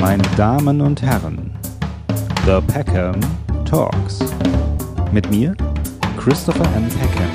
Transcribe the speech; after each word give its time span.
meine 0.00 0.22
Damen 0.36 0.80
und 0.80 1.02
Herren, 1.02 1.52
The 2.46 2.60
Peckham 2.72 3.20
Talks. 3.64 4.20
Mit 5.12 5.30
mir, 5.30 5.56
Christopher 6.16 6.64
M. 6.76 6.88
Peckham. 6.88 7.30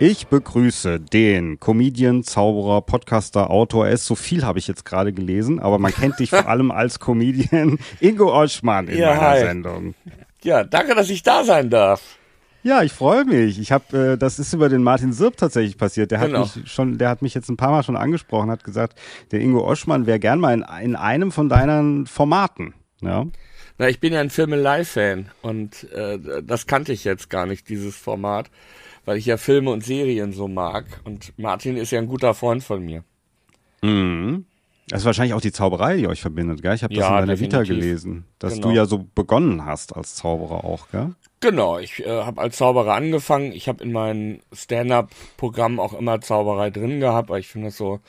Ich 0.00 0.26
begrüße 0.26 1.00
den 1.00 1.58
Comedian, 1.60 2.24
Zauberer, 2.24 2.82
Podcaster, 2.82 3.50
Autor. 3.50 3.86
Er 3.86 3.92
ist 3.94 4.06
so 4.06 4.14
viel, 4.14 4.44
habe 4.44 4.58
ich 4.58 4.66
jetzt 4.66 4.84
gerade 4.84 5.12
gelesen, 5.12 5.60
aber 5.60 5.78
man 5.78 5.92
kennt 5.92 6.18
dich 6.18 6.30
vor 6.30 6.46
allem 6.48 6.70
als 6.70 6.98
Comedian 7.00 7.78
Ingo 8.00 8.32
Oschmann 8.34 8.88
in 8.88 8.98
Ja, 8.98 9.14
meiner 9.14 9.20
hi. 9.20 9.40
Sendung. 9.40 9.94
Ja, 10.42 10.64
danke, 10.64 10.94
dass 10.94 11.08
ich 11.10 11.22
da 11.22 11.44
sein 11.44 11.70
darf. 11.70 12.02
Ja, 12.64 12.82
ich 12.82 12.92
freue 12.92 13.24
mich. 13.26 13.58
Ich 13.58 13.70
habe, 13.72 14.12
äh, 14.14 14.16
das 14.18 14.38
ist 14.38 14.54
über 14.54 14.68
den 14.70 14.82
Martin 14.82 15.12
Sirp 15.12 15.36
tatsächlich 15.36 15.76
passiert. 15.76 16.10
Der 16.10 16.18
hat 16.20 16.28
Genau. 16.28 16.40
mich 16.40 16.70
schon, 16.72 16.96
der 16.96 17.10
hat 17.10 17.20
mich 17.20 17.34
jetzt 17.34 17.50
ein 17.50 17.58
paar 17.58 17.70
Mal 17.70 17.82
schon 17.82 17.96
angesprochen, 17.96 18.50
hat 18.50 18.64
gesagt, 18.64 18.98
der 19.32 19.40
Ingo 19.40 19.60
Oschmann 19.68 20.06
wäre 20.06 20.18
gern 20.18 20.40
mal 20.40 20.54
in, 20.54 20.64
in 20.82 20.96
einem 20.96 21.30
von 21.30 21.48
deinen 21.50 22.06
Formaten. 22.06 22.72
Ja. 23.02 23.26
Na, 23.76 23.88
ich 23.88 24.00
bin 24.00 24.14
ja 24.14 24.20
ein 24.20 24.30
Filme-Live-Fan 24.30 25.30
und 25.42 25.90
äh, 25.92 26.18
das 26.42 26.66
kannte 26.66 26.92
ich 26.94 27.04
jetzt 27.04 27.28
gar 27.28 27.44
nicht, 27.44 27.68
dieses 27.68 27.96
Format, 27.96 28.50
weil 29.04 29.18
ich 29.18 29.26
ja 29.26 29.36
Filme 29.36 29.70
und 29.70 29.84
Serien 29.84 30.32
so 30.32 30.48
mag. 30.48 30.86
Und 31.04 31.32
Martin 31.38 31.76
ist 31.76 31.90
ja 31.90 31.98
ein 31.98 32.06
guter 32.08 32.32
Freund 32.32 32.64
von 32.64 32.82
mir. 32.82 33.04
Mhm. 33.82 34.46
Das 34.88 35.00
ist 35.00 35.06
wahrscheinlich 35.06 35.34
auch 35.34 35.40
die 35.40 35.52
Zauberei, 35.52 35.96
die 35.96 36.06
euch 36.06 36.20
verbindet, 36.20 36.60
gell? 36.62 36.74
Ich 36.74 36.82
habe 36.84 36.92
das 36.94 37.00
Ja, 37.02 37.18
in 37.20 37.26
deiner 37.26 37.40
Vita 37.40 37.58
definitiv. 37.60 37.84
gelesen, 37.86 38.24
dass 38.38 38.54
Genau. 38.54 38.68
du 38.68 38.74
ja 38.74 38.84
so 38.86 39.06
begonnen 39.14 39.64
hast 39.64 39.96
als 39.96 40.14
Zauberer 40.14 40.64
auch, 40.64 40.88
gell? 40.90 41.12
Genau, 41.40 41.78
ich 41.78 42.04
äh, 42.04 42.10
habe 42.22 42.40
als 42.40 42.56
Zauberer 42.58 42.94
angefangen. 42.94 43.52
Ich 43.52 43.68
habe 43.68 43.82
in 43.82 43.92
meinem 43.92 44.40
Stand-up-Programm 44.52 45.80
auch 45.80 45.94
immer 45.98 46.20
Zauberei 46.20 46.70
drin 46.70 47.00
gehabt, 47.00 47.30
aber 47.30 47.38
ich 47.38 47.48
finde 47.48 47.68
das 47.68 47.76
so 47.76 48.00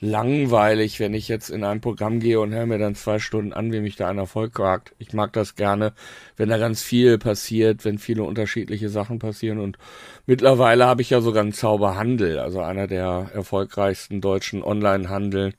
langweilig, 0.00 0.98
wenn 0.98 1.14
ich 1.14 1.28
jetzt 1.28 1.48
in 1.48 1.62
ein 1.62 1.80
Programm 1.80 2.18
gehe 2.18 2.40
und 2.40 2.52
höre 2.52 2.66
mir 2.66 2.78
dann 2.78 2.96
zwei 2.96 3.20
Stunden 3.20 3.52
an, 3.52 3.72
wie 3.72 3.78
mich 3.80 3.94
da 3.94 4.08
einer 4.08 4.26
vollquakt. 4.26 4.92
Ich 4.98 5.12
mag 5.12 5.32
das 5.32 5.54
gerne, 5.54 5.92
wenn 6.36 6.48
da 6.48 6.58
ganz 6.58 6.82
viel 6.82 7.18
passiert, 7.18 7.84
wenn 7.84 7.98
viele 7.98 8.24
unterschiedliche 8.24 8.88
Sachen 8.88 9.20
passieren 9.20 9.58
und 9.60 9.78
mittlerweile 10.26 10.86
habe 10.86 11.02
ich 11.02 11.10
ja 11.10 11.20
sogar 11.20 11.42
einen 11.44 11.52
Zauberhandel, 11.52 12.40
also 12.40 12.60
einer 12.60 12.88
der 12.88 13.30
erfolgreichsten 13.32 14.20
deutschen 14.20 14.64
Online-Handel 14.64 15.54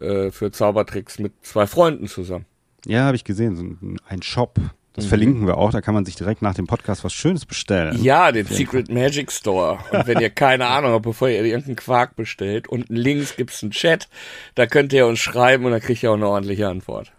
äh, 0.00 0.30
für 0.30 0.50
Zaubertricks 0.50 1.18
mit 1.18 1.32
zwei 1.42 1.66
Freunden 1.66 2.06
zusammen. 2.08 2.46
Ja, 2.86 3.04
habe 3.04 3.16
ich 3.16 3.24
gesehen, 3.24 3.56
so 3.56 3.62
ein, 3.64 3.96
ein 4.08 4.22
Shop. 4.22 4.58
Das 4.92 5.04
Mhm. 5.04 5.08
verlinken 5.10 5.46
wir 5.46 5.58
auch, 5.58 5.72
da 5.72 5.80
kann 5.82 5.92
man 5.92 6.06
sich 6.06 6.16
direkt 6.16 6.40
nach 6.40 6.54
dem 6.54 6.66
Podcast 6.66 7.04
was 7.04 7.12
Schönes 7.12 7.44
bestellen. 7.44 8.02
Ja, 8.02 8.32
den 8.32 8.46
Secret 8.46 8.90
Magic 8.90 9.30
Store. 9.30 9.78
Und 9.92 10.06
wenn 10.06 10.20
ihr 10.20 10.30
keine 10.30 10.66
Ahnung 10.68 10.92
habt, 10.92 11.02
bevor 11.02 11.28
ihr 11.28 11.44
irgendeinen 11.44 11.76
Quark 11.76 12.16
bestellt, 12.16 12.66
unten 12.68 12.94
links 12.96 13.36
gibt's 13.36 13.62
einen 13.62 13.72
Chat, 13.72 14.08
da 14.54 14.66
könnt 14.66 14.92
ihr 14.94 15.06
uns 15.06 15.18
schreiben 15.18 15.66
und 15.66 15.72
dann 15.72 15.82
kriegt 15.82 16.02
ihr 16.02 16.10
auch 16.10 16.14
eine 16.16 16.28
ordentliche 16.28 16.68
Antwort. 16.68 17.12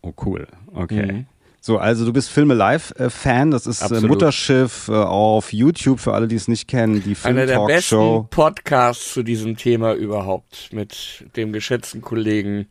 Oh, 0.00 0.12
cool. 0.24 0.48
Okay. 0.74 1.12
Mhm. 1.12 1.26
So, 1.66 1.78
also 1.78 2.04
du 2.04 2.12
bist 2.12 2.28
Filme 2.28 2.52
Live-Fan, 2.52 3.50
das 3.50 3.66
ist 3.66 3.80
äh, 3.80 3.84
Absolut. 3.84 4.10
Mutterschiff 4.10 4.88
äh, 4.88 4.92
auf 4.92 5.50
YouTube, 5.50 5.98
für 5.98 6.12
alle, 6.12 6.28
die 6.28 6.36
es 6.36 6.46
nicht 6.46 6.68
kennen, 6.68 7.02
die 7.02 7.16
Einer 7.22 7.46
der 7.46 7.60
besten 7.60 7.96
Film-Talkshow. 7.96 8.26
Podcasts 8.28 9.14
zu 9.14 9.22
diesem 9.22 9.56
Thema 9.56 9.94
überhaupt 9.94 10.68
mit 10.74 11.24
dem 11.36 11.54
geschätzten 11.54 12.02
Kollegen 12.02 12.66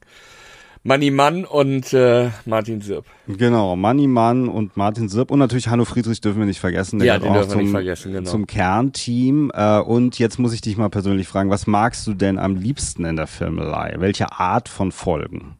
Manni 0.83 1.09
Mann 1.09 1.43
und 1.43 1.91
äh, 1.93 2.29
Martin 2.45 2.81
Sirp. 2.81 3.05
Genau, 3.25 3.75
Manni 3.75 4.05
Mann 4.05 4.47
und 4.47 4.77
Martin 4.77 5.09
Sirp 5.09 5.31
und 5.31 5.39
natürlich 5.39 5.69
Hanno 5.69 5.85
Friedrich 5.85 6.21
dürfen 6.21 6.37
wir 6.37 6.45
nicht 6.45 6.59
vergessen. 6.59 6.99
Der 6.99 7.07
Ja, 7.07 7.17
den 7.17 7.29
auch 7.29 7.33
dürfen 7.33 7.49
wir 7.49 7.57
nicht 7.57 7.65
zum, 7.65 7.71
vergessen, 7.71 8.13
genau. 8.13 8.29
Zum 8.29 8.45
Kernteam. 8.45 9.51
Äh, 9.55 9.79
und 9.79 10.19
jetzt 10.19 10.37
muss 10.37 10.53
ich 10.53 10.61
dich 10.61 10.77
mal 10.77 10.89
persönlich 10.91 11.27
fragen, 11.27 11.49
was 11.49 11.65
magst 11.65 12.05
du 12.05 12.13
denn 12.13 12.37
am 12.37 12.57
liebsten 12.57 13.05
in 13.05 13.15
der 13.15 13.25
Filmelei? 13.25 13.95
Welche 13.97 14.31
Art 14.33 14.69
von 14.69 14.91
Folgen? 14.91 15.57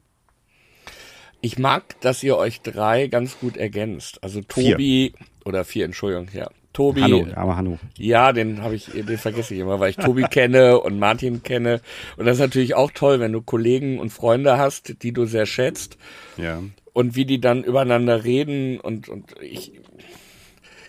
Ich 1.43 1.59
mag, 1.59 1.99
dass 1.99 2.23
ihr 2.23 2.37
euch 2.37 2.61
drei 2.61 3.07
ganz 3.07 3.37
gut 3.37 3.57
ergänzt. 3.57 4.23
Also 4.23 4.39
Tobi, 4.41 5.13
oder 5.43 5.65
vier, 5.65 5.83
Entschuldigung, 5.83 6.29
ja. 6.33 6.49
Tobi, 6.71 7.01
Hanno, 7.01 7.27
aber 7.35 7.57
Hanno. 7.57 7.79
Ja, 7.97 8.31
den 8.31 8.61
habe 8.63 8.75
ich, 8.75 8.85
den 8.85 9.17
vergesse 9.17 9.53
ich 9.53 9.59
immer, 9.59 9.77
weil 9.81 9.89
ich 9.89 9.97
Tobi 9.97 10.23
kenne 10.31 10.79
und 10.79 10.97
Martin 10.99 11.43
kenne. 11.43 11.81
Und 12.15 12.25
das 12.27 12.37
ist 12.37 12.39
natürlich 12.41 12.75
auch 12.75 12.91
toll, 12.91 13.19
wenn 13.19 13.33
du 13.33 13.41
Kollegen 13.41 13.99
und 13.99 14.09
Freunde 14.09 14.57
hast, 14.57 15.03
die 15.03 15.11
du 15.11 15.25
sehr 15.25 15.45
schätzt 15.45 15.97
Ja. 16.37 16.63
und 16.93 17.17
wie 17.17 17.25
die 17.25 17.41
dann 17.41 17.65
übereinander 17.65 18.23
reden 18.23 18.79
und, 18.79 19.09
und 19.09 19.35
ich, 19.41 19.73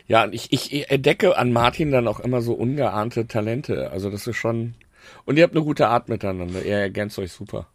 ja, 0.07 0.29
ich, 0.31 0.53
ich 0.53 0.89
entdecke 0.89 1.37
an 1.37 1.53
Martin 1.53 1.91
dann 1.91 2.07
auch 2.07 2.21
immer 2.21 2.43
so 2.43 2.55
ungeahnte 2.55 3.27
Talente. 3.27 3.91
Also 3.91 4.09
das 4.09 4.29
ist 4.29 4.37
schon, 4.37 4.75
und 5.25 5.37
ihr 5.37 5.43
habt 5.43 5.57
eine 5.57 5.65
gute 5.65 5.89
Art 5.89 6.09
miteinander. 6.09 6.63
Ihr 6.65 6.77
ergänzt 6.77 7.19
euch 7.19 7.33
super. 7.33 7.67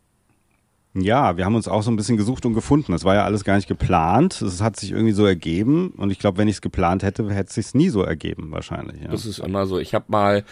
Ja, 0.95 1.37
wir 1.37 1.45
haben 1.45 1.53
uns 1.55 1.67
auch 1.67 1.83
so 1.83 1.91
ein 1.91 1.95
bisschen 1.95 2.17
gesucht 2.17 2.45
und 2.47 2.55
gefunden. 2.55 2.91
Das 2.93 3.03
war 3.03 3.13
ja 3.13 3.23
alles 3.23 3.43
gar 3.43 3.55
nicht 3.55 3.67
geplant. 3.67 4.41
Es 4.41 4.59
hat 4.61 4.75
sich 4.75 4.91
irgendwie 4.91 5.11
so 5.13 5.23
ergeben. 5.25 5.89
Und 5.97 6.09
ich 6.09 6.17
glaube, 6.17 6.39
wenn 6.39 6.47
ich 6.47 6.55
es 6.55 6.61
geplant 6.61 7.03
hätte, 7.03 7.29
hätte 7.31 7.49
es 7.49 7.53
sich 7.55 7.73
nie 7.75 7.89
so 7.89 8.01
ergeben, 8.01 8.51
wahrscheinlich. 8.51 9.03
Ja. 9.03 9.09
Das 9.09 9.25
ist 9.27 9.37
immer 9.39 9.67
so. 9.67 9.77
Ich 9.77 9.93
habe 9.93 10.05
mal 10.07 10.43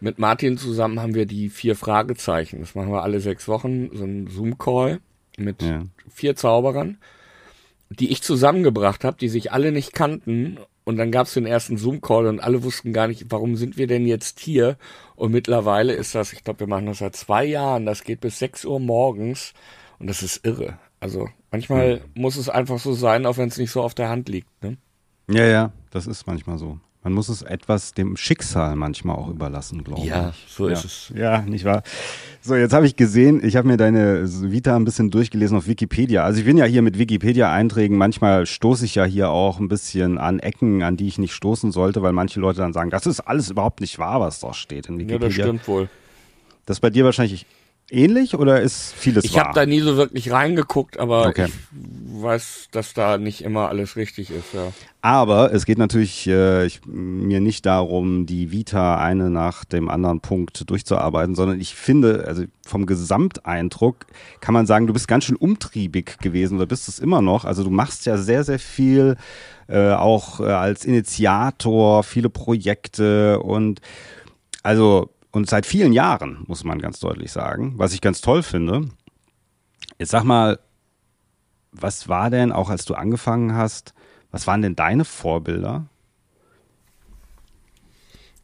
mit 0.00 0.18
Martin 0.18 0.56
zusammen 0.56 1.00
haben 1.00 1.14
wir 1.14 1.26
die 1.26 1.50
vier 1.50 1.76
Fragezeichen. 1.76 2.60
Das 2.60 2.74
machen 2.74 2.90
wir 2.90 3.02
alle 3.02 3.20
sechs 3.20 3.48
Wochen, 3.48 3.90
so 3.92 4.04
ein 4.04 4.28
Zoom-Call 4.28 5.00
mit 5.36 5.62
Ja. 5.62 5.82
vier 6.08 6.36
Zauberern, 6.36 6.96
die 7.90 8.10
ich 8.10 8.22
zusammengebracht 8.22 9.04
habe, 9.04 9.18
die 9.18 9.28
sich 9.28 9.52
alle 9.52 9.72
nicht 9.72 9.92
kannten. 9.92 10.58
Und 10.84 10.96
dann 10.96 11.12
gab 11.12 11.26
es 11.26 11.34
den 11.34 11.46
ersten 11.46 11.76
Zoom-Call 11.76 12.26
und 12.26 12.40
alle 12.40 12.64
wussten 12.64 12.92
gar 12.94 13.08
nicht, 13.08 13.26
warum 13.28 13.56
sind 13.56 13.76
wir 13.76 13.86
denn 13.86 14.06
jetzt 14.06 14.40
hier? 14.40 14.76
Und 15.16 15.32
mittlerweile 15.32 15.92
ist 15.92 16.14
das, 16.14 16.32
ich 16.32 16.42
glaube, 16.42 16.60
wir 16.60 16.66
machen 16.66 16.86
das 16.86 16.98
seit 16.98 17.14
zwei 17.14 17.44
Jahren, 17.44 17.86
das 17.86 18.02
geht 18.02 18.20
bis 18.20 18.38
6 18.40 18.64
Uhr 18.64 18.80
morgens 18.80 19.52
und 20.02 20.08
das 20.08 20.22
ist 20.22 20.44
irre. 20.44 20.78
Also 21.00 21.28
manchmal 21.50 22.02
muss 22.14 22.36
es 22.36 22.48
einfach 22.50 22.78
so 22.78 22.92
sein, 22.92 23.24
auch 23.24 23.38
wenn 23.38 23.48
es 23.48 23.56
nicht 23.56 23.70
so 23.70 23.80
auf 23.82 23.94
der 23.94 24.08
Hand 24.10 24.28
liegt. 24.28 24.48
Ne? 24.62 24.76
ja, 25.30 25.46
ja, 25.46 25.72
das 25.90 26.06
ist 26.06 26.26
manchmal 26.26 26.58
so. 26.58 26.78
Man 27.04 27.14
muss 27.14 27.28
es 27.28 27.42
etwas 27.42 27.94
dem 27.94 28.16
Schicksal 28.16 28.76
manchmal 28.76 29.16
auch 29.16 29.28
überlassen, 29.28 29.82
glaube 29.82 30.06
Ja, 30.06 30.30
ich. 30.30 30.52
so 30.52 30.68
ja. 30.68 30.74
ist 30.74 30.84
es. 30.84 31.12
Ja, 31.16 31.42
nicht 31.42 31.64
wahr? 31.64 31.82
So, 32.42 32.54
jetzt 32.54 32.72
habe 32.72 32.86
ich 32.86 32.94
gesehen, 32.94 33.44
ich 33.44 33.56
habe 33.56 33.66
mir 33.66 33.76
deine 33.76 34.22
Vita 34.52 34.76
ein 34.76 34.84
bisschen 34.84 35.10
durchgelesen 35.10 35.56
auf 35.56 35.66
Wikipedia. 35.66 36.22
Also 36.22 36.38
ich 36.38 36.44
bin 36.44 36.56
ja 36.56 36.64
hier 36.64 36.80
mit 36.82 36.98
Wikipedia-Einträgen, 36.98 37.96
manchmal 37.96 38.46
stoße 38.46 38.84
ich 38.84 38.94
ja 38.94 39.04
hier 39.04 39.30
auch 39.30 39.58
ein 39.58 39.66
bisschen 39.66 40.16
an 40.18 40.38
Ecken, 40.38 40.84
an 40.84 40.96
die 40.96 41.08
ich 41.08 41.18
nicht 41.18 41.32
stoßen 41.34 41.72
sollte, 41.72 42.02
weil 42.02 42.12
manche 42.12 42.38
Leute 42.38 42.58
dann 42.60 42.72
sagen, 42.72 42.90
das 42.90 43.06
ist 43.06 43.18
alles 43.18 43.50
überhaupt 43.50 43.80
nicht 43.80 43.98
wahr, 43.98 44.20
was 44.20 44.38
da 44.38 44.54
steht 44.54 44.86
in 44.88 44.94
Ja, 44.94 45.00
Wikipedia. 45.00 45.26
das 45.28 45.34
stimmt 45.34 45.66
wohl. 45.66 45.88
Das 46.66 46.76
ist 46.76 46.80
bei 46.82 46.90
dir 46.90 47.04
wahrscheinlich 47.04 47.46
ähnlich 47.92 48.34
oder 48.34 48.60
ist 48.60 48.94
vieles 48.94 49.24
Ich 49.24 49.34
wahr? 49.34 49.44
habe 49.44 49.54
da 49.54 49.66
nie 49.66 49.80
so 49.80 49.96
wirklich 49.96 50.30
reingeguckt, 50.32 50.98
aber 50.98 51.26
Okay. 51.28 51.46
ich 51.46 51.52
weiß, 52.22 52.68
dass 52.72 52.94
da 52.94 53.18
nicht 53.18 53.42
immer 53.42 53.68
alles 53.68 53.96
richtig 53.96 54.30
ist. 54.30 54.54
Ja. 54.54 54.72
Aber 55.00 55.52
es 55.52 55.66
geht 55.66 55.78
natürlich 55.78 56.26
äh, 56.26 56.64
ich, 56.66 56.80
mir 56.86 57.40
nicht 57.40 57.66
darum, 57.66 58.26
die 58.26 58.50
Vita 58.52 58.96
eine 58.98 59.30
nach 59.30 59.64
dem 59.64 59.88
anderen 59.88 60.20
Punkt 60.20 60.68
durchzuarbeiten, 60.70 61.34
sondern 61.34 61.60
ich 61.60 61.74
finde, 61.74 62.24
also 62.26 62.44
vom 62.66 62.86
Gesamteindruck 62.86 64.06
kann 64.40 64.54
man 64.54 64.66
sagen, 64.66 64.86
du 64.86 64.92
bist 64.92 65.08
ganz 65.08 65.24
schön 65.24 65.36
umtriebig 65.36 66.18
gewesen 66.20 66.56
oder 66.56 66.66
bist 66.66 66.88
es 66.88 66.98
immer 66.98 67.22
noch. 67.22 67.44
Also 67.44 67.64
du 67.64 67.70
machst 67.70 68.06
ja 68.06 68.16
sehr, 68.16 68.44
sehr 68.44 68.58
viel, 68.58 69.16
äh, 69.68 69.90
auch 69.92 70.40
äh, 70.40 70.44
als 70.44 70.84
Initiator, 70.84 72.02
viele 72.04 72.30
Projekte 72.30 73.40
und 73.40 73.80
also 74.62 75.10
und 75.32 75.48
seit 75.48 75.66
vielen 75.66 75.92
Jahren, 75.92 76.44
muss 76.46 76.62
man 76.62 76.78
ganz 76.78 77.00
deutlich 77.00 77.32
sagen, 77.32 77.74
was 77.76 77.92
ich 77.94 78.00
ganz 78.00 78.20
toll 78.20 78.42
finde. 78.42 78.88
Jetzt 79.98 80.10
sag 80.10 80.24
mal, 80.24 80.58
was 81.72 82.08
war 82.08 82.30
denn, 82.30 82.52
auch 82.52 82.68
als 82.70 82.84
du 82.84 82.94
angefangen 82.94 83.54
hast, 83.54 83.94
was 84.30 84.46
waren 84.46 84.62
denn 84.62 84.76
deine 84.76 85.04
Vorbilder? 85.04 85.86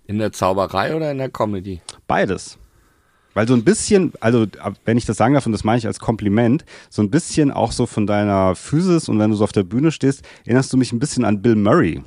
In 0.06 0.18
der 0.18 0.32
Zauberei 0.32 0.96
oder 0.96 1.10
in 1.10 1.18
der 1.18 1.28
Comedy? 1.28 1.82
Beides. 2.06 2.58
Weil 3.34 3.46
so 3.46 3.54
ein 3.54 3.62
bisschen, 3.62 4.14
also 4.20 4.46
wenn 4.86 4.96
ich 4.96 5.04
das 5.04 5.18
sagen 5.18 5.34
darf, 5.34 5.44
und 5.46 5.52
das 5.52 5.64
meine 5.64 5.78
ich 5.78 5.86
als 5.86 6.00
Kompliment, 6.00 6.64
so 6.88 7.02
ein 7.02 7.10
bisschen 7.10 7.52
auch 7.52 7.72
so 7.72 7.84
von 7.86 8.06
deiner 8.06 8.54
Physis 8.56 9.08
und 9.08 9.18
wenn 9.18 9.30
du 9.30 9.36
so 9.36 9.44
auf 9.44 9.52
der 9.52 9.62
Bühne 9.62 9.92
stehst, 9.92 10.22
erinnerst 10.44 10.72
du 10.72 10.78
mich 10.78 10.92
ein 10.92 10.98
bisschen 10.98 11.24
an 11.24 11.42
Bill 11.42 11.54
Murray. 11.54 12.02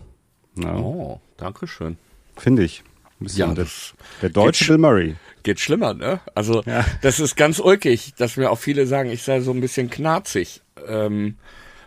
Ja, 0.57 0.75
Oh, 0.75 1.21
danke 1.37 1.67
schön. 1.67 1.97
Finde 2.35 2.63
ich. 2.63 2.83
Ja, 3.21 3.53
das 3.53 3.93
der 4.21 4.29
deutsche 4.29 4.63
geht 4.65 4.67
Bill 4.69 4.77
Murray. 4.79 5.15
geht 5.43 5.59
schlimmer, 5.59 5.93
ne? 5.93 6.19
Also 6.35 6.61
Ja. 6.65 6.85
das 7.01 7.19
ist 7.19 7.35
ganz 7.35 7.59
ulkig, 7.59 8.13
dass 8.17 8.37
mir 8.37 8.49
auch 8.51 8.59
viele 8.59 8.85
sagen, 8.87 9.09
ich 9.09 9.23
sei 9.23 9.41
so 9.41 9.51
ein 9.51 9.61
bisschen 9.61 9.89
knarzig. 9.89 10.61
Ähm, 10.87 11.37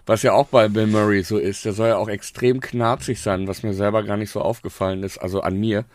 was 0.06 0.22
ja 0.22 0.32
auch 0.34 0.48
bei 0.48 0.68
Bill 0.68 0.86
Murray 0.86 1.22
so 1.22 1.38
ist. 1.38 1.64
Der 1.64 1.72
soll 1.72 1.88
ja 1.88 1.96
auch 1.96 2.08
extrem 2.10 2.60
knarzig 2.60 3.20
sein, 3.22 3.48
was 3.48 3.62
mir 3.62 3.72
selber 3.72 4.02
gar 4.02 4.18
nicht 4.18 4.30
so 4.30 4.40
aufgefallen 4.42 5.02
ist, 5.02 5.16
also 5.18 5.40
an 5.40 5.58
mir. 5.58 5.86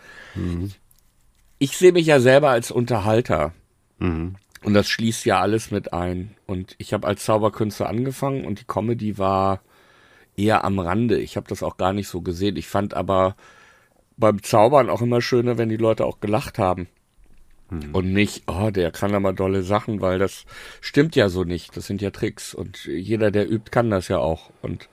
Ich 1.60 1.78
sehe 1.78 1.92
mich 1.92 2.08
ja 2.08 2.20
selber 2.20 2.50
als 2.50 2.72
Unterhalter. 2.72 3.54
Mhm. 4.00 4.36
Und 4.64 4.74
das 4.74 4.90
schließt 4.90 5.26
ja 5.26 5.40
alles 5.40 5.72
mit 5.72 5.94
ein. 5.94 6.36
Und 6.48 6.76
ich 6.80 6.92
habe 6.94 7.08
als 7.08 7.24
Zauberkünstler 7.24 7.88
angefangen 7.88 8.46
und 8.46 8.60
die 8.60 8.66
Comedy 8.66 9.18
war 9.18 9.62
eher 10.36 10.64
am 10.64 10.80
Rande. 10.80 11.20
Ich 11.20 11.38
habe 11.38 11.48
das 11.48 11.62
auch 11.64 11.78
gar 11.78 11.94
nicht 11.94 12.08
so 12.08 12.22
gesehen. 12.22 12.56
Ich 12.58 12.68
fand 12.68 12.94
aber 12.96 13.36
beim 14.20 14.44
Zaubern 14.44 14.90
auch 14.90 15.02
immer 15.02 15.22
schöner, 15.22 15.58
wenn 15.58 15.70
die 15.70 15.78
Leute 15.78 16.06
auch 16.06 16.20
gelacht 16.20 16.60
haben. 16.60 16.88
Hm. 17.70 17.94
Und 17.94 18.12
nicht, 18.12 18.44
oh, 18.48 18.70
der 18.70 18.92
kann 18.92 19.16
aber 19.16 19.34
dolle 19.34 19.64
Sachen, 19.64 20.02
weil 20.02 20.20
das 20.20 20.46
stimmt 20.82 21.16
ja 21.16 21.30
so 21.30 21.44
nicht. 21.44 21.76
Das 21.78 21.88
sind 21.88 22.02
ja 22.02 22.12
Tricks. 22.12 22.54
Und 22.54 22.86
jeder, 22.86 23.32
der 23.32 23.50
übt, 23.50 23.72
kann 23.72 23.90
das 23.90 24.08
ja 24.08 24.18
auch. 24.18 24.52
Und 24.62 24.90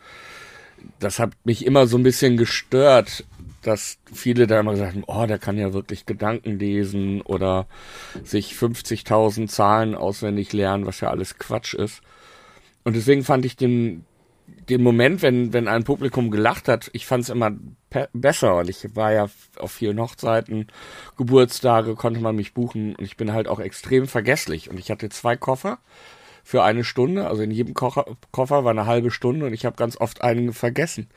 das 0.99 1.19
hat 1.19 1.33
mich 1.45 1.67
immer 1.67 1.87
so 1.87 1.97
ein 1.97 2.03
bisschen 2.03 2.37
gestört, 2.37 3.25
dass 3.63 3.99
viele 4.13 4.47
da 4.47 4.61
immer 4.61 4.73
gesagt 4.73 4.95
haben, 4.95 5.05
oh, 5.07 5.27
der 5.27 5.39
kann 5.39 5.59
ja 5.59 5.73
wirklich 5.73 6.07
Gedanken 6.07 6.59
lesen 6.59 7.21
oder 7.23 7.67
sich 8.23 8.53
50.000 8.53 9.49
Zahlen 9.49 9.95
auswendig 9.97 10.53
lernen, 10.53 10.87
was 10.87 11.01
ja 11.01 11.11
alles 11.11 11.39
Quatsch 11.39 11.75
ist. 11.75 12.01
Und 12.85 12.95
deswegen 12.95 13.25
fand 13.25 13.45
ich 13.45 13.57
den, 13.57 14.05
den 14.47 14.83
Moment, 14.83 15.23
wenn, 15.23 15.53
wenn 15.53 15.69
ein 15.69 15.85
Publikum 15.85 16.31
gelacht 16.31 16.69
hat, 16.69 16.91
ich 16.93 17.07
fand 17.07 17.25
es 17.25 17.31
immer 17.31 17.53
besser. 18.13 18.57
Und 18.57 18.69
ich 18.69 18.97
war 18.97 19.13
ja 19.13 19.29
auf 19.59 19.73
vielen 19.73 20.01
Hochzeiten, 20.01 20.69
Geburtstage 21.17 21.95
konnte 21.95 22.21
man 22.21 22.37
mich 22.37 22.55
buchen 22.55 22.95
und 22.97 23.05
ich 23.05 23.17
bin 23.17 23.33
halt 23.33 23.49
auch 23.49 23.61
extrem 23.61 24.07
vergesslich. 24.07 24.71
Und 24.71 24.79
ich 24.79 24.91
hatte 24.91 25.09
zwei 25.09 25.37
Koffer 25.37 25.79
für 26.43 26.63
eine 26.63 26.85
Stunde, 26.85 27.27
also 27.29 27.43
in 27.43 27.51
jedem 27.51 27.75
Koffer, 27.75 28.07
Koffer 28.31 28.65
war 28.65 28.71
eine 28.71 28.87
halbe 28.87 29.11
Stunde 29.11 29.47
und 29.47 29.53
ich 29.53 29.65
habe 29.67 29.77
ganz 29.77 29.97
oft 29.97 30.23
einen 30.23 30.53
vergessen. 30.53 31.09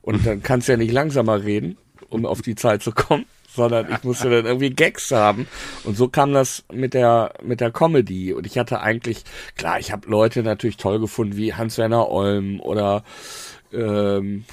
Und 0.00 0.26
dann 0.26 0.42
kannst 0.42 0.68
du 0.68 0.72
ja 0.72 0.78
nicht 0.78 0.92
langsamer 0.92 1.44
reden 1.44 1.76
um 2.12 2.26
auf 2.26 2.42
die 2.42 2.54
Zeit 2.54 2.82
zu 2.82 2.92
kommen, 2.92 3.26
sondern 3.54 3.92
ich 3.92 4.02
musste 4.04 4.30
dann 4.30 4.46
irgendwie 4.46 4.70
Gags 4.70 5.10
haben. 5.10 5.46
Und 5.84 5.96
so 5.96 6.08
kam 6.08 6.32
das 6.32 6.64
mit 6.72 6.94
der, 6.94 7.34
mit 7.42 7.60
der 7.60 7.70
Comedy. 7.70 8.32
Und 8.32 8.46
ich 8.46 8.58
hatte 8.58 8.80
eigentlich, 8.80 9.24
klar, 9.56 9.78
ich 9.78 9.92
habe 9.92 10.08
Leute 10.08 10.42
natürlich 10.42 10.76
toll 10.76 11.00
gefunden 11.00 11.36
wie 11.36 11.54
Hans-Werner 11.54 12.08
Olm 12.08 12.60
oder 12.60 13.04
ähm, 13.72 14.44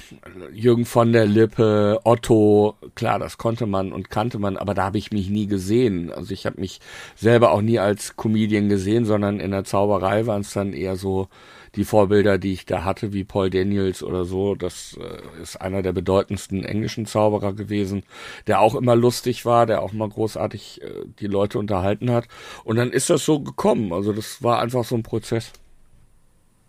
Jürgen 0.52 0.84
von 0.84 1.12
der 1.12 1.26
Lippe, 1.26 2.00
Otto, 2.04 2.74
klar, 2.94 3.18
das 3.18 3.38
konnte 3.38 3.66
man 3.66 3.92
und 3.92 4.10
kannte 4.10 4.38
man, 4.38 4.56
aber 4.56 4.74
da 4.74 4.84
habe 4.84 4.98
ich 4.98 5.12
mich 5.12 5.28
nie 5.28 5.46
gesehen. 5.46 6.10
Also 6.10 6.32
ich 6.32 6.46
habe 6.46 6.60
mich 6.60 6.80
selber 7.16 7.52
auch 7.52 7.60
nie 7.60 7.78
als 7.78 8.16
Comedian 8.16 8.68
gesehen, 8.68 9.04
sondern 9.04 9.40
in 9.40 9.50
der 9.50 9.64
Zauberei 9.64 10.26
waren 10.26 10.40
es 10.40 10.52
dann 10.52 10.72
eher 10.72 10.96
so 10.96 11.28
die 11.76 11.84
Vorbilder, 11.84 12.38
die 12.38 12.52
ich 12.52 12.66
da 12.66 12.84
hatte, 12.84 13.12
wie 13.12 13.24
Paul 13.24 13.50
Daniels 13.50 14.02
oder 14.02 14.24
so, 14.24 14.54
das 14.54 14.98
äh, 15.00 15.42
ist 15.42 15.60
einer 15.60 15.82
der 15.82 15.92
bedeutendsten 15.92 16.64
englischen 16.64 17.06
Zauberer 17.06 17.52
gewesen, 17.52 18.02
der 18.46 18.60
auch 18.60 18.74
immer 18.74 18.96
lustig 18.96 19.44
war, 19.44 19.66
der 19.66 19.82
auch 19.82 19.92
mal 19.92 20.08
großartig 20.08 20.82
äh, 20.82 21.04
die 21.20 21.26
Leute 21.26 21.58
unterhalten 21.58 22.10
hat. 22.10 22.26
Und 22.64 22.76
dann 22.76 22.90
ist 22.90 23.10
das 23.10 23.24
so 23.24 23.40
gekommen. 23.40 23.92
Also 23.92 24.12
das 24.12 24.42
war 24.42 24.60
einfach 24.60 24.84
so 24.84 24.96
ein 24.96 25.02
Prozess. 25.02 25.52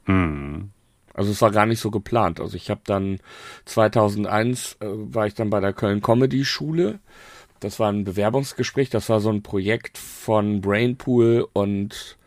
Hm. 0.05 0.69
Also 1.13 1.31
es 1.31 1.41
war 1.41 1.51
gar 1.51 1.65
nicht 1.65 1.79
so 1.79 1.91
geplant. 1.91 2.39
Also 2.39 2.55
ich 2.55 2.69
habe 2.69 2.81
dann 2.85 3.19
2001 3.65 4.77
äh, 4.79 4.85
war 4.87 5.27
ich 5.27 5.33
dann 5.33 5.49
bei 5.49 5.59
der 5.59 5.73
Köln 5.73 6.01
Comedy 6.01 6.45
Schule. 6.45 6.99
Das 7.59 7.79
war 7.79 7.91
ein 7.91 8.03
Bewerbungsgespräch. 8.03 8.89
Das 8.89 9.09
war 9.09 9.19
so 9.19 9.29
ein 9.29 9.43
Projekt 9.43 9.97
von 9.97 10.61
Brainpool 10.61 11.47
und 11.53 12.17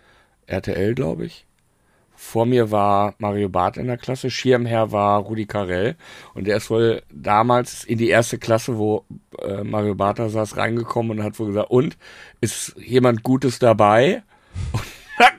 RTL, 0.46 0.94
glaube 0.94 1.26
ich. 1.26 1.46
Vor 2.24 2.46
mir 2.46 2.70
war 2.70 3.14
Mario 3.18 3.50
Barth 3.50 3.76
in 3.76 3.86
der 3.86 3.98
Klasse, 3.98 4.30
Schirmherr 4.30 4.90
war 4.90 5.20
Rudi 5.20 5.46
Carell 5.46 5.94
und 6.32 6.46
der 6.46 6.56
ist 6.56 6.70
wohl 6.70 7.02
damals 7.12 7.84
in 7.84 7.98
die 7.98 8.08
erste 8.08 8.38
Klasse, 8.38 8.78
wo 8.78 9.04
äh, 9.40 9.62
Mario 9.62 9.94
Barth 9.94 10.18
da 10.18 10.28
saß, 10.28 10.56
reingekommen 10.56 11.18
und 11.18 11.22
hat 11.22 11.38
wohl 11.38 11.46
gesagt, 11.48 11.70
und, 11.70 11.96
ist 12.40 12.74
jemand 12.78 13.22
Gutes 13.22 13.60
dabei? 13.60 14.24
Und 14.72 14.82
dann 15.18 15.34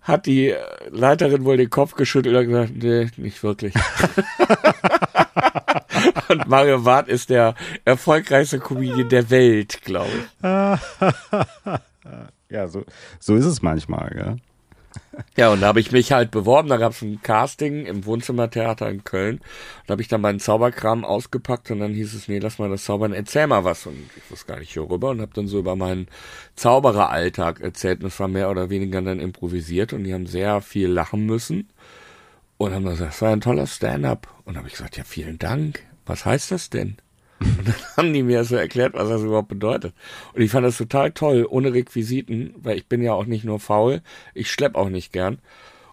hat 0.00 0.26
die 0.26 0.52
Leiterin 0.90 1.44
wohl 1.44 1.58
den 1.58 1.70
Kopf 1.70 1.94
geschüttelt 1.94 2.34
und 2.34 2.46
gesagt, 2.46 2.72
nee, 2.74 3.08
nicht 3.18 3.44
wirklich. 3.44 3.74
und 6.28 6.48
Mario 6.48 6.80
Barth 6.80 7.08
ist 7.08 7.30
der 7.30 7.54
erfolgreichste 7.84 8.58
Comedian 8.58 9.10
der 9.10 9.30
Welt, 9.30 9.80
glaube 9.82 10.10
ich. 10.10 10.42
ja, 12.48 12.68
so, 12.68 12.84
so 13.20 13.36
ist 13.36 13.44
es 13.44 13.60
manchmal, 13.62 14.16
ja. 14.16 14.36
Ja, 15.36 15.50
und 15.50 15.60
da 15.60 15.68
habe 15.68 15.80
ich 15.80 15.92
mich 15.92 16.12
halt 16.12 16.30
beworben. 16.30 16.68
Da 16.68 16.76
gab 16.76 16.92
es 16.92 17.02
ein 17.02 17.20
Casting 17.22 17.86
im 17.86 18.04
Wohnzimmertheater 18.04 18.88
in 18.88 19.04
Köln. 19.04 19.40
Da 19.86 19.92
habe 19.92 20.02
ich 20.02 20.08
dann 20.08 20.20
meinen 20.20 20.40
Zauberkram 20.40 21.04
ausgepackt 21.04 21.70
und 21.70 21.80
dann 21.80 21.94
hieß 21.94 22.14
es, 22.14 22.28
nee, 22.28 22.38
lass 22.38 22.58
mal 22.58 22.70
das 22.70 22.84
Zaubern, 22.84 23.12
erzähl 23.12 23.46
mal 23.46 23.64
was. 23.64 23.86
Und 23.86 23.98
ich 24.16 24.30
wusste 24.30 24.46
gar 24.46 24.58
nicht 24.58 24.76
worüber 24.76 25.10
und 25.10 25.20
habe 25.20 25.32
dann 25.34 25.46
so 25.46 25.58
über 25.58 25.76
meinen 25.76 26.08
Zaubereralltag 26.54 27.60
erzählt. 27.60 28.00
Und 28.00 28.08
es 28.08 28.20
war 28.20 28.28
mehr 28.28 28.50
oder 28.50 28.70
weniger 28.70 29.02
dann 29.02 29.20
improvisiert 29.20 29.92
und 29.92 30.04
die 30.04 30.14
haben 30.14 30.26
sehr 30.26 30.60
viel 30.60 30.88
lachen 30.88 31.26
müssen. 31.26 31.68
Und 32.58 32.72
haben 32.72 32.84
gesagt, 32.84 33.12
das 33.12 33.22
war 33.22 33.32
ein 33.32 33.40
toller 33.40 33.66
Stand-up. 33.66 34.28
Und 34.44 34.56
habe 34.56 34.68
ich 34.68 34.74
gesagt, 34.74 34.96
ja, 34.96 35.04
vielen 35.04 35.38
Dank. 35.38 35.82
Was 36.06 36.24
heißt 36.24 36.50
das 36.50 36.70
denn? 36.70 36.96
Und 37.40 37.68
dann 37.68 37.74
haben 37.96 38.12
die 38.12 38.22
mir 38.22 38.44
so 38.44 38.56
erklärt, 38.56 38.94
was 38.94 39.08
das 39.08 39.22
überhaupt 39.22 39.48
bedeutet. 39.48 39.94
Und 40.34 40.42
ich 40.42 40.50
fand 40.50 40.66
das 40.66 40.78
total 40.78 41.12
toll, 41.12 41.46
ohne 41.48 41.72
Requisiten, 41.72 42.54
weil 42.56 42.78
ich 42.78 42.86
bin 42.86 43.02
ja 43.02 43.12
auch 43.12 43.26
nicht 43.26 43.44
nur 43.44 43.60
faul, 43.60 44.02
ich 44.34 44.50
schlepp 44.50 44.74
auch 44.74 44.88
nicht 44.88 45.12
gern. 45.12 45.38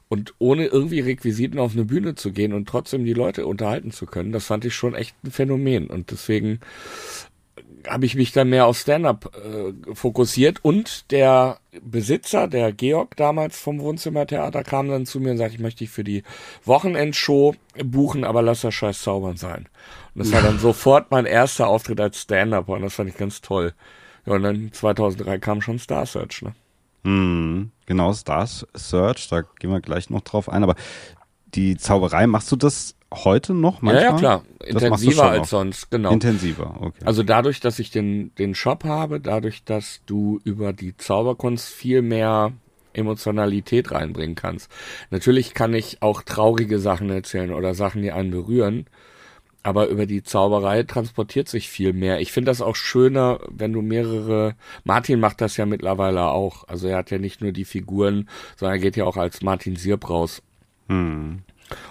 Und 0.07 0.33
ohne 0.37 0.67
irgendwie 0.67 0.99
Requisiten 0.99 1.59
auf 1.59 1.73
eine 1.73 1.85
Bühne 1.85 2.15
zu 2.15 2.31
gehen 2.31 2.53
und 2.53 2.69
trotzdem 2.69 3.03
die 3.03 3.13
Leute 3.13 3.47
unterhalten 3.47 3.91
zu 3.91 4.05
können, 4.05 4.31
das 4.31 4.45
fand 4.45 4.63
ich 4.63 4.75
schon 4.75 4.93
echt 4.93 5.15
ein 5.23 5.31
Phänomen. 5.31 5.87
Und 5.87 6.11
deswegen 6.11 6.59
habe 7.87 8.05
ich 8.05 8.15
mich 8.15 8.31
dann 8.31 8.49
mehr 8.49 8.65
auf 8.65 8.77
Stand-up 8.77 9.31
äh, 9.35 9.93
fokussiert 9.93 10.63
und 10.63 11.11
der 11.11 11.59
Besitzer, 11.81 12.47
der 12.47 12.71
Georg 12.71 13.17
damals 13.17 13.59
vom 13.59 13.79
Wohnzimmertheater, 13.79 14.63
kam 14.63 14.87
dann 14.87 15.05
zu 15.05 15.19
mir 15.19 15.31
und 15.31 15.37
sagte, 15.37 15.55
ich 15.55 15.61
möchte 15.61 15.79
dich 15.79 15.89
für 15.89 16.03
die 16.03 16.23
Wochenendshow 16.63 17.55
buchen, 17.83 18.23
aber 18.23 18.41
lass 18.41 18.61
das 18.61 18.73
scheiß 18.73 19.01
zaubern 19.01 19.37
sein. 19.37 19.67
Und 20.15 20.25
das 20.25 20.31
war 20.31 20.41
dann 20.41 20.59
sofort 20.59 21.11
mein 21.11 21.25
erster 21.25 21.67
Auftritt 21.67 21.99
als 21.99 22.21
Stand-up 22.21 22.69
und 22.69 22.81
das 22.81 22.95
fand 22.95 23.09
ich 23.09 23.17
ganz 23.17 23.41
toll. 23.41 23.73
Ja, 24.25 24.33
und 24.33 24.43
dann 24.43 24.71
2003 24.71 25.39
kam 25.39 25.61
schon 25.61 25.79
Star 25.79 26.05
Search, 26.05 26.43
ne? 26.43 26.53
Hm, 27.03 27.71
genau, 27.85 28.13
Star 28.13 28.47
Search, 28.47 29.27
da 29.29 29.41
gehen 29.41 29.71
wir 29.71 29.81
gleich 29.81 30.09
noch 30.09 30.21
drauf 30.21 30.49
ein, 30.49 30.63
aber 30.63 30.75
die 31.55 31.77
Zauberei, 31.77 32.27
machst 32.27 32.51
du 32.51 32.55
das 32.55 32.95
heute 33.13 33.53
noch 33.53 33.81
manchmal? 33.81 34.03
Ja, 34.03 34.11
ja 34.11 34.17
klar. 34.17 34.43
Intensiver 34.63 35.29
als 35.29 35.39
noch. 35.39 35.47
sonst, 35.47 35.91
genau. 35.91 36.11
Intensiver, 36.11 36.77
okay. 36.79 37.05
Also 37.05 37.23
dadurch, 37.23 37.59
dass 37.59 37.79
ich 37.79 37.91
den, 37.91 38.33
den 38.35 38.55
Shop 38.55 38.83
habe, 38.85 39.19
dadurch, 39.19 39.63
dass 39.63 40.01
du 40.05 40.39
über 40.43 40.73
die 40.73 40.95
Zauberkunst 40.97 41.67
viel 41.67 42.01
mehr 42.01 42.53
Emotionalität 42.93 43.91
reinbringen 43.91 44.35
kannst. 44.35 44.71
Natürlich 45.09 45.53
kann 45.53 45.73
ich 45.73 46.01
auch 46.01 46.21
traurige 46.21 46.79
Sachen 46.79 47.09
erzählen 47.09 47.51
oder 47.51 47.73
Sachen, 47.73 48.01
die 48.01 48.11
einen 48.11 48.31
berühren. 48.31 48.85
Aber 49.63 49.87
über 49.87 50.05
die 50.05 50.23
Zauberei 50.23 50.83
transportiert 50.83 51.47
sich 51.47 51.69
viel 51.69 51.93
mehr. 51.93 52.19
Ich 52.19 52.33
finde 52.33 52.51
das 52.51 52.61
auch 52.61 52.75
schöner, 52.75 53.39
wenn 53.49 53.71
du 53.71 53.81
mehrere. 53.81 54.55
Martin 54.83 55.21
macht 55.21 55.39
das 55.39 55.55
ja 55.55 55.65
mittlerweile 55.65 56.25
auch. 56.25 56.67
Also 56.67 56.89
er 56.89 56.97
hat 56.97 57.11
ja 57.11 57.17
nicht 57.17 57.41
nur 57.41 57.53
die 57.53 57.65
Figuren, 57.65 58.29
sondern 58.57 58.77
er 58.77 58.81
geht 58.81 58.97
ja 58.97 59.05
auch 59.05 59.15
als 59.17 59.41
Martin 59.41 59.77
Sierp 59.77 60.09
raus. 60.09 60.41
Hm. 60.89 61.43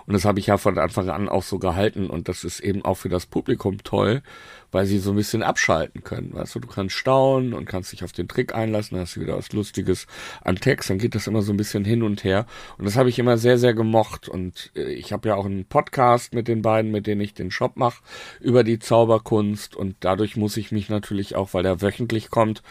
Und 0.07 0.13
das 0.13 0.25
habe 0.25 0.39
ich 0.39 0.47
ja 0.47 0.59
von 0.59 0.79
Anfang 0.79 1.09
an 1.09 1.29
auch 1.29 1.43
so 1.43 1.59
gehalten. 1.59 2.09
Und 2.09 2.29
das 2.29 2.45
ist 2.45 2.61
eben 2.61 2.85
auch 2.85 2.97
für 2.97 3.09
das 3.09 3.27
Publikum 3.27 3.83
toll, 3.83 4.23
weil 4.71 4.87
sie 4.87 4.99
so 4.99 5.11
ein 5.11 5.17
bisschen 5.17 5.43
abschalten 5.43 6.03
können. 6.03 6.33
Weißt 6.33 6.55
du, 6.55 6.61
du 6.61 6.69
kannst 6.69 6.95
staunen 6.97 7.53
und 7.53 7.67
kannst 7.67 7.93
dich 7.93 8.05
auf 8.05 8.13
den 8.13 8.29
Trick 8.29 8.55
einlassen, 8.55 8.99
hast 8.99 9.17
du 9.17 9.21
wieder 9.21 9.37
was 9.37 9.53
Lustiges 9.53 10.07
an 10.43 10.57
Text, 10.57 10.91
dann 10.91 10.99
geht 10.99 11.15
das 11.15 11.27
immer 11.27 11.43
so 11.43 11.53
ein 11.53 11.57
bisschen 11.57 11.85
hin 11.85 12.03
und 12.03 12.25
her. 12.25 12.47
Und 12.79 12.87
das 12.87 12.97
habe 12.97 13.09
ich 13.09 13.19
immer 13.19 13.39
sehr, 13.39 13.59
sehr 13.59 13.75
gemocht. 13.75 14.29
Und 14.29 14.71
äh, 14.75 14.93
ich 14.93 15.13
habe 15.13 15.29
ja 15.29 15.35
auch 15.35 15.47
einen 15.47 15.67
Podcast 15.67 16.35
mit 16.35 16.49
den 16.49 16.63
beiden, 16.63 16.91
mit 16.91 17.07
denen 17.07 17.21
ich 17.21 17.35
den 17.35 17.51
Shop 17.51 17.77
mache, 17.77 18.03
über 18.41 18.65
die 18.65 18.79
Zauberkunst. 18.79 19.77
Und 19.77 19.97
dadurch 20.01 20.37
muss 20.37 20.57
ich 20.57 20.73
mich 20.73 20.89
natürlich 20.89 21.37
auch, 21.37 21.55
weil 21.55 21.63
der 21.63 21.83
wöchentlich 21.83 22.31
kommt, 22.31 22.63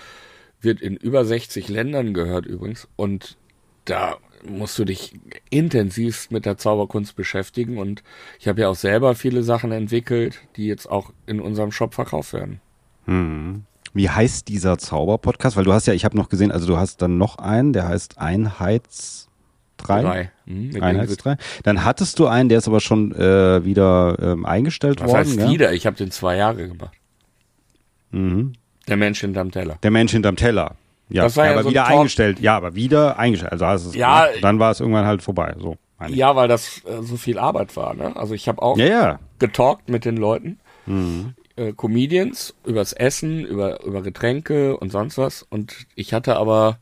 wird 0.60 0.82
in 0.82 0.96
über 0.96 1.26
60 1.26 1.70
Ländern 1.70 2.14
gehört 2.14 2.46
übrigens. 2.46 2.88
Und 2.96 3.38
da 3.86 4.18
musst 4.48 4.78
du 4.80 4.86
dich 4.86 5.20
intensivst 5.50 6.32
mit 6.32 6.46
der 6.46 6.58
Zauberkunst 6.58 7.16
beschäftigen 7.16 7.78
und 7.78 8.04
ich 8.40 8.48
habe 8.48 8.62
ja 8.62 8.70
auch 8.70 8.76
selber 8.76 9.16
viele 9.16 9.44
Sachen 9.44 9.72
entwickelt, 9.72 10.40
die 10.56 10.66
jetzt 10.66 10.90
auch 10.90 11.12
in 11.28 11.40
unserem 11.40 11.72
Shop 11.72 11.94
verkauft 11.94 12.34
werden. 12.34 12.60
Hm. 13.06 13.64
Wie 13.94 14.10
heißt 14.10 14.48
dieser 14.48 14.78
Zauberpodcast? 14.78 15.58
Weil 15.58 15.66
du 15.66 15.74
hast 15.74 15.86
ja, 15.86 15.94
ich 15.94 16.06
habe 16.06 16.16
noch 16.18 16.30
gesehen, 16.30 16.52
also 16.52 16.66
du 16.66 16.78
hast 16.78 17.02
dann 17.02 17.18
noch 17.18 17.38
einen, 17.38 17.74
der 17.74 17.88
heißt 17.88 18.18
Einheits 18.18 19.28
drei. 19.78 20.02
drei. 20.02 20.32
Mhm, 20.46 20.82
Einheitsdrei. 20.82 21.38
Dann 21.64 21.84
hattest 21.84 22.18
du 22.20 22.28
einen, 22.28 22.50
der 22.50 22.60
ist 22.60 22.68
aber 22.68 22.80
schon 22.80 23.12
äh, 23.14 23.66
wieder 23.66 24.18
ähm, 24.22 24.46
eingestellt 24.46 25.02
Was 25.02 25.08
worden. 25.10 25.18
heißt 25.18 25.40
ja? 25.40 25.50
wieder? 25.50 25.74
Ich 25.74 25.86
habe 25.86 25.98
den 25.98 26.12
zwei 26.12 26.38
Jahre 26.38 26.68
gemacht. 26.68 26.94
Mhm. 28.12 28.54
Der 28.88 28.98
Mensch 28.98 29.20
hinterm 29.22 29.52
Teller. 29.52 29.78
Der 29.84 29.92
Mensch 29.92 30.12
hinterm 30.12 30.36
Teller. 30.36 30.76
Ja, 31.12 31.24
das 31.24 31.38
war 31.38 31.46
ja 31.46 31.52
aber 31.54 31.64
so 31.64 31.70
wieder 31.70 31.84
Talk 31.86 31.98
eingestellt. 31.98 32.40
Ja, 32.40 32.56
aber 32.58 32.76
wieder 32.76 33.20
eingestellt. 33.20 33.52
Also 33.52 33.66
hast 33.66 33.86
es 33.86 33.96
Ja, 33.96 34.28
dann 34.42 34.60
war 34.60 34.72
es 34.72 34.80
irgendwann 34.80 35.06
halt 35.06 35.22
vorbei. 35.22 35.56
So. 35.60 35.78
Ja, 36.08 36.36
weil 36.36 36.48
das 36.48 36.82
äh, 36.86 37.02
so 37.04 37.16
viel 37.18 37.38
Arbeit 37.38 37.76
war. 37.76 37.94
Ne? 37.94 38.16
Also 38.16 38.34
ich 38.34 38.48
habe 38.48 38.62
auch 38.62 38.78
ja, 38.78 38.86
ja. 38.86 39.20
getalkt 39.40 39.90
mit 39.90 40.06
den 40.06 40.18
Leuten, 40.18 40.60
Mhm. 40.88 41.36
äh, 41.58 41.74
Comedians, 41.74 42.56
übers 42.66 42.92
Essen, 42.94 43.46
über, 43.46 43.84
über 43.84 44.02
Getränke 44.02 44.78
und 44.78 44.92
sonst 44.92 45.18
was. 45.20 45.44
Und 45.44 45.76
ich 45.96 46.14
hatte 46.14 46.38
aber, 46.38 46.80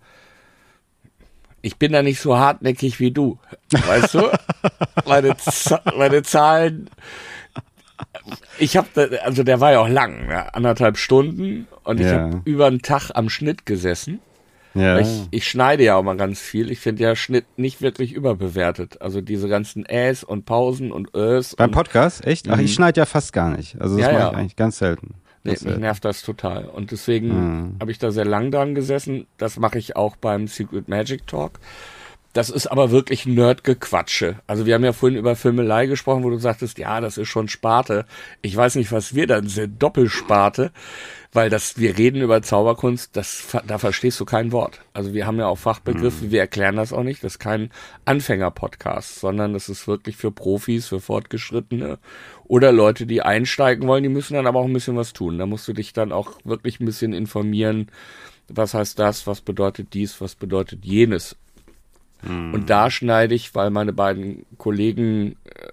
ich 1.61 1.75
bin 1.77 1.91
da 1.91 2.01
nicht 2.01 2.21
so 2.21 2.37
hartnäckig 2.37 2.99
wie 3.01 3.11
du, 3.11 3.37
weißt 3.71 4.13
du? 4.13 4.29
meine, 5.05 5.35
Z 5.37 5.81
meine 5.97 6.23
Zahlen 6.23 6.89
ich 8.59 8.77
habe, 8.77 9.19
also 9.23 9.43
der 9.43 9.59
war 9.59 9.71
ja 9.73 9.79
auch 9.79 9.87
lang, 9.89 10.27
ne? 10.27 10.53
anderthalb 10.53 10.97
Stunden 10.97 11.67
und 11.83 11.99
ich 11.99 12.07
Ja. 12.07 12.19
habe 12.21 12.41
über 12.45 12.67
einen 12.67 12.81
Tag 12.81 13.11
am 13.13 13.29
Schnitt 13.29 13.65
gesessen. 13.65 14.19
Ja. 14.75 14.99
Ich, 14.99 15.27
ich 15.31 15.47
schneide 15.47 15.83
ja 15.83 15.95
auch 15.95 16.03
mal 16.03 16.15
ganz 16.15 16.39
viel. 16.39 16.69
Ich 16.71 16.79
finde 16.79 17.03
ja 17.03 17.15
Schnitt 17.15 17.45
nicht 17.57 17.81
wirklich 17.81 18.13
überbewertet. 18.13 19.01
Also 19.01 19.19
diese 19.19 19.49
ganzen 19.49 19.83
Äs 19.87 20.23
und 20.23 20.45
Pausen 20.45 20.91
und 20.91 21.15
Ös. 21.15 21.55
Beim 21.55 21.71
Podcast? 21.71 22.23
Echt? 22.25 22.47
Ach, 22.49 22.59
ich 22.59 22.73
schneide 22.75 22.99
ja 23.01 23.05
fast 23.05 23.33
gar 23.33 23.49
nicht. 23.49 23.81
Also 23.81 23.97
das 23.97 24.05
Ja, 24.05 24.11
mache 24.13 24.21
ja. 24.21 24.31
ich 24.31 24.37
eigentlich 24.37 24.55
ganz 24.55 24.77
selten. 24.77 25.15
Nee, 25.43 25.51
mich 25.51 25.59
selten. 25.61 25.79
nervt 25.81 26.05
das 26.05 26.21
total. 26.21 26.65
Und 26.65 26.91
deswegen 26.91 27.27
Mhm. 27.29 27.75
habe 27.79 27.91
ich 27.91 27.97
da 27.97 28.11
sehr 28.11 28.25
lang 28.25 28.51
dran 28.51 28.75
gesessen. 28.75 29.25
Das 29.37 29.57
mache 29.57 29.79
ich 29.79 29.95
auch 29.95 30.15
beim 30.17 30.47
Secret 30.47 30.87
Magic 30.87 31.25
Talk. 31.25 31.59
Das 32.39 32.49
ist 32.49 32.67
aber 32.67 32.89
wirklich 32.89 33.25
Nerdgequatsche. 33.25 34.37
Also 34.47 34.65
wir 34.65 34.73
haben 34.73 34.85
ja 34.85 34.93
vorhin 34.93 35.19
über 35.19 35.35
Filmelei 35.35 35.87
gesprochen, 35.87 36.23
wo 36.23 36.29
du 36.29 36.37
sagtest, 36.37 36.77
ja, 36.77 37.01
das 37.01 37.17
ist 37.17 37.27
schon 37.27 37.49
Sparte. 37.49 38.05
Ich 38.41 38.55
weiß 38.55 38.75
nicht, 38.75 38.93
was 38.93 39.13
wir 39.13 39.27
dann 39.27 39.49
sind, 39.49 39.83
Doppelsparte, 39.83 40.71
weil 41.33 41.49
das, 41.49 41.77
wir 41.79 41.97
reden 41.97 42.21
über 42.21 42.41
Zauberkunst, 42.41 43.17
das, 43.17 43.57
da 43.67 43.77
verstehst 43.77 44.21
du 44.21 44.23
kein 44.23 44.53
Wort. 44.53 44.79
Also 44.93 45.13
wir 45.13 45.27
haben 45.27 45.37
ja 45.37 45.47
auch 45.47 45.57
Fachbegriffe, 45.57 46.31
wir 46.31 46.39
erklären 46.39 46.77
das 46.77 46.93
auch 46.93 47.03
nicht. 47.03 47.25
Das 47.25 47.33
ist 47.33 47.39
kein 47.39 47.71
Anfänger-Podcast, 48.05 49.19
sondern 49.19 49.51
das 49.51 49.67
ist 49.67 49.85
wirklich 49.85 50.15
für 50.15 50.31
Profis, 50.31 50.87
für 50.87 51.01
Fortgeschrittene 51.01 51.99
oder 52.45 52.71
Leute, 52.71 53.05
die 53.05 53.21
einsteigen 53.21 53.85
wollen, 53.85 54.03
die 54.03 54.07
müssen 54.07 54.35
dann 54.35 54.47
aber 54.47 54.59
auch 54.59 54.65
ein 54.65 54.71
bisschen 54.71 54.95
was 54.95 55.11
tun. 55.11 55.39
Da 55.39 55.45
musst 55.45 55.67
du 55.67 55.73
dich 55.73 55.91
dann 55.91 56.13
auch 56.13 56.39
wirklich 56.45 56.79
ein 56.79 56.85
bisschen 56.85 57.11
informieren. 57.11 57.91
Was 58.47 58.73
heißt 58.73 58.97
das? 58.97 59.27
Was 59.27 59.41
bedeutet 59.41 59.93
dies? 59.93 60.21
Was 60.21 60.35
bedeutet 60.35 60.85
jenes? 60.85 61.35
Und 62.21 62.69
da 62.69 62.91
schneide 62.91 63.33
ich, 63.33 63.55
weil 63.55 63.69
meine 63.69 63.93
beiden 63.93 64.45
Kollegen, 64.57 65.37
äh, 65.45 65.69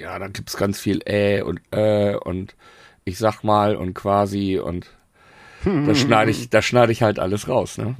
ja, 0.00 0.18
da 0.18 0.28
gibt's 0.28 0.56
ganz 0.56 0.78
viel 0.78 1.00
äh 1.06 1.42
und 1.42 1.60
äh 1.70 2.14
und 2.16 2.54
ich 3.04 3.18
sag 3.18 3.42
mal 3.42 3.76
und 3.76 3.94
quasi 3.94 4.58
und 4.58 4.86
da 5.64 5.64
schneide 5.94 6.30
ich, 6.30 6.50
da 6.50 6.60
schneide 6.60 6.92
ich 6.92 7.02
halt 7.02 7.18
alles 7.18 7.48
raus, 7.48 7.78
ne? 7.78 7.94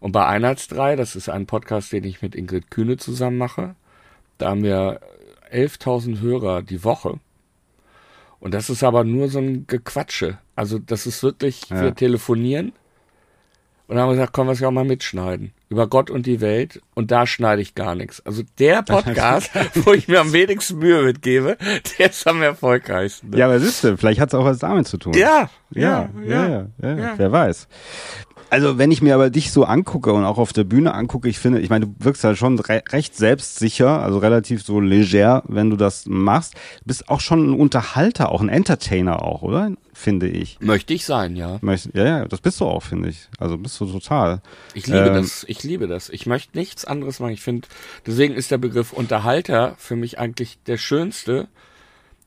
Und 0.00 0.12
bei 0.12 0.24
Einheitsdrei, 0.26 0.94
das 0.94 1.16
ist 1.16 1.28
ein 1.28 1.46
Podcast, 1.46 1.92
den 1.92 2.04
ich 2.04 2.22
mit 2.22 2.36
Ingrid 2.36 2.70
Kühne 2.70 2.96
zusammen 2.96 3.38
mache, 3.38 3.74
da 4.38 4.50
haben 4.50 4.62
wir 4.62 5.00
11.000 5.52 6.20
Hörer 6.20 6.62
die 6.62 6.84
Woche. 6.84 7.18
Und 8.38 8.54
das 8.54 8.70
ist 8.70 8.84
aber 8.84 9.02
nur 9.02 9.28
so 9.28 9.40
ein 9.40 9.66
Gequatsche. 9.66 10.38
Also 10.54 10.78
das 10.78 11.06
ist 11.06 11.22
wirklich, 11.24 11.68
Ja. 11.70 11.82
wir 11.82 11.94
telefonieren 11.94 12.72
und 13.88 13.94
dann 13.94 14.02
haben 14.02 14.10
wir 14.10 14.14
gesagt, 14.16 14.32
komm, 14.32 14.48
wir 14.48 14.68
auch 14.68 14.72
mal 14.72 14.84
mitschneiden. 14.84 15.52
Über 15.68 15.86
Gott 15.86 16.10
und 16.10 16.26
die 16.26 16.40
Welt. 16.40 16.80
Und 16.94 17.10
da 17.12 17.26
schneide 17.26 17.62
ich 17.62 17.74
gar 17.74 17.94
nichts. 17.94 18.20
Also 18.24 18.42
der 18.58 18.82
Podcast, 18.82 19.50
wo 19.74 19.92
ich 19.92 20.08
mir 20.08 20.20
am 20.20 20.32
wenigsten 20.32 20.78
Mühe 20.78 21.02
mitgebe, 21.02 21.56
der 21.98 22.10
ist 22.10 22.26
am 22.26 22.42
erfolgreichsten. 22.42 23.30
ne? 23.30 23.38
Ja, 23.38 23.46
aber 23.46 23.60
siehst 23.60 23.84
du, 23.84 23.96
vielleicht 23.96 24.20
hat 24.20 24.30
es 24.30 24.34
auch 24.34 24.44
was 24.44 24.58
damit 24.58 24.88
zu 24.88 24.96
tun. 24.96 25.12
ja, 25.14 25.50
Ja, 25.70 26.08
ja, 26.24 26.48
ja, 26.48 26.66
ja, 26.82 26.96
ja. 26.96 27.14
wer 27.16 27.30
weiß. 27.32 27.68
Also 28.48 28.78
wenn 28.78 28.92
ich 28.92 29.02
mir 29.02 29.14
aber 29.14 29.30
dich 29.30 29.50
so 29.50 29.64
angucke 29.64 30.12
und 30.12 30.24
auch 30.24 30.38
auf 30.38 30.52
der 30.52 30.64
Bühne 30.64 30.94
angucke, 30.94 31.28
ich 31.28 31.38
finde, 31.38 31.60
ich 31.60 31.68
meine, 31.68 31.86
du 31.86 31.94
wirkst 31.98 32.22
ja 32.22 32.36
schon 32.36 32.58
re 32.60 32.82
recht 32.90 33.16
selbstsicher, 33.16 34.00
also 34.02 34.18
relativ 34.18 34.62
so 34.62 34.80
leger, 34.80 35.42
wenn 35.48 35.70
du 35.70 35.76
das 35.76 36.06
machst. 36.06 36.54
Du 36.54 36.86
bist 36.86 37.08
auch 37.08 37.20
schon 37.20 37.50
ein 37.50 37.58
Unterhalter, 37.60 38.30
auch 38.30 38.40
ein 38.40 38.48
Entertainer 38.48 39.22
auch, 39.22 39.42
oder? 39.42 39.72
Finde 39.98 40.28
ich. 40.28 40.60
Möchte 40.60 40.92
ich 40.92 41.06
sein, 41.06 41.36
ja. 41.36 41.58
Möcht- 41.62 41.94
Ja, 41.94 42.04
ja, 42.04 42.24
das 42.26 42.42
bist 42.42 42.60
du 42.60 42.66
auch, 42.66 42.82
finde 42.82 43.08
ich. 43.08 43.28
Also 43.38 43.56
bist 43.56 43.80
du 43.80 43.86
total. 43.86 44.42
Ich 44.74 44.86
liebe 44.86 45.06
Ähm, 45.06 45.14
das. 45.14 45.44
Ich 45.48 45.62
liebe 45.62 45.86
das. 45.86 46.10
Ich 46.10 46.26
möchte 46.26 46.56
nichts 46.58 46.84
anderes 46.84 47.18
machen. 47.18 47.32
Ich 47.32 47.40
finde, 47.40 47.66
deswegen 48.06 48.34
ist 48.34 48.50
der 48.50 48.58
Begriff 48.58 48.92
Unterhalter 48.92 49.74
für 49.78 49.96
mich 49.96 50.18
eigentlich 50.18 50.58
der 50.66 50.76
schönste, 50.76 51.48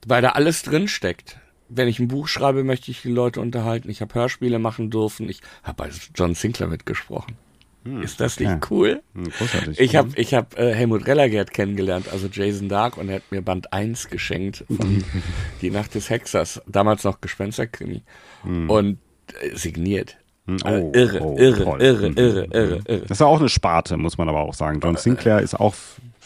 weil 0.07 0.23
da 0.23 0.29
alles 0.29 0.63
drin 0.63 0.87
steckt. 0.87 1.37
Wenn 1.69 1.87
ich 1.87 1.99
ein 1.99 2.07
Buch 2.07 2.27
schreibe, 2.27 2.63
möchte 2.63 2.89
ich 2.89 3.03
die 3.03 3.11
Leute 3.11 3.39
unterhalten. 3.39 3.89
Ich 3.91 4.01
habe 4.01 4.15
Hörspiele 4.15 4.57
machen 4.57 4.89
dürfen. 4.89 5.29
Ich 5.29 5.41
habe 5.61 5.75
bei 5.83 5.89
John 6.15 6.33
Sinclair 6.33 6.67
mitgesprochen. 6.69 7.37
Ist 8.01 8.19
das 8.19 8.39
nicht 8.39 8.49
ja. 8.49 8.59
cool? 8.69 9.01
Hm, 9.15 9.29
Großartig. 9.29 9.79
Ich 9.79 9.95
habe 9.95 10.09
ich 10.15 10.33
hab, 10.33 10.57
äh, 10.59 10.73
Helmut 10.73 11.07
Rellergert 11.07 11.51
kennengelernt, 11.51 12.07
also 12.11 12.27
Jason 12.31 12.69
Dark, 12.69 12.97
und 12.97 13.09
er 13.09 13.15
hat 13.15 13.31
mir 13.31 13.41
Band 13.41 13.71
1 13.73 14.09
geschenkt 14.09 14.65
von 14.67 15.03
Die 15.61 15.69
Nacht 15.69 15.95
des 15.95 16.09
Hexers, 16.09 16.61
damals 16.67 17.03
noch 17.03 17.21
Gespensterkrimi. 17.21 18.03
Und 18.43 18.99
äh, 19.41 19.55
signiert. 19.55 20.17
Also 20.63 20.87
Oh, 20.87 20.91
irre, 20.95 21.21
oh, 21.21 21.37
irre, 21.37 21.63
toll. 21.63 21.81
irre, 21.81 22.07
irre, 22.07 22.47
mhm. 22.47 22.51
irre, 22.51 22.79
irre. 22.85 23.01
Das 23.01 23.11
ist 23.11 23.19
ja 23.19 23.27
auch 23.27 23.39
eine 23.39 23.49
Sparte, 23.49 23.97
muss 23.97 24.17
man 24.17 24.29
aber 24.29 24.39
auch 24.39 24.53
sagen. 24.53 24.79
John 24.81 24.95
Sinclair 24.95 25.39
ist 25.39 25.59
auch 25.59 25.75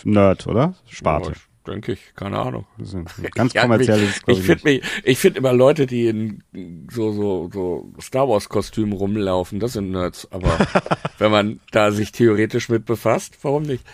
Nerd, 0.05 0.47
oder? 0.47 0.73
Sparte. 0.87 1.33
Denke 1.65 1.93
ich, 1.93 2.13
keine 2.15 2.39
Ahnung. 2.39 2.65
Das 2.77 2.89
ist 2.89 2.95
ein 2.95 3.05
ganz 3.35 3.53
kommerzielles, 3.53 4.21
Ich 4.27 4.41
finde 4.41 4.81
ich 5.03 5.17
finde 5.17 5.39
immer 5.39 5.53
Leute, 5.53 5.85
die 5.85 6.07
in 6.07 6.43
so 6.91 7.13
so 7.13 7.49
so 7.53 7.93
Star 8.01 8.27
Wars 8.27 8.49
Kostümen 8.49 8.93
rumlaufen, 8.93 9.59
das 9.59 9.73
sind 9.73 9.91
Nerds. 9.91 10.27
Aber 10.31 10.57
wenn 11.19 11.31
man 11.31 11.59
da 11.71 11.91
sich 11.91 12.11
theoretisch 12.11 12.67
mit 12.67 12.85
befasst, 12.85 13.37
warum 13.43 13.63
nicht? 13.63 13.85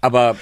Aber 0.00 0.36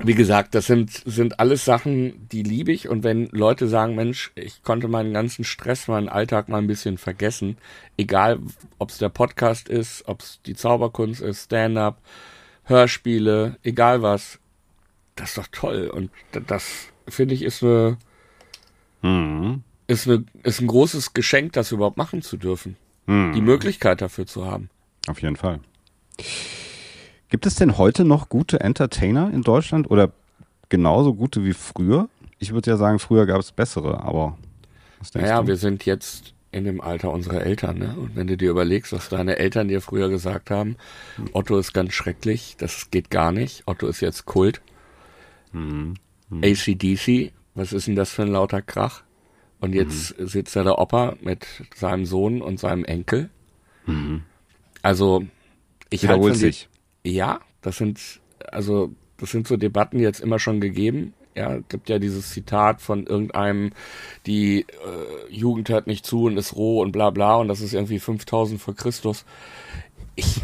wie 0.00 0.14
gesagt, 0.14 0.54
das 0.54 0.66
sind 0.66 0.90
sind 1.06 1.40
alles 1.40 1.64
Sachen, 1.64 2.28
die 2.28 2.42
liebe 2.42 2.72
ich. 2.72 2.88
Und 2.88 3.02
wenn 3.02 3.28
Leute 3.30 3.66
sagen, 3.66 3.94
Mensch, 3.94 4.32
ich 4.34 4.62
konnte 4.62 4.88
meinen 4.88 5.14
ganzen 5.14 5.44
Stress, 5.44 5.88
meinen 5.88 6.10
Alltag 6.10 6.50
mal 6.50 6.58
ein 6.58 6.66
bisschen 6.66 6.98
vergessen, 6.98 7.56
egal 7.96 8.40
ob 8.78 8.90
es 8.90 8.98
der 8.98 9.08
Podcast 9.08 9.70
ist, 9.70 10.06
ob 10.06 10.20
es 10.20 10.40
die 10.44 10.54
Zauberkunst 10.54 11.22
ist, 11.22 11.44
Stand-up, 11.44 12.02
Hörspiele, 12.64 13.56
egal 13.62 14.02
was, 14.02 14.38
das 15.16 15.30
ist 15.30 15.38
doch 15.38 15.48
toll. 15.50 15.88
Und 15.92 16.10
das, 16.46 16.86
finde 17.08 17.34
ich, 17.34 17.42
ist 17.42 17.62
eine, 17.62 17.96
Mhm. 19.02 19.62
ist 19.86 20.06
eine, 20.08 20.24
ist 20.42 20.60
ein 20.60 20.66
großes 20.66 21.12
Geschenk, 21.14 21.52
das 21.52 21.72
überhaupt 21.72 21.96
machen 21.96 22.22
zu 22.22 22.36
dürfen. 22.36 22.76
Mhm. 23.06 23.32
Die 23.34 23.40
Möglichkeit 23.40 24.00
dafür 24.00 24.26
zu 24.26 24.46
haben. 24.46 24.70
Auf 25.08 25.20
jeden 25.22 25.36
Fall. 25.36 25.60
Gibt 27.28 27.46
es 27.46 27.56
denn 27.56 27.76
heute 27.78 28.04
noch 28.04 28.28
gute 28.28 28.60
Entertainer 28.60 29.30
in 29.32 29.42
Deutschland 29.42 29.90
oder 29.90 30.12
genauso 30.68 31.14
gute 31.14 31.44
wie 31.44 31.52
früher? 31.52 32.08
Ich 32.38 32.52
würde 32.52 32.70
ja 32.70 32.76
sagen, 32.76 32.98
früher 32.98 33.26
gab 33.26 33.40
es 33.40 33.52
bessere, 33.52 34.00
aber 34.02 34.36
was 34.98 35.10
denkst 35.10 35.28
Naja, 35.28 35.42
du? 35.42 35.48
wir 35.48 35.56
sind 35.56 35.84
jetzt 35.86 36.34
in 36.52 36.64
dem 36.64 36.80
Alter 36.80 37.12
unserer 37.12 37.42
Eltern, 37.42 37.78
ne? 37.78 37.94
Und 37.98 38.16
wenn 38.16 38.26
du 38.28 38.36
dir 38.36 38.50
überlegst, 38.50 38.92
was 38.92 39.08
deine 39.08 39.38
Eltern 39.38 39.68
dir 39.68 39.80
früher 39.80 40.08
gesagt 40.08 40.50
haben, 40.50 40.76
Otto 41.32 41.58
ist 41.58 41.72
ganz 41.74 41.92
schrecklich, 41.92 42.56
das 42.58 42.90
geht 42.90 43.10
gar 43.10 43.32
nicht. 43.32 43.64
Otto 43.66 43.86
ist 43.88 44.00
jetzt 44.00 44.24
Kult. 44.26 44.62
Mhm. 45.52 45.94
ACDC, 46.42 47.32
was 47.54 47.72
ist 47.72 47.86
denn 47.86 47.96
das 47.96 48.10
für 48.10 48.22
ein 48.22 48.28
lauter 48.32 48.62
Krach? 48.62 49.02
Und 49.60 49.74
jetzt 49.74 50.18
Mhm. 50.18 50.26
sitzt 50.26 50.54
da 50.56 50.62
der 50.64 50.78
Opa 50.78 51.16
mit 51.22 51.46
seinem 51.74 52.04
Sohn 52.04 52.42
und 52.42 52.60
seinem 52.60 52.84
Enkel. 52.84 53.30
Also, 54.82 55.24
ich 55.90 56.02
Mhm. 56.02 56.06
Wiederholt 56.08 56.34
von 56.34 56.40
dir- 56.40 56.46
sich. 56.52 56.68
Ja, 57.04 57.40
das 57.62 57.78
sind, 57.78 58.00
also, 58.52 58.92
das 59.18 59.30
sind 59.30 59.46
so 59.48 59.56
Debatten, 59.56 59.98
die 59.98 60.04
jetzt 60.04 60.20
immer 60.20 60.38
schon 60.38 60.60
gegeben. 60.60 61.14
Ja, 61.34 61.58
gibt 61.68 61.88
ja 61.90 61.98
dieses 61.98 62.30
Zitat 62.30 62.80
von 62.80 63.06
irgendeinem, 63.06 63.72
die 64.26 64.60
äh, 64.62 65.30
Jugend 65.32 65.68
hört 65.68 65.86
nicht 65.86 66.06
zu 66.06 66.24
und 66.24 66.38
ist 66.38 66.56
roh 66.56 66.80
und 66.80 66.92
bla 66.92 67.10
bla 67.10 67.36
und 67.36 67.48
das 67.48 67.60
ist 67.60 67.74
irgendwie 67.74 67.98
5000 67.98 68.58
vor 68.60 68.74
Christus. 68.74 69.24
Ich, 70.14 70.40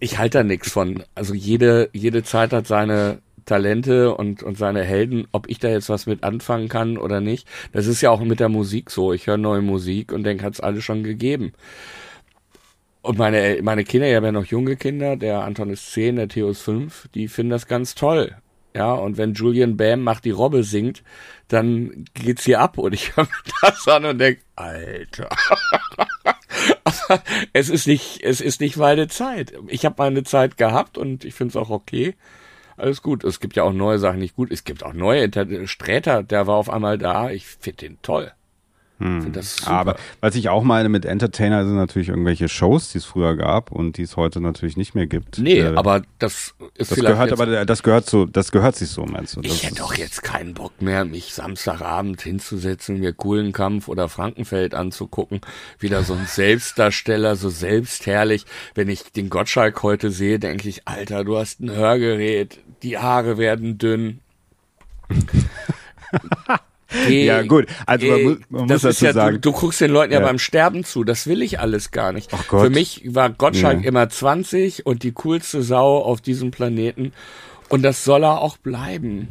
ich 0.00 0.18
halte 0.18 0.38
da 0.38 0.44
nichts 0.44 0.70
von. 0.72 1.04
Also 1.14 1.34
jede, 1.34 1.88
jede 1.92 2.24
Zeit 2.24 2.52
hat 2.52 2.66
seine 2.66 3.20
Talente 3.44 4.14
und, 4.14 4.42
und 4.42 4.58
seine 4.58 4.82
Helden. 4.82 5.26
Ob 5.32 5.48
ich 5.48 5.58
da 5.58 5.68
jetzt 5.68 5.88
was 5.88 6.06
mit 6.06 6.22
anfangen 6.24 6.68
kann 6.68 6.98
oder 6.98 7.20
nicht, 7.20 7.48
das 7.72 7.86
ist 7.86 8.00
ja 8.00 8.10
auch 8.10 8.20
mit 8.20 8.40
der 8.40 8.48
Musik 8.48 8.90
so. 8.90 9.12
Ich 9.12 9.26
höre 9.26 9.36
neue 9.36 9.62
Musik 9.62 10.12
und 10.12 10.24
denke, 10.24 10.44
hat's 10.44 10.60
alles 10.60 10.84
schon 10.84 11.02
gegeben. 11.02 11.52
Und 13.02 13.18
meine, 13.18 13.58
meine 13.62 13.84
Kinder, 13.84 14.08
ich 14.08 14.16
habe 14.16 14.26
ja 14.26 14.32
noch 14.32 14.46
junge 14.46 14.76
Kinder, 14.76 15.16
der 15.16 15.44
Anton 15.44 15.68
ist 15.68 15.92
10, 15.92 16.16
der 16.16 16.28
Theo 16.28 16.48
ist 16.48 16.62
5, 16.62 17.08
die 17.14 17.28
finden 17.28 17.50
das 17.50 17.66
ganz 17.66 17.94
toll. 17.94 18.34
Ja, 18.74 18.94
und 18.94 19.18
wenn 19.18 19.34
Julian 19.34 19.76
Bam 19.76 20.00
macht 20.00 20.24
die 20.24 20.30
Robbe 20.32 20.64
singt, 20.64 21.04
dann 21.46 22.06
geht's 22.14 22.44
hier 22.44 22.60
ab 22.60 22.76
und 22.78 22.92
ich 22.92 23.16
höre 23.16 23.24
mir 23.24 23.52
das 23.60 23.86
an 23.86 24.04
und 24.06 24.18
denk, 24.18 24.40
Alter. 24.56 25.28
Aber 26.84 27.22
es 27.52 27.68
ist 27.68 27.86
nicht, 27.86 28.20
es 28.22 28.40
ist 28.40 28.60
nicht 28.60 28.76
meine 28.76 29.06
Zeit. 29.08 29.52
Ich 29.68 29.84
habe 29.84 29.96
meine 29.98 30.24
Zeit 30.24 30.56
gehabt 30.56 30.98
und 30.98 31.24
ich 31.24 31.34
finde 31.34 31.52
es 31.52 31.56
auch 31.56 31.70
okay. 31.70 32.14
Alles 32.76 33.02
gut. 33.02 33.24
Es 33.24 33.40
gibt 33.40 33.56
ja 33.56 33.62
auch 33.62 33.72
neue 33.72 33.98
Sachen 33.98 34.18
nicht 34.18 34.36
gut. 34.36 34.50
Es 34.50 34.64
gibt 34.64 34.84
auch 34.84 34.92
neue. 34.92 35.30
Sträter, 35.66 36.22
der 36.22 36.46
war 36.46 36.56
auf 36.56 36.70
einmal 36.70 36.98
da. 36.98 37.30
Ich 37.30 37.46
finde 37.46 37.76
den 37.78 38.02
toll. 38.02 38.32
Super. 39.04 39.70
Aber 39.70 39.96
was 40.20 40.34
ich 40.34 40.48
auch 40.48 40.62
meine 40.62 40.88
mit 40.88 41.04
Entertainer 41.04 41.64
sind 41.66 41.76
natürlich 41.76 42.08
irgendwelche 42.08 42.48
Shows, 42.48 42.90
die 42.90 42.98
es 42.98 43.04
früher 43.04 43.36
gab 43.36 43.70
und 43.70 43.98
die 43.98 44.02
es 44.02 44.16
heute 44.16 44.40
natürlich 44.40 44.78
nicht 44.78 44.94
mehr 44.94 45.06
gibt. 45.06 45.38
nee, 45.38 45.58
Äh, 45.60 45.74
aber 45.76 46.02
das 46.18 46.54
ist 46.74 46.90
das 46.90 46.98
gehört 46.98 47.32
aber 47.32 47.66
das 47.66 47.82
gehört 47.82 48.08
so, 48.08 48.24
das 48.24 48.50
gehört 48.50 48.76
sich 48.76 48.88
so, 48.88 49.04
meinst 49.04 49.36
du? 49.36 49.42
Das 49.42 49.52
Ich 49.52 49.64
hätte 49.64 49.76
doch 49.76 49.94
jetzt 49.94 50.22
keinen 50.22 50.54
Bock 50.54 50.80
mehr, 50.80 51.04
mich 51.04 51.34
Samstagabend 51.34 52.22
hinzusetzen, 52.22 52.98
mir 52.98 53.12
coolen 53.12 53.52
Kampf 53.52 53.88
oder 53.88 54.08
Frankenfeld 54.08 54.74
anzugucken. 54.74 55.42
Wieder 55.78 56.02
so 56.02 56.14
ein 56.14 56.24
Selbstdarsteller, 56.26 57.36
so 57.36 57.50
selbstherrlich. 57.50 58.46
Wenn 58.74 58.88
ich 58.88 59.12
den 59.12 59.28
Gottschalk 59.28 59.82
heute 59.82 60.10
sehe, 60.10 60.38
denke 60.38 60.68
ich, 60.68 60.88
Alter, 60.88 61.24
du 61.24 61.36
hast 61.36 61.60
ein 61.60 61.70
Hörgerät, 61.70 62.58
die 62.82 62.96
Haare 62.96 63.36
werden 63.36 63.76
dünn. 63.76 64.20
Geh, 67.06 67.24
ja, 67.26 67.42
gut. 67.42 67.66
Also 67.86 68.06
man, 68.06 68.16
geh. 68.16 68.24
muss- 68.24 68.38
man 68.48 68.68
das 68.68 68.82
muss 68.82 68.90
ist 68.92 69.02
dazu 69.02 69.04
ja, 69.06 69.12
sagen. 69.12 69.34
du, 69.36 69.40
du 69.40 69.52
guckst 69.52 69.80
den 69.80 69.90
Leuten 69.90 70.12
ja. 70.12 70.20
Ja. 70.20 70.26
beim 70.26 70.38
Sterben 70.38 70.84
zu. 70.84 71.04
Das 71.04 71.26
will 71.26 71.42
ich 71.42 71.60
alles 71.60 71.90
gar 71.90 72.12
nicht. 72.12 72.30
Ach 72.32 72.46
Gott. 72.48 72.62
Für 72.62 72.70
mich 72.70 73.02
war 73.14 73.30
Gottschalk 73.30 73.82
Ja. 73.82 73.88
immer 73.88 74.08
20 74.08 74.86
und 74.86 75.02
die 75.02 75.12
coolste 75.12 75.62
Sau 75.62 75.98
auf 75.98 76.20
diesem 76.20 76.50
Planeten. 76.50 77.12
Und 77.68 77.82
das 77.82 78.04
soll 78.04 78.24
er 78.24 78.40
auch 78.40 78.56
bleiben. 78.58 79.28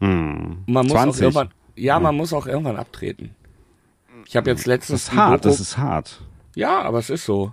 hm, 0.00 0.58
Man 0.66 0.86
muss 0.86 0.92
20. 0.92 1.06
auch 1.20 1.22
irgendwann, 1.22 1.48
ja, 1.76 1.98
man 2.00 2.14
muss 2.16 2.32
auch 2.32 2.46
irgendwann 2.46 2.76
abtreten. 2.76 3.34
Ich 4.26 4.36
habe 4.36 4.50
jetzt 4.50 4.60
das 4.60 4.66
letztens 4.66 5.02
ist 5.04 5.12
die 5.12 5.16
hart, 5.16 5.40
Doku- 5.44 5.48
das 5.48 5.60
ist 5.60 5.78
hart. 5.78 6.20
ja, 6.54 6.80
aber 6.82 6.98
es 6.98 7.10
ist 7.10 7.24
so. 7.24 7.52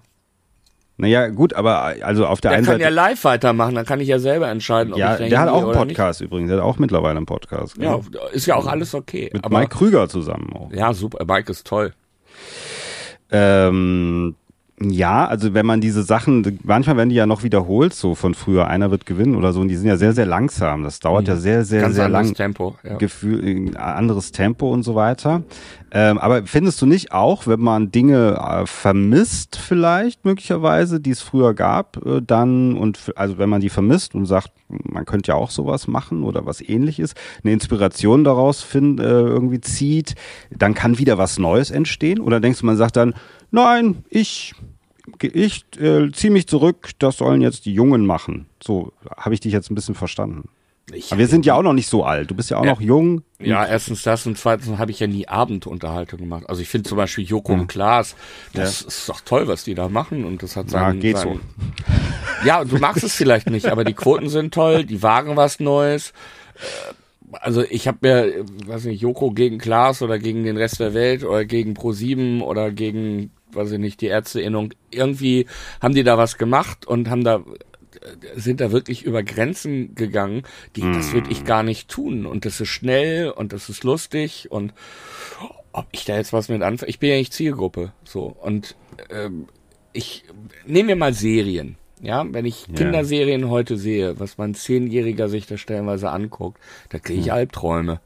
Naja, 1.00 1.27
gut, 1.27 1.54
aber 1.54 1.82
also 2.01 2.25
auf 2.25 2.42
der 2.42 2.50
Der 2.51 2.58
einen 2.58 2.66
kann 2.66 2.74
Seite. 2.74 2.84
ja 2.86 2.89
live 2.89 3.24
weitermachen, 3.24 3.75
dann 3.75 3.86
kann 3.86 4.00
ich 4.00 4.08
ja 4.08 4.18
selber 4.18 4.50
entscheiden, 4.50 4.94
ob 4.94 5.00
ja, 5.00 5.20
ich 5.20 5.30
der 5.30 5.39
hat 5.39 5.50
auch 5.50 5.63
einen. 5.63 5.74
Podcast 5.74 6.22
übrigens. 6.22 6.50
Der 6.50 6.58
hat 6.58 6.63
auch 6.66 6.80
mittlerweile 6.80 7.18
einen 7.18 7.27
Podcast. 7.27 7.77
Ja, 7.77 7.98
gell? 7.98 8.20
ist 8.32 8.48
ja 8.48 8.56
auch 8.56 8.66
alles 8.66 8.96
okay. 8.96 9.30
Mit 9.32 9.48
Mike 9.48 9.70
Krüger 9.70 10.10
zusammen 10.10 10.51
auch. 10.54 10.72
ja, 10.72 10.94
super. 10.94 11.24
Mike 11.25 11.51
ist 11.51 11.68
toll. 11.68 11.94
Ähm, 13.32 14.36
ja, 14.79 15.25
also 15.25 15.55
wenn 15.55 15.65
man 15.65 15.81
diese 15.81 16.03
Sachen, 16.03 16.60
manchmal 16.63 16.98
werden 16.98 17.10
die 17.10 17.15
ja 17.15 17.25
noch 17.25 17.41
wiederholt, 17.41 17.96
so 17.96 18.13
von 18.13 18.36
früher, 18.36 18.67
einer 18.67 18.91
wird 18.91 19.07
gewinnen 19.07 19.36
oder 19.36 19.51
so, 19.51 19.60
und 19.62 19.69
die 19.69 19.75
sind 19.75 19.88
ja 19.88 19.98
sehr, 19.98 20.13
sehr 20.13 20.27
langsam. 20.27 20.84
Das 20.84 21.00
dauert 21.00 21.27
ja 21.27 21.36
sehr, 21.36 21.65
sehr, 21.65 21.79
Mhm. 21.79 21.84
Ganz 21.84 21.96
sehr 21.96 22.10
lang. 22.10 22.34
Tempo. 22.36 22.75
Ja. 22.84 22.98
Gefühl, 22.98 23.43
ein 23.43 23.75
anderes 23.75 24.31
Tempo 24.31 24.72
und 24.72 24.84
so 24.84 24.93
weiter. 24.93 25.41
Ähm, 25.89 26.19
aber 26.19 26.46
findest 26.46 26.79
du 26.81 26.86
nicht 26.86 27.12
auch, 27.12 27.48
wenn 27.48 27.60
man 27.60 27.89
Dinge 27.89 28.36
äh, 28.39 28.67
vermisst 28.67 29.55
vielleicht 29.55 30.25
möglicherweise, 30.25 31.00
die 31.00 31.12
es 31.12 31.22
früher 31.22 31.55
gab, 31.55 32.05
äh, 32.05 32.22
dann 32.22 32.77
und 32.77 33.13
also 33.15 33.39
wenn 33.39 33.50
man 33.50 33.62
die 33.62 33.69
vermisst 33.69 34.13
und 34.13 34.27
sagt, 34.27 34.51
man 34.67 35.05
könnte 35.05 35.31
ja 35.31 35.36
auch 35.36 35.50
sowas 35.50 35.88
machen 35.88 36.24
oder 36.24 36.46
was 36.46 36.62
ähnliches, 36.62 37.15
eine 37.43 37.53
Inspiration 37.53 38.24
daraus 38.24 38.62
find, 38.62 39.00
äh, 39.00 39.03
irgendwie 39.03 39.62
zieht, 39.62 40.13
dann 40.55 40.75
kann 40.75 41.00
wieder 41.00 41.17
was 41.17 41.39
Neues 41.39 41.72
entstehen? 41.72 42.19
Oder 42.19 42.39
denkst 42.41 42.60
du, 42.60 42.65
man 42.65 42.77
sagt 42.77 42.98
dann, 42.98 43.15
nein, 43.50 44.03
ich 44.10 44.53
ich 45.22 45.66
äh, 45.80 46.12
ziehe 46.12 46.32
mich 46.32 46.48
zurück, 46.48 46.92
das 47.00 47.18
sollen 47.18 47.42
jetzt 47.42 47.66
die 47.66 47.74
Jungen 47.74 48.06
machen. 48.06 48.46
So 48.62 48.92
habe 49.16 49.34
ich 49.34 49.40
dich 49.40 49.54
jetzt 49.54 49.72
ein 49.72 49.76
bisschen 49.76 49.96
verstanden. 49.96 50.50
Ich, 50.94 51.12
Aber 51.12 51.20
wir 51.20 51.28
sind 51.28 51.46
ja 51.46 51.54
auch 51.56 51.64
noch 51.64 51.74
nicht 51.74 51.90
so 51.90 52.06
alt. 52.06 52.32
Du 52.32 52.36
bist 52.36 52.50
ja 52.50 52.58
auch 52.60 52.64
Ja. 52.66 52.72
noch 52.72 52.80
jung. 52.82 53.22
ja, 53.40 53.66
erstens 53.66 54.04
das 54.04 54.26
und 54.26 54.38
zweitens 54.38 54.78
habe 54.78 54.92
ich 54.92 55.00
ja 55.02 55.08
nie 55.08 55.28
Abendunterhaltung 55.28 56.20
gemacht. 56.20 56.44
Also 56.48 56.62
ich 56.62 56.70
finde 56.70 56.88
zum 56.88 56.98
Beispiel 56.98 57.26
Joko 57.26 57.52
und 57.54 57.68
Klaas, 57.68 58.16
das 58.54 58.82
ist 58.84 59.10
doch 59.10 59.20
toll, 59.22 59.48
was 59.50 59.66
die 59.66 59.76
da 59.76 59.90
machen 59.90 60.24
und 60.24 60.44
das 60.44 60.56
hat 60.56 60.68
Ja, 60.68 60.72
seinen, 60.72 61.00
geht 61.02 61.18
seinen 61.18 61.42
Ja, 62.46 62.64
du 62.64 62.78
magst 62.78 63.04
es 63.04 63.16
vielleicht 63.16 63.50
nicht, 63.50 63.68
aber 63.68 63.84
die 63.84 63.94
Quoten 63.94 64.30
sind 64.30 64.54
toll, 64.54 64.86
die 64.86 65.04
wagen 65.04 65.36
was 65.36 65.60
Neues. 65.60 66.12
Äh, 66.56 66.94
Also 67.42 67.64
ich 67.70 67.90
habe 67.90 67.98
mir, 68.02 68.26
äh, 68.38 68.44
weiß 68.68 68.86
nicht, 68.86 69.02
Joko 69.02 69.32
gegen 69.32 69.58
Klaas 69.58 70.02
oder 70.02 70.18
gegen 70.18 70.46
den 70.46 70.56
Rest 70.56 70.80
der 70.80 70.94
Welt 70.94 71.26
oder 71.26 71.44
gegen 71.44 71.74
Pro7 71.74 72.42
oder 72.42 72.72
gegen, 72.72 73.32
weiß 73.54 73.72
ich 73.72 73.80
nicht, 73.80 74.01
die 74.01 74.08
Ärzteinnung. 74.08 74.74
Irgendwie 74.92 75.48
haben 75.82 75.96
die 75.96 76.04
da 76.04 76.18
was 76.18 76.38
gemacht 76.38 76.86
und 76.86 77.10
haben 77.10 77.24
da 77.24 77.44
sind 78.36 78.62
da 78.62 78.72
wirklich 78.72 79.04
über 79.04 79.24
Grenzen 79.24 79.96
gegangen, 79.96 80.44
die 80.75 80.82
das 80.82 81.13
würde 81.13 81.32
ich 81.32 81.46
gar 81.46 81.63
nicht 81.63 81.89
tun 81.89 82.25
und 82.25 82.46
das 82.46 82.62
ist 82.62 82.70
schnell 82.70 83.32
und 83.32 83.54
das 83.54 83.70
ist 83.70 83.84
lustig 83.84 84.51
und 84.51 84.74
ob 85.72 85.88
ich 85.92 86.06
da 86.06 86.16
jetzt 86.16 86.32
was 86.32 86.48
mit 86.50 86.62
anfange, 86.62 86.89
ich 86.89 87.00
bin 87.00 87.10
ja 87.10 87.18
nicht 87.18 87.34
Zielgruppe, 87.34 87.94
so 88.04 88.36
und 88.39 88.75
ähm, 89.10 89.48
ich 89.94 90.25
nehme 90.66 90.88
mir 90.88 90.96
mal 90.96 91.13
Serien. 91.13 91.77
Ja, 92.01 92.25
wenn 92.32 92.46
ich 92.46 92.68
Ja. 92.68 92.75
Kinderserien 92.75 93.50
heute 93.50 93.77
sehe, 93.77 94.20
was 94.20 94.38
mein 94.38 94.54
Zehnjähriger 94.54 95.30
sich 95.30 95.48
da 95.48 95.58
stellenweise 95.58 96.12
anguckt, 96.12 96.60
da 96.89 97.00
kriege 97.00 97.20
ich 97.20 97.34
Albträume. 97.34 98.00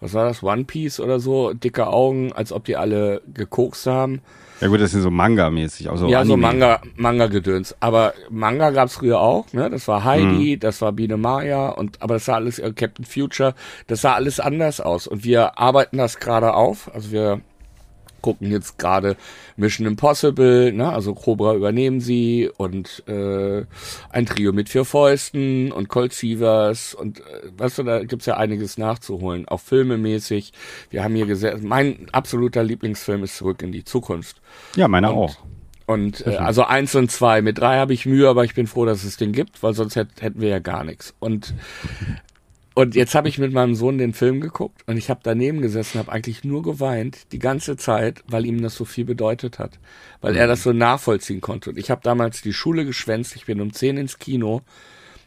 Was 0.00 0.12
war 0.12 0.26
das? 0.26 0.42
One 0.42 0.64
Piece 0.64 1.00
oder 1.00 1.18
so? 1.18 1.54
Dicke 1.54 1.86
Augen, 1.88 2.32
als 2.32 2.52
ob 2.52 2.66
die 2.66 2.76
alle 2.76 3.22
gekokst 3.32 3.86
haben. 3.86 4.20
Ja 4.60 4.68
gut, 4.68 4.80
das 4.80 4.94
ist 4.94 5.02
so 5.02 5.10
Manga-mäßig. 5.10 5.90
Also 5.90 6.08
ja, 6.08 6.24
so 6.24 6.34
Anime. 6.34 6.48
Manga, 6.48 6.80
Manga-Gedöns. 6.96 7.76
Aber 7.80 8.14
Manga 8.30 8.70
gab's 8.70 8.94
früher 8.94 9.20
auch, 9.20 9.52
ne? 9.52 9.70
Das 9.70 9.86
war 9.88 10.04
Heidi, 10.04 10.58
das 10.58 10.80
war 10.82 10.92
Biene 10.92 11.16
Maya 11.16 11.68
und 11.68 12.02
aber 12.02 12.14
das 12.14 12.24
sah 12.24 12.34
alles, 12.34 12.58
äh, 12.58 12.72
Captain 12.72 13.04
Future, 13.04 13.54
das 13.86 14.00
sah 14.00 14.14
alles 14.14 14.40
anders 14.40 14.80
aus. 14.80 15.06
Und 15.06 15.24
wir 15.24 15.58
arbeiten 15.58 15.98
das 15.98 16.18
gerade 16.18 16.54
auf. 16.54 16.90
Also 16.92 17.12
wir 17.12 17.40
gucken 18.20 18.50
jetzt 18.50 18.78
gerade 18.78 19.16
Mission 19.56 19.86
Impossible, 19.86 20.72
ne? 20.72 20.92
Also 20.92 21.14
Cobra 21.14 21.54
übernehmen 21.54 22.00
sie 22.00 22.50
und 22.56 23.02
äh, 23.08 23.64
ein 24.10 24.26
Trio 24.26 24.52
mit 24.52 24.68
vier 24.68 24.84
Fäusten 24.84 25.72
und 25.72 25.88
Colt 25.88 26.12
Sievers 26.12 26.94
und 26.94 27.20
äh, 27.20 27.22
weißt 27.56 27.78
du, 27.78 27.82
da 27.84 28.02
gibt's 28.04 28.26
ja 28.26 28.36
einiges 28.36 28.78
nachzuholen, 28.78 29.46
auch 29.48 29.60
filmemäßig. 29.60 30.52
Wir 30.90 31.04
haben 31.04 31.14
hier 31.14 31.26
gesetzt, 31.26 31.62
mein 31.62 32.06
absoluter 32.12 32.62
Lieblingsfilm 32.64 33.22
ist 33.24 33.36
Zurück 33.36 33.62
in 33.62 33.72
die 33.72 33.84
Zukunft. 33.84 34.40
Ja, 34.76 34.88
meine 34.88 35.10
Und- 35.12 35.16
auch. 35.18 35.36
Und 35.86 36.26
äh, 36.26 36.36
also 36.36 36.64
eins 36.64 36.94
und 36.94 37.10
zwei. 37.10 37.40
Mit 37.40 37.56
drei 37.60 37.78
habe 37.78 37.94
ich 37.94 38.04
Mühe, 38.04 38.28
aber 38.28 38.44
ich 38.44 38.54
bin 38.54 38.66
froh, 38.66 38.84
dass 38.84 39.04
es 39.04 39.16
den 39.16 39.32
gibt, 39.32 39.62
weil 39.62 39.72
sonst 39.72 39.96
hätt, 39.96 40.08
hätten 40.20 40.38
wir 40.42 40.50
ja 40.50 40.58
gar 40.58 40.84
nichts. 40.84 41.14
Und 41.18 41.54
und 42.78 42.94
jetzt 42.94 43.16
habe 43.16 43.28
ich 43.28 43.38
mit 43.38 43.52
meinem 43.52 43.74
Sohn 43.74 43.98
den 43.98 44.12
Film 44.12 44.40
geguckt 44.40 44.84
und 44.86 44.96
ich 44.96 45.10
habe 45.10 45.18
daneben 45.24 45.60
gesessen, 45.60 45.98
habe 45.98 46.12
eigentlich 46.12 46.44
nur 46.44 46.62
geweint 46.62 47.32
die 47.32 47.40
ganze 47.40 47.76
Zeit, 47.76 48.22
weil 48.28 48.46
ihm 48.46 48.62
das 48.62 48.76
so 48.76 48.84
viel 48.84 49.04
bedeutet 49.04 49.58
hat, 49.58 49.80
weil 50.20 50.36
er 50.36 50.46
das 50.46 50.62
so 50.62 50.72
nachvollziehen 50.72 51.40
konnte. 51.40 51.70
Und 51.70 51.76
ich 51.76 51.90
habe 51.90 52.02
damals 52.04 52.40
die 52.40 52.52
Schule 52.52 52.84
geschwänzt. 52.84 53.34
Ich 53.34 53.46
bin 53.46 53.60
um 53.60 53.72
zehn 53.72 53.96
ins 53.96 54.20
Kino, 54.20 54.62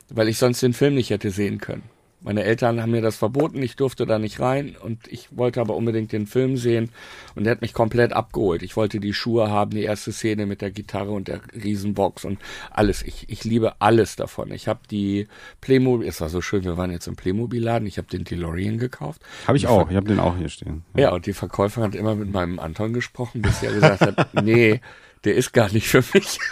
weil 0.08 0.30
ich 0.30 0.38
sonst 0.38 0.64
den 0.64 0.72
Film 0.72 0.96
nicht 0.96 1.10
hätte 1.10 1.30
sehen 1.30 1.58
können. 1.58 1.84
Meine 2.24 2.44
Eltern 2.44 2.82
haben 2.82 2.92
mir 2.92 3.02
das 3.02 3.18
verboten, 3.18 3.62
ich 3.64 3.76
durfte 3.76 4.06
da 4.06 4.20
nicht 4.20 4.40
rein 4.40 4.76
und 4.80 5.08
ich 5.08 5.36
wollte 5.36 5.60
aber 5.60 5.76
unbedingt 5.76 6.12
den 6.12 6.28
Film 6.28 6.56
sehen 6.56 6.92
und 7.36 7.46
der 7.46 7.52
hat 7.52 7.62
mich 7.62 7.74
komplett 7.74 8.14
abgeholt. 8.14 8.62
Ich 8.62 8.76
wollte 8.78 9.00
die 9.00 9.14
Schuhe 9.14 9.50
haben, 9.50 9.72
die 9.72 9.84
erste 9.84 10.12
Szene 10.12 10.46
mit 10.46 10.62
der 10.62 10.70
Gitarre 10.70 11.12
und 11.12 11.28
der 11.28 11.42
Riesenbox 11.54 12.26
und 12.26 12.40
alles. 12.70 13.02
Ich, 13.02 13.28
ich 13.30 13.44
liebe 13.44 13.82
alles 13.82 14.16
davon. 14.16 14.52
Ich 14.52 14.68
habe 14.68 14.82
die 14.92 15.28
Playmobil, 15.62 16.08
es 16.08 16.22
war 16.22 16.30
so 16.30 16.42
schön, 16.42 16.64
wir 16.64 16.78
waren 16.78 16.92
jetzt 16.92 17.08
im 17.08 17.16
Playmobil-Laden, 17.16 17.88
ich 17.88 17.98
habe 17.98 18.08
den 18.08 18.24
DeLorean 18.24 18.78
gekauft. 18.78 19.24
Habe 19.48 19.58
ich 19.58 19.66
auch. 19.66 19.90
Ich 19.90 19.96
habe 19.96 20.08
den 20.08 20.20
auch 20.20 20.38
hier 20.38 20.50
stehen. 20.50 20.84
ja, 20.96 21.12
und 21.12 21.26
die 21.26 21.34
Verkäuferin 21.34 21.88
hat 21.88 21.96
immer 21.96 22.16
mit 22.16 22.32
meinem 22.32 22.60
Anton 22.60 22.94
gesprochen, 22.94 23.42
bis 23.42 23.64
er 23.64 23.74
gesagt 23.74 24.02
hat, 24.02 24.34
nee, 24.44 24.80
der 25.24 25.36
ist 25.36 25.54
gar 25.54 25.72
nicht 25.72 25.88
für 25.88 26.04
mich. 26.14 26.40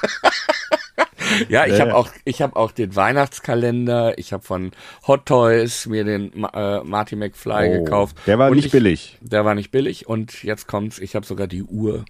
ja, 1.50 1.66
ich 1.66 1.80
habe 1.80 1.96
auch, 1.96 2.10
ich 2.26 2.42
habe 2.42 2.56
auch 2.56 2.72
den 2.72 2.96
Weihnachtskalender, 2.96 4.18
ich 4.18 4.34
habe 4.34 4.44
von 4.44 4.72
Hot 5.08 5.26
Toys 5.26 5.86
mir 5.86 6.04
den 6.04 6.32
äh, 6.54 6.80
Marty 6.84 7.16
McFly 7.16 7.70
Oh, 7.70 7.84
gekauft. 7.84 8.18
Der 8.28 8.40
war 8.40 8.50
Und 8.50 8.56
nicht 8.56 8.66
ich, 8.68 8.72
billig. 8.72 9.18
Der 9.22 9.46
war 9.46 9.56
nicht 9.56 9.72
billig 9.72 10.08
und 10.08 10.44
jetzt 10.44 10.68
kommt's, 10.68 11.00
ich 11.00 11.16
habe 11.16 11.26
sogar 11.26 11.48
die 11.48 11.64
Uhr. 11.64 12.06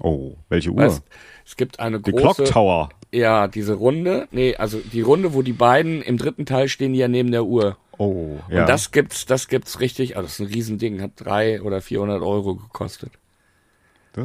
Oh, 0.00 0.32
welche 0.48 0.70
Uhr? 0.70 0.78
Weißt, 0.78 1.02
es 1.44 1.56
gibt 1.56 1.78
eine 1.80 2.00
The 2.04 2.12
Clock 2.12 2.36
große, 2.38 2.44
Tower. 2.44 2.88
ja, 3.12 3.46
diese 3.48 3.74
Runde, 3.74 4.26
nee, 4.30 4.56
also 4.56 4.78
die 4.78 5.02
Runde, 5.02 5.34
wo 5.34 5.42
die 5.42 5.52
beiden 5.52 6.00
im 6.02 6.16
dritten 6.16 6.46
Teil 6.46 6.68
stehen, 6.68 6.92
die 6.94 6.98
ja 7.00 7.08
neben 7.08 7.30
der 7.30 7.44
Uhr. 7.44 7.76
Oh, 7.98 8.38
ja. 8.48 8.62
Und 8.62 8.68
das 8.68 8.90
gibt's, 8.90 9.26
das 9.26 9.48
gibt's 9.48 9.80
richtig, 9.80 10.16
also 10.16 10.26
das 10.26 10.40
ist 10.40 10.40
ein 10.40 10.52
Riesending, 10.52 11.02
hat 11.02 11.12
drei 11.16 11.60
oder 11.60 11.82
400 11.82 12.22
Euro 12.22 12.54
gekostet. 12.56 13.12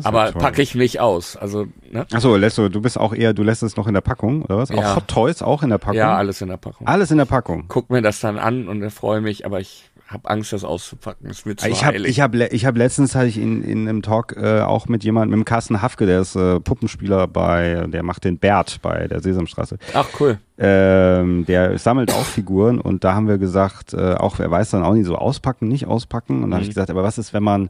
Aber 0.04 0.32
toll. 0.32 0.42
packe 0.42 0.62
ich 0.62 0.76
nicht 0.76 1.00
aus. 1.00 1.38
Also, 1.38 1.68
ne? 1.90 2.06
Achso, 2.12 2.36
lässt 2.36 2.58
du, 2.58 2.70
du 2.70 2.82
bist 2.82 3.00
auch 3.00 3.14
eher, 3.14 3.34
du 3.34 3.44
lässt 3.44 3.64
es 3.64 3.78
noch 3.78 3.88
in 3.88 3.94
der 3.94 4.02
Packung, 4.02 4.42
oder 4.44 4.58
was? 4.58 4.70
Ja. 4.70 4.78
Auch 4.78 4.96
Hot 4.98 5.08
Toys 5.08 5.42
auch 5.42 5.64
in 5.64 5.70
der 5.70 5.78
Packung? 5.78 5.98
Ja, 5.98 6.16
alles 6.16 6.42
in 6.42 6.50
der 6.50 6.58
Packung. 6.58 6.88
Alles 6.88 7.12
in 7.12 7.18
der 7.18 7.26
Packung. 7.26 7.66
Guck 7.68 7.90
mir 7.90 8.02
das 8.02 8.20
dann 8.20 8.38
an 8.38 8.68
und 8.68 8.90
freue 8.92 9.22
mich, 9.22 9.46
aber 9.46 9.60
ich 9.60 9.90
habe 10.08 10.30
Angst, 10.30 10.54
das 10.54 10.64
auszupacken. 10.64 11.28
Das 11.28 11.46
wird 11.46 11.60
zu 11.60 11.68
Ich 11.68 11.84
habe 11.84 11.98
ich 11.98 12.22
hab, 12.22 12.34
ich 12.34 12.66
hab 12.66 12.78
letztens 12.78 13.14
hatte 13.14 13.28
ich 13.28 13.38
in, 13.38 13.62
in 13.62 13.88
einem 13.88 14.02
Talk 14.02 14.36
äh, 14.38 14.62
auch 14.62 14.88
mit 14.88 15.04
jemandem, 15.04 15.38
mit 15.38 15.46
dem 15.46 15.46
Carsten 15.46 15.82
Hafke, 15.82 16.06
der 16.06 16.22
ist 16.22 16.36
äh, 16.36 16.60
Puppenspieler 16.60 17.28
bei, 17.28 17.86
der 17.88 18.04
macht 18.04 18.24
den 18.24 18.38
Bert 18.38 18.80
bei 18.82 19.08
der 19.08 19.22
Sesamstraße. 19.22 19.78
Ach, 19.94 20.08
cool. 20.20 20.40
Ähm, 20.58 21.46
der 21.46 21.78
sammelt 21.78 22.14
auch 22.14 22.24
Figuren 22.24 22.80
und 22.80 23.04
da 23.04 23.14
haben 23.14 23.28
wir 23.28 23.38
gesagt, 23.38 23.94
äh, 23.94 24.14
auch 24.14 24.40
er 24.40 24.50
weiß 24.50 24.72
dann 24.72 24.84
auch 24.84 24.94
nicht 24.94 25.06
so 25.06 25.18
auspacken, 25.18 25.68
nicht 25.68 25.88
auspacken. 25.88 26.44
Und 26.44 26.52
da 26.52 26.56
habe 26.56 26.64
ich 26.64 26.70
gesagt, 26.70 26.90
aber 26.90 27.04
was 27.04 27.18
ist, 27.18 27.34
wenn 27.34 27.44
man 27.44 27.70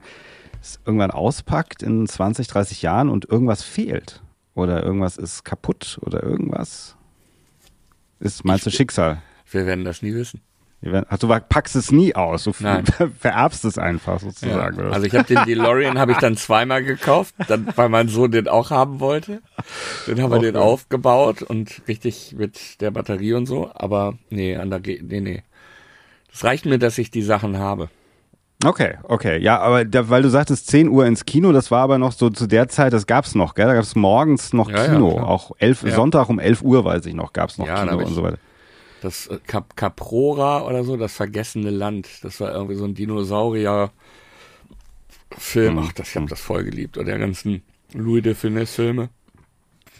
es 0.61 0.79
irgendwann 0.85 1.11
auspackt 1.11 1.83
in 1.83 2.07
20, 2.07 2.47
30 2.47 2.81
Jahren 2.81 3.09
und 3.09 3.25
irgendwas 3.29 3.63
fehlt? 3.63 4.21
Oder 4.55 4.83
irgendwas 4.83 5.17
ist 5.17 5.43
kaputt 5.45 5.99
oder 6.01 6.23
irgendwas? 6.23 6.95
Ist, 8.19 8.43
meinst 8.45 8.65
du, 8.65 8.71
Schicksal? 8.71 9.21
Wir 9.51 9.65
werden 9.65 9.85
das 9.85 10.01
nie 10.01 10.13
wissen. 10.13 10.41
Werden- 10.81 11.05
Ach, 11.09 11.17
du 11.17 11.27
packst 11.27 11.75
es 11.75 11.91
nie 11.91 12.15
aus, 12.15 12.43
du 12.43 12.51
Nein. 12.59 12.85
vererbst 13.19 13.65
es 13.65 13.77
einfach 13.77 14.19
sozusagen. 14.19 14.77
oder? 14.79 14.93
Also 14.93 15.05
ich 15.07 15.13
habe 15.15 15.23
den 15.25 15.43
DeLorean 15.45 15.97
habe 15.97 16.11
ich 16.11 16.17
dann 16.19 16.37
zweimal 16.37 16.83
gekauft, 16.83 17.33
dann, 17.47 17.67
weil 17.75 17.89
mein 17.89 18.09
Sohn 18.09 18.31
den 18.31 18.47
auch 18.47 18.69
haben 18.69 18.99
wollte. 18.99 19.41
Dann 20.05 20.21
haben 20.21 20.31
wir 20.31 20.39
den 20.39 20.55
aufgebaut 20.55 21.41
und 21.41 21.81
richtig 21.87 22.35
mit 22.37 22.79
der 22.81 22.91
Batterie 22.91 23.33
und 23.33 23.47
so. 23.47 23.71
Aber 23.73 24.17
nee, 24.29 24.55
an 24.55 24.69
der 24.69 24.79
Ge 24.79 25.01
nee, 25.03 25.19
nee. 25.19 25.43
Das 26.31 26.43
reicht 26.43 26.65
mir, 26.67 26.77
dass 26.77 26.97
ich 26.99 27.09
die 27.09 27.23
Sachen 27.23 27.57
habe. 27.57 27.89
Okay, 28.65 28.97
okay. 29.03 29.39
Ja, 29.39 29.59
aber 29.59 29.85
da, 29.85 30.09
weil 30.09 30.23
du 30.23 30.29
sagtest 30.29 30.67
10 30.67 30.89
Uhr 30.89 31.05
ins 31.05 31.25
Kino, 31.25 31.51
das 31.51 31.69
war 31.69 31.81
aber 31.83 31.99
noch 31.99 32.11
so 32.11 32.29
zu 32.31 32.47
der 32.47 32.67
Zeit, 32.67 32.91
das 32.91 33.05
gab's 33.05 33.35
noch, 33.35 33.53
gell? 33.53 33.67
Da 33.67 33.75
gab's 33.75 33.95
morgens 33.95 34.51
noch 34.51 34.69
Ja, 34.71 34.83
ja, 34.85 34.93
Kino. 34.93 35.13
klar. 35.13 35.27
auch 35.27 35.51
elf, 35.59 35.83
Ja. 35.83 35.91
Sonntag 35.91 36.27
um 36.29 36.39
11 36.39 36.63
Uhr, 36.63 36.83
weiß 36.83 37.05
ich 37.05 37.13
noch, 37.13 37.33
gab's 37.33 37.59
noch 37.59 37.67
Ja, 37.67 37.85
da 37.85 37.91
Kino 37.91 38.05
und 38.07 38.13
so 38.13 38.23
weiter. 38.23 38.39
Das 39.01 39.27
äh, 39.27 39.37
Cap 39.45 39.75
Caprora 39.75 40.65
oder 40.65 40.83
so, 40.83 40.97
das 40.97 41.13
vergessene 41.13 41.69
Land. 41.69 42.07
Das 42.23 42.39
war 42.39 42.51
irgendwie 42.51 42.73
so 42.75 42.85
ein 42.85 42.95
Dinosaurier. 42.95 43.91
Film, 45.37 45.75
Mhm. 45.75 45.83
ach, 45.85 45.93
das, 45.93 46.09
ich 46.09 46.15
habe 46.15 46.25
das 46.27 46.39
voll 46.41 46.63
geliebt. 46.63 46.97
Oder 46.97 47.05
der 47.07 47.19
ganzen 47.19 47.61
Louis 47.93 48.23
de 48.23 48.33
Funès 48.33 48.67
Filme. 48.73 49.09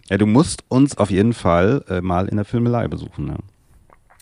Ja, 0.10 0.17
du 0.17 0.26
musst 0.26 0.63
uns 0.70 0.98
auf 0.98 1.12
jeden 1.12 1.34
Fall 1.34 1.84
äh, 1.89 2.02
mal 2.02 2.28
in 2.28 2.38
der 2.38 2.46
Filmelei 2.46 2.88
besuchen. 2.88 3.26
Ne? 3.26 3.36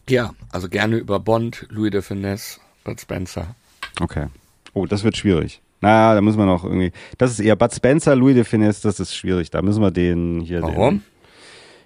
Ja, 0.10 0.34
also 0.52 0.67
gerne 0.67 0.98
über 0.98 1.19
Bond, 1.19 1.67
Louis 1.69 1.91
de 1.91 2.02
Funès, 2.02 2.60
Bud 2.84 3.00
Spencer. 3.00 3.56
Okay. 4.00 4.28
Oh, 4.74 4.86
das 4.86 5.04
wird 5.04 5.18
schwierig. 5.18 5.62
Na, 5.82 6.14
da 6.14 6.22
müssen 6.22 6.38
wir 6.38 6.46
noch 6.46 6.64
irgendwie. 6.64 6.92
Das 7.18 7.32
ist 7.32 7.40
eher 7.40 7.56
Bud 7.56 7.74
Spencer, 7.74 8.16
Louis 8.16 8.36
de 8.36 8.44
Finesse, 8.44 8.82
das 8.84 9.00
ist 9.00 9.16
schwierig. 9.16 9.50
Da 9.52 9.62
müssen 9.62 9.82
wir 9.82 9.92
den 9.92 10.42
hier. 10.42 10.62
Warum? 10.62 11.00
Den, 11.00 11.04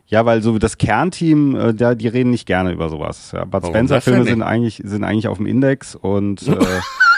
ja, 0.07 0.25
weil 0.25 0.41
so 0.41 0.57
das 0.57 0.77
Kernteam, 0.77 1.55
äh, 1.55 1.73
da, 1.73 1.93
die 1.93 2.07
reden 2.07 2.31
nicht 2.31 2.47
gerne 2.47 2.71
über 2.71 2.89
sowas. 2.89 3.31
Ja, 3.31 3.45
Bud 3.45 3.61
Warum 3.61 3.69
Spencer 3.75 3.95
das 3.95 4.05
denn 4.05 4.13
Filme 4.13 4.25
nicht? 4.25 4.33
sind 4.33 4.41
eigentlich, 4.41 4.81
sind 4.83 5.03
eigentlich 5.03 5.27
auf 5.27 5.37
dem 5.37 5.45
Index 5.45 5.95
und 5.95 6.47
äh, 6.47 6.55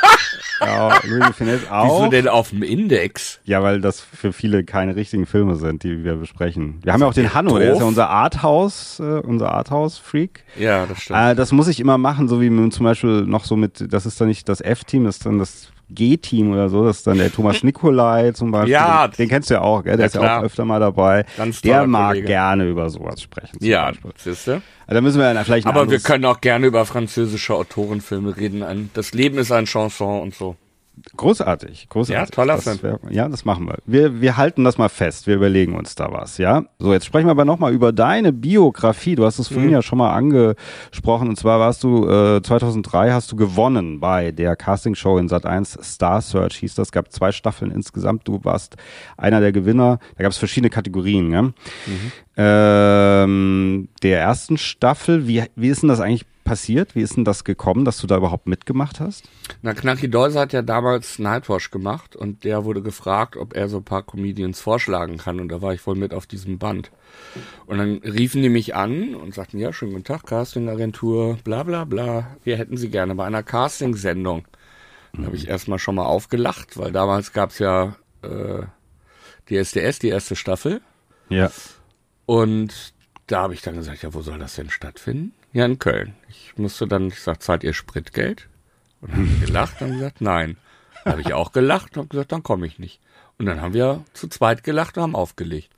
ja, 0.61 0.93
Louis 1.03 1.35
Finesse 1.35 1.71
auch. 1.71 2.01
Wieso 2.01 2.11
denn 2.11 2.27
auf 2.27 2.49
dem 2.49 2.63
Index? 2.63 3.39
Ja, 3.43 3.63
weil 3.63 3.81
das 3.81 4.01
für 4.01 4.33
viele 4.33 4.63
keine 4.63 4.95
richtigen 4.95 5.25
Filme 5.25 5.55
sind, 5.55 5.83
die 5.83 6.03
wir 6.03 6.15
besprechen. 6.15 6.79
Wir 6.83 6.93
haben 6.93 7.01
ja 7.01 7.07
auch 7.07 7.13
den 7.13 7.33
Hanno, 7.33 7.57
der 7.57 7.67
doof? 7.67 7.75
ist 7.75 7.81
ja 7.81 7.87
unser 7.87 8.09
Arthouse, 8.09 8.99
äh, 8.99 9.19
unser 9.19 9.51
Arthouse-Freak. 9.51 10.43
Ja, 10.57 10.85
das 10.85 11.01
stimmt. 11.01 11.19
Äh, 11.19 11.35
das 11.35 11.51
muss 11.51 11.67
ich 11.67 11.79
immer 11.79 11.97
machen, 11.97 12.27
so 12.27 12.41
wie 12.41 12.69
zum 12.69 12.83
Beispiel 12.83 13.23
noch 13.23 13.45
so 13.45 13.55
mit, 13.55 13.91
das 13.91 14.05
ist 14.05 14.19
dann 14.21 14.27
nicht 14.27 14.47
das 14.47 14.61
F-Team, 14.61 15.05
das 15.05 15.17
ist 15.17 15.25
dann 15.25 15.39
das 15.39 15.71
G-Team 15.93 16.51
oder 16.53 16.69
so, 16.69 16.85
das 16.85 16.97
ist 16.97 17.07
dann 17.07 17.17
der 17.17 17.31
Thomas 17.31 17.63
Nikolai 17.63 18.31
zum 18.31 18.51
Beispiel. 18.51 18.73
Ja. 18.73 19.07
den, 19.07 19.15
den 19.17 19.29
kennst 19.29 19.49
du 19.49 19.55
ja 19.55 19.61
auch, 19.61 19.83
gell? 19.83 19.97
der 19.97 20.01
Ja, 20.01 20.05
ist 20.07 20.15
ja 20.15 20.39
auch 20.39 20.43
öfter 20.43 20.65
mal 20.65 20.79
dabei. 20.79 21.25
Ganz 21.37 21.61
der 21.61 21.85
mag 21.87 22.09
Kollege. 22.09 22.27
gerne 22.27 22.65
über 22.67 22.89
sowas 22.89 23.21
sprechen. 23.21 23.57
ja, 23.61 23.87
Beispiel. 23.87 24.11
siehste. 24.17 24.53
Also 24.87 24.95
da 24.95 25.01
müssen 25.01 25.19
wir 25.19 25.33
dann 25.33 25.45
vielleicht 25.45 25.67
Aber 25.67 25.89
wir 25.89 25.99
können 25.99 26.25
auch 26.25 26.41
gerne 26.41 26.67
über 26.67 26.85
französische 26.85 27.53
Autorenfilme 27.55 28.35
reden. 28.35 28.63
Ein, 28.63 28.89
das 28.93 29.13
Leben 29.13 29.37
ist 29.37 29.51
ein 29.51 29.65
Chanson 29.65 30.21
und 30.21 30.35
so. 30.35 30.55
Großartig, 31.21 31.87
großartig. 31.89 32.29
Ja, 32.29 32.35
toller 32.35 32.55
das 32.55 32.63
Film. 32.63 32.81
wär- 32.81 32.99
ja, 33.11 33.29
das 33.29 33.45
machen 33.45 33.67
wir. 33.67 33.77
wir. 33.85 34.21
Wir 34.21 34.37
halten 34.37 34.63
das 34.63 34.79
mal 34.79 34.89
fest, 34.89 35.27
wir 35.27 35.35
überlegen 35.35 35.75
uns 35.75 35.93
da 35.93 36.11
was, 36.11 36.39
ja. 36.39 36.63
So, 36.79 36.93
jetzt 36.93 37.05
sprechen 37.05 37.27
wir 37.27 37.31
aber 37.31 37.45
nochmal 37.45 37.71
über 37.73 37.91
deine 37.91 38.33
Biografie. 38.33 39.13
Du 39.15 39.23
hast 39.25 39.37
es 39.37 39.49
Mhm. 39.51 39.53
vorhin 39.53 39.71
ja 39.71 39.81
schon 39.83 39.99
mal 39.99 40.13
angesprochen 40.15 41.29
und 41.29 41.35
zwar 41.37 41.59
warst 41.59 41.83
du, 41.83 42.07
äh, 42.09 42.41
2003 42.41 43.11
hast 43.11 43.31
du 43.31 43.35
gewonnen 43.35 43.99
bei 43.99 44.31
der 44.31 44.55
Castingshow 44.55 45.19
in 45.19 45.29
Sat1, 45.29 45.77
Star 45.83 46.21
Search 46.21 46.55
hieß 46.57 46.73
das, 46.73 46.91
gab 46.91 47.11
zwei 47.11 47.31
Staffeln 47.31 47.69
insgesamt. 47.69 48.27
Du 48.27 48.39
warst 48.43 48.75
einer 49.15 49.39
der 49.41 49.51
Gewinner, 49.51 49.99
da 50.17 50.23
gab 50.23 50.31
es 50.31 50.39
verschiedene 50.39 50.71
Kategorien, 50.71 51.31
ja. 51.31 51.41
Mhm. 51.43 51.53
Ähm, 52.35 53.89
der 54.03 54.19
ersten 54.21 54.57
Staffel, 54.57 55.27
wie, 55.27 55.43
wie 55.55 55.67
ist 55.69 55.83
denn 55.83 55.89
das 55.89 55.99
eigentlich 55.99 56.25
passiert? 56.43 56.95
Wie 56.95 57.01
ist 57.01 57.17
denn 57.17 57.25
das 57.25 57.43
gekommen, 57.43 57.85
dass 57.85 57.97
du 57.99 58.07
da 58.07 58.17
überhaupt 58.17 58.47
mitgemacht 58.47 58.99
hast? 58.99 59.29
Na, 59.61 59.73
Knacki 59.73 60.09
Deuser 60.09 60.41
hat 60.41 60.53
ja 60.53 60.61
damals 60.61 61.19
Nightwash 61.19 61.71
gemacht 61.71 62.15
und 62.15 62.43
der 62.43 62.65
wurde 62.65 62.81
gefragt, 62.81 63.37
ob 63.37 63.55
er 63.55 63.69
so 63.69 63.77
ein 63.77 63.83
paar 63.83 64.03
Comedians 64.03 64.59
vorschlagen 64.59 65.17
kann 65.17 65.39
und 65.39 65.49
da 65.49 65.61
war 65.61 65.73
ich 65.73 65.81
voll 65.81 65.95
mit 65.95 66.13
auf 66.13 66.27
diesem 66.27 66.57
Band. 66.57 66.91
Und 67.65 67.77
dann 67.77 67.97
riefen 67.97 68.41
die 68.41 68.49
mich 68.49 68.75
an 68.75 69.15
und 69.15 69.33
sagten, 69.33 69.59
ja, 69.59 69.73
schönen 69.73 69.93
guten 69.93 70.03
Tag, 70.03 70.25
Castingagentur, 70.25 71.37
bla 71.43 71.63
bla 71.63 71.85
bla, 71.85 72.35
wir 72.43 72.57
hätten 72.57 72.77
sie 72.77 72.89
gerne 72.89 73.15
bei 73.15 73.25
einer 73.25 73.43
Castingsendung. 73.43 74.45
Da 75.13 75.23
habe 75.23 75.35
ich 75.35 75.47
erstmal 75.47 75.79
schon 75.79 75.95
mal 75.95 76.05
aufgelacht, 76.05 76.77
weil 76.77 76.91
damals 76.91 77.33
gab's 77.33 77.59
ja 77.59 77.95
äh, 78.21 78.63
die 79.49 79.57
SDS, 79.57 79.99
die 79.99 80.09
erste 80.09 80.35
Staffel. 80.35 80.81
Ja. 81.29 81.51
Und 82.25 82.93
da 83.27 83.41
habe 83.41 83.53
ich 83.53 83.61
dann 83.61 83.75
gesagt, 83.75 84.03
ja, 84.03 84.13
wo 84.13 84.21
soll 84.21 84.39
das 84.39 84.55
denn 84.55 84.69
stattfinden? 84.69 85.33
Ja, 85.53 85.65
in 85.65 85.79
Köln. 85.79 86.15
Ich 86.29 86.57
musste 86.57 86.87
dann, 86.87 87.07
ich 87.07 87.19
sag, 87.19 87.43
zahlt 87.43 87.63
ihr 87.63 87.73
Spritgeld? 87.73 88.47
Und 89.01 89.13
haben 89.13 89.41
gelacht 89.45 89.81
und 89.81 89.93
gesagt, 89.93 90.21
nein. 90.21 90.57
Habe 91.03 91.21
ich 91.21 91.33
auch 91.33 91.51
gelacht 91.51 91.97
und 91.97 92.03
hab 92.03 92.09
gesagt, 92.09 92.31
dann 92.31 92.43
komme 92.43 92.67
ich 92.67 92.79
nicht. 92.79 93.01
Und 93.37 93.47
dann 93.47 93.59
haben 93.59 93.73
wir 93.73 94.05
zu 94.13 94.27
zweit 94.27 94.63
gelacht 94.63 94.97
und 94.97 95.03
haben 95.03 95.15
aufgelegt. 95.15 95.69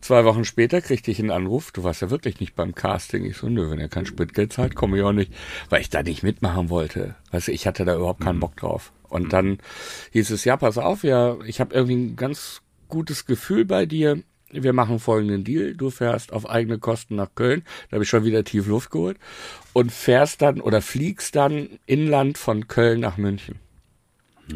Zwei 0.00 0.24
Wochen 0.24 0.44
später 0.44 0.80
kriegte 0.80 1.10
ich 1.10 1.18
einen 1.18 1.30
Anruf, 1.30 1.72
du 1.72 1.82
warst 1.82 2.02
ja 2.02 2.10
wirklich 2.10 2.38
nicht 2.38 2.54
beim 2.54 2.74
Casting. 2.74 3.24
Ich 3.24 3.38
so, 3.38 3.48
nö, 3.48 3.70
wenn 3.70 3.80
ihr 3.80 3.88
kein 3.88 4.06
Spritgeld 4.06 4.52
zahlt, 4.52 4.74
komme 4.74 4.98
ich 4.98 5.02
auch 5.02 5.12
nicht. 5.12 5.32
Weil 5.70 5.80
ich 5.80 5.90
da 5.90 6.02
nicht 6.02 6.22
mitmachen 6.22 6.68
wollte. 6.68 7.14
Weißt 7.30 7.48
du, 7.48 7.52
ich 7.52 7.66
hatte 7.66 7.84
da 7.84 7.96
überhaupt 7.96 8.20
keinen 8.20 8.40
Bock 8.40 8.56
drauf. 8.56 8.92
Und 9.08 9.32
dann 9.32 9.58
hieß 10.12 10.30
es, 10.30 10.44
ja, 10.44 10.56
pass 10.56 10.78
auf, 10.78 11.02
ja, 11.02 11.38
ich 11.46 11.60
habe 11.60 11.74
irgendwie 11.74 11.96
ein 11.96 12.16
ganz 12.16 12.60
gutes 12.88 13.26
Gefühl 13.26 13.64
bei 13.64 13.86
dir. 13.86 14.22
Wir 14.50 14.72
machen 14.72 14.98
folgenden 14.98 15.44
Deal. 15.44 15.74
Du 15.74 15.90
fährst 15.90 16.32
auf 16.32 16.48
eigene 16.48 16.78
Kosten 16.78 17.16
nach 17.16 17.34
Köln. 17.34 17.64
Da 17.88 17.96
habe 17.96 18.04
ich 18.04 18.10
schon 18.10 18.24
wieder 18.24 18.44
tief 18.44 18.66
Luft 18.66 18.90
geholt. 18.90 19.18
Und 19.72 19.92
fährst 19.92 20.42
dann 20.42 20.60
oder 20.60 20.80
fliegst 20.80 21.36
dann 21.36 21.78
inland 21.86 22.38
von 22.38 22.66
Köln 22.68 23.00
nach 23.00 23.16
München. 23.16 23.56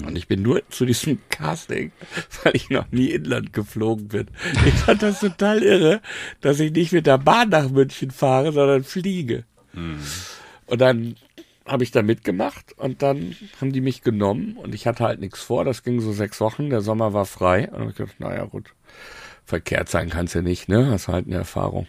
Und 0.07 0.17
ich 0.17 0.27
bin 0.27 0.41
nur 0.41 0.63
zu 0.71 0.87
diesem 0.87 1.19
Casting, 1.29 1.93
weil 2.43 2.57
ich 2.57 2.71
noch 2.71 2.91
nie 2.91 3.11
inland 3.11 3.53
geflogen 3.53 4.09
bin. 4.09 4.27
Ich 4.67 4.75
fand 4.75 5.03
das 5.03 5.21
total 5.21 5.63
irre, 5.63 6.01
dass 6.41 6.61
ich 6.61 6.73
nicht 6.73 6.93
mit 6.93 7.07
der 7.07 7.19
Bahn 7.19 7.51
nach 7.51 7.69
München 7.69 8.11
fahre, 8.11 8.53
sondern 8.53 8.85
fliege. 8.85 9.45
Und 10.67 10.81
dann 10.81 11.17
habe 11.67 11.85
ich 11.85 11.91
da 11.91 12.03
mitgemacht 12.03 12.73
und 12.79 13.03
dann 13.03 13.37
haben 13.61 13.73
die 13.73 13.81
mich 13.81 14.03
genommen 14.03 14.57
und 14.57 14.75
ich 14.75 14.87
hatte 14.87 15.05
halt 15.05 15.21
nichts 15.21 15.43
vor. 15.43 15.65
Das 15.65 15.83
ging 15.83 16.01
so 16.01 16.13
sechs 16.13 16.41
Wochen, 16.41 16.71
der 16.71 16.81
Sommer 16.81 17.13
war 17.13 17.27
frei. 17.27 17.71
Und 17.71 17.91
ich 17.91 17.97
gedacht, 17.97 18.19
naja 18.19 18.45
gut, 18.47 18.75
verkehrt 19.45 19.89
sein 19.89 20.09
kannst 20.11 20.35
du 20.35 20.43
nicht, 20.43 20.69
ne? 20.69 20.91
Hast 20.91 21.09
halt 21.09 21.27
eine 21.27 21.37
Erfahrung. 21.37 21.87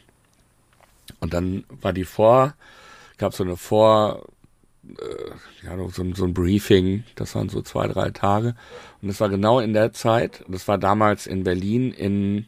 Und 1.20 1.34
dann 1.34 1.64
war 1.82 1.94
die 1.94 2.04
vor, 2.06 2.56
gab 3.18 3.34
so 3.34 3.44
eine 3.44 3.56
Vor, 3.58 4.26
äh, 4.88 5.66
ja, 5.66 5.78
so, 5.90 6.02
ein- 6.02 6.16
so 6.16 6.26
ein 6.26 6.34
Briefing, 6.34 7.04
das 7.16 7.36
waren 7.36 7.50
so 7.50 7.62
zwei, 7.62 7.88
drei 7.88 8.10
Tage. 8.10 8.56
Und 9.02 9.08
das 9.08 9.20
war 9.20 9.30
genau 9.30 9.60
in 9.60 9.74
der 9.74 9.94
Zeit, 9.94 10.44
das 10.48 10.68
war 10.68 10.78
damals 10.78 11.28
in 11.28 11.44
Berlin 11.44 11.92
in 11.92 12.46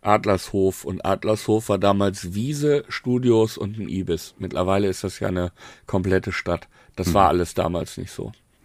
Adlershof 0.00 0.84
und 0.84 1.04
Adlershof 1.04 1.68
war 1.68 1.78
damals 1.78 2.34
Wiese, 2.34 2.84
Studios 2.88 3.56
und 3.56 3.78
ein 3.78 3.88
Ibis. 3.88 4.34
Mittlerweile 4.38 4.88
ist 4.88 5.04
das 5.04 5.20
ja 5.20 5.28
eine 5.28 5.52
komplette 5.86 6.32
Stadt. 6.32 6.66
Das 6.96 7.14
war 7.14 7.28
alles 7.28 7.54
damals 7.54 7.96
nicht 7.98 8.10
so. 8.12 8.32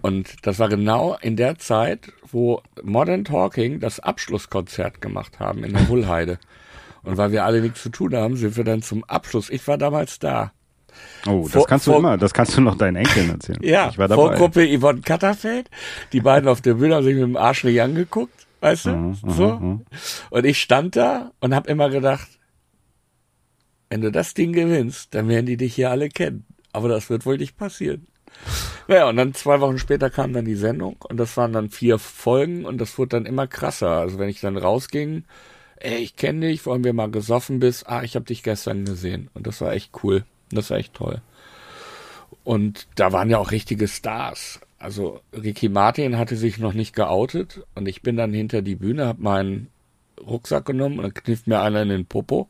Und 0.00 0.46
das 0.46 0.58
war 0.58 0.68
genau 0.68 1.16
in 1.20 1.36
der 1.36 1.58
Zeit, 1.58 2.12
wo 2.30 2.62
Modern 2.82 3.24
Talking 3.24 3.80
das 3.80 3.98
Abschlusskonzert 4.00 5.00
gemacht 5.00 5.40
haben 5.40 5.64
in 5.64 5.72
der 5.72 5.88
Hullheide. 5.88 6.38
Und 7.02 7.16
weil 7.16 7.32
wir 7.32 7.44
alle 7.44 7.60
nichts 7.60 7.82
zu 7.82 7.88
tun 7.90 8.14
haben, 8.14 8.36
sind 8.36 8.56
wir 8.56 8.64
dann 8.64 8.82
zum 8.82 9.02
Abschluss. 9.04 9.50
Ich 9.50 9.66
war 9.66 9.78
damals 9.78 10.18
da. 10.18 10.52
Oh, 11.26 11.42
das 11.44 11.52
Vor- 11.52 11.66
kannst 11.66 11.86
du 11.86 11.92
vor- 11.92 12.00
immer, 12.00 12.16
das 12.18 12.34
kannst 12.34 12.56
du 12.56 12.60
noch 12.60 12.76
deinen 12.76 12.96
Enkeln 12.96 13.30
erzählen. 13.30 13.58
Ja, 13.62 13.88
ich 13.88 13.98
war 13.98 14.08
dabei. 14.08 14.22
Vorgruppe 14.36 14.66
Yvonne 14.78 15.00
Katterfeld. 15.00 15.70
Die 16.12 16.20
beiden 16.20 16.48
auf 16.48 16.60
der 16.60 16.74
Bühne 16.74 16.96
haben 16.96 17.04
sich 17.04 17.14
mit 17.14 17.22
dem 17.22 17.36
Arsch 17.36 17.64
nicht 17.64 17.80
angeguckt, 17.80 18.46
weißt 18.60 18.86
du? 18.86 18.90
Mhm, 18.90 19.14
so. 19.26 19.80
Und 20.30 20.44
ich 20.46 20.60
stand 20.60 20.96
da 20.96 21.30
und 21.40 21.54
habe 21.54 21.70
immer 21.70 21.88
gedacht, 21.88 22.28
wenn 23.90 24.00
du 24.00 24.10
das 24.12 24.34
Ding 24.34 24.52
gewinnst, 24.52 25.14
dann 25.14 25.28
werden 25.28 25.46
die 25.46 25.56
dich 25.56 25.74
hier 25.74 25.90
alle 25.90 26.08
kennen. 26.08 26.44
Aber 26.72 26.88
das 26.88 27.08
wird 27.10 27.24
wohl 27.26 27.38
nicht 27.38 27.56
passieren. 27.56 28.06
Naja, 28.86 29.08
und 29.08 29.16
dann 29.16 29.34
zwei 29.34 29.60
Wochen 29.60 29.78
später 29.78 30.08
kam 30.08 30.32
dann 30.32 30.44
die 30.44 30.54
Sendung 30.54 30.96
und 31.08 31.18
das 31.18 31.36
waren 31.36 31.52
dann 31.52 31.70
vier 31.70 31.98
Folgen 31.98 32.64
und 32.64 32.78
das 32.78 32.96
wurde 32.96 33.10
dann 33.10 33.26
immer 33.26 33.46
krasser. 33.46 33.90
Also 33.90 34.18
wenn 34.18 34.30
ich 34.30 34.40
dann 34.40 34.56
rausging, 34.56 35.24
ey, 35.76 35.98
ich 35.98 36.16
kenne 36.16 36.46
dich, 36.48 36.64
wollen 36.66 36.84
wir 36.84 36.92
mal 36.92 37.10
gesoffen 37.10 37.60
bist, 37.60 37.88
ah, 37.88 38.02
ich 38.02 38.14
habe 38.14 38.24
dich 38.24 38.42
gestern 38.42 38.84
gesehen. 38.84 39.30
Und 39.34 39.46
das 39.46 39.60
war 39.60 39.72
echt 39.72 39.92
cool. 40.02 40.24
Das 40.50 40.70
war 40.70 40.78
echt 40.78 40.94
toll. 40.94 41.20
Und 42.44 42.88
da 42.94 43.12
waren 43.12 43.30
ja 43.30 43.38
auch 43.38 43.50
richtige 43.50 43.88
Stars. 43.88 44.60
Also 44.78 45.20
Ricky 45.34 45.68
Martin 45.68 46.16
hatte 46.16 46.36
sich 46.36 46.58
noch 46.58 46.72
nicht 46.72 46.94
geoutet 46.94 47.62
und 47.74 47.88
ich 47.88 48.02
bin 48.02 48.16
dann 48.16 48.32
hinter 48.32 48.62
die 48.62 48.76
Bühne, 48.76 49.06
habe 49.06 49.22
meinen 49.22 49.68
Rucksack 50.20 50.64
genommen 50.64 50.98
und 50.98 51.02
dann 51.02 51.14
kniff 51.14 51.46
mir 51.46 51.60
einer 51.60 51.82
in 51.82 51.88
den 51.88 52.06
Popo. 52.06 52.48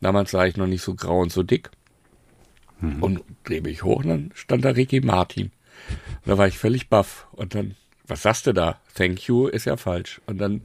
Damals 0.00 0.32
war 0.34 0.46
ich 0.46 0.56
noch 0.56 0.66
nicht 0.66 0.82
so 0.82 0.94
grau 0.94 1.20
und 1.20 1.32
so 1.32 1.42
dick. 1.42 1.70
Und 3.00 3.20
dreh 3.44 3.60
mich 3.60 3.82
hoch 3.82 4.02
und 4.02 4.08
dann 4.08 4.30
stand 4.34 4.64
da 4.64 4.70
Ricky 4.70 5.00
Martin. 5.00 5.52
Und 6.24 6.30
da 6.30 6.38
war 6.38 6.48
ich 6.48 6.58
völlig 6.58 6.88
baff. 6.88 7.26
Und 7.32 7.54
dann, 7.54 7.76
was 8.06 8.22
sagst 8.22 8.46
du 8.46 8.52
da? 8.52 8.80
Thank 8.94 9.28
you 9.28 9.46
ist 9.46 9.66
ja 9.66 9.76
falsch. 9.76 10.20
Und 10.26 10.38
dann 10.38 10.62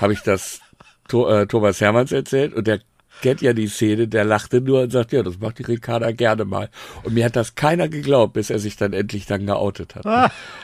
habe 0.00 0.12
ich 0.12 0.20
das 0.20 0.60
to 1.08 1.28
äh, 1.28 1.46
Thomas 1.46 1.80
Hermanns 1.80 2.12
erzählt 2.12 2.54
und 2.54 2.66
der 2.66 2.80
kennt 3.20 3.42
ja 3.42 3.52
die 3.52 3.66
Szene, 3.66 4.08
der 4.08 4.24
lachte 4.24 4.60
nur 4.60 4.82
und 4.82 4.90
sagt, 4.90 5.12
ja, 5.12 5.22
das 5.22 5.38
macht 5.40 5.58
die 5.58 5.64
Ricarda 5.64 6.12
gerne 6.12 6.44
mal. 6.44 6.68
Und 7.02 7.14
mir 7.14 7.24
hat 7.24 7.36
das 7.36 7.54
keiner 7.54 7.88
geglaubt, 7.88 8.34
bis 8.34 8.50
er 8.50 8.58
sich 8.58 8.76
dann 8.76 8.92
endlich 8.92 9.26
dann 9.26 9.46
geoutet 9.46 9.96
hat. 9.96 10.06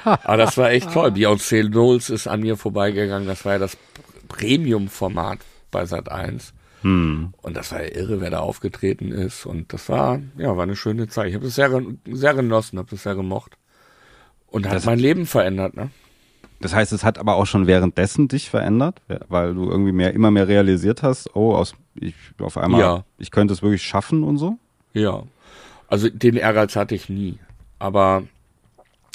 Aber 0.04 0.36
das 0.36 0.56
war 0.56 0.70
echt 0.70 0.92
toll. 0.92 1.10
Beyoncé 1.10 1.66
Knowles 1.68 2.10
ist 2.10 2.26
an 2.26 2.40
mir 2.40 2.56
vorbeigegangen. 2.56 3.26
Das 3.26 3.44
war 3.44 3.54
ja 3.54 3.58
das 3.58 3.76
Premium-Format 4.28 5.40
bei 5.70 5.84
Sat 5.86 6.10
1. 6.10 6.52
Hm. 6.84 7.32
Und 7.42 7.56
das 7.56 7.72
war 7.72 7.82
ja 7.82 7.88
irre, 7.94 8.20
wer 8.20 8.30
da 8.30 8.40
aufgetreten 8.40 9.10
ist. 9.10 9.46
Und 9.46 9.72
das 9.72 9.88
war, 9.88 10.20
ja, 10.36 10.54
war 10.56 10.62
eine 10.64 10.76
schöne 10.76 11.08
Zeit. 11.08 11.28
Ich 11.30 11.34
habe 11.34 11.46
es 11.46 11.54
sehr, 11.54 11.70
sehr 12.12 12.34
genossen, 12.34 12.78
habe 12.78 12.94
es 12.94 13.02
sehr 13.02 13.14
gemocht. 13.14 13.56
Und 14.48 14.66
hat 14.66 14.74
Das- 14.76 14.84
mein 14.84 14.98
Leben 14.98 15.26
verändert, 15.26 15.74
ne? 15.74 15.90
Das 16.60 16.74
heißt, 16.74 16.92
es 16.92 17.02
hat 17.04 17.18
aber 17.18 17.34
auch 17.34 17.46
schon 17.46 17.66
währenddessen 17.66 18.28
dich 18.28 18.48
verändert, 18.48 19.02
weil 19.28 19.54
du 19.54 19.68
irgendwie 19.68 19.92
mehr, 19.92 20.14
immer 20.14 20.30
mehr 20.30 20.46
realisiert 20.48 21.02
hast, 21.02 21.34
oh, 21.34 21.54
aus 21.54 21.74
Ich 21.96 22.14
auf 22.40 22.56
einmal, 22.58 22.80
Ja. 22.80 23.04
ich 23.18 23.30
könnte 23.30 23.54
es 23.54 23.62
wirklich 23.62 23.82
schaffen 23.82 24.22
und 24.24 24.36
so. 24.38 24.58
Ja. 24.94 25.22
Also 25.88 26.08
den 26.10 26.36
Ehrgeiz 26.36 26.74
hatte 26.76 26.94
ich 26.94 27.08
nie. 27.08 27.38
Aber 27.78 28.24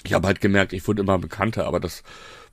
ich 0.05 0.13
habe 0.13 0.27
halt 0.27 0.39
gemerkt, 0.41 0.71
ich 0.73 0.87
wurde 0.87 1.01
immer 1.01 1.17
bekannter, 1.19 1.65
aber 1.67 1.79
das 1.81 2.03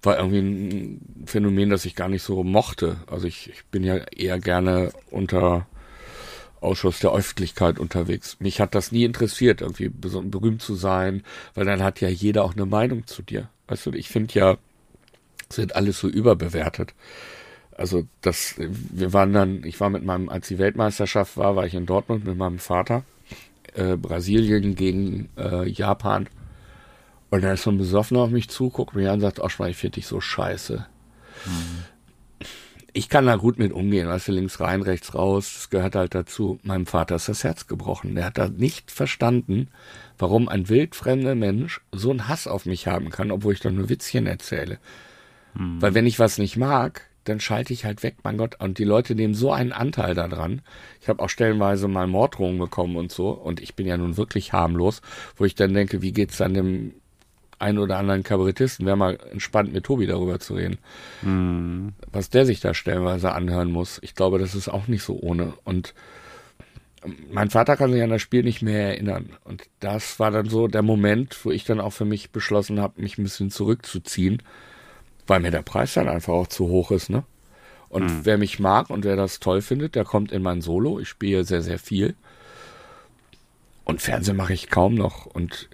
war 0.07 0.19
irgendwie 0.19 0.39
ein 0.39 1.25
Phänomen, 1.27 1.71
das 1.71 1.85
ich 1.85 1.95
gar 1.95 2.09
nicht 2.09 2.23
so 2.23 2.43
mochte. 2.43 2.97
Also 3.07 3.27
ich, 3.27 3.51
ich 3.51 3.65
bin 3.67 3.85
ja 3.85 3.97
eher 3.97 4.39
gerne 4.39 4.93
unter 5.11 5.67
Ausschuss 6.61 7.01
der 7.01 7.13
Öffentlichkeit 7.13 7.79
unterwegs. 7.79 8.39
Mich 8.41 8.61
hat 8.61 8.75
das 8.75 8.93
nie 8.93 9.05
interessiert, 9.05 9.61
irgendwie 9.61 9.89
berühmt 9.89 10.63
zu 10.63 10.75
sein, 10.75 11.23
weil 11.55 11.65
dann 11.65 11.83
hat 11.83 12.01
ja 12.01 12.09
jeder 12.09 12.45
auch 12.45 12.55
eine 12.55 12.67
Meinung 12.67 13.07
zu 13.07 13.23
dir. 13.23 13.49
Weißt 13.69 13.87
du, 13.87 13.93
ich 13.93 14.09
finde 14.09 14.35
ja, 14.35 14.57
es 15.49 15.59
wird 15.59 15.77
alles 15.77 15.99
so 15.99 16.09
überbewertet. 16.09 16.95
Also 17.77 18.07
das, 18.23 18.55
wir 18.59 19.13
waren 19.13 19.33
dann, 19.33 19.65
ich 19.65 19.81
war 19.81 19.91
mit 19.91 20.05
meinem, 20.05 20.29
als 20.29 20.49
die 20.49 20.59
Weltmeisterschaft 20.59 21.37
war, 21.37 21.57
war 21.57 21.67
ich 21.67 21.75
in 21.75 21.87
Dortmund 21.87 22.25
mit 22.25 22.37
meinem 22.37 22.59
Vater, 22.59 23.05
äh, 23.75 23.97
Brasilien 23.97 24.75
gegen 24.75 25.29
äh, 25.37 25.69
Japan. 25.69 26.29
Und 27.31 27.43
da 27.43 27.53
ist 27.53 27.63
so 27.63 27.71
ein 27.71 27.79
Besoffener 27.79 28.21
auf 28.21 28.31
mich 28.31 28.49
zu, 28.49 28.71
guckt 28.71 28.95
mir 28.95 29.09
an 29.09 29.17
und 29.17 29.21
sagt, 29.23 29.41
Oschmann, 29.41 29.71
ich 29.71 29.77
finde 29.77 29.97
dich 29.97 30.07
so 30.07 30.21
scheiße. 30.21 30.87
Ich 32.93 33.09
kann 33.09 33.27
da 33.27 33.37
gut 33.37 33.59
mit 33.59 33.73
umgehen, 33.73 34.09
weißt 34.09 34.29
du, 34.29 34.33
links 34.33 34.59
rein, 34.59 34.81
rechts 34.81 35.15
raus, 35.15 35.53
das 35.55 35.71
gehört 35.71 35.97
halt 35.97 36.15
dazu. 36.15 36.59
Meinem 36.63 36.87
Vater 36.87 37.17
ist 37.17 37.29
das 37.29 37.45
Herz 37.45 37.67
gebrochen. 37.67 38.15
Der 38.15 38.25
hat 38.25 38.39
da 38.39 38.49
nicht 38.49 38.91
verstanden, 38.91 39.69
warum 40.19 40.49
ein 40.49 40.69
wildfremder 40.69 41.35
Mensch 41.35 41.83
so 41.93 42.11
einen 42.11 42.29
Hass 42.29 42.47
auf 42.47 42.65
mich 42.65 42.87
haben 42.87 43.11
kann, 43.11 43.31
obwohl 43.31 43.53
ich 43.53 43.61
doch 43.61 43.71
nur 43.71 43.91
Witzchen 43.91 44.27
erzähle. 44.27 44.79
Weil 45.81 45.95
wenn 45.95 46.07
ich 46.07 46.19
was 46.19 46.39
nicht 46.39 46.57
mag, 46.57 47.03
dann 47.25 47.41
schalte 47.41 47.73
ich 47.73 47.85
halt 47.85 48.03
weg, 48.03 48.17
mein 48.23 48.37
Gott. 48.37 48.61
Und 48.61 48.79
die 48.79 48.85
Leute 48.85 49.15
nehmen 49.15 49.35
so 49.35 49.53
einen 49.53 49.73
Anteil 49.73 50.15
daran. 50.15 50.63
Ich 51.01 51.09
habe 51.09 51.23
auch 51.23 51.29
stellenweise 51.29 51.89
mal 51.89 52.07
Morddrohungen 52.07 52.59
bekommen 52.59 52.97
und 52.97 53.11
so. 53.11 53.31
Und 53.31 53.61
ich 53.61 53.75
bin 53.75 53.87
ja 53.87 53.97
nun 53.97 54.17
wirklich 54.17 54.53
harmlos, 54.53 55.03
wo 55.37 55.45
ich 55.45 55.55
dann 55.55 55.75
denke, 55.75 56.03
wie 56.03 56.13
geht's 56.13 56.37
dann 56.37 56.55
dem 56.55 56.95
einen 57.59 57.79
oder 57.79 57.99
anderen 57.99 58.23
Kabarettisten? 58.23 58.87
Wäre 58.87 58.97
mal 58.97 59.19
entspannt, 59.31 59.73
mit 59.73 59.85
Tobi 59.85 60.07
darüber 60.07 60.39
zu 60.41 60.55
reden. 60.55 60.79
Was 62.13 62.31
der 62.31 62.47
sich 62.47 62.61
da 62.61 62.75
stellenweise 62.75 63.33
anhören 63.33 63.71
muss. 63.71 63.99
Ich 64.03 64.15
glaube, 64.15 64.39
das 64.39 64.55
ist 64.55 64.69
auch 64.69 64.89
nicht 64.89 65.03
so 65.03 65.19
ohne. 65.19 65.55
Und 65.65 65.95
mein 67.31 67.51
Vater 67.51 67.77
kann 67.77 67.93
sich 67.93 68.03
an 68.03 68.11
das 68.11 68.23
Spiel 68.23 68.43
nicht 68.43 68.63
mehr 68.63 68.89
erinnern. 68.89 69.31
Und 69.45 69.65
das 69.81 70.19
war 70.19 70.31
dann 70.31 70.49
so 70.49 70.69
der 70.69 70.83
Moment, 70.83 71.39
wo 71.45 71.51
ich 71.51 71.65
dann 71.65 71.81
auch 71.81 71.93
für 71.93 72.05
mich 72.05 72.31
beschlossen 72.31 72.81
habe, 72.81 73.01
mich 73.01 73.17
ein 73.19 73.23
bisschen 73.23 73.51
zurückzuziehen, 73.51 74.43
weil 75.27 75.41
mir 75.41 75.51
der 75.51 75.63
Preis 75.63 75.95
dann 75.95 76.09
einfach 76.09 76.33
auch 76.33 76.49
zu 76.49 76.69
hoch 76.69 76.91
ist, 76.91 77.11
ne? 77.11 77.25
Und 77.89 78.27
wer 78.27 78.37
mich 78.37 78.59
mag 78.59 78.91
und 78.91 79.05
wer 79.05 79.15
das 79.15 79.39
toll 79.39 79.63
findet, 79.63 79.95
der 79.95 80.05
kommt 80.05 80.33
in 80.33 80.43
mein 80.43 80.61
Solo. 80.61 80.99
Ich 80.99 81.09
spiele 81.09 81.45
sehr, 81.45 81.63
sehr 81.63 81.79
viel. 81.79 82.17
Und 83.85 84.03
Fernsehen 84.03 84.37
mache 84.37 84.53
ich 84.53 84.69
kaum 84.69 84.97
noch. 84.97 85.25
Und 85.27 85.69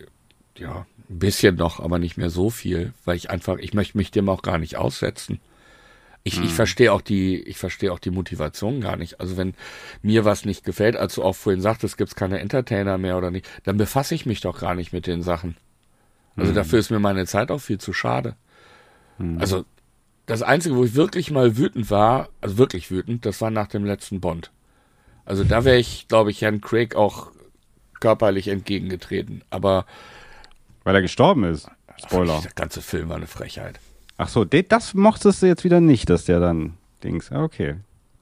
ja, 0.56 0.86
ein 1.12 1.18
bisschen 1.18 1.57
noch, 1.57 1.81
aber 1.81 1.98
nicht 1.98 2.16
mehr 2.16 2.31
so 2.31 2.51
viel, 2.51 2.92
weil 3.05 3.16
ich 3.16 3.31
einfach, 3.31 3.59
ich 3.59 3.75
möchte 3.75 3.96
mich 3.96 4.11
dem 4.11 4.29
auch 4.29 4.42
gar 4.42 4.59
nicht 4.59 4.77
aussetzen. 4.77 5.40
Ich, 6.25 6.40
ich 6.40 6.53
verstehe 6.53 6.92
auch 6.92 7.01
die, 7.01 7.42
ich 7.42 7.59
verstehe 7.59 7.92
auch 7.92 7.98
die 7.98 8.12
Motivation 8.12 8.81
gar 8.81 8.96
nicht. 8.96 9.20
Also 9.20 9.37
wenn 9.37 9.55
mir 10.03 10.25
was 10.25 10.44
nicht 10.44 10.64
gefällt, 10.64 10.96
als 10.96 11.16
du 11.16 11.25
auch 11.25 11.35
vorhin 11.35 11.61
sagtest, 11.61 11.98
gibt's 11.98 12.14
keine 12.14 12.38
Entertainer 12.38 12.96
mehr 12.96 13.18
oder 13.18 13.33
nicht, 13.33 13.48
dann 13.64 13.77
befasse 13.77 14.14
ich 14.14 14.25
mich 14.25 14.40
doch 14.40 14.61
gar 14.61 14.77
nicht 14.77 14.92
mit 14.92 15.09
den 15.09 15.22
Sachen. 15.22 15.57
Also 16.37 16.53
dafür 16.53 16.79
ist 16.79 16.90
mir 16.90 17.01
meine 17.01 17.27
Zeit 17.27 17.51
auch 17.51 17.59
viel 17.59 17.79
zu 17.79 17.92
schade. 17.92 18.37
Also 19.38 19.64
das 20.27 20.42
Einzige, 20.42 20.77
wo 20.77 20.85
ich 20.85 20.94
wirklich 20.94 21.31
mal 21.31 21.57
wütend 21.57 21.90
war, 21.90 22.29
also 22.40 22.57
wirklich 22.57 22.90
wütend, 22.90 23.27
das 23.27 23.40
war 23.40 23.51
nach 23.51 23.66
dem 23.66 23.85
letzten 23.85 24.20
Bond. 24.20 24.53
Also 25.25 25.44
da 25.44 25.64
wäre 25.64 25.79
ich, 25.79 26.09
glaube 26.09 26.31
ich, 26.31 26.40
Herrn 26.40 26.61
Craig 26.61 26.94
auch 26.94 27.33
körperlich 28.01 28.48
entgegengetreten. 28.48 29.42
Aber 29.51 29.87
Weil 30.84 30.94
er 30.94 31.02
gestorben 31.02 31.44
ist. 31.44 31.68
Spoiler. 32.02 32.40
der 32.42 32.52
ganze 32.52 32.80
Film 32.82 33.08
war 33.08 33.16
eine 33.16 33.26
Frechheit. 33.26 33.78
Ach 34.18 34.28
so, 34.28 34.44
das 34.44 34.94
mochtest 34.94 35.42
du 35.42 35.46
jetzt 35.46 35.64
wieder 35.64 35.80
nicht, 35.80 36.10
dass 36.10 36.24
der 36.24 36.40
dann 36.40 36.74
Dings. 37.04 37.30
Ah, 37.30 37.42
Okay. 37.44 37.76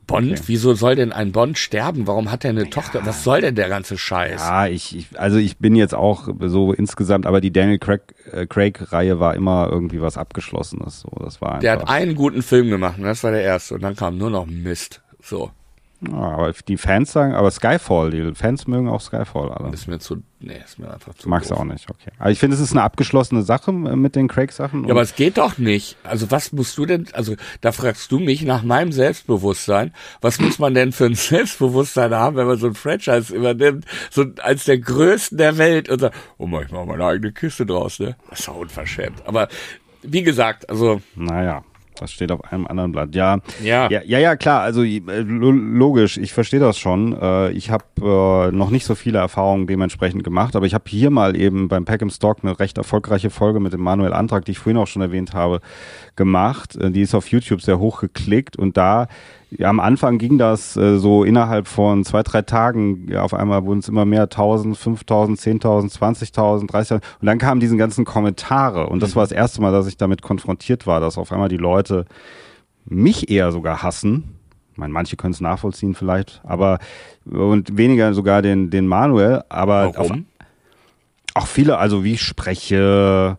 Bond, 0.07 0.33
Okay. 0.33 0.43
wieso 0.47 0.75
soll 0.75 0.97
denn 0.97 1.13
ein 1.13 1.31
Bond 1.31 1.57
sterben? 1.57 2.09
Warum 2.09 2.33
hat 2.33 2.45
er 2.45 2.51
eine 2.51 2.69
Tochter? 2.69 3.07
Was 3.07 3.23
soll 3.23 3.43
denn 3.43 3.55
der 3.55 3.69
ganze 3.69 3.97
Scheiß? 3.97 4.41
Ja, 4.41 4.67
ich, 4.67 4.97
ich, 4.97 5.07
also 5.21 5.37
ich 5.39 5.59
bin 5.59 5.77
jetzt 5.77 5.95
auch 5.95 6.29
so 6.41 6.73
insgesamt, 6.73 7.27
aber 7.27 7.41
die 7.41 7.53
Daniel 7.53 7.79
Craig, 7.79 8.01
äh, 8.33 8.45
Craig-Reihe 8.47 9.21
war 9.21 9.37
immer 9.37 9.69
irgendwie 9.71 10.01
was 10.01 10.19
Abgeschlossenes. 10.19 11.03
So, 11.03 11.11
das 11.23 11.41
war 11.41 11.51
einfach. 11.51 11.61
Der 11.61 11.73
hat 11.75 11.89
einen 11.89 12.17
guten 12.17 12.43
Film 12.43 12.71
gemacht 12.71 12.99
und 12.99 13.05
das 13.05 13.23
war 13.23 13.31
der 13.31 13.43
erste. 13.43 13.75
Und 13.77 13.83
dann 13.83 13.95
kam 13.95 14.19
nur 14.19 14.31
noch 14.31 14.47
Mist. 14.47 15.01
So, 15.23 15.53
ja, 16.01 16.15
aber 16.15 16.53
die 16.67 16.79
Fans 16.79 17.13
sagen, 17.13 17.35
aber 17.35 17.51
Skyfall, 17.51 18.11
die 18.11 18.35
Fans 18.35 18.67
mögen 18.67 18.89
auch 18.89 19.03
Skyfall 19.03 19.51
alle. 19.51 19.71
ist 19.73 19.87
mir 19.87 19.99
zu, 19.99 20.23
nee, 20.39 20.59
ist 20.65 20.79
mir 20.79 20.91
einfach 20.91 21.13
zu 21.15 21.29
Magst 21.29 21.51
du 21.51 21.55
auch 21.55 21.65
nicht, 21.65 21.91
okay. 21.91 22.11
Aber 22.19 22.31
ich 22.31 22.39
finde, 22.39 22.55
es 22.57 22.61
ist 22.63 22.73
eine 22.73 22.83
abgeschlossene 22.83 23.43
Sache 23.43 23.71
mit 23.73 24.17
den 24.17 24.27
Craig-Sachen. 24.27 24.85
Ja, 24.85 24.93
aber 24.93 25.03
es 25.03 25.15
geht 25.15 25.37
doch 25.37 25.59
nicht. 25.59 25.99
Also 26.03 26.31
was 26.31 26.53
musst 26.53 26.79
du 26.79 26.87
denn, 26.87 27.09
also 27.13 27.35
da 27.61 27.73
fragst 27.73 28.11
du 28.13 28.19
mich 28.19 28.43
nach 28.43 28.63
meinem 28.63 28.93
Selbstbewusstsein. 28.93 29.93
Was 30.23 30.41
muss 30.41 30.59
man 30.59 30.73
denn 30.73 30.93
für 30.93 31.05
ein 31.05 31.15
Selbstbewusstsein 31.17 32.15
haben, 32.15 32.37
wenn 32.37 32.47
man 32.47 32.59
so 32.59 32.69
ein 32.69 32.75
Franchise 32.75 33.35
übernimmt, 33.35 33.85
so 34.11 34.25
als 34.43 34.65
der 34.65 34.79
größten 34.79 35.37
der 35.37 35.59
Welt 35.59 35.91
und 35.91 35.99
sagt, 35.99 36.17
oh, 36.39 36.47
mach 36.47 36.63
ich 36.63 36.71
mal 36.71 36.87
meine 36.87 37.05
eigene 37.05 37.33
Kiste 37.33 37.67
draus, 37.67 37.99
ne? 37.99 38.17
Das 38.31 38.41
ist 38.41 38.49
doch 38.49 38.57
unverschämt. 38.57 39.27
Aber 39.27 39.49
wie 40.03 40.23
gesagt, 40.23 40.71
also 40.71 41.03
Naja, 41.15 41.63
das 42.01 42.13
steht 42.13 42.33
auf 42.33 42.45
einem 42.53 42.67
anderen 42.67 42.93
Blatt. 42.93 43.15
Ja, 43.15 43.39
Ja. 43.63 43.89
ja, 43.91 44.01
ja, 44.05 44.19
ja 44.19 44.37
klar. 44.37 44.63
Also 44.63 44.83
äh, 44.83 44.99
lo- 45.21 45.51
logisch, 45.51 46.17
ich 46.17 46.33
verstehe 46.33 46.61
das 46.61 46.79
schon. 46.79 47.13
Äh, 47.21 47.51
ich 47.53 47.71
habe 47.71 47.85
äh, 48.01 48.55
noch 48.57 48.71
nicht 48.71 48.85
so 48.85 48.95
viele 48.95 49.19
Erfahrungen 49.19 49.67
dementsprechend 49.67 50.25
gemacht, 50.25 50.57
aber 50.57 50.67
ich 50.67 50.75
habe 50.75 50.85
hier 50.89 51.11
mal 51.11 51.37
eben 51.37 51.69
beim 51.69 51.85
Pack 51.85 52.03
im 52.03 52.11
Stock 52.11 52.39
eine 52.43 52.59
recht 52.59 52.79
erfolgreiche 52.79 53.31
Folge 53.31 53.61
mit 53.61 53.73
dem 53.73 53.81
Manuel 53.83 54.13
Antrag, 54.13 54.45
die 54.45 54.53
ich 54.53 54.59
vorhin 54.59 54.77
auch 54.79 54.87
schon 54.87 55.03
erwähnt 55.03 55.35
habe, 55.35 55.61
gemacht. 56.17 56.77
Die 56.81 57.01
ist 57.03 57.15
auf 57.15 57.29
YouTube 57.29 57.63
sehr 57.63 57.79
hoch 57.79 58.01
geklickt 58.01 58.57
und 58.57 58.77
da 58.77 59.07
ja, 59.51 59.69
am 59.69 59.81
Anfang 59.81 60.19
ging 60.19 60.39
das 60.39 60.77
äh, 60.77 60.99
so 60.99 61.25
innerhalb 61.25 61.67
von 61.67 62.05
zwei, 62.05 62.23
drei 62.23 62.43
Tagen, 62.43 63.09
ja, 63.09 63.23
auf 63.23 63.35
einmal 63.35 63.65
wurden 63.65 63.81
es 63.81 63.89
immer 63.89 64.05
mehr, 64.05 64.23
1000, 64.23 64.77
5000, 64.77 65.39
10.000, 65.39 65.99
20.000, 65.99 66.71
30.000 66.71 66.93
und 66.95 67.03
dann 67.23 67.39
kamen 67.39 67.61
diese 67.61 67.77
ganzen 67.77 68.05
Kommentare 68.05 68.87
und 68.87 69.03
das 69.03 69.17
war 69.17 69.25
das 69.25 69.33
erste 69.33 69.61
Mal, 69.61 69.73
dass 69.73 69.87
ich 69.87 69.97
damit 69.97 70.23
konfrontiert 70.23 70.87
war, 70.87 71.01
dass 71.01 71.19
auf 71.19 71.33
einmal 71.33 71.49
die 71.49 71.57
Leute 71.57 72.05
mich 72.85 73.31
eher 73.31 73.51
sogar 73.53 73.83
hassen. 73.83 74.37
Ich 74.73 74.79
meine, 74.79 74.93
manche 74.93 75.17
können 75.17 75.35
es 75.35 75.41
nachvollziehen 75.41 75.95
vielleicht, 75.95 76.41
aber 76.45 76.79
und 77.29 77.77
weniger 77.77 78.15
sogar 78.15 78.43
den, 78.43 78.71
den 78.71 78.87
Manuel, 78.87 79.43
aber 79.49 79.89
auf, 79.89 79.97
warum? 79.97 80.27
auch 81.35 81.47
viele, 81.47 81.79
also 81.79 82.05
wie 82.05 82.15
ich 82.15 82.23
spreche, 82.23 83.37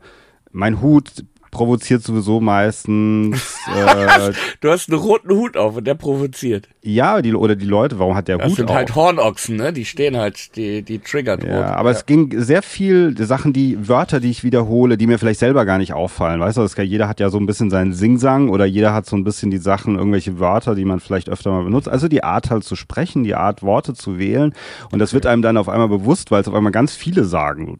mein 0.52 0.82
Hut 0.82 1.24
provoziert 1.52 2.02
sowieso 2.04 2.40
meistens. 2.40 3.60
Äh, 3.72 4.32
Du 4.60 4.70
hast 4.70 4.90
einen 4.90 5.00
roten 5.00 5.30
Hut 5.32 5.56
auf 5.56 5.78
und 5.78 5.86
der 5.86 5.94
provoziert. 5.96 6.68
ja, 6.82 7.22
die, 7.22 7.34
oder 7.34 7.56
die 7.56 7.66
Leute, 7.66 8.00
warum 8.00 8.16
hat 8.16 8.28
der 8.28 8.38
Das 8.40 8.50
Hut 8.50 8.56
sind 8.58 8.70
auf? 8.70 8.76
halt 8.76 8.96
Hornochsen, 8.96 9.56
ne? 9.56 9.72
Die 9.72 9.86
stehen 9.86 10.18
halt, 10.18 10.56
die, 10.56 10.82
die 10.82 11.00
triggert 11.00 11.44
Ja, 11.44 11.58
rot. 11.70 11.78
aber 11.78 11.92
es 11.92 12.06
ging 12.08 12.34
sehr 12.42 12.62
viel 12.64 13.16
Sachen, 13.24 13.54
die 13.54 13.88
Wörter, 13.88 14.20
die 14.20 14.30
ich 14.32 14.44
wiederhole, 14.44 14.98
die 14.98 15.06
mir 15.08 15.20
vielleicht 15.20 15.40
selber 15.40 15.66
gar 15.66 15.78
nicht 15.78 15.94
auffallen. 15.94 16.40
Weißt 16.40 16.58
du, 16.58 16.62
das 16.62 16.76
kann, 16.76 16.86
jeder 16.88 17.08
hat 17.08 17.20
ja 17.20 17.30
so 17.30 17.38
ein 17.38 17.46
bisschen 17.46 17.70
seinen 17.70 17.94
Singsang 17.94 18.50
oder 18.50 18.66
jeder 18.66 18.94
hat 18.94 19.06
so 19.06 19.16
ein 19.16 19.24
bisschen 19.24 19.52
die 19.52 19.58
Sachen, 19.60 19.96
irgendwelche 19.98 20.40
Wörter, 20.40 20.74
die 20.76 20.86
man 20.86 21.00
vielleicht 21.00 21.30
öfter 21.30 21.52
mal 21.52 21.64
benutzt. 21.64 21.88
Also 21.88 22.08
die 22.08 22.24
Art 22.24 22.50
halt 22.50 22.64
zu 22.64 22.76
sprechen, 22.76 23.24
die 23.24 23.36
Art 23.36 23.62
Worte 23.62 23.94
zu 23.94 24.18
wählen. 24.18 24.54
Und 24.92 25.00
das 25.00 25.14
wird 25.14 25.26
einem 25.28 25.42
dann 25.44 25.58
auf 25.58 25.70
einmal 25.70 25.90
bewusst, 25.90 26.32
weil 26.32 26.42
es 26.42 26.48
auf 26.48 26.56
einmal 26.56 26.72
ganz 26.72 26.96
viele 26.96 27.26
sagen. 27.26 27.80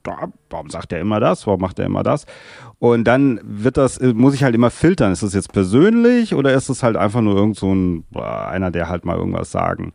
Warum 0.50 0.70
sagt 0.70 0.94
er 0.94 1.00
immer 1.00 1.20
das? 1.20 1.48
Warum 1.48 1.62
macht 1.62 1.80
er 1.80 1.86
immer 1.86 2.04
das? 2.04 2.26
Und 2.82 3.04
dann 3.04 3.40
wird 3.44 3.78
das, 3.78 4.00
äh, 4.00 4.12
muss 4.12 4.34
ich 4.34 4.44
halt 4.44 4.56
immer 4.56 4.72
filtern. 4.72 5.12
Ist 5.12 5.22
das 5.22 5.36
jetzt 5.36 5.54
persönlich 5.54 6.34
oder 6.34 6.52
ist 6.56 6.68
es 6.68 6.82
halt 6.82 6.98
einfach 6.98 7.22
nur 7.22 7.36
irgend 7.36 7.56
so 7.56 7.72
ein, 7.72 8.04
einer, 8.16 8.72
der 8.72 8.90
halt 8.90 9.06
mal 9.06 9.18
irgendwas 9.18 9.52
sagen 9.52 9.94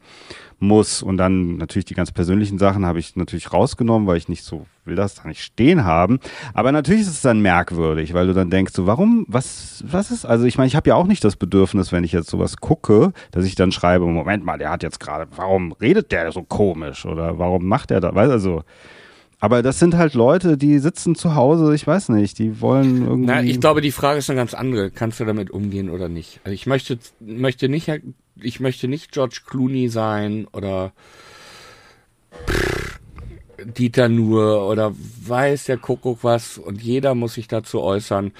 muss. 0.61 1.03
Und 1.03 1.17
dann 1.17 1.57
natürlich 1.57 1.87
die 1.87 1.95
ganz 1.95 2.13
persönlichen 2.13 2.59
Sachen 2.59 2.87
habe 2.87 3.01
ich 3.01 3.17
natürlich 3.17 3.53
rausgenommen, 3.53 4.07
weil 4.07 4.19
ich 4.19 4.29
nicht 4.29 4.45
so 4.45 4.67
will 4.85 4.95
das 4.95 5.17
da 5.17 5.27
nicht 5.27 5.43
stehen 5.43 5.85
haben. 5.85 6.21
Aber 6.55 6.71
natürlich 6.71 7.01
ist 7.01 7.09
es 7.09 7.23
dann 7.23 7.41
merkwürdig, 7.41 8.15
weil 8.15 8.29
du 8.29 8.35
dann 8.35 8.51
denkst, 8.51 8.73
so 8.73 8.87
warum, 8.87 9.27
was, 9.27 9.83
was 9.85 10.13
ist? 10.13 10.25
Also 10.25 10.45
ich 10.45 10.57
meine, 10.57 10.69
ich 10.69 10.77
habe 10.77 10.89
ja 10.89 10.95
auch 10.95 11.09
nicht 11.09 11.25
das 11.25 11.35
Bedürfnis, 11.35 11.91
wenn 11.91 12.05
ich 12.05 12.13
jetzt 12.13 12.31
sowas 12.31 12.59
gucke, 12.59 13.13
dass 13.33 13.45
ich 13.45 13.57
dann 13.57 13.73
schreibe, 13.73 14.07
Moment 14.07 14.45
mal, 14.45 14.59
der 14.59 14.71
hat 14.71 14.85
jetzt 14.85 15.01
gerade, 15.01 15.27
warum 15.35 15.73
redet 15.73 16.13
der 16.13 16.31
so 16.31 16.45
komisch 16.45 17.05
oder 17.05 17.37
warum 17.37 17.67
macht 17.67 17.91
er 17.91 18.01
da? 18.01 18.15
Weißt 18.15 18.31
also. 18.31 18.63
Aber 19.39 19.63
das 19.63 19.79
sind 19.79 19.97
halt 19.97 20.15
Leute, 20.15 20.57
die 20.57 20.79
sitzen 20.79 21.15
zu 21.15 21.35
Hause, 21.35 21.75
ich 21.75 21.87
weiß 21.87 22.09
nicht, 22.11 22.39
die 22.39 22.61
wollen 22.61 23.07
irgendwie. 23.07 23.27
Na, 23.27 23.43
ich 23.43 23.61
glaube, 23.61 23.83
die 23.83 23.93
Frage 23.93 24.19
ist 24.19 24.31
eine 24.31 24.39
ganz 24.39 24.55
andere. 24.55 24.91
Kannst 24.91 25.21
du 25.21 25.25
damit 25.25 25.51
umgehen 25.51 25.91
oder 25.91 26.09
nicht? 26.09 26.41
Also 26.45 26.55
ich 26.55 26.67
möchte, 26.67 26.99
möchte 27.21 27.69
nicht, 27.69 27.91
ich 28.41 28.61
möchte 28.61 28.89
nicht 28.89 29.13
George 29.13 29.41
Clooney 29.47 29.89
sein 29.89 30.47
oder 30.53 30.93
pff, 32.47 32.99
Dieter 33.65 34.09
Nuhr 34.09 34.69
oder 34.69 34.95
weiß 34.95 35.65
der 35.65 35.79
Kuckuck 35.79 36.23
was 36.23 36.59
und 36.59 36.81
jeder 36.81 37.15
muss 37.15 37.35
sich 37.35 37.49
dazu 37.49 37.81
äußern. 37.81 38.33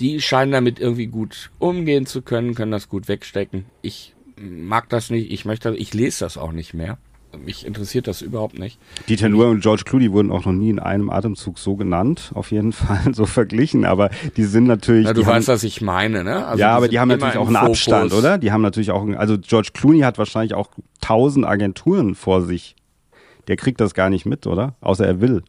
Die 0.00 0.20
scheinen 0.20 0.52
damit 0.52 0.80
irgendwie 0.80 1.06
gut 1.06 1.50
umgehen 1.58 2.06
zu 2.06 2.22
können, 2.22 2.54
können 2.54 2.72
das 2.72 2.88
gut 2.88 3.08
wegstecken. 3.08 3.66
Ich 3.82 4.14
mag 4.36 4.88
das 4.88 5.10
nicht, 5.10 5.30
ich 5.30 5.44
möchte, 5.44 5.74
ich 5.74 5.92
lese 5.92 6.24
das 6.24 6.38
auch 6.38 6.52
nicht 6.52 6.72
mehr. 6.72 6.98
Mich 7.38 7.64
interessiert 7.64 8.06
das 8.06 8.22
überhaupt 8.22 8.58
nicht. 8.58 8.78
Dieter 9.08 9.28
Nuhr 9.28 9.48
und 9.48 9.60
George 9.60 9.84
Clooney 9.84 10.12
wurden 10.12 10.32
auch 10.32 10.44
noch 10.44 10.52
nie 10.52 10.70
in 10.70 10.78
einem 10.78 11.10
Atemzug 11.10 11.58
so 11.58 11.76
genannt, 11.76 12.32
auf 12.34 12.50
jeden 12.50 12.72
Fall 12.72 13.14
so 13.14 13.26
verglichen, 13.26 13.84
aber 13.84 14.10
die 14.36 14.44
sind 14.44 14.64
natürlich. 14.64 15.06
Ja, 15.06 15.12
du 15.12 15.24
weißt, 15.24 15.48
haben, 15.48 15.54
was 15.54 15.62
ich 15.62 15.80
meine, 15.80 16.24
ne? 16.24 16.46
Also 16.46 16.60
ja, 16.60 16.76
aber 16.76 16.88
die 16.88 16.98
haben 16.98 17.08
natürlich 17.08 17.36
auch 17.36 17.46
einen 17.46 17.56
Fokus. 17.56 17.78
Abstand, 17.88 18.12
oder? 18.12 18.38
Die 18.38 18.52
haben 18.52 18.62
natürlich 18.62 18.90
auch, 18.90 19.06
also 19.16 19.38
George 19.38 19.70
Clooney 19.72 20.00
hat 20.00 20.18
wahrscheinlich 20.18 20.54
auch 20.54 20.70
tausend 21.00 21.46
Agenturen 21.46 22.14
vor 22.14 22.42
sich. 22.42 22.74
Der 23.48 23.56
kriegt 23.56 23.80
das 23.80 23.94
gar 23.94 24.10
nicht 24.10 24.26
mit, 24.26 24.46
oder? 24.46 24.74
Außer 24.80 25.06
er 25.06 25.20
will. 25.20 25.42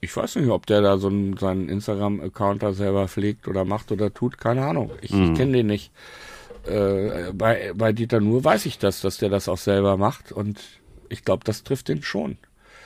Ich 0.00 0.16
weiß 0.16 0.36
nicht, 0.36 0.48
ob 0.48 0.66
der 0.66 0.80
da 0.80 0.98
so 0.98 1.08
einen, 1.08 1.36
seinen 1.36 1.68
Instagram-Account 1.68 2.62
da 2.62 2.72
selber 2.72 3.06
pflegt 3.06 3.48
oder 3.48 3.64
macht 3.64 3.92
oder 3.92 4.12
tut, 4.12 4.38
keine 4.38 4.64
Ahnung. 4.64 4.90
Ich, 5.02 5.12
mhm. 5.12 5.24
ich 5.24 5.34
kenne 5.34 5.52
den 5.52 5.66
nicht 5.66 5.92
äh, 6.66 7.32
bei, 7.32 7.72
bei 7.74 7.92
Dieter 7.92 8.20
Nuhr 8.20 8.44
weiß 8.44 8.66
ich 8.66 8.78
das, 8.78 9.00
dass 9.00 9.18
der 9.18 9.28
das 9.28 9.48
auch 9.48 9.58
selber 9.58 9.96
macht 9.96 10.32
und 10.32 10.60
ich 11.08 11.24
glaube, 11.24 11.44
das 11.44 11.64
trifft 11.64 11.88
den 11.88 12.02
schon. 12.02 12.38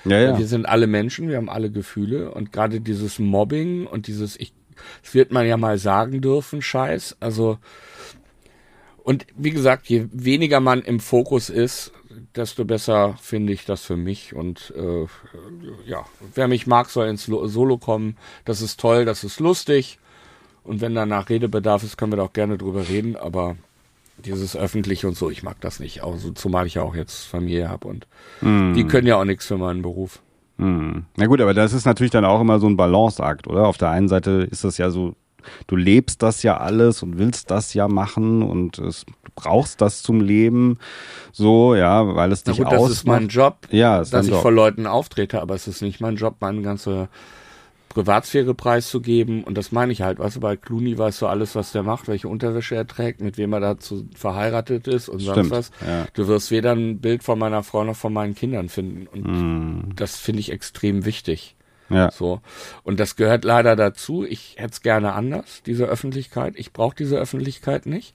Ja, 0.04 0.20
ja. 0.20 0.38
Wir 0.38 0.46
sind 0.46 0.66
alle 0.66 0.86
Menschen, 0.86 1.28
wir 1.28 1.36
haben 1.36 1.48
alle 1.48 1.70
Gefühle 1.70 2.30
und 2.30 2.52
gerade 2.52 2.80
dieses 2.80 3.18
Mobbing 3.18 3.86
und 3.86 4.06
dieses, 4.06 4.38
ich, 4.38 4.52
das 5.02 5.14
wird 5.14 5.32
man 5.32 5.46
ja 5.46 5.56
mal 5.56 5.78
sagen 5.78 6.20
dürfen, 6.20 6.62
Scheiß, 6.62 7.16
also 7.20 7.58
und 9.04 9.26
wie 9.36 9.50
gesagt, 9.50 9.86
je 9.86 10.06
weniger 10.12 10.60
man 10.60 10.80
im 10.80 10.98
Fokus 10.98 11.50
ist, 11.50 11.92
desto 12.34 12.64
besser 12.64 13.16
finde 13.20 13.52
ich 13.52 13.66
das 13.66 13.82
für 13.82 13.96
mich. 13.96 14.34
Und 14.34 14.72
äh, 14.76 15.06
ja, 15.86 16.06
wer 16.34 16.48
mich 16.48 16.66
mag, 16.66 16.88
soll 16.88 17.08
ins 17.08 17.26
Solo 17.26 17.76
kommen. 17.76 18.16
Das 18.46 18.62
ist 18.62 18.80
toll, 18.80 19.04
das 19.04 19.22
ist 19.22 19.40
lustig. 19.40 19.98
Und 20.62 20.80
wenn 20.80 20.94
danach 20.94 21.28
Redebedarf 21.28 21.82
ist, 21.82 21.98
können 21.98 22.12
wir 22.12 22.16
da 22.16 22.22
auch 22.22 22.32
gerne 22.32 22.56
drüber 22.56 22.88
reden, 22.88 23.16
aber 23.16 23.56
dieses 24.18 24.56
öffentliche 24.56 25.08
und 25.08 25.16
so, 25.16 25.30
ich 25.30 25.42
mag 25.42 25.60
das 25.60 25.80
nicht. 25.80 26.02
Also, 26.02 26.30
zumal 26.32 26.66
ich 26.66 26.74
ja 26.74 26.82
auch 26.82 26.94
jetzt 26.94 27.24
Familie 27.24 27.68
habe 27.68 27.88
und 27.88 28.06
mm. 28.40 28.74
die 28.74 28.84
können 28.84 29.06
ja 29.06 29.16
auch 29.16 29.24
nichts 29.24 29.46
für 29.46 29.58
meinen 29.58 29.82
Beruf. 29.82 30.20
Mm. 30.56 31.00
Na 31.16 31.26
gut, 31.26 31.40
aber 31.40 31.54
das 31.54 31.72
ist 31.72 31.84
natürlich 31.84 32.12
dann 32.12 32.24
auch 32.24 32.40
immer 32.40 32.58
so 32.58 32.66
ein 32.66 32.76
Balanceakt, 32.76 33.46
oder? 33.46 33.66
Auf 33.66 33.78
der 33.78 33.90
einen 33.90 34.08
Seite 34.08 34.48
ist 34.50 34.64
das 34.64 34.78
ja 34.78 34.90
so, 34.90 35.14
du 35.66 35.76
lebst 35.76 36.22
das 36.22 36.42
ja 36.42 36.58
alles 36.58 37.02
und 37.02 37.18
willst 37.18 37.50
das 37.50 37.74
ja 37.74 37.88
machen 37.88 38.42
und 38.42 38.78
es, 38.78 39.04
du 39.06 39.30
brauchst 39.34 39.80
das 39.80 40.02
zum 40.02 40.20
Leben, 40.20 40.78
so, 41.32 41.74
ja, 41.74 42.14
weil 42.14 42.32
es 42.32 42.44
dich 42.44 42.58
gut, 42.58 42.66
ausmacht. 42.66 42.82
Das 42.82 42.90
ist 42.90 43.06
mein 43.06 43.28
Job, 43.28 43.58
ja, 43.70 43.98
dass 43.98 44.26
ich 44.26 44.30
Job. 44.30 44.42
vor 44.42 44.52
Leuten 44.52 44.86
auftrete, 44.86 45.42
aber 45.42 45.54
es 45.54 45.66
ist 45.66 45.82
nicht 45.82 46.00
mein 46.00 46.16
Job, 46.16 46.36
meine 46.40 46.62
ganze 46.62 47.08
Privatsphäre 47.94 48.54
preiszugeben. 48.54 49.44
Und 49.44 49.56
das 49.56 49.72
meine 49.72 49.92
ich 49.92 50.02
halt, 50.02 50.18
weißt 50.18 50.36
du, 50.36 50.40
bei 50.40 50.56
Clooney 50.56 50.98
weißt 50.98 51.22
du 51.22 51.26
alles, 51.26 51.54
was 51.54 51.72
der 51.72 51.84
macht, 51.84 52.08
welche 52.08 52.28
Unterwäsche 52.28 52.74
er 52.74 52.86
trägt, 52.86 53.20
mit 53.20 53.38
wem 53.38 53.52
er 53.52 53.60
dazu 53.60 54.06
verheiratet 54.14 54.88
ist 54.88 55.08
und 55.08 55.22
Stimmt, 55.22 55.36
sonst 55.36 55.50
was. 55.50 55.70
Ja. 55.86 56.06
Du 56.12 56.26
wirst 56.26 56.50
weder 56.50 56.72
ein 56.72 57.00
Bild 57.00 57.22
von 57.22 57.38
meiner 57.38 57.62
Frau 57.62 57.84
noch 57.84 57.96
von 57.96 58.12
meinen 58.12 58.34
Kindern 58.34 58.68
finden. 58.68 59.06
Und 59.06 59.22
mm. 59.22 59.96
das 59.96 60.16
finde 60.16 60.40
ich 60.40 60.50
extrem 60.50 61.04
wichtig. 61.04 61.56
Ja. 61.88 62.10
So. 62.10 62.40
Und 62.82 62.98
das 62.98 63.14
gehört 63.14 63.44
leider 63.44 63.76
dazu. 63.76 64.24
Ich 64.24 64.56
hätte 64.58 64.72
es 64.72 64.82
gerne 64.82 65.12
anders, 65.12 65.62
diese 65.64 65.84
Öffentlichkeit. 65.84 66.54
Ich 66.56 66.72
brauche 66.72 66.96
diese 66.96 67.16
Öffentlichkeit 67.16 67.86
nicht. 67.86 68.14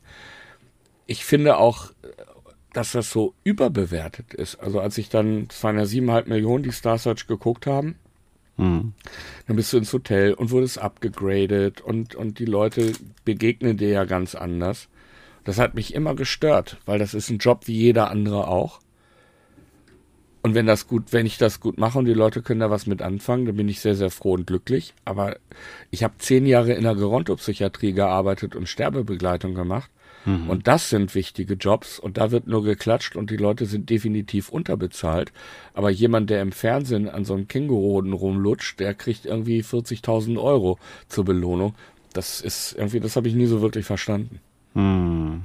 Ich 1.08 1.24
finde 1.24 1.58
auch, 1.58 1.92
dass 2.74 2.92
das 2.92 3.10
so 3.10 3.34
überbewertet 3.44 4.34
ist. 4.34 4.58
Also 4.58 4.80
als 4.80 4.98
ich 4.98 5.10
dann, 5.10 5.48
es 5.50 5.64
waren 5.64 5.78
ja 5.78 5.86
siebeneinhalb 5.86 6.28
Millionen, 6.28 6.64
die 6.64 6.72
Star 6.72 6.98
Search 6.98 7.28
geguckt 7.28 7.66
haben, 7.66 7.96
Mhm. 8.60 8.94
Dann 9.48 9.56
bist 9.56 9.72
du 9.72 9.78
ins 9.78 9.94
Hotel 9.94 10.34
und 10.34 10.52
wurdest 10.52 10.80
abgegradet 10.80 11.80
und, 11.82 12.14
und 12.14 12.40
die 12.40 12.46
Leute 12.46 12.92
begegnen 13.24 13.78
dir 13.78 13.90
ja 13.90 14.04
ganz 14.04 14.36
anders. 14.36 14.90
Das 15.46 15.58
hat 15.58 15.76
mich 15.76 15.94
immer 15.96 16.14
gestört, 16.14 16.78
weil 16.86 17.00
das 17.00 17.14
ist 17.14 17.30
ein 17.30 17.38
Job 17.38 17.68
wie 17.68 17.78
jeder 17.78 18.12
andere 18.12 18.48
auch. 18.48 18.82
Und 20.42 20.56
wenn 20.56 20.66
das 20.66 20.88
gut, 20.88 21.12
wenn 21.12 21.26
ich 21.26 21.38
das 21.38 21.60
gut 21.60 21.78
mache 21.78 21.98
und 21.98 22.06
die 22.06 22.14
Leute 22.14 22.42
können 22.42 22.60
da 22.60 22.70
was 22.70 22.86
mit 22.86 23.02
anfangen, 23.02 23.46
dann 23.46 23.56
bin 23.56 23.70
ich 23.70 23.80
sehr, 23.80 23.96
sehr 23.96 24.10
froh 24.10 24.34
und 24.34 24.48
glücklich. 24.48 24.94
Aber 25.06 25.38
ich 25.90 26.04
habe 26.04 26.18
zehn 26.18 26.46
Jahre 26.46 26.74
in 26.74 26.84
der 26.84 26.96
Gerontopsychiatrie 26.96 27.94
gearbeitet 27.94 28.56
und 28.56 28.68
Sterbebegleitung 28.68 29.54
gemacht. 29.54 29.90
Mhm. 30.26 30.50
Und 30.50 30.68
das 30.68 30.90
sind 30.90 31.16
wichtige 31.16 31.54
Jobs 31.56 32.00
und 32.00 32.18
da 32.18 32.32
wird 32.32 32.48
nur 32.48 32.64
geklatscht 32.64 33.16
und 33.16 33.30
die 33.30 33.38
Leute 33.38 33.66
sind 33.66 33.90
definitiv 33.90 34.50
unterbezahlt. 34.50 35.32
Aber 35.74 35.90
jemand, 35.90 36.30
der 36.30 36.42
im 36.42 36.52
Fernsehen 36.52 37.10
an 37.10 37.26
so 37.26 37.34
einem 37.34 37.48
Känguruhoden 37.48 38.14
rumlutscht, 38.14 38.80
der 38.80 38.94
kriegt 38.94 39.26
irgendwie 39.26 39.62
40.000 39.62 40.42
Euro 40.42 40.78
zur 41.08 41.26
Belohnung. 41.26 41.76
Das 42.14 42.42
ist 42.42 42.74
irgendwie, 42.78 43.00
das 43.00 43.16
habe 43.16 43.28
ich 43.28 43.36
nie 43.36 43.46
so 43.46 43.62
wirklich 43.62 43.86
verstanden. 43.86 44.40
Mhm. 44.74 45.44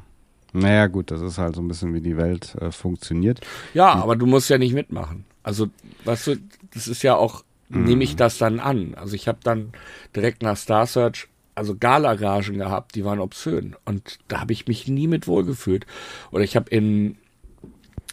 Naja, 0.53 0.87
gut, 0.87 1.11
das 1.11 1.21
ist 1.21 1.39
halt 1.39 1.57
so 1.57 1.61
ein 1.61 1.69
bisschen, 1.69 1.95
wie 1.95 2.01
die 2.01 2.17
Welt 2.17 2.55
äh, 2.61 2.71
funktioniert. 2.71 3.41
Ja, 3.75 3.95
aber 3.95 4.15
du 4.15 4.25
musst 4.27 4.49
ja 4.51 4.57
nicht 4.57 4.73
mitmachen. 4.73 5.25
Also, 5.43 5.69
weißt 6.05 6.29
du, 6.29 6.37
das 6.73 6.87
ist 6.87 7.03
ja 7.03 7.17
auch, 7.17 7.45
mhm. 7.69 7.85
nehme 7.85 8.05
ich 8.05 8.15
das 8.15 8.39
dann 8.39 8.61
an. 8.61 8.95
Also 8.95 9.15
ich 9.15 9.27
habe 9.27 9.39
dann 9.43 9.73
direkt 10.15 10.43
nach 10.43 10.57
Star 10.57 10.87
Search 10.87 11.29
also 11.55 11.77
Galagagen 11.77 12.59
gehabt, 12.59 12.95
die 12.95 13.05
waren 13.05 13.21
obszön. 13.21 13.77
Und 13.85 14.19
da 14.29 14.41
habe 14.41 14.53
ich 14.53 14.67
mich 14.67 14.89
nie 14.89 15.07
mit 15.07 15.27
wohlgefühlt. 15.27 15.87
Oder 16.31 16.45
ich 16.45 16.57
habe 16.57 16.71
in, 16.71 17.17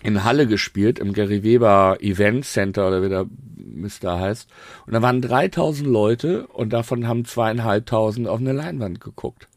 in 0.04 0.24
Halle 0.24 0.48
gespielt, 0.48 1.00
im 1.00 1.14
Gary 1.14 1.44
Weber 1.44 1.98
Event 2.02 2.46
Center 2.46 2.88
oder 2.88 3.04
wie 3.04 3.10
der 3.10 3.26
Mister 3.58 4.20
heißt. 4.20 4.50
Und 4.86 4.94
da 4.94 5.02
waren 5.02 5.22
3000 5.22 5.88
Leute 5.88 6.48
und 6.48 6.72
davon 6.72 7.08
haben 7.08 7.26
zweieinhalbtausend 7.26 8.28
auf 8.28 8.40
eine 8.40 8.54
Leinwand 8.54 9.02
geguckt. 9.02 9.48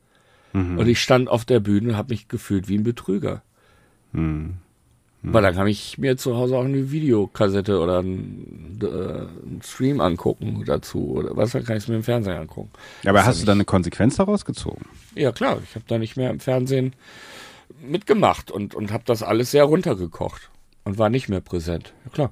Mhm. 0.53 0.79
Und 0.79 0.88
ich 0.88 1.01
stand 1.01 1.29
auf 1.29 1.44
der 1.44 1.61
Bühne 1.61 1.90
und 1.90 1.97
habe 1.97 2.12
mich 2.12 2.29
gefühlt 2.29 2.68
wie 2.68 2.79
ein 2.79 2.85
Betrüger. 2.85 3.42
Mhm. 4.12 4.55
Weil 5.33 5.43
dann 5.43 5.55
kann 5.55 5.67
ich 5.67 5.97
mir 5.97 6.17
zu 6.17 6.37
Hause 6.37 6.57
auch 6.57 6.65
eine 6.65 6.91
Videokassette 6.91 7.81
oder 7.81 8.01
einen, 8.01 8.79
äh, 8.83 8.87
einen 8.87 9.61
Stream 9.63 10.01
angucken 10.01 10.65
dazu 10.67 11.13
oder 11.13 11.37
was, 11.37 11.53
dann 11.53 11.65
kann 11.65 11.77
ich 11.77 11.85
es 11.85 11.89
mir 11.89 11.97
im 11.97 12.03
Fernsehen 12.03 12.37
angucken. 12.37 12.71
Ja, 13.03 13.11
aber 13.11 13.25
hast 13.25 13.41
du 13.41 13.47
dann 13.47 13.57
eine 13.57 13.65
Konsequenz 13.65 14.17
daraus 14.17 14.45
gezogen? 14.45 14.85
Ja, 15.15 15.33
klar. 15.33 15.59
Ich 15.65 15.75
habe 15.75 15.85
da 15.89 15.99
nicht 15.99 16.17
mehr 16.17 16.31
im 16.31 16.41
Fernsehen 16.41 16.95
mitgemacht 17.81 18.51
und, 18.51 18.75
und 18.75 18.93
habe 18.93 19.05
das 19.07 19.23
alles 19.23 19.51
sehr 19.51 19.65
runtergekocht 19.65 20.51
und 20.85 20.99
war 20.99 21.09
nicht 21.09 21.29
mehr 21.31 21.41
präsent. 21.41 21.95
Ja, 22.05 22.11
klar. 22.11 22.31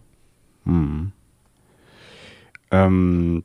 Hm. 0.64 1.12
Ähm, 2.70 3.44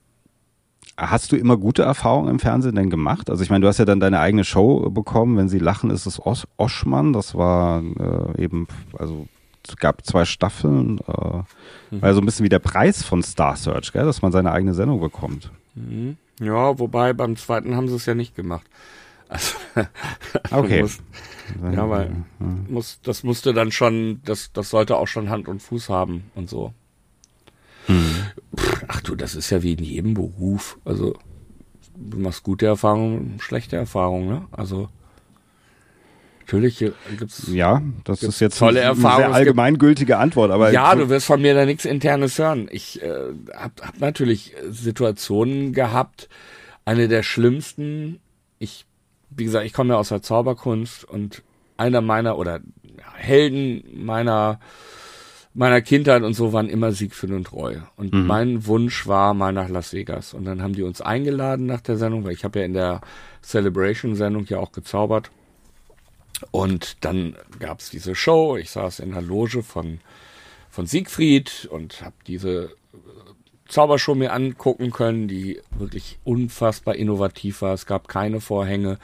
Hast 0.99 1.31
du 1.31 1.35
immer 1.35 1.57
gute 1.57 1.83
Erfahrungen 1.83 2.27
im 2.27 2.39
Fernsehen 2.39 2.73
denn 2.73 2.89
gemacht? 2.89 3.29
Also 3.29 3.43
ich 3.43 3.51
meine, 3.51 3.61
du 3.61 3.67
hast 3.67 3.77
ja 3.77 3.85
dann 3.85 3.99
deine 3.99 4.19
eigene 4.19 4.43
Show 4.43 4.89
bekommen. 4.89 5.37
Wenn 5.37 5.47
sie 5.47 5.59
lachen, 5.59 5.91
ist 5.91 6.07
es 6.07 6.25
Os 6.25 6.47
Oschmann. 6.57 7.13
Das 7.13 7.35
war 7.35 7.83
äh, 7.83 8.43
eben, 8.43 8.67
also 8.97 9.27
gab 9.75 10.05
zwei 10.05 10.25
Staffeln. 10.25 10.99
Äh, 10.99 11.43
mhm. 11.91 12.01
War 12.01 12.13
so 12.13 12.21
ein 12.21 12.25
bisschen 12.25 12.45
wie 12.45 12.49
der 12.49 12.59
Preis 12.59 13.03
von 13.03 13.21
Star 13.23 13.55
Search, 13.55 13.91
gell? 13.91 14.05
dass 14.05 14.21
man 14.21 14.31
seine 14.31 14.51
eigene 14.51 14.73
Sendung 14.73 14.99
bekommt. 14.99 15.51
Mhm. 15.75 16.17
Ja, 16.39 16.79
wobei 16.79 17.13
beim 17.13 17.35
zweiten 17.35 17.75
haben 17.75 17.87
sie 17.87 17.95
es 17.95 18.05
ja 18.05 18.15
nicht 18.15 18.35
gemacht. 18.35 18.65
Also, 20.49 20.63
okay. 20.63 20.81
Muss, 20.81 20.99
ja, 21.73 21.89
weil 21.89 22.25
muss, 22.39 22.99
das 23.03 23.23
musste 23.23 23.53
dann 23.53 23.71
schon, 23.71 24.21
das, 24.23 24.51
das 24.53 24.69
sollte 24.69 24.95
auch 24.95 25.07
schon 25.07 25.29
Hand 25.29 25.47
und 25.47 25.61
Fuß 25.61 25.89
haben 25.89 26.31
und 26.33 26.49
so. 26.49 26.73
Mhm. 27.87 28.27
Ach 28.87 29.01
du, 29.01 29.15
das 29.15 29.35
ist 29.35 29.49
ja 29.49 29.63
wie 29.63 29.73
in 29.73 29.83
jedem 29.83 30.13
Beruf. 30.13 30.79
Also 30.85 31.13
du 31.95 32.19
machst 32.19 32.43
gute 32.43 32.65
Erfahrungen, 32.65 33.37
schlechte 33.39 33.75
Erfahrungen, 33.75 34.27
ne? 34.27 34.45
Also 34.51 34.89
Natürlich 36.47 36.79
gibt's 36.79 37.49
ja, 37.51 37.81
das 38.05 38.21
gibt's 38.21 38.35
ist 38.35 38.39
jetzt 38.39 38.59
tolle 38.59 38.79
eine, 38.79 38.91
eine 38.91 39.01
sehr 39.17 39.33
allgemeingültige 39.33 40.17
Antwort, 40.17 40.49
aber 40.49 40.71
ja, 40.71 40.95
du 40.95 41.09
wirst 41.09 41.25
von 41.25 41.41
mir 41.41 41.53
da 41.53 41.65
nichts 41.65 41.83
internes 41.83 42.39
hören. 42.39 42.69
Ich 42.71 43.01
äh, 43.01 43.33
hab, 43.53 43.85
hab 43.85 43.99
natürlich 43.99 44.55
Situationen 44.69 45.73
gehabt, 45.73 46.29
eine 46.85 47.09
der 47.09 47.23
schlimmsten. 47.23 48.21
Ich, 48.59 48.85
wie 49.29 49.43
gesagt, 49.43 49.65
ich 49.65 49.73
komme 49.73 49.93
ja 49.93 49.99
aus 49.99 50.07
der 50.07 50.21
Zauberkunst 50.21 51.03
und 51.03 51.43
einer 51.75 51.99
meiner 51.99 52.37
oder 52.37 52.61
Helden 53.15 53.83
meiner 53.93 54.59
meiner 55.53 55.81
Kindheit 55.81 56.21
und 56.21 56.35
so 56.35 56.53
waren 56.53 56.69
immer 56.69 56.91
Siegfried 56.91 57.31
und 57.31 57.51
Roy. 57.51 57.79
Und 57.95 58.13
mhm. 58.13 58.27
mein 58.27 58.67
Wunsch 58.67 59.07
war 59.07 59.33
mal 59.33 59.51
nach 59.51 59.69
Las 59.69 59.91
Vegas. 59.91 60.35
Und 60.35 60.45
dann 60.45 60.61
haben 60.61 60.73
die 60.73 60.83
uns 60.83 61.01
eingeladen 61.01 61.65
nach 61.65 61.81
der 61.81 61.97
Sendung, 61.97 62.23
weil 62.23 62.33
ich 62.33 62.43
habe 62.43 62.59
ja 62.59 62.65
in 62.65 62.75
der 62.75 63.01
Celebration-Sendung 63.41 64.45
ja 64.45 64.59
auch 64.59 64.71
gezaubert. 64.71 65.31
Und 66.51 66.97
dann 67.01 67.35
gab's 67.59 67.89
diese 67.89 68.15
Show. 68.15 68.57
Ich 68.57 68.69
saß 68.71 68.99
in 68.99 69.11
der 69.11 69.21
Loge 69.21 69.63
von, 69.63 69.99
von 70.69 70.85
Siegfried 70.85 71.67
und 71.71 72.01
habe 72.01 72.15
diese 72.27 72.75
äh, 72.93 72.97
Zaubershow 73.67 74.15
mir 74.15 74.33
angucken 74.33 74.91
können, 74.91 75.27
die 75.27 75.61
wirklich 75.77 76.19
unfassbar 76.23 76.95
innovativ 76.95 77.61
war. 77.61 77.73
Es 77.73 77.85
gab 77.85 78.07
keine 78.07 78.39
Vorhänge. 78.39 78.99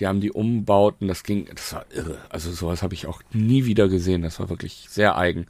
Die 0.00 0.06
haben 0.06 0.20
die 0.20 0.32
umbauten. 0.32 1.08
Das 1.08 1.22
ging, 1.22 1.46
das 1.54 1.72
war 1.74 1.84
irre. 1.90 2.18
Also 2.30 2.50
sowas 2.52 2.82
habe 2.82 2.94
ich 2.94 3.06
auch 3.06 3.22
nie 3.32 3.64
wieder 3.64 3.88
gesehen. 3.88 4.22
Das 4.22 4.40
war 4.40 4.48
wirklich 4.48 4.86
sehr 4.88 5.16
eigen. 5.16 5.46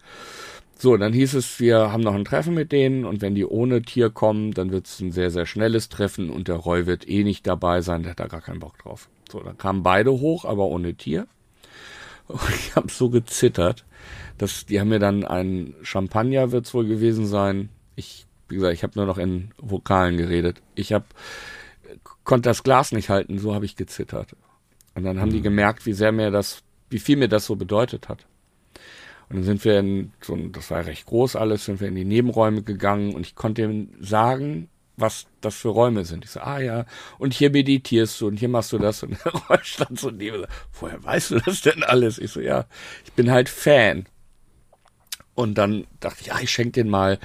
So, 0.81 0.97
dann 0.97 1.13
hieß 1.13 1.35
es, 1.35 1.59
wir 1.59 1.91
haben 1.91 2.05
noch 2.05 2.15
ein 2.15 2.25
Treffen 2.25 2.55
mit 2.55 2.71
denen 2.71 3.05
und 3.05 3.21
wenn 3.21 3.35
die 3.35 3.45
ohne 3.45 3.83
Tier 3.83 4.11
kommen, 4.11 4.53
dann 4.53 4.71
wird 4.71 4.87
es 4.87 5.01
ein 5.01 5.11
sehr, 5.11 5.33
sehr 5.33 5.45
schnelles 5.45 5.89
Treffen 5.89 6.31
und 6.31 6.47
der 6.47 6.55
Roy 6.55 6.87
wird 6.87 7.09
eh 7.09 7.25
nicht 7.25 7.49
dabei 7.49 7.81
sein, 7.81 8.05
der 8.05 8.13
hat 8.13 8.21
da 8.21 8.29
gar 8.29 8.41
keinen 8.41 8.61
Bock 8.61 8.79
drauf. 8.79 9.09
So, 9.31 9.41
dann 9.41 9.59
kamen 9.59 9.83
beide 9.83 10.13
hoch, 10.13 10.45
aber 10.45 10.67
ohne 10.67 10.95
Tier. 10.95 11.27
Und 12.29 12.41
ich 12.51 12.77
habe 12.77 12.91
so 12.91 13.11
gezittert, 13.11 13.85
dass 14.37 14.67
die 14.67 14.81
haben 14.81 14.89
mir 14.89 14.99
dann 14.99 15.25
ein 15.25 15.75
Champagner 15.83 16.53
wird's 16.53 16.75
wohl 16.75 16.87
gewesen 16.87 17.27
sein. 17.27 17.71
Ich, 17.97 18.27
wie 18.49 18.57
gesagt, 18.57 18.75
ich 18.75 18.83
habe 18.83 18.93
nur 18.97 19.07
noch 19.07 19.19
in 19.19 19.51
Vokalen 19.59 20.17
geredet. 20.17 20.63
Ich 20.75 20.93
habe 20.93 21.07
konnte 22.25 22.51
das 22.51 22.63
Glas 22.63 22.93
nicht 22.93 23.09
halten, 23.09 23.39
so 23.39 23.55
habe 23.55 23.65
ich 23.65 23.75
gezittert. 23.75 24.37
Und 24.95 25.05
dann 25.05 25.21
haben 25.21 25.33
die 25.33 25.41
gemerkt, 25.41 25.87
wie 25.87 25.95
sehr 25.95 26.13
mir 26.13 26.31
das, 26.31 26.63
wie 26.91 26.99
viel 26.99 27.17
mir 27.17 27.29
das 27.29 27.47
so 27.47 27.57
bedeutet 27.57 28.09
hat. 28.09 28.27
Und 29.29 29.37
dann 29.37 29.45
sind 29.45 29.65
wir 29.65 29.79
in 29.79 30.13
so, 30.21 30.37
das 30.37 30.71
war 30.71 30.85
recht 30.85 31.07
groß 31.07 31.37
alles, 31.37 31.65
sind 31.65 31.81
wir 31.81 31.89
in 31.89 31.95
die 31.95 32.05
Nebenräume 32.05 32.63
gegangen 32.63 33.15
und 33.15 33.27
ich 33.27 33.35
konnte 33.35 33.63
ihm 33.63 33.91
sagen, 34.01 34.69
was 34.99 35.27
das 35.41 35.55
für 35.55 35.69
Räume 35.69 36.05
sind. 36.05 36.25
Ich 36.25 36.33
so, 36.33 36.41
ah 36.41 36.59
ja, 36.59 36.85
und 37.19 37.33
hier 37.33 37.51
meditierst 37.51 38.21
du 38.21 38.27
und 38.27 38.37
hier 38.37 38.49
machst 38.49 38.73
du 38.73 38.79
das 38.79 39.03
und 39.03 39.17
der 39.25 39.33
Räum 39.33 39.59
stand 39.63 39.99
so 39.99 40.11
neben. 40.11 40.45
Woher 40.79 41.03
weißt 41.03 41.31
du 41.31 41.39
das 41.41 41.63
denn 41.63 41.83
alles? 41.83 42.19
Ich 42.19 42.33
so, 42.33 42.41
ja, 42.41 42.67
ich 43.05 43.13
bin 43.13 43.31
halt 43.31 43.49
Fan. 43.49 44.07
Und 45.35 45.55
dann 45.55 45.87
dachte 46.01 46.19
ich, 46.23 46.27
ja, 46.27 46.41
ich 46.41 46.51
schenke 46.51 46.73
den 46.73 46.89
mal. 46.89 47.19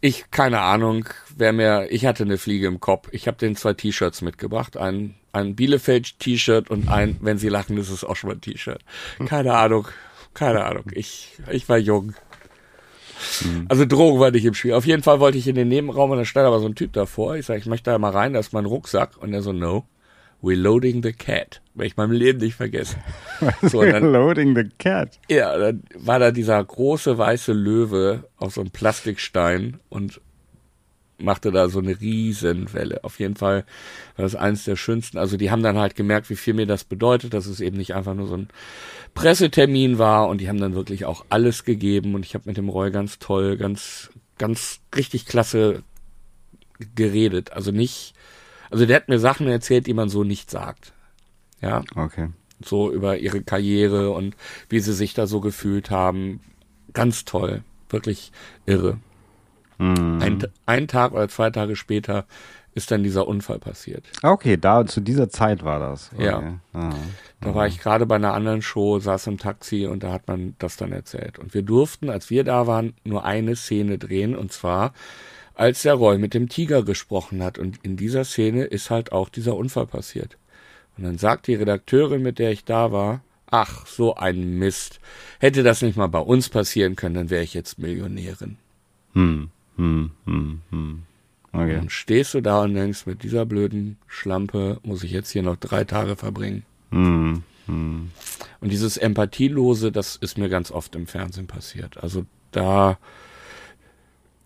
Ich, 0.00 0.30
keine 0.30 0.60
Ahnung, 0.60 1.08
wer 1.34 1.52
mir, 1.52 1.88
ich 1.90 2.06
hatte 2.06 2.22
eine 2.22 2.38
Fliege 2.38 2.66
im 2.66 2.80
Kopf. 2.80 3.08
Ich 3.12 3.26
habe 3.26 3.38
den 3.38 3.56
zwei 3.56 3.72
T-Shirts 3.72 4.20
mitgebracht. 4.20 4.76
Ein, 4.76 5.14
ein 5.32 5.56
Bielefeld-T-Shirt 5.56 6.70
und 6.70 6.88
ein, 6.88 7.16
wenn 7.20 7.38
sie 7.38 7.48
lachen, 7.48 7.78
ist 7.78 7.88
es 7.88 8.04
auch 8.04 8.14
schon 8.14 8.28
mal 8.28 8.34
ein 8.36 8.42
T-Shirt. 8.42 8.84
Keine 9.26 9.54
Ahnung, 9.54 9.88
keine 10.34 10.64
Ahnung. 10.64 10.84
Ich, 10.92 11.32
ich 11.50 11.68
war 11.68 11.78
jung. 11.78 12.14
Also 13.68 13.84
Drogen 13.84 14.20
war 14.20 14.30
nicht 14.30 14.44
im 14.44 14.54
Spiel. 14.54 14.74
Auf 14.74 14.86
jeden 14.86 15.02
Fall 15.02 15.20
wollte 15.20 15.38
ich 15.38 15.46
in 15.48 15.54
den 15.54 15.68
Nebenraum 15.68 16.10
und 16.10 16.18
da 16.18 16.24
stand 16.24 16.46
aber 16.46 16.60
so 16.60 16.66
ein 16.66 16.74
Typ 16.74 16.92
davor. 16.92 17.36
Ich 17.36 17.46
sage, 17.46 17.60
ich 17.60 17.66
möchte 17.66 17.90
da 17.90 17.98
mal 17.98 18.10
rein, 18.10 18.32
da 18.32 18.40
ist 18.40 18.52
mein 18.52 18.64
Rucksack. 18.66 19.16
Und 19.20 19.32
er 19.32 19.42
so, 19.42 19.52
no, 19.52 19.84
we're 20.42 20.56
loading 20.56 21.02
the 21.02 21.12
cat. 21.12 21.60
Werde 21.74 21.86
ich 21.88 21.96
meinem 21.96 22.12
Leben 22.12 22.38
nicht 22.38 22.54
vergessen. 22.54 22.98
So, 23.62 23.82
dann, 23.84 24.12
Loading 24.12 24.54
the 24.56 24.68
cat. 24.78 25.18
ja, 25.28 25.56
dann 25.56 25.82
war 25.94 26.18
da 26.18 26.30
dieser 26.32 26.62
große 26.64 27.16
weiße 27.18 27.52
Löwe 27.52 28.24
auf 28.36 28.54
so 28.54 28.60
einem 28.60 28.70
Plastikstein 28.70 29.78
und 29.88 30.20
machte 31.18 31.50
da 31.50 31.68
so 31.68 31.80
eine 31.80 32.00
Riesenwelle. 32.00 33.02
Auf 33.04 33.18
jeden 33.18 33.36
Fall 33.36 33.64
war 34.16 34.22
das 34.22 34.34
eines 34.34 34.64
der 34.64 34.76
schönsten. 34.76 35.18
Also 35.18 35.36
die 35.36 35.50
haben 35.50 35.62
dann 35.62 35.76
halt 35.78 35.94
gemerkt, 35.96 36.30
wie 36.30 36.36
viel 36.36 36.54
mir 36.54 36.66
das 36.66 36.84
bedeutet, 36.84 37.34
dass 37.34 37.46
es 37.46 37.60
eben 37.60 37.76
nicht 37.76 37.94
einfach 37.94 38.14
nur 38.14 38.26
so 38.28 38.36
ein 38.36 38.48
Pressetermin 39.14 39.98
war 39.98 40.28
und 40.28 40.40
die 40.40 40.48
haben 40.48 40.60
dann 40.60 40.74
wirklich 40.74 41.04
auch 41.04 41.24
alles 41.28 41.64
gegeben 41.64 42.14
und 42.14 42.24
ich 42.24 42.34
habe 42.34 42.44
mit 42.46 42.56
dem 42.56 42.68
Roy 42.68 42.90
ganz 42.90 43.18
toll, 43.18 43.56
ganz, 43.56 44.10
ganz 44.38 44.80
richtig 44.94 45.26
klasse 45.26 45.82
geredet. 46.94 47.52
Also 47.52 47.72
nicht, 47.72 48.14
also 48.70 48.86
der 48.86 48.96
hat 48.96 49.08
mir 49.08 49.18
Sachen 49.18 49.48
erzählt, 49.48 49.86
die 49.86 49.94
man 49.94 50.08
so 50.08 50.24
nicht 50.24 50.50
sagt. 50.50 50.92
Ja, 51.60 51.82
Okay. 51.96 52.28
so 52.64 52.92
über 52.92 53.18
ihre 53.18 53.42
Karriere 53.42 54.10
und 54.10 54.36
wie 54.68 54.78
sie 54.78 54.92
sich 54.94 55.14
da 55.14 55.26
so 55.26 55.40
gefühlt 55.40 55.90
haben. 55.90 56.40
Ganz 56.92 57.24
toll, 57.24 57.62
wirklich 57.90 58.30
irre. 58.66 58.98
Mhm. 59.78 60.18
Ein, 60.20 60.46
ein 60.66 60.88
Tag 60.88 61.12
oder 61.12 61.28
zwei 61.28 61.50
Tage 61.50 61.76
später 61.76 62.26
ist 62.74 62.90
dann 62.90 63.02
dieser 63.02 63.26
Unfall 63.26 63.58
passiert. 63.58 64.04
Okay, 64.22 64.56
da 64.56 64.86
zu 64.86 65.00
dieser 65.00 65.28
Zeit 65.28 65.64
war 65.64 65.80
das. 65.80 66.10
Okay. 66.14 66.24
Ja. 66.24 66.60
Ah. 66.72 66.90
Da 67.40 67.54
war 67.54 67.66
ich 67.66 67.80
gerade 67.80 68.06
bei 68.06 68.16
einer 68.16 68.34
anderen 68.34 68.62
Show, 68.62 68.98
saß 68.98 69.26
im 69.28 69.38
Taxi 69.38 69.86
und 69.86 70.02
da 70.02 70.12
hat 70.12 70.28
man 70.28 70.54
das 70.58 70.76
dann 70.76 70.92
erzählt. 70.92 71.38
Und 71.38 71.54
wir 71.54 71.62
durften, 71.62 72.08
als 72.08 72.30
wir 72.30 72.44
da 72.44 72.66
waren, 72.66 72.94
nur 73.04 73.24
eine 73.24 73.56
Szene 73.56 73.98
drehen 73.98 74.36
und 74.36 74.52
zwar, 74.52 74.92
als 75.54 75.82
der 75.82 75.94
Roy 75.94 76.18
mit 76.18 76.34
dem 76.34 76.48
Tiger 76.48 76.84
gesprochen 76.84 77.42
hat. 77.42 77.58
Und 77.58 77.78
in 77.82 77.96
dieser 77.96 78.24
Szene 78.24 78.64
ist 78.64 78.90
halt 78.90 79.12
auch 79.12 79.28
dieser 79.28 79.56
Unfall 79.56 79.86
passiert. 79.86 80.36
Und 80.96 81.04
dann 81.04 81.18
sagt 81.18 81.46
die 81.46 81.54
Redakteurin, 81.54 82.22
mit 82.22 82.38
der 82.38 82.52
ich 82.52 82.64
da 82.64 82.92
war, 82.92 83.22
ach, 83.50 83.86
so 83.86 84.14
ein 84.14 84.58
Mist. 84.58 85.00
Hätte 85.40 85.62
das 85.62 85.82
nicht 85.82 85.96
mal 85.96 86.08
bei 86.08 86.20
uns 86.20 86.48
passieren 86.48 86.96
können, 86.96 87.14
dann 87.14 87.30
wäre 87.30 87.42
ich 87.42 87.54
jetzt 87.54 87.78
Millionärin. 87.78 88.56
Hm, 89.14 89.50
hm, 89.78 90.10
hm, 90.26 90.60
hm. 90.70 91.02
Okay. 91.52 91.76
Dann 91.76 91.88
stehst 91.88 92.34
du 92.34 92.40
da 92.42 92.62
und 92.62 92.74
denkst, 92.74 93.06
mit 93.06 93.22
dieser 93.22 93.46
blöden 93.46 93.96
Schlampe 94.06 94.78
muss 94.82 95.02
ich 95.02 95.12
jetzt 95.12 95.30
hier 95.30 95.42
noch 95.42 95.56
drei 95.56 95.84
Tage 95.84 96.14
verbringen. 96.16 96.64
Hm, 96.90 97.42
hm. 97.66 98.10
Und 98.60 98.68
dieses 98.70 98.96
Empathielose, 98.96 99.90
das 99.90 100.16
ist 100.16 100.36
mir 100.36 100.48
ganz 100.48 100.70
oft 100.70 100.94
im 100.94 101.06
Fernsehen 101.06 101.46
passiert. 101.46 102.02
Also 102.02 102.26
da, 102.50 102.98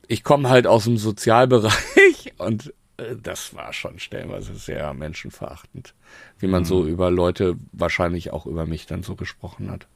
ich 0.07 0.23
komme 0.23 0.49
halt 0.49 0.67
aus 0.67 0.85
dem 0.85 0.97
Sozialbereich 0.97 2.35
und 2.39 2.73
äh, 2.99 3.17
das 3.21 3.55
war 3.55 3.73
schon 3.73 3.99
stellenweise 3.99 4.55
sehr 4.55 4.95
menschenverachtend, 4.95 5.95
wie 6.39 6.47
man 6.47 6.65
so 6.65 6.87
über 6.87 7.11
Leute, 7.11 7.57
wahrscheinlich 7.73 8.31
auch 8.31 8.47
über 8.47 8.67
mich 8.67 8.87
dann 8.87 9.03
so 9.03 9.17
gesprochen 9.17 9.71
hat. 9.71 9.87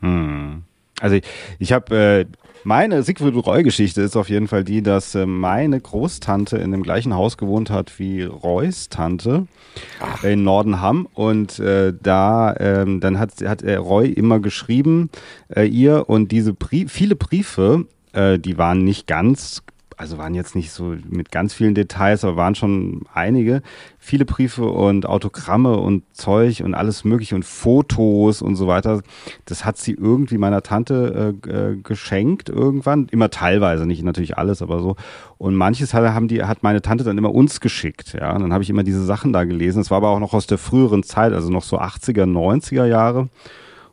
Hm. 0.00 0.64
Also 1.00 1.16
ich, 1.16 1.24
ich 1.58 1.72
habe 1.72 1.96
äh, 1.96 2.26
meine 2.64 3.02
Siegfried 3.02 3.34
Roy-Geschichte 3.34 4.02
ist 4.02 4.16
auf 4.16 4.28
jeden 4.28 4.48
Fall 4.48 4.64
die, 4.64 4.82
dass 4.82 5.14
äh, 5.14 5.26
meine 5.26 5.80
Großtante 5.80 6.56
in 6.58 6.72
dem 6.72 6.82
gleichen 6.82 7.14
Haus 7.14 7.36
gewohnt 7.36 7.70
hat 7.70 7.98
wie 7.98 8.22
Roys 8.22 8.88
Tante 8.88 9.46
in 10.22 10.42
Nordenham. 10.42 11.06
Und 11.14 11.58
äh, 11.58 11.92
da 12.00 12.54
ähm, 12.58 13.00
dann 13.00 13.18
hat 13.18 13.32
hat 13.46 13.62
Roy 13.64 14.08
immer 14.08 14.40
geschrieben 14.40 15.10
äh, 15.54 15.64
ihr 15.66 16.08
und 16.08 16.32
diese 16.32 16.52
Brie 16.52 16.86
viele 16.88 17.16
Briefe, 17.16 17.86
äh, 18.12 18.38
die 18.38 18.58
waren 18.58 18.84
nicht 18.84 19.06
ganz 19.06 19.62
also 20.00 20.16
waren 20.16 20.34
jetzt 20.34 20.56
nicht 20.56 20.70
so 20.70 20.94
mit 21.10 21.30
ganz 21.30 21.52
vielen 21.52 21.74
Details, 21.74 22.24
aber 22.24 22.36
waren 22.36 22.54
schon 22.54 23.02
einige. 23.12 23.60
Viele 23.98 24.24
Briefe 24.24 24.64
und 24.64 25.04
Autogramme 25.04 25.76
und 25.76 26.04
Zeug 26.16 26.62
und 26.64 26.72
alles 26.72 27.04
mögliche 27.04 27.34
und 27.34 27.44
Fotos 27.44 28.40
und 28.40 28.56
so 28.56 28.66
weiter. 28.66 29.02
Das 29.44 29.66
hat 29.66 29.76
sie 29.76 29.92
irgendwie 29.92 30.38
meiner 30.38 30.62
Tante 30.62 31.36
äh, 31.44 31.50
äh, 31.50 31.76
geschenkt 31.76 32.48
irgendwann. 32.48 33.08
Immer 33.10 33.28
teilweise, 33.28 33.84
nicht 33.84 34.02
natürlich 34.02 34.38
alles, 34.38 34.62
aber 34.62 34.80
so. 34.80 34.96
Und 35.36 35.54
manches 35.54 35.92
hat, 35.92 36.02
haben 36.14 36.28
die, 36.28 36.44
hat 36.44 36.62
meine 36.62 36.80
Tante 36.80 37.04
dann 37.04 37.18
immer 37.18 37.34
uns 37.34 37.60
geschickt. 37.60 38.14
Ja, 38.18 38.34
und 38.34 38.40
dann 38.40 38.54
habe 38.54 38.64
ich 38.64 38.70
immer 38.70 38.84
diese 38.84 39.04
Sachen 39.04 39.34
da 39.34 39.44
gelesen. 39.44 39.80
Das 39.80 39.90
war 39.90 39.98
aber 39.98 40.08
auch 40.08 40.18
noch 40.18 40.32
aus 40.32 40.46
der 40.46 40.56
früheren 40.56 41.02
Zeit, 41.02 41.34
also 41.34 41.50
noch 41.50 41.62
so 41.62 41.78
80er, 41.78 42.24
90er 42.24 42.86
Jahre 42.86 43.28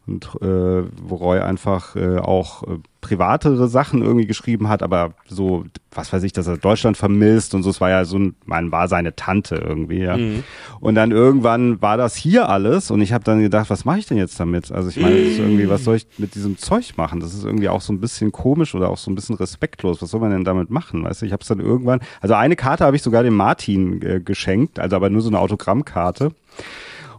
und 0.08 0.26
äh, 0.42 0.84
wo 1.02 1.16
Roy 1.16 1.40
einfach 1.40 1.96
äh, 1.96 2.18
auch 2.18 2.64
äh, 2.64 2.78
privatere 3.02 3.68
Sachen 3.68 4.02
irgendwie 4.02 4.26
geschrieben 4.26 4.70
hat, 4.70 4.82
aber 4.84 5.14
so, 5.28 5.66
was 5.92 6.12
weiß 6.12 6.24
ich, 6.24 6.34
dass 6.34 6.48
er 6.48 6.58
Deutschland 6.58 6.98
vermisst 6.98 7.54
und 7.54 7.64
so, 7.64 7.70
es 7.70 7.80
war 7.80 7.90
ja 7.90 8.06
so, 8.06 8.18
ein, 8.18 8.36
man 8.46 8.72
war 8.72 8.88
seine 8.88 9.16
Tante 9.16 9.56
irgendwie, 9.56 10.00
ja. 10.00 10.18
Mhm. 10.18 10.44
Und 10.80 10.96
dann 10.96 11.12
irgendwann 11.12 11.82
war 11.82 11.98
das 11.98 12.16
hier 12.16 12.50
alles 12.50 12.90
und 12.90 13.02
ich 13.02 13.14
habe 13.14 13.24
dann 13.24 13.42
gedacht, 13.42 13.70
was 13.70 13.86
mache 13.86 14.00
ich 14.00 14.08
denn 14.08 14.18
jetzt 14.18 14.40
damit? 14.40 14.72
Also 14.72 14.90
ich 14.90 14.98
meine, 14.98 15.16
ist 15.16 15.40
irgendwie, 15.40 15.70
was 15.70 15.84
soll 15.84 15.98
ich 15.98 16.08
mit 16.18 16.36
diesem 16.36 16.58
Zeug 16.58 16.94
machen? 16.98 17.20
Das 17.20 17.34
ist 17.34 17.44
irgendwie 17.44 17.70
auch 17.70 17.82
so 17.82 17.94
ein 17.94 18.00
bisschen 18.00 18.32
komisch 18.32 18.76
oder 18.76 18.90
auch 18.90 18.98
so 18.98 19.12
ein 19.12 19.16
bisschen 19.16 19.36
respektlos. 19.36 20.02
Was 20.02 20.10
soll 20.10 20.22
man 20.22 20.32
denn 20.32 20.44
damit 20.44 20.70
machen? 20.70 21.04
Weißt 21.04 21.22
du, 21.22 21.26
ich 21.26 21.34
habe 21.34 21.42
es 21.42 21.48
dann 21.48 21.60
irgendwann, 21.60 22.00
also 22.22 22.34
eine 22.34 22.56
Karte 22.56 22.86
habe 22.86 22.96
ich 22.96 23.04
sogar 23.04 23.24
dem 23.24 23.36
Martin 23.36 24.02
äh, 24.02 24.20
geschenkt, 24.20 24.80
also 24.80 24.96
aber 24.96 25.10
nur 25.10 25.22
so 25.22 25.30
eine 25.30 25.40
Autogrammkarte. 25.40 26.32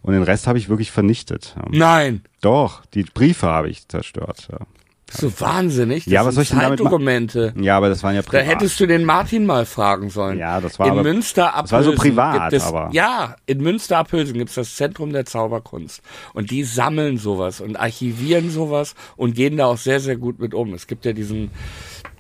Und 0.03 0.13
den 0.15 0.23
Rest 0.23 0.47
habe 0.47 0.59
ich 0.59 0.69
wirklich 0.69 0.91
vernichtet. 0.91 1.57
Nein, 1.71 2.23
Doch, 2.41 2.85
die 2.87 3.03
Briefe 3.03 3.47
habe 3.49 3.69
ich 3.69 3.87
zerstört. 3.89 4.49
Ja. 4.51 4.59
das 5.07 5.17
ist 5.17 5.21
so 5.39 5.41
wahnsinnig. 5.45 6.05
Das 6.05 6.13
Ja, 6.13 6.25
was 6.25 6.35
soll 6.35 6.43
ich 6.45 6.51
denn 6.51 6.59
damit 6.61 6.79
machen? 6.81 6.87
Zeitdokumente. 6.91 7.55
ja, 7.61 7.77
aber 7.77 7.89
das 7.89 8.03
waren 8.03 8.15
ja 8.15 8.23
Da 8.23 8.29
privat. 8.29 8.47
hättest 8.47 8.79
du 8.79 8.87
den 8.87 9.05
Martin 9.05 9.45
mal 9.47 9.65
fragen 9.67 10.09
sollen. 10.11 10.39
Ja, 10.39 10.61
das 10.61 10.79
war 10.79 10.87
in 10.87 10.93
aber- 10.93 11.03
Münster 11.03 11.53
das 11.61 11.73
war 11.73 11.83
so 11.83 11.93
privat, 11.95 12.53
es, 12.53 12.63
aber- 12.65 12.91
Ja, 12.93 13.35
in 13.47 13.59
Münster 13.63 13.99
Abhülsen 13.99 14.35
gibt 14.35 14.51
es 14.51 14.55
das 14.57 14.77
Zentrum 14.77 15.13
der 15.13 15.25
Zauberkunst. 15.25 16.03
Und 16.35 16.51
die 16.51 16.63
sammeln 16.63 17.17
sowas 17.19 17.61
und 17.61 17.77
archivieren 17.77 18.51
sowas 18.51 18.95
und 19.17 19.35
gehen 19.35 19.57
da 19.57 19.67
auch 19.67 19.79
sehr, 19.79 19.99
sehr 20.01 20.17
gut 20.17 20.39
mit 20.39 20.55
um. 20.55 20.75
Es 20.75 20.87
gibt 20.87 21.05
ja 21.07 21.13
diesen 21.13 21.51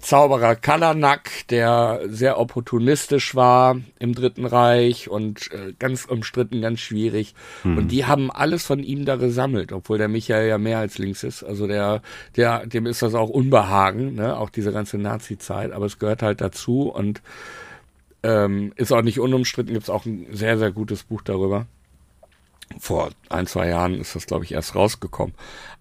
Zauberer 0.00 0.54
Kalanak, 0.54 1.46
der 1.48 2.00
sehr 2.06 2.38
opportunistisch 2.38 3.34
war 3.34 3.76
im 3.98 4.14
Dritten 4.14 4.46
Reich 4.46 5.08
und 5.08 5.50
äh, 5.52 5.72
ganz 5.78 6.04
umstritten, 6.04 6.60
ganz 6.60 6.80
schwierig. 6.80 7.34
Und 7.64 7.88
die 7.88 8.04
haben 8.06 8.30
alles 8.30 8.64
von 8.64 8.82
ihm 8.82 9.04
da 9.04 9.16
gesammelt, 9.16 9.72
obwohl 9.72 9.98
der 9.98 10.08
Michael 10.08 10.48
ja 10.48 10.58
mehr 10.58 10.78
als 10.78 10.98
links 10.98 11.24
ist. 11.24 11.42
Also 11.42 11.66
der, 11.66 12.02
der, 12.36 12.66
dem 12.66 12.86
ist 12.86 13.02
das 13.02 13.14
auch 13.14 13.28
Unbehagen, 13.28 14.14
ne? 14.14 14.36
auch 14.36 14.50
diese 14.50 14.72
ganze 14.72 14.98
Nazi-Zeit. 14.98 15.72
Aber 15.72 15.86
es 15.86 15.98
gehört 15.98 16.22
halt 16.22 16.40
dazu 16.40 16.82
und 16.82 17.22
ähm, 18.22 18.72
ist 18.76 18.92
auch 18.92 19.02
nicht 19.02 19.20
unumstritten. 19.20 19.72
Gibt 19.72 19.84
es 19.84 19.90
auch 19.90 20.06
ein 20.06 20.26
sehr, 20.32 20.58
sehr 20.58 20.72
gutes 20.72 21.04
Buch 21.04 21.22
darüber. 21.22 21.66
Vor 22.78 23.10
ein, 23.30 23.46
zwei 23.46 23.68
Jahren 23.68 23.94
ist 23.94 24.14
das, 24.14 24.26
glaube 24.26 24.44
ich, 24.44 24.52
erst 24.52 24.74
rausgekommen. 24.74 25.34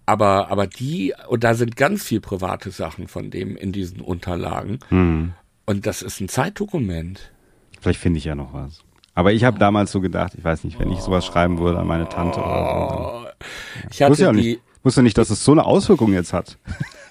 Aber, 0.08 0.50
aber 0.50 0.66
die, 0.66 1.12
und 1.28 1.44
da 1.44 1.52
sind 1.52 1.76
ganz 1.76 2.02
viel 2.02 2.22
private 2.22 2.70
Sachen 2.70 3.08
von 3.08 3.28
dem 3.30 3.58
in 3.58 3.72
diesen 3.72 4.00
Unterlagen. 4.00 4.78
Hm. 4.88 5.34
Und 5.66 5.86
das 5.86 6.00
ist 6.00 6.18
ein 6.22 6.30
Zeitdokument. 6.30 7.30
Vielleicht 7.78 8.00
finde 8.00 8.16
ich 8.16 8.24
ja 8.24 8.34
noch 8.34 8.54
was. 8.54 8.80
Aber 9.14 9.34
ich 9.34 9.44
habe 9.44 9.58
damals 9.58 9.92
so 9.92 10.00
gedacht, 10.00 10.32
ich 10.34 10.42
weiß 10.42 10.64
nicht, 10.64 10.78
wenn 10.78 10.90
ich 10.90 11.00
sowas 11.00 11.26
schreiben 11.26 11.58
würde 11.58 11.78
an 11.78 11.86
meine 11.86 12.08
Tante 12.08 12.40
oder 12.40 13.26
so. 13.28 13.46
Ich 13.90 13.98
ja 13.98 14.08
hatte 14.08 14.30
auch 14.30 14.32
die, 14.32 14.38
nicht, 14.38 14.60
wusste 14.82 15.02
nicht, 15.02 15.18
dass 15.18 15.28
es 15.28 15.44
so 15.44 15.52
eine 15.52 15.66
Auswirkung 15.66 16.14
jetzt 16.14 16.32
hat. 16.32 16.56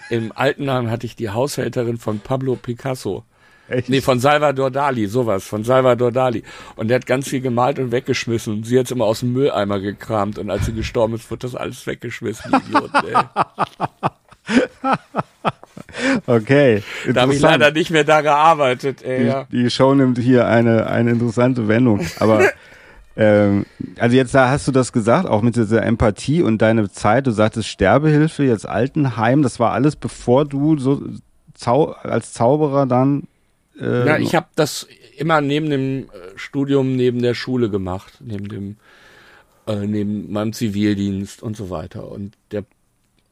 im 0.09 0.31
Altenheim 0.33 0.89
hatte 0.89 1.05
ich 1.05 1.15
die 1.15 1.29
Haushälterin 1.29 1.99
von 1.99 2.17
Pablo 2.17 2.55
Picasso. 2.55 3.25
Echt? 3.69 3.89
Nee, 3.89 4.01
von 4.01 4.19
Salvador 4.19 4.71
Dali, 4.71 5.07
sowas, 5.07 5.45
von 5.45 5.63
Salvador 5.63 6.11
Dali. 6.11 6.43
Und 6.75 6.87
der 6.87 6.95
hat 6.95 7.05
ganz 7.05 7.27
viel 7.27 7.41
gemalt 7.41 7.79
und 7.79 7.91
weggeschmissen. 7.91 8.53
Und 8.53 8.65
sie 8.65 8.79
hat 8.79 8.85
es 8.85 8.91
immer 8.91 9.05
aus 9.05 9.19
dem 9.21 9.33
Mülleimer 9.33 9.79
gekramt. 9.79 10.37
Und 10.37 10.49
als 10.49 10.65
sie 10.65 10.73
gestorben 10.73 11.15
ist, 11.15 11.29
wird 11.29 11.43
das 11.43 11.55
alles 11.55 11.85
weggeschmissen, 11.85 12.51
Idiot, 12.53 12.91
ey. 12.93 13.15
Okay. 16.25 16.83
Da 17.13 17.21
habe 17.21 17.33
ich 17.33 17.39
leider 17.39 17.71
nicht 17.71 17.89
mehr 17.89 18.03
da 18.03 18.21
gearbeitet. 18.21 19.03
Ey, 19.03 19.19
die, 19.19 19.25
ja. 19.25 19.47
die 19.51 19.69
Show 19.69 19.93
nimmt 19.95 20.17
hier 20.17 20.47
eine, 20.47 20.87
eine 20.87 21.11
interessante 21.11 21.67
Wendung. 21.67 22.05
Aber 22.19 22.41
ähm, 23.17 23.65
also 23.97 24.15
jetzt 24.15 24.35
da 24.35 24.49
hast 24.49 24.67
du 24.67 24.71
das 24.71 24.91
gesagt, 24.93 25.27
auch 25.27 25.41
mit 25.41 25.55
dieser 25.55 25.83
Empathie 25.83 26.41
und 26.41 26.61
deine 26.61 26.89
Zeit, 26.91 27.27
du 27.27 27.31
sagtest 27.31 27.67
Sterbehilfe, 27.67 28.43
jetzt 28.43 28.67
Altenheim, 28.67 29.41
das 29.41 29.59
war 29.59 29.71
alles 29.71 29.95
bevor 29.95 30.45
du 30.45 30.77
so 30.77 31.01
Zau 31.53 31.93
als 32.03 32.33
Zauberer 32.33 32.85
dann 32.85 33.23
äh, 33.79 34.03
Na, 34.05 34.19
ich 34.19 34.35
habe 34.35 34.47
das 34.55 34.87
immer 35.17 35.41
neben 35.41 35.69
dem 35.69 36.03
äh, 36.05 36.37
Studium, 36.37 36.95
neben 36.95 37.21
der 37.21 37.33
Schule 37.33 37.69
gemacht, 37.69 38.13
neben 38.19 38.47
dem 38.47 38.77
äh, 39.67 39.85
neben 39.85 40.31
meinem 40.31 40.53
Zivildienst 40.53 41.43
und 41.43 41.57
so 41.57 41.69
weiter. 41.69 42.09
Und 42.09 42.37
der 42.51 42.65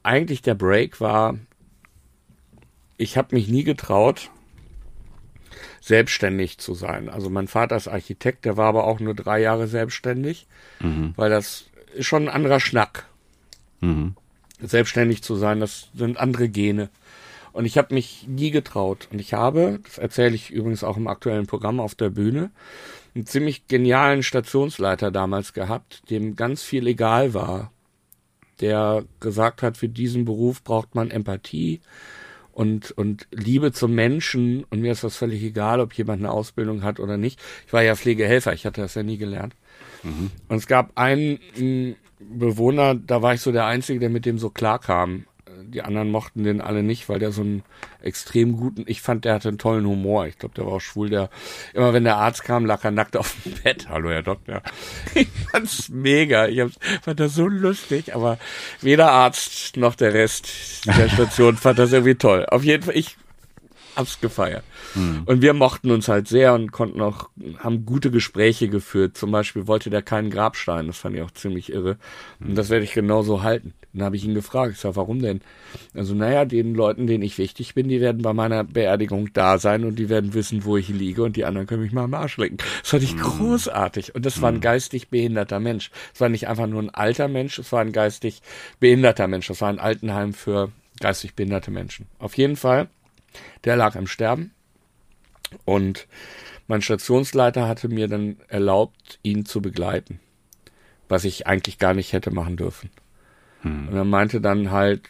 eigentlich 0.03 0.41
der 0.41 0.55
Break 0.55 1.01
war, 1.01 1.39
ich 2.97 3.17
habe 3.17 3.35
mich 3.35 3.47
nie 3.47 3.63
getraut, 3.63 4.29
selbstständig 5.81 6.57
zu 6.57 6.73
sein. 6.73 7.09
Also 7.09 7.29
mein 7.29 7.47
Vater 7.47 7.75
ist 7.75 7.87
Architekt, 7.87 8.45
der 8.45 8.57
war 8.57 8.67
aber 8.67 8.85
auch 8.85 8.99
nur 8.99 9.15
drei 9.15 9.39
Jahre 9.39 9.67
selbstständig, 9.67 10.47
mhm. 10.79 11.13
weil 11.15 11.29
das 11.29 11.65
ist 11.93 12.05
schon 12.05 12.23
ein 12.23 12.35
anderer 12.35 12.59
Schnack. 12.59 13.07
Mhm. 13.81 14.15
Selbstständig 14.61 15.21
zu 15.21 15.35
sein, 15.35 15.59
das 15.59 15.89
sind 15.93 16.17
andere 16.17 16.49
Gene. 16.49 16.89
Und 17.55 17.63
ich 17.63 17.77
habe 17.77 17.93
mich 17.93 18.27
nie 18.27 18.51
getraut. 18.51 19.07
Und 19.13 19.19
ich 19.19 19.33
habe, 19.33 19.79
das 19.85 19.97
erzähle 19.97 20.35
ich 20.35 20.51
übrigens 20.51 20.83
auch 20.83 20.97
im 20.97 21.07
aktuellen 21.07 21.47
Programm 21.47 21.79
auf 21.79 21.95
der 21.95 22.09
Bühne, 22.09 22.51
einen 23.15 23.25
ziemlich 23.25 23.67
genialen 23.67 24.23
Stationsleiter 24.23 25.09
damals 25.09 25.53
gehabt, 25.53 26.09
dem 26.09 26.35
ganz 26.35 26.63
viel 26.63 26.85
egal 26.85 27.33
war. 27.33 27.71
Der 28.59 29.05
gesagt 29.21 29.61
hat, 29.61 29.77
für 29.77 29.87
diesen 29.87 30.25
Beruf 30.25 30.63
braucht 30.63 30.95
man 30.95 31.11
Empathie, 31.11 31.79
und, 32.51 32.91
und 32.91 33.27
Liebe 33.31 33.73
zum 33.73 33.93
Menschen. 33.93 34.63
Und 34.65 34.81
mir 34.81 34.93
ist 34.93 35.03
das 35.03 35.17
völlig 35.17 35.43
egal, 35.43 35.79
ob 35.81 35.93
jemand 35.93 36.21
eine 36.21 36.31
Ausbildung 36.31 36.83
hat 36.83 36.99
oder 36.99 37.17
nicht. 37.17 37.39
Ich 37.67 37.73
war 37.73 37.83
ja 37.83 37.95
Pflegehelfer, 37.95 38.53
ich 38.53 38.65
hatte 38.65 38.81
das 38.81 38.95
ja 38.95 39.03
nie 39.03 39.17
gelernt. 39.17 39.55
Mhm. 40.03 40.31
Und 40.47 40.57
es 40.57 40.67
gab 40.67 40.97
einen 40.97 41.97
Bewohner, 42.19 42.95
da 42.95 43.21
war 43.21 43.33
ich 43.33 43.41
so 43.41 43.51
der 43.51 43.65
Einzige, 43.65 43.99
der 43.99 44.09
mit 44.09 44.25
dem 44.25 44.39
so 44.39 44.49
klar 44.49 44.79
kam 44.79 45.25
die 45.65 45.81
anderen 45.81 46.11
mochten 46.11 46.43
den 46.43 46.61
alle 46.61 46.83
nicht, 46.83 47.09
weil 47.09 47.19
der 47.19 47.31
so 47.31 47.41
einen 47.41 47.63
extrem 48.01 48.57
guten, 48.57 48.83
ich 48.87 49.01
fand, 49.01 49.25
der 49.25 49.33
hatte 49.33 49.49
einen 49.49 49.57
tollen 49.57 49.85
Humor. 49.85 50.27
Ich 50.27 50.37
glaube, 50.37 50.55
der 50.55 50.65
war 50.65 50.73
auch 50.73 50.81
schwul, 50.81 51.09
der, 51.09 51.29
immer 51.73 51.93
wenn 51.93 52.03
der 52.03 52.17
Arzt 52.17 52.43
kam, 52.43 52.65
lag 52.65 52.83
er 52.83 52.91
nackt 52.91 53.17
auf 53.17 53.35
dem 53.43 53.53
Bett. 53.63 53.87
Hallo, 53.89 54.09
Herr 54.09 54.23
Doktor. 54.23 54.61
Ich 55.13 55.27
fand's 55.51 55.89
mega. 55.89 56.47
Ich 56.47 56.61
fand 57.01 57.19
das 57.19 57.35
so 57.35 57.47
lustig, 57.47 58.15
aber 58.15 58.37
weder 58.81 59.11
Arzt 59.11 59.77
noch 59.77 59.95
der 59.95 60.13
Rest 60.13 60.85
der 60.85 61.09
Station 61.09 61.57
fand 61.57 61.79
das 61.79 61.91
irgendwie 61.91 62.15
toll. 62.15 62.45
Auf 62.45 62.63
jeden 62.63 62.83
Fall, 62.83 62.95
ich 62.95 63.17
hab's 63.95 64.19
gefeiert. 64.19 64.63
Mhm. 64.93 65.23
Und 65.25 65.41
wir 65.41 65.53
mochten 65.53 65.91
uns 65.91 66.07
halt 66.07 66.27
sehr 66.27 66.53
und 66.53 66.71
konnten 66.71 67.01
auch, 67.01 67.29
haben 67.59 67.85
gute 67.85 68.11
Gespräche 68.11 68.67
geführt. 68.67 69.17
Zum 69.17 69.31
Beispiel 69.31 69.67
wollte 69.67 69.89
der 69.89 70.01
keinen 70.01 70.29
Grabstein, 70.29 70.87
das 70.87 70.97
fand 70.97 71.15
ich 71.15 71.21
auch 71.21 71.31
ziemlich 71.31 71.71
irre. 71.71 71.97
Mhm. 72.39 72.49
Und 72.49 72.55
das 72.55 72.69
werde 72.69 72.85
ich 72.85 72.93
genauso 72.93 73.43
halten. 73.43 73.73
Dann 73.93 74.03
habe 74.03 74.17
ich 74.17 74.25
ihn 74.25 74.33
gefragt, 74.33 74.73
ich 74.73 74.79
sag, 74.79 74.97
warum 74.97 75.21
denn? 75.21 75.39
Also, 75.93 76.13
naja, 76.13 76.43
den 76.43 76.75
Leuten, 76.75 77.07
denen 77.07 77.23
ich 77.23 77.37
wichtig 77.37 77.75
bin, 77.75 77.87
die 77.87 78.01
werden 78.01 78.21
bei 78.21 78.33
meiner 78.33 78.65
Beerdigung 78.65 79.31
da 79.31 79.57
sein 79.57 79.85
und 79.85 79.95
die 79.95 80.09
werden 80.09 80.33
wissen, 80.33 80.65
wo 80.65 80.75
ich 80.75 80.89
liege 80.89 81.23
und 81.23 81.37
die 81.37 81.45
anderen 81.45 81.65
können 81.65 81.83
mich 81.83 81.93
mal 81.93 82.03
am 82.03 82.13
Arsch 82.13 82.37
lecken. 82.37 82.57
Das 82.81 82.89
fand 82.89 83.03
ich 83.03 83.15
mhm. 83.15 83.21
großartig. 83.21 84.13
Und 84.13 84.25
das 84.25 84.41
war 84.41 84.49
ein 84.49 84.55
hm. 84.55 84.61
geistig 84.61 85.07
behinderter 85.07 85.61
Mensch. 85.61 85.91
Es 86.13 86.19
war 86.19 86.27
nicht 86.27 86.49
einfach 86.49 86.67
nur 86.67 86.81
ein 86.81 86.89
alter 86.89 87.29
Mensch, 87.29 87.57
es 87.57 87.71
war 87.71 87.79
ein 87.79 87.93
geistig 87.93 88.41
behinderter 88.81 89.27
Mensch. 89.27 89.47
Das 89.47 89.61
war 89.61 89.69
ein 89.69 89.79
Altenheim 89.79 90.33
für 90.33 90.71
geistig 90.99 91.35
behinderte 91.35 91.71
Menschen. 91.71 92.07
Auf 92.19 92.37
jeden 92.37 92.55
Fall 92.55 92.89
der 93.63 93.75
lag 93.75 93.95
im 93.95 94.07
Sterben. 94.07 94.53
Und 95.63 96.07
mein 96.67 96.81
Stationsleiter 96.81 97.67
hatte 97.67 97.89
mir 97.89 98.07
dann 98.07 98.37
erlaubt, 98.47 99.19
ihn 99.23 99.45
zu 99.45 99.61
begleiten. 99.61 100.19
Was 101.07 101.23
ich 101.23 101.47
eigentlich 101.47 101.77
gar 101.77 101.93
nicht 101.93 102.13
hätte 102.13 102.31
machen 102.31 102.57
dürfen. 102.57 102.89
Hm. 103.61 103.89
Und 103.89 103.95
er 103.95 104.05
meinte 104.05 104.41
dann 104.41 104.71
halt, 104.71 105.01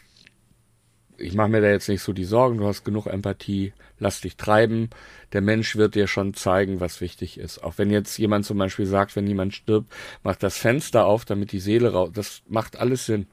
ich 1.18 1.34
mache 1.34 1.48
mir 1.48 1.60
da 1.60 1.68
jetzt 1.68 1.88
nicht 1.88 2.02
so 2.02 2.12
die 2.12 2.24
Sorgen, 2.24 2.58
du 2.58 2.66
hast 2.66 2.84
genug 2.84 3.06
Empathie, 3.06 3.72
lass 3.98 4.20
dich 4.20 4.36
treiben. 4.36 4.90
Der 5.32 5.40
Mensch 5.40 5.76
wird 5.76 5.94
dir 5.94 6.06
schon 6.06 6.34
zeigen, 6.34 6.80
was 6.80 7.00
wichtig 7.00 7.38
ist. 7.38 7.62
Auch 7.64 7.78
wenn 7.78 7.90
jetzt 7.90 8.18
jemand 8.18 8.44
zum 8.44 8.58
Beispiel 8.58 8.86
sagt, 8.86 9.16
wenn 9.16 9.26
jemand 9.26 9.54
stirbt, 9.54 9.92
mach 10.22 10.36
das 10.36 10.58
Fenster 10.58 11.06
auf, 11.06 11.24
damit 11.24 11.52
die 11.52 11.60
Seele 11.60 11.92
raus. 11.92 12.10
Das 12.12 12.42
macht 12.48 12.76
alles 12.76 13.06
Sinn. 13.06 13.26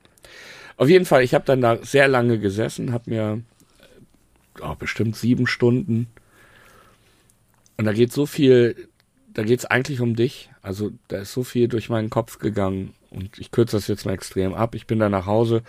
Auf 0.77 0.89
jeden 0.89 1.05
Fall, 1.05 1.23
ich 1.23 1.33
habe 1.33 1.45
dann 1.45 1.61
da 1.61 1.77
sehr 1.83 2.07
lange 2.07 2.39
gesessen, 2.39 2.93
habe 2.93 3.09
mir 3.09 3.41
oh, 4.61 4.75
bestimmt 4.75 5.15
sieben 5.15 5.47
Stunden. 5.47 6.07
Und 7.77 7.85
da 7.85 7.93
geht 7.93 8.11
so 8.11 8.25
viel, 8.25 8.87
da 9.33 9.43
geht 9.43 9.59
es 9.59 9.65
eigentlich 9.65 10.01
um 10.01 10.15
dich. 10.15 10.49
Also 10.61 10.91
da 11.07 11.19
ist 11.19 11.33
so 11.33 11.43
viel 11.43 11.67
durch 11.67 11.89
meinen 11.89 12.09
Kopf 12.09 12.39
gegangen. 12.39 12.93
Und 13.09 13.37
ich 13.39 13.51
kürze 13.51 13.77
das 13.77 13.87
jetzt 13.87 14.05
mal 14.05 14.13
extrem 14.13 14.53
ab. 14.53 14.75
Ich 14.75 14.87
bin 14.87 14.99
da 14.99 15.09
nach 15.09 15.25
Hause 15.25 15.63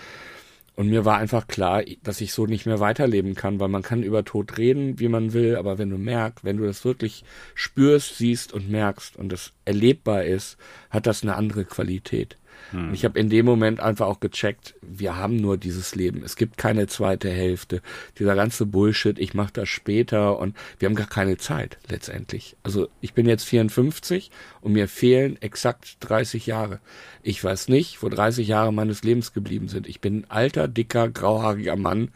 und 0.76 0.88
mir 0.88 1.04
war 1.04 1.18
einfach 1.18 1.46
klar, 1.46 1.84
dass 2.02 2.20
ich 2.20 2.32
so 2.32 2.46
nicht 2.46 2.66
mehr 2.66 2.80
weiterleben 2.80 3.34
kann, 3.34 3.60
weil 3.60 3.68
man 3.68 3.82
kann 3.82 4.02
über 4.02 4.24
Tod 4.24 4.58
reden, 4.58 4.98
wie 4.98 5.08
man 5.08 5.32
will, 5.32 5.56
aber 5.56 5.78
wenn 5.78 5.90
du 5.90 5.98
merkst, 5.98 6.44
wenn 6.44 6.56
du 6.56 6.64
das 6.64 6.84
wirklich 6.84 7.24
spürst, 7.54 8.18
siehst 8.18 8.52
und 8.52 8.68
merkst 8.68 9.16
und 9.16 9.32
es 9.32 9.52
erlebbar 9.64 10.24
ist, 10.24 10.56
hat 10.90 11.06
das 11.06 11.22
eine 11.22 11.36
andere 11.36 11.64
Qualität. 11.64 12.36
Hm. 12.70 12.92
Ich 12.94 13.04
habe 13.04 13.18
in 13.18 13.28
dem 13.30 13.46
Moment 13.46 13.80
einfach 13.80 14.06
auch 14.06 14.20
gecheckt, 14.20 14.74
wir 14.82 15.16
haben 15.16 15.36
nur 15.36 15.56
dieses 15.56 15.94
Leben. 15.94 16.22
Es 16.24 16.36
gibt 16.36 16.56
keine 16.56 16.86
zweite 16.86 17.30
Hälfte. 17.30 17.82
Dieser 18.18 18.34
ganze 18.34 18.66
Bullshit, 18.66 19.18
ich 19.18 19.34
mache 19.34 19.52
das 19.52 19.68
später 19.68 20.38
und 20.38 20.56
wir 20.78 20.88
haben 20.88 20.94
gar 20.94 21.08
keine 21.08 21.36
Zeit 21.36 21.78
letztendlich. 21.88 22.56
Also 22.62 22.88
ich 23.00 23.14
bin 23.14 23.26
jetzt 23.26 23.44
54 23.44 24.30
und 24.60 24.72
mir 24.72 24.88
fehlen 24.88 25.40
exakt 25.40 25.96
30 26.00 26.46
Jahre. 26.46 26.80
Ich 27.22 27.42
weiß 27.42 27.68
nicht, 27.68 28.02
wo 28.02 28.08
30 28.08 28.46
Jahre 28.48 28.72
meines 28.72 29.02
Lebens 29.02 29.32
geblieben 29.32 29.68
sind. 29.68 29.86
Ich 29.86 30.00
bin 30.00 30.20
ein 30.20 30.30
alter, 30.30 30.68
dicker, 30.68 31.08
grauhaariger 31.08 31.76
Mann, 31.76 32.10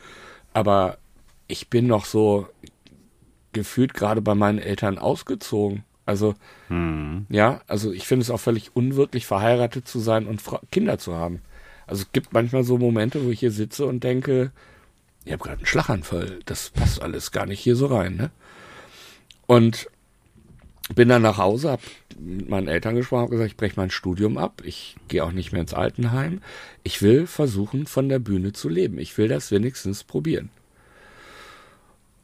aber 0.52 0.98
ich 1.46 1.68
bin 1.68 1.86
noch 1.86 2.04
so 2.04 2.46
gefühlt 3.52 3.94
gerade 3.94 4.20
bei 4.20 4.34
meinen 4.34 4.58
Eltern 4.58 4.98
ausgezogen. 4.98 5.84
Also, 6.08 6.36
hm. 6.68 7.26
ja, 7.28 7.60
also 7.66 7.92
ich 7.92 8.06
finde 8.06 8.22
es 8.22 8.30
auch 8.30 8.40
völlig 8.40 8.74
unwirklich, 8.74 9.26
verheiratet 9.26 9.86
zu 9.86 9.98
sein 9.98 10.26
und 10.26 10.40
Fra 10.40 10.62
Kinder 10.70 10.98
zu 10.98 11.14
haben. 11.14 11.42
Also 11.86 12.00
es 12.00 12.12
gibt 12.12 12.32
manchmal 12.32 12.64
so 12.64 12.78
Momente, 12.78 13.26
wo 13.26 13.28
ich 13.28 13.40
hier 13.40 13.50
sitze 13.50 13.84
und 13.84 14.04
denke, 14.04 14.50
ich 15.26 15.32
habe 15.32 15.44
gerade 15.44 15.58
einen 15.58 15.66
Schlaganfall, 15.66 16.40
das 16.46 16.70
passt 16.70 17.02
alles 17.02 17.30
gar 17.30 17.44
nicht 17.44 17.60
hier 17.60 17.76
so 17.76 17.88
rein, 17.88 18.16
ne? 18.16 18.30
Und 19.46 19.90
bin 20.94 21.10
dann 21.10 21.20
nach 21.20 21.36
Hause, 21.36 21.72
habe 21.72 21.82
mit 22.18 22.48
meinen 22.48 22.68
Eltern 22.68 22.96
gesprochen, 22.96 23.24
habe 23.24 23.32
gesagt, 23.32 23.50
ich 23.50 23.58
breche 23.58 23.78
mein 23.78 23.90
Studium 23.90 24.38
ab, 24.38 24.62
ich 24.64 24.96
gehe 25.08 25.22
auch 25.22 25.32
nicht 25.32 25.52
mehr 25.52 25.60
ins 25.60 25.74
Altenheim. 25.74 26.40
Ich 26.84 27.02
will 27.02 27.26
versuchen, 27.26 27.86
von 27.86 28.08
der 28.08 28.18
Bühne 28.18 28.54
zu 28.54 28.70
leben. 28.70 28.98
Ich 28.98 29.18
will 29.18 29.28
das 29.28 29.50
wenigstens 29.50 30.04
probieren. 30.04 30.48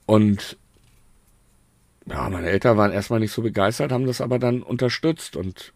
Und 0.07 0.57
ja, 2.07 2.28
meine 2.28 2.50
Eltern 2.50 2.76
waren 2.76 2.92
erstmal 2.92 3.20
nicht 3.20 3.32
so 3.32 3.40
begeistert, 3.40 3.90
haben 3.90 4.07
das 4.07 4.20
aber 4.20 4.38
dann 4.38 4.62
unterstützt 4.62 5.36
und 5.36 5.72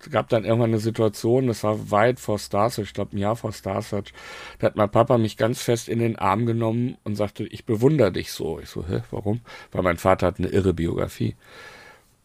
es 0.00 0.10
gab 0.10 0.28
dann 0.28 0.44
irgendwann 0.44 0.70
eine 0.70 0.80
Situation, 0.80 1.46
das 1.46 1.64
war 1.64 1.90
weit 1.90 2.20
vor 2.20 2.38
Stars, 2.38 2.76
ich 2.78 2.92
glaube 2.92 3.16
ein 3.16 3.18
Jahr 3.18 3.36
vor 3.36 3.52
Stars, 3.52 3.90
da 3.90 4.02
hat 4.60 4.76
mein 4.76 4.90
Papa 4.90 5.16
mich 5.16 5.36
ganz 5.36 5.62
fest 5.62 5.88
in 5.88 5.98
den 5.98 6.16
Arm 6.16 6.44
genommen 6.44 6.98
und 7.04 7.16
sagte, 7.16 7.44
ich 7.44 7.64
bewundere 7.64 8.12
dich 8.12 8.32
so. 8.32 8.60
Ich 8.60 8.68
so, 8.68 8.86
hä, 8.86 9.02
warum? 9.10 9.40
Weil 9.70 9.82
mein 9.82 9.96
Vater 9.96 10.26
hat 10.26 10.38
eine 10.38 10.48
irre 10.48 10.74
Biografie. 10.74 11.36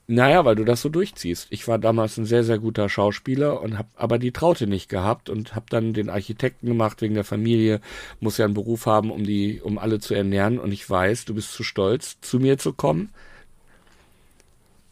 Naja, 0.10 0.46
weil 0.46 0.56
du 0.56 0.64
das 0.64 0.82
so 0.82 0.90
durchziehst. 0.90 1.48
Ich 1.50 1.68
war 1.68 1.78
damals 1.80 2.18
ein 2.18 2.26
sehr, 2.26 2.44
sehr 2.44 2.60
guter 2.60 2.88
Schauspieler 2.88 3.62
und 3.62 3.78
habe 3.78 3.90
aber 3.96 4.20
die 4.20 4.32
Traute 4.32 4.66
nicht 4.66 4.90
gehabt 4.90 5.30
und 5.30 5.54
habe 5.54 5.66
dann 5.70 5.94
den 5.94 6.10
Architekten 6.10 6.68
gemacht 6.68 7.02
wegen 7.02 7.14
der 7.14 7.26
Familie. 7.26 7.82
Muss 8.22 8.38
ja 8.38 8.46
einen 8.46 8.54
Beruf 8.54 8.86
haben, 8.86 9.12
um 9.12 9.26
die, 9.26 9.62
um 9.62 9.78
alle 9.78 10.00
zu 10.00 10.14
ernähren. 10.14 10.60
Und 10.60 10.72
ich 10.72 10.90
weiß, 10.90 11.26
du 11.26 11.36
bist 11.36 11.52
zu 11.52 11.64
stolz, 11.64 12.20
zu 12.22 12.40
mir 12.40 12.58
zu 12.58 12.72
kommen 12.72 13.10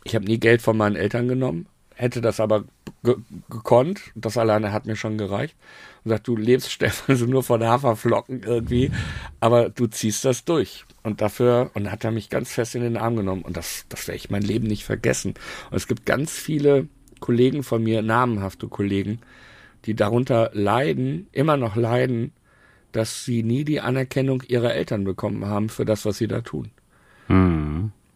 ich 0.06 0.16
habe 0.16 0.26
nie 0.26 0.40
Geld 0.40 0.62
von 0.62 0.78
meinen 0.78 0.96
Eltern 0.96 1.28
genommen, 1.28 1.66
hätte 1.96 2.22
das 2.22 2.40
aber 2.40 2.64
ge 3.04 3.16
gekonnt. 3.50 4.02
Das 4.16 4.38
alleine 4.38 4.72
hat 4.72 4.86
mir 4.86 4.96
schon 4.96 5.18
gereicht. 5.18 5.56
Und 6.04 6.10
sagt, 6.10 6.28
du 6.28 6.38
lebst, 6.38 6.72
Stefan, 6.72 7.16
so 7.16 7.26
nur 7.26 7.44
von 7.44 7.64
Haferflocken 7.64 8.44
irgendwie, 8.44 8.92
aber 9.40 9.70
du 9.70 9.88
ziehst 9.88 10.24
das 10.24 10.46
durch. 10.46 10.86
Und 11.04 11.22
dafür, 11.22 11.72
und 11.74 11.92
hat 11.92 12.04
er 12.04 12.12
mich 12.12 12.30
ganz 12.30 12.52
fest 12.52 12.76
in 12.76 12.82
den 12.82 12.98
Arm 12.98 13.16
genommen. 13.16 13.42
Und 13.42 13.58
das, 13.58 13.86
das 13.90 14.08
werde 14.08 14.18
ich 14.18 14.30
mein 14.30 14.44
Leben 14.44 14.68
nicht 14.68 14.86
vergessen. 14.86 15.34
Und 15.72 15.78
es 15.78 15.88
gibt 15.88 16.06
ganz 16.06 16.32
viele 16.32 16.88
Kollegen 17.20 17.64
von 17.64 17.84
mir, 17.84 18.02
namenhafte 18.04 18.68
Kollegen, 18.68 19.20
die 19.86 19.96
darunter 19.96 20.52
leiden, 20.54 21.28
immer 21.32 21.58
noch 21.58 21.76
leiden, 21.76 22.32
dass 22.92 23.26
sie 23.26 23.44
nie 23.44 23.64
die 23.64 23.82
Anerkennung 23.82 24.44
ihrer 24.48 24.74
Eltern 24.74 25.04
bekommen 25.04 25.46
haben 25.46 25.70
für 25.70 25.86
das, 25.86 26.06
was 26.06 26.18
sie 26.18 26.28
da 26.28 26.42
tun. 26.42 26.70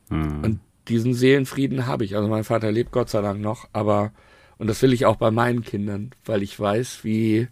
Mhm. 0.10 0.60
Diesen 0.90 1.14
Seelenfrieden 1.14 1.86
habe 1.86 2.04
ich. 2.04 2.16
Also 2.16 2.28
mein 2.28 2.44
Vater 2.44 2.72
lebt 2.72 2.92
Gott 2.92 3.10
sei 3.10 3.22
Dank 3.22 3.42
noch, 3.42 3.70
aber 3.74 4.12
und 4.58 4.68
das 4.68 4.82
will 4.82 4.92
ich 4.92 5.06
auch 5.06 5.16
bei 5.16 5.32
meinen 5.32 5.64
Kindern, 5.64 6.12
weil 6.26 6.44
ich 6.44 6.60
weiß, 6.60 7.04
wie 7.04 7.48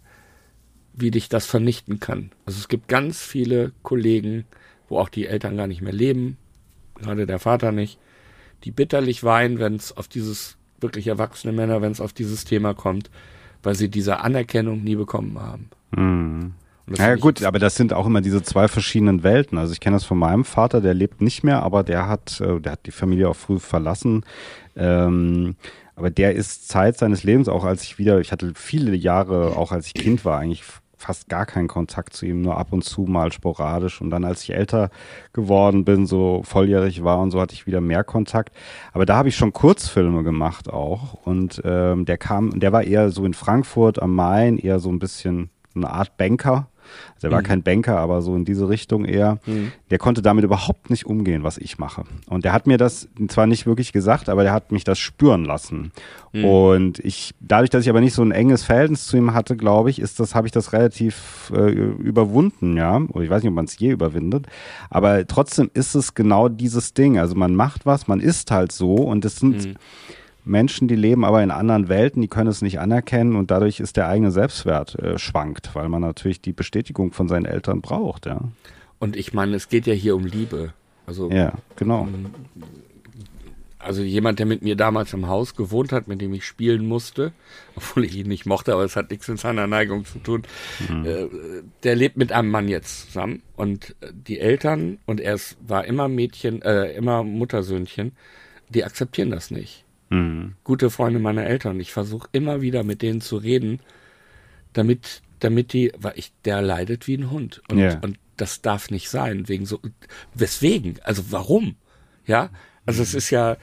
wie 0.92 1.10
dich 1.10 1.28
das 1.28 1.46
vernichten 1.46 2.00
kann. 2.00 2.30
Also 2.44 2.58
es 2.58 2.68
gibt 2.68 2.88
ganz 2.88 3.22
viele 3.22 3.72
Kollegen, 3.82 4.44
wo 4.88 4.98
auch 4.98 5.08
die 5.08 5.26
Eltern 5.26 5.56
gar 5.56 5.68
nicht 5.68 5.80
mehr 5.80 5.92
leben, 5.92 6.36
gerade 6.96 7.26
der 7.26 7.38
Vater 7.38 7.72
nicht, 7.72 7.98
die 8.64 8.72
bitterlich 8.72 9.22
weinen, 9.22 9.60
wenn 9.60 9.76
es 9.76 9.96
auf 9.96 10.08
dieses 10.08 10.56
wirklich 10.80 11.06
erwachsene 11.06 11.52
Männer, 11.52 11.82
wenn 11.82 11.92
es 11.92 12.00
auf 12.00 12.12
dieses 12.12 12.44
Thema 12.44 12.74
kommt, 12.74 13.10
weil 13.62 13.74
sie 13.74 13.88
diese 13.88 14.20
Anerkennung 14.20 14.82
nie 14.82 14.96
bekommen 14.96 15.38
haben. 15.38 15.70
Mhm. 15.92 16.54
Ja 16.96 17.16
gut, 17.16 17.42
aber 17.42 17.58
das 17.58 17.74
sind 17.74 17.92
auch 17.92 18.06
immer 18.06 18.20
diese 18.20 18.42
zwei 18.42 18.68
verschiedenen 18.68 19.22
Welten. 19.22 19.58
Also 19.58 19.72
ich 19.72 19.80
kenne 19.80 19.96
das 19.96 20.04
von 20.04 20.18
meinem 20.18 20.44
Vater, 20.44 20.80
der 20.80 20.94
lebt 20.94 21.20
nicht 21.20 21.44
mehr, 21.44 21.62
aber 21.62 21.82
der 21.82 22.08
hat, 22.08 22.40
äh, 22.40 22.60
der 22.60 22.72
hat 22.72 22.86
die 22.86 22.90
Familie 22.90 23.28
auch 23.28 23.36
früh 23.36 23.58
verlassen. 23.58 24.24
Ähm, 24.76 25.56
aber 25.96 26.10
der 26.10 26.34
ist 26.34 26.68
Zeit 26.68 26.96
seines 26.96 27.24
Lebens, 27.24 27.48
auch 27.48 27.64
als 27.64 27.82
ich 27.82 27.98
wieder, 27.98 28.20
ich 28.20 28.30
hatte 28.30 28.52
viele 28.54 28.94
Jahre, 28.94 29.56
auch 29.56 29.72
als 29.72 29.88
ich 29.88 29.94
Kind 29.94 30.24
war, 30.24 30.38
eigentlich 30.38 30.62
fast 30.96 31.28
gar 31.28 31.46
keinen 31.46 31.68
Kontakt 31.68 32.12
zu 32.12 32.26
ihm, 32.26 32.42
nur 32.42 32.58
ab 32.58 32.72
und 32.72 32.84
zu 32.84 33.02
mal 33.02 33.32
sporadisch. 33.32 34.00
Und 34.00 34.10
dann, 34.10 34.24
als 34.24 34.42
ich 34.42 34.52
älter 34.52 34.90
geworden 35.32 35.84
bin, 35.84 36.06
so 36.06 36.42
volljährig 36.44 37.04
war 37.04 37.20
und 37.20 37.30
so, 37.30 37.40
hatte 37.40 37.54
ich 37.54 37.66
wieder 37.66 37.80
mehr 37.80 38.04
Kontakt. 38.04 38.54
Aber 38.92 39.06
da 39.06 39.16
habe 39.16 39.28
ich 39.28 39.36
schon 39.36 39.52
Kurzfilme 39.52 40.24
gemacht 40.24 40.68
auch. 40.68 41.14
Und 41.24 41.62
ähm, 41.64 42.04
der 42.04 42.18
kam, 42.18 42.58
der 42.58 42.72
war 42.72 42.82
eher 42.82 43.10
so 43.10 43.24
in 43.24 43.34
Frankfurt 43.34 44.02
am 44.02 44.14
Main, 44.14 44.58
eher 44.58 44.80
so 44.80 44.90
ein 44.90 44.98
bisschen 44.98 45.50
eine 45.74 45.90
Art 45.90 46.16
Banker 46.16 46.68
also 47.14 47.28
er 47.28 47.30
war 47.30 47.40
mhm. 47.40 47.46
kein 47.46 47.62
Banker, 47.62 47.98
aber 47.98 48.22
so 48.22 48.34
in 48.36 48.44
diese 48.44 48.68
Richtung 48.68 49.04
eher. 49.04 49.38
Mhm. 49.46 49.72
Der 49.90 49.98
konnte 49.98 50.22
damit 50.22 50.44
überhaupt 50.44 50.90
nicht 50.90 51.06
umgehen, 51.06 51.42
was 51.42 51.58
ich 51.58 51.78
mache. 51.78 52.04
Und 52.28 52.44
der 52.44 52.52
hat 52.52 52.66
mir 52.66 52.78
das 52.78 53.08
zwar 53.28 53.46
nicht 53.46 53.66
wirklich 53.66 53.92
gesagt, 53.92 54.28
aber 54.28 54.42
der 54.42 54.52
hat 54.52 54.72
mich 54.72 54.84
das 54.84 54.98
spüren 54.98 55.44
lassen. 55.44 55.92
Mhm. 56.32 56.44
Und 56.44 56.98
ich, 57.00 57.34
dadurch, 57.40 57.70
dass 57.70 57.84
ich 57.84 57.90
aber 57.90 58.00
nicht 58.00 58.14
so 58.14 58.22
ein 58.22 58.32
enges 58.32 58.62
Verhältnis 58.62 59.06
zu 59.06 59.16
ihm 59.16 59.34
hatte, 59.34 59.56
glaube 59.56 59.90
ich, 59.90 60.00
ist 60.00 60.20
das, 60.20 60.34
habe 60.34 60.46
ich 60.46 60.52
das 60.52 60.72
relativ 60.72 61.52
äh, 61.54 61.70
überwunden, 61.70 62.76
ja. 62.76 62.96
Oder 62.96 63.24
ich 63.24 63.30
weiß 63.30 63.42
nicht, 63.42 63.50
ob 63.50 63.56
man 63.56 63.64
es 63.64 63.78
je 63.78 63.90
überwindet. 63.90 64.46
Aber 64.90 65.26
trotzdem 65.26 65.70
ist 65.74 65.94
es 65.94 66.14
genau 66.14 66.48
dieses 66.48 66.94
Ding. 66.94 67.18
Also 67.18 67.34
man 67.34 67.54
macht 67.54 67.86
was, 67.86 68.08
man 68.08 68.20
ist 68.20 68.50
halt 68.50 68.72
so 68.72 68.94
und 68.94 69.24
es 69.24 69.36
sind 69.36 69.66
mhm. 69.66 69.74
Menschen, 70.48 70.88
die 70.88 70.96
leben 70.96 71.24
aber 71.24 71.42
in 71.42 71.50
anderen 71.50 71.88
Welten, 71.88 72.22
die 72.22 72.28
können 72.28 72.50
es 72.50 72.62
nicht 72.62 72.80
anerkennen 72.80 73.36
und 73.36 73.50
dadurch 73.50 73.80
ist 73.80 73.96
der 73.96 74.08
eigene 74.08 74.30
Selbstwert 74.30 74.94
äh, 74.96 75.18
schwankt, 75.18 75.74
weil 75.74 75.88
man 75.88 76.02
natürlich 76.02 76.40
die 76.40 76.52
Bestätigung 76.52 77.12
von 77.12 77.28
seinen 77.28 77.44
Eltern 77.44 77.80
braucht, 77.80 78.26
ja. 78.26 78.40
Und 78.98 79.14
ich 79.14 79.32
meine, 79.32 79.54
es 79.54 79.68
geht 79.68 79.86
ja 79.86 79.94
hier 79.94 80.16
um 80.16 80.26
Liebe. 80.26 80.72
Also 81.06 81.30
ja, 81.30 81.52
genau. 81.76 82.08
Also 83.78 84.02
jemand, 84.02 84.40
der 84.40 84.46
mit 84.46 84.62
mir 84.62 84.74
damals 84.74 85.14
im 85.14 85.28
Haus 85.28 85.54
gewohnt 85.54 85.92
hat, 85.92 86.08
mit 86.08 86.20
dem 86.20 86.34
ich 86.34 86.44
spielen 86.44 86.84
musste, 86.86 87.32
obwohl 87.76 88.04
ich 88.04 88.16
ihn 88.16 88.28
nicht 88.28 88.44
mochte, 88.44 88.72
aber 88.72 88.84
es 88.84 88.96
hat 88.96 89.10
nichts 89.10 89.28
mit 89.28 89.38
seiner 89.38 89.66
Neigung 89.66 90.04
zu 90.04 90.18
tun, 90.18 90.42
mhm. 90.88 91.06
äh, 91.06 91.26
der 91.84 91.94
lebt 91.94 92.16
mit 92.16 92.32
einem 92.32 92.50
Mann 92.50 92.68
jetzt 92.68 93.06
zusammen 93.06 93.42
und 93.56 93.94
die 94.12 94.40
Eltern 94.40 94.98
und 95.06 95.20
er 95.20 95.38
war 95.66 95.84
immer 95.84 96.08
Mädchen, 96.08 96.60
äh, 96.62 96.92
immer 96.92 97.22
Muttersöhnchen, 97.22 98.12
die 98.68 98.84
akzeptieren 98.84 99.30
das 99.30 99.50
nicht. 99.50 99.84
Mhm. 100.10 100.54
Gute 100.64 100.90
Freunde 100.90 101.18
meiner 101.18 101.46
Eltern. 101.46 101.80
Ich 101.80 101.92
versuche 101.92 102.28
immer 102.32 102.60
wieder 102.60 102.82
mit 102.84 103.02
denen 103.02 103.20
zu 103.20 103.36
reden, 103.36 103.80
damit, 104.72 105.22
damit 105.40 105.72
die, 105.72 105.92
weil 105.98 106.14
ich, 106.16 106.32
der 106.44 106.62
leidet 106.62 107.06
wie 107.06 107.16
ein 107.16 107.30
Hund. 107.30 107.62
Und, 107.70 107.78
yeah. 107.78 107.98
und 108.02 108.18
das 108.36 108.62
darf 108.62 108.90
nicht 108.90 109.10
sein. 109.10 109.48
Wegen 109.48 109.66
so, 109.66 109.80
weswegen? 110.34 110.98
Also 111.02 111.30
warum? 111.30 111.76
Ja? 112.26 112.50
Also 112.86 113.00
mhm. 113.00 113.04
es 113.04 113.14
ist 113.14 113.30
ja, 113.30 113.56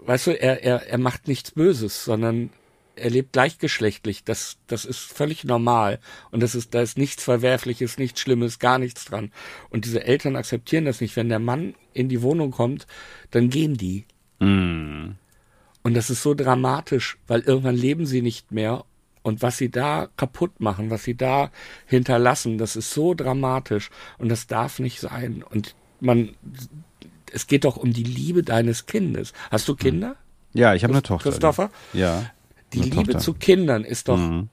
weißt 0.00 0.28
du, 0.28 0.40
er, 0.40 0.62
er, 0.62 0.86
er 0.88 0.98
macht 0.98 1.28
nichts 1.28 1.50
Böses, 1.50 2.04
sondern 2.04 2.50
er 2.96 3.10
lebt 3.10 3.32
gleichgeschlechtlich. 3.32 4.24
Das, 4.24 4.58
das 4.66 4.84
ist 4.84 4.98
völlig 4.98 5.44
normal. 5.44 5.98
Und 6.30 6.42
das 6.42 6.54
ist, 6.54 6.74
da 6.74 6.82
ist 6.82 6.98
nichts 6.98 7.22
Verwerfliches, 7.22 7.98
nichts 7.98 8.20
Schlimmes, 8.20 8.58
gar 8.58 8.78
nichts 8.78 9.04
dran. 9.04 9.32
Und 9.70 9.84
diese 9.84 10.04
Eltern 10.04 10.36
akzeptieren 10.36 10.84
das 10.84 11.00
nicht. 11.00 11.16
Wenn 11.16 11.28
der 11.28 11.38
Mann 11.38 11.74
in 11.92 12.08
die 12.08 12.22
Wohnung 12.22 12.50
kommt, 12.50 12.86
dann 13.30 13.50
gehen 13.50 13.76
die. 13.76 14.04
Mm. 14.40 15.12
Und 15.82 15.94
das 15.94 16.10
ist 16.10 16.22
so 16.22 16.34
dramatisch, 16.34 17.18
weil 17.26 17.40
irgendwann 17.40 17.76
leben 17.76 18.06
sie 18.06 18.22
nicht 18.22 18.52
mehr. 18.52 18.84
Und 19.22 19.42
was 19.42 19.58
sie 19.58 19.70
da 19.70 20.08
kaputt 20.16 20.60
machen, 20.60 20.90
was 20.90 21.04
sie 21.04 21.16
da 21.16 21.50
hinterlassen, 21.86 22.56
das 22.56 22.76
ist 22.76 22.92
so 22.92 23.14
dramatisch. 23.14 23.90
Und 24.18 24.28
das 24.28 24.46
darf 24.46 24.78
nicht 24.78 25.00
sein. 25.00 25.42
Und 25.48 25.74
man, 26.00 26.30
es 27.32 27.46
geht 27.46 27.64
doch 27.64 27.76
um 27.76 27.92
die 27.92 28.04
Liebe 28.04 28.42
deines 28.42 28.86
Kindes. 28.86 29.32
Hast 29.50 29.68
du 29.68 29.74
Kinder? 29.74 30.16
Ja, 30.54 30.74
ich 30.74 30.84
habe 30.84 30.94
eine 30.94 31.02
Tochter. 31.02 31.30
Christopher? 31.30 31.70
Ja. 31.92 32.30
Die 32.72 32.80
Liebe 32.80 32.96
Tochter. 32.96 33.18
zu 33.18 33.34
Kindern 33.34 33.84
ist 33.84 34.08
doch 34.08 34.18
mhm. 34.18 34.48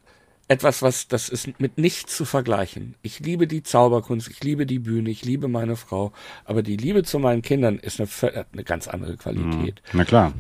etwas, 0.47 0.81
was, 0.81 1.07
das 1.07 1.29
ist 1.29 1.59
mit 1.59 1.77
nichts 1.77 2.15
zu 2.15 2.25
vergleichen. 2.25 2.95
Ich 3.01 3.19
liebe 3.19 3.47
die 3.47 3.63
Zauberkunst, 3.63 4.29
ich 4.29 4.43
liebe 4.43 4.65
die 4.65 4.79
Bühne, 4.79 5.09
ich 5.09 5.25
liebe 5.25 5.47
meine 5.47 5.75
Frau. 5.75 6.13
Aber 6.45 6.63
die 6.63 6.77
Liebe 6.77 7.03
zu 7.03 7.19
meinen 7.19 7.41
Kindern 7.41 7.77
ist 7.77 7.99
eine, 7.99 8.45
eine 8.51 8.63
ganz 8.63 8.87
andere 8.87 9.17
Qualität. 9.17 9.81
Mhm. 9.91 9.97
Na 9.97 10.05
klar. 10.05 10.33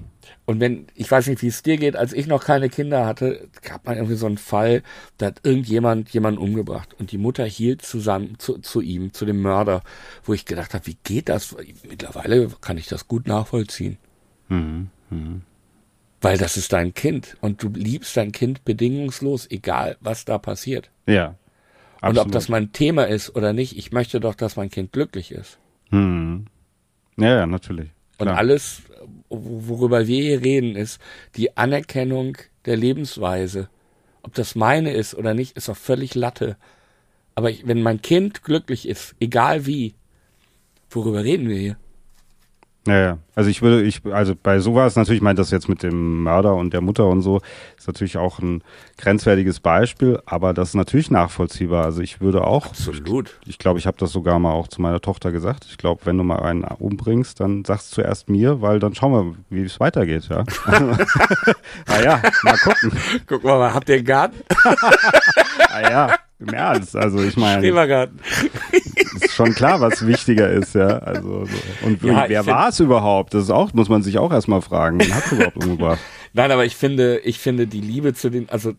Und 0.45 0.59
wenn, 0.59 0.87
ich 0.95 1.09
weiß 1.09 1.27
nicht, 1.27 1.41
wie 1.41 1.47
es 1.47 1.63
dir 1.63 1.77
geht, 1.77 1.95
als 1.95 2.13
ich 2.13 2.27
noch 2.27 2.43
keine 2.43 2.69
Kinder 2.69 3.05
hatte, 3.05 3.47
gab 3.61 3.85
man 3.85 3.95
irgendwie 3.95 4.15
so 4.15 4.25
einen 4.25 4.37
Fall, 4.37 4.83
da 5.17 5.27
hat 5.27 5.41
irgendjemand 5.43 6.09
jemanden 6.09 6.39
umgebracht 6.39 6.95
und 6.99 7.11
die 7.11 7.17
Mutter 7.17 7.45
hielt 7.45 7.81
zusammen 7.81 8.35
zu, 8.37 8.59
zu 8.59 8.81
ihm, 8.81 9.13
zu 9.13 9.25
dem 9.25 9.41
Mörder, 9.41 9.83
wo 10.23 10.33
ich 10.33 10.45
gedacht 10.45 10.73
habe, 10.73 10.87
wie 10.87 10.97
geht 11.03 11.29
das? 11.29 11.55
Mittlerweile 11.87 12.49
kann 12.61 12.77
ich 12.77 12.87
das 12.87 13.07
gut 13.07 13.27
nachvollziehen. 13.27 13.97
Mhm. 14.49 14.89
Mhm. 15.09 15.41
Weil 16.21 16.37
das 16.37 16.57
ist 16.57 16.73
dein 16.73 16.93
Kind 16.93 17.37
und 17.41 17.61
du 17.61 17.69
liebst 17.69 18.17
dein 18.17 18.31
Kind 18.31 18.65
bedingungslos, 18.65 19.49
egal 19.49 19.97
was 19.99 20.25
da 20.25 20.37
passiert. 20.37 20.89
Ja. 21.05 21.35
Absolut. 22.01 22.17
Und 22.17 22.25
ob 22.25 22.31
das 22.33 22.49
mein 22.49 22.71
Thema 22.71 23.03
ist 23.07 23.35
oder 23.35 23.53
nicht, 23.53 23.77
ich 23.77 23.91
möchte 23.91 24.19
doch, 24.19 24.35
dass 24.35 24.55
mein 24.55 24.69
Kind 24.69 24.91
glücklich 24.91 25.31
ist. 25.31 25.59
Mhm. 25.91 26.45
Ja, 27.17 27.37
ja, 27.37 27.45
natürlich. 27.45 27.89
Klar. 28.17 28.31
Und 28.31 28.37
alles, 28.37 28.81
worüber 29.29 30.07
wir 30.07 30.21
hier 30.21 30.41
reden, 30.41 30.75
ist 30.75 30.99
die 31.35 31.57
Anerkennung 31.57 32.37
der 32.65 32.77
Lebensweise. 32.77 33.69
Ob 34.21 34.33
das 34.33 34.55
meine 34.55 34.93
ist 34.93 35.15
oder 35.15 35.33
nicht, 35.33 35.55
ist 35.55 35.69
doch 35.69 35.77
völlig 35.77 36.15
Latte. 36.15 36.57
Aber 37.35 37.49
ich, 37.49 37.67
wenn 37.67 37.83
mein 37.83 38.01
Kind 38.01 38.43
glücklich 38.43 38.87
ist, 38.87 39.15
egal 39.19 39.65
wie, 39.65 39.93
worüber 40.89 41.23
reden 41.23 41.49
wir 41.49 41.57
hier? 41.57 41.77
Naja, 42.87 43.17
also 43.33 43.49
ich 43.49 43.63
würde, 43.63 43.81
ich, 43.81 44.01
also 44.11 44.35
bei 44.35 44.59
sowas 44.59 44.95
natürlich, 44.95 45.17
ich 45.17 45.23
meine 45.23 45.37
das 45.37 45.49
jetzt 45.49 45.67
mit 45.67 45.81
dem 45.81 46.21
Mörder 46.21 46.53
und 46.53 46.71
der 46.71 46.81
Mutter 46.81 47.07
und 47.07 47.23
so, 47.23 47.41
ist 47.77 47.87
natürlich 47.87 48.17
auch 48.17 48.37
ein 48.37 48.63
grenzwertiges 48.99 49.59
Beispiel, 49.59 50.19
aber 50.27 50.53
das 50.53 50.69
ist 50.69 50.75
natürlich 50.75 51.09
nachvollziehbar. 51.09 51.83
Also 51.83 52.01
ich 52.01 52.21
würde 52.21 52.45
auch. 52.45 52.67
Absolut. 52.67 53.39
Ich, 53.41 53.49
ich 53.49 53.57
glaube, 53.57 53.79
ich 53.79 53.87
habe 53.87 53.97
das 53.97 54.11
sogar 54.11 54.37
mal 54.37 54.51
auch 54.51 54.67
zu 54.67 54.83
meiner 54.83 55.01
Tochter 55.01 55.31
gesagt. 55.31 55.65
Ich 55.67 55.77
glaube, 55.79 56.05
wenn 56.05 56.15
du 56.17 56.23
mal 56.23 56.39
einen 56.43 56.63
umbringst, 56.63 57.39
dann 57.39 57.65
sagst 57.65 57.91
du 57.91 58.01
zuerst 58.01 58.29
mir, 58.29 58.61
weil 58.61 58.79
dann 58.79 58.93
schauen 58.93 59.11
wir, 59.13 59.35
wie 59.49 59.63
es 59.63 59.79
weitergeht, 59.79 60.29
ja. 60.29 60.43
ah 60.67 62.01
ja, 62.03 62.21
mal 62.43 62.57
gucken. 62.57 62.91
Guck 63.25 63.43
mal, 63.43 63.73
habt 63.73 63.89
ihr 63.89 63.95
einen 63.95 64.05
Garten? 64.05 64.37
ah 65.69 65.81
ja. 65.81 66.15
Im 66.37 66.49
Ernst, 66.49 66.95
also 66.95 67.23
ich 67.23 67.37
meine. 67.37 67.61
Schrebergarten. 67.61 68.19
Ist 69.15 69.33
schon 69.33 69.53
klar, 69.53 69.81
was 69.81 70.05
wichtiger 70.05 70.49
ist, 70.49 70.75
ja. 70.75 70.99
Also, 70.99 71.45
so. 71.45 71.85
Und 71.85 72.03
ja, 72.03 72.25
wer 72.27 72.45
war 72.45 72.69
es 72.69 72.79
überhaupt? 72.79 73.33
Das 73.33 73.43
ist 73.43 73.49
auch, 73.49 73.73
muss 73.73 73.89
man 73.89 74.03
sich 74.03 74.17
auch 74.17 74.31
erstmal 74.31 74.61
fragen. 74.61 74.99
Wen 74.99 75.13
hat 75.13 75.25
es 75.25 75.31
überhaupt 75.31 75.57
umgebracht? 75.57 75.99
Nein, 76.33 76.51
aber 76.51 76.65
ich 76.65 76.75
finde, 76.75 77.19
ich 77.19 77.39
finde 77.39 77.67
die 77.67 77.81
Liebe 77.81 78.13
zu 78.13 78.29
den, 78.29 78.49
also 78.49 78.73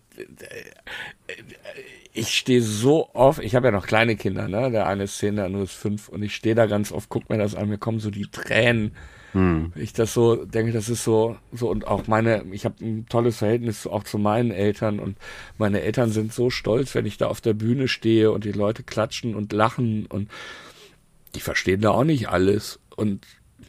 ich 2.13 2.35
stehe 2.35 2.63
so 2.63 3.11
oft, 3.13 3.43
ich 3.43 3.55
habe 3.55 3.67
ja 3.67 3.73
noch 3.73 3.87
kleine 3.87 4.17
Kinder, 4.17 4.49
ne? 4.49 4.71
Der 4.71 4.87
eine 4.87 5.05
ist 5.05 5.19
zehn, 5.19 5.37
der 5.37 5.47
andere 5.47 5.65
ist 5.65 5.75
fünf 5.75 6.09
und 6.09 6.23
ich 6.23 6.35
stehe 6.35 6.55
da 6.55 6.67
ganz 6.67 6.93
oft, 6.93 7.09
guck 7.09 7.29
mir 7.29 7.39
das 7.39 7.55
an, 7.55 7.69
mir 7.69 7.79
kommen 7.79 8.01
so 8.01 8.11
die 8.11 8.31
Tränen 8.31 8.93
hm. 9.37 9.75
Ich 9.77 9.93
das 9.93 10.15
so 10.15 10.47
denke, 10.47 10.73
das 10.73 10.89
ist 10.89 11.05
so, 11.05 11.37
so 11.53 11.69
und 11.69 11.87
auch 11.87 12.07
meine, 12.07 12.43
ich 12.53 12.65
habe 12.65 12.83
ein 12.83 13.05
tolles 13.07 13.37
Verhältnis 13.37 13.87
auch 13.87 14.03
zu 14.03 14.17
meinen 14.17 14.51
Eltern 14.51 14.99
und 14.99 15.19
meine 15.59 15.83
Eltern 15.83 16.11
sind 16.11 16.33
so 16.33 16.49
stolz, 16.49 16.95
wenn 16.95 17.05
ich 17.05 17.19
da 17.19 17.27
auf 17.27 17.43
der 17.43 17.53
Bühne 17.53 17.87
stehe 17.87 18.33
und 18.33 18.45
die 18.45 18.53
Leute 18.53 18.83
klatschen 18.83 19.35
und 19.35 19.53
lachen 19.53 20.07
und 20.07 20.31
die 21.35 21.41
verstehen 21.41 21.83
da 21.83 21.91
auch 21.91 22.05
nicht 22.05 22.31
alles 22.31 22.81
und 22.97 23.27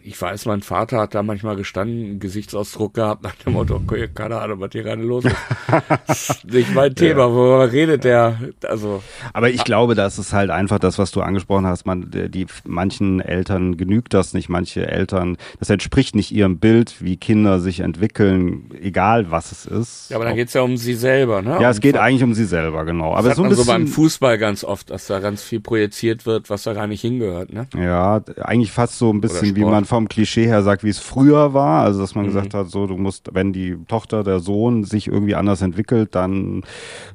ich 0.08 0.22
weiß, 0.22 0.46
mein 0.46 0.62
Vater 0.62 1.00
hat 1.00 1.16
da 1.16 1.24
manchmal 1.24 1.56
gestanden, 1.56 2.06
einen 2.06 2.20
Gesichtsausdruck 2.20 2.94
gehabt 2.94 3.24
nach 3.24 3.36
dem 3.36 3.54
Motto, 3.54 3.76
okay, 3.76 4.08
keine 4.14 4.38
Ahnung, 4.40 4.60
was 4.60 4.70
hier 4.72 4.84
gerade 4.84 5.02
los 5.02 5.26
ist. 5.26 6.46
nicht 6.46 6.74
mein 6.74 6.96
Thema, 6.96 7.28
ja. 7.28 7.32
worüber 7.34 7.72
redet 7.72 8.04
der? 8.04 8.40
Also. 8.66 9.02
Aber 9.34 9.50
ich 9.50 9.64
glaube, 9.64 9.96
das 9.96 10.18
ist 10.18 10.34
halt 10.34 10.50
einfach 10.50 10.80
das, 10.80 10.98
was 10.98 11.12
du 11.12 11.22
angesprochen 11.22 11.66
hast. 11.66 11.86
Man, 11.86 12.10
die, 12.10 12.48
manchen 12.66 13.20
Eltern 13.20 13.78
genügt 13.78 14.14
das 14.14 14.34
nicht, 14.34 14.48
manche 14.50 14.88
Eltern, 14.88 15.38
das 15.60 15.70
entspricht 15.70 16.16
nicht 16.16 16.32
ihrem 16.32 16.58
Bild, 16.60 16.96
wie 17.00 17.18
Kinder 17.18 17.60
sich 17.60 17.82
entwickeln, 17.82 18.70
egal 18.82 19.30
was 19.30 19.52
es 19.52 19.66
ist. 19.66 20.10
Ja, 20.10 20.16
aber 20.16 20.26
dann 20.26 20.36
geht's 20.36 20.54
ja 20.54 20.62
um 20.62 20.78
sie 20.78 20.94
selber, 20.94 21.42
ne? 21.42 21.58
Ja, 21.62 21.70
es 21.70 21.82
geht 21.82 21.98
eigentlich 21.98 22.24
um 22.24 22.34
sie 22.34 22.46
selber, 22.46 22.86
genau. 22.86 23.14
Das 23.16 23.26
aber 23.26 23.36
so 23.36 23.44
ein 23.44 23.50
bisschen. 23.50 23.66
so 23.66 23.72
beim 23.72 23.88
Fußball 23.88 24.38
ganz 24.38 24.64
oft, 24.64 24.90
dass 24.90 25.08
da 25.08 25.20
ganz 25.20 25.44
viel 25.44 25.60
projiziert 25.60 26.26
wird, 26.26 26.50
was 26.50 26.64
da 26.64 26.74
gar 26.74 26.88
nicht 26.88 27.02
hingehört, 27.02 27.52
ne? 27.52 27.68
Ja, 27.76 28.22
eigentlich 28.42 28.72
fast 28.72 28.98
so 28.98 29.12
ein 29.12 29.20
bisschen 29.20 29.56
wie 29.56 29.64
man 29.64 29.72
man 29.72 29.86
vom 29.98 30.08
Klischee 30.08 30.46
her 30.46 30.62
sagt, 30.62 30.84
wie 30.84 30.90
es 30.90 31.00
früher 31.00 31.56
war, 31.56 31.84
also 31.84 32.00
dass 32.00 32.14
man 32.14 32.26
Mhm. 32.26 32.30
gesagt 32.30 32.54
hat, 32.54 32.70
so 32.70 32.86
du 32.86 32.98
musst, 32.98 33.30
wenn 33.34 33.52
die 33.52 33.76
Tochter, 33.88 34.24
der 34.24 34.40
Sohn 34.40 34.84
sich 34.84 35.08
irgendwie 35.08 35.34
anders 35.34 35.64
entwickelt, 35.64 36.14
dann 36.14 36.64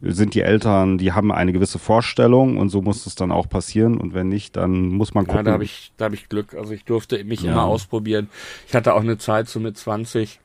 sind 0.01 0.35
die 0.35 0.41
Eltern, 0.41 0.99
die 0.99 1.13
haben 1.13 1.31
eine 1.31 1.53
gewisse 1.53 1.79
Vorstellung 1.79 2.57
und 2.57 2.71
so 2.71 2.83
muss 2.83 3.07
es 3.07 3.15
dann 3.15 3.31
auch 3.31 3.49
passieren 3.49 3.99
und 3.99 4.15
wenn 4.15 4.29
nicht, 4.29 4.57
dann 4.57 4.89
muss 4.89 5.15
man 5.15 5.27
Ja, 5.27 5.31
gucken. 5.31 5.45
da 5.45 5.53
habe 5.53 5.63
ich, 5.65 5.93
da 5.97 6.07
hab 6.07 6.13
ich 6.13 6.29
Glück. 6.29 6.55
Also 6.55 6.73
ich 6.73 6.85
durfte 6.85 7.23
mich 7.23 7.43
Ja. 7.43 7.53
immer 7.53 7.65
ausprobieren. 7.67 8.29
Ich 8.67 8.75
hatte 8.75 8.95
auch 8.95 9.01
eine 9.03 9.17
Zeit 9.17 9.49
so 9.49 9.61
mit 9.61 9.79
20. 9.79 10.41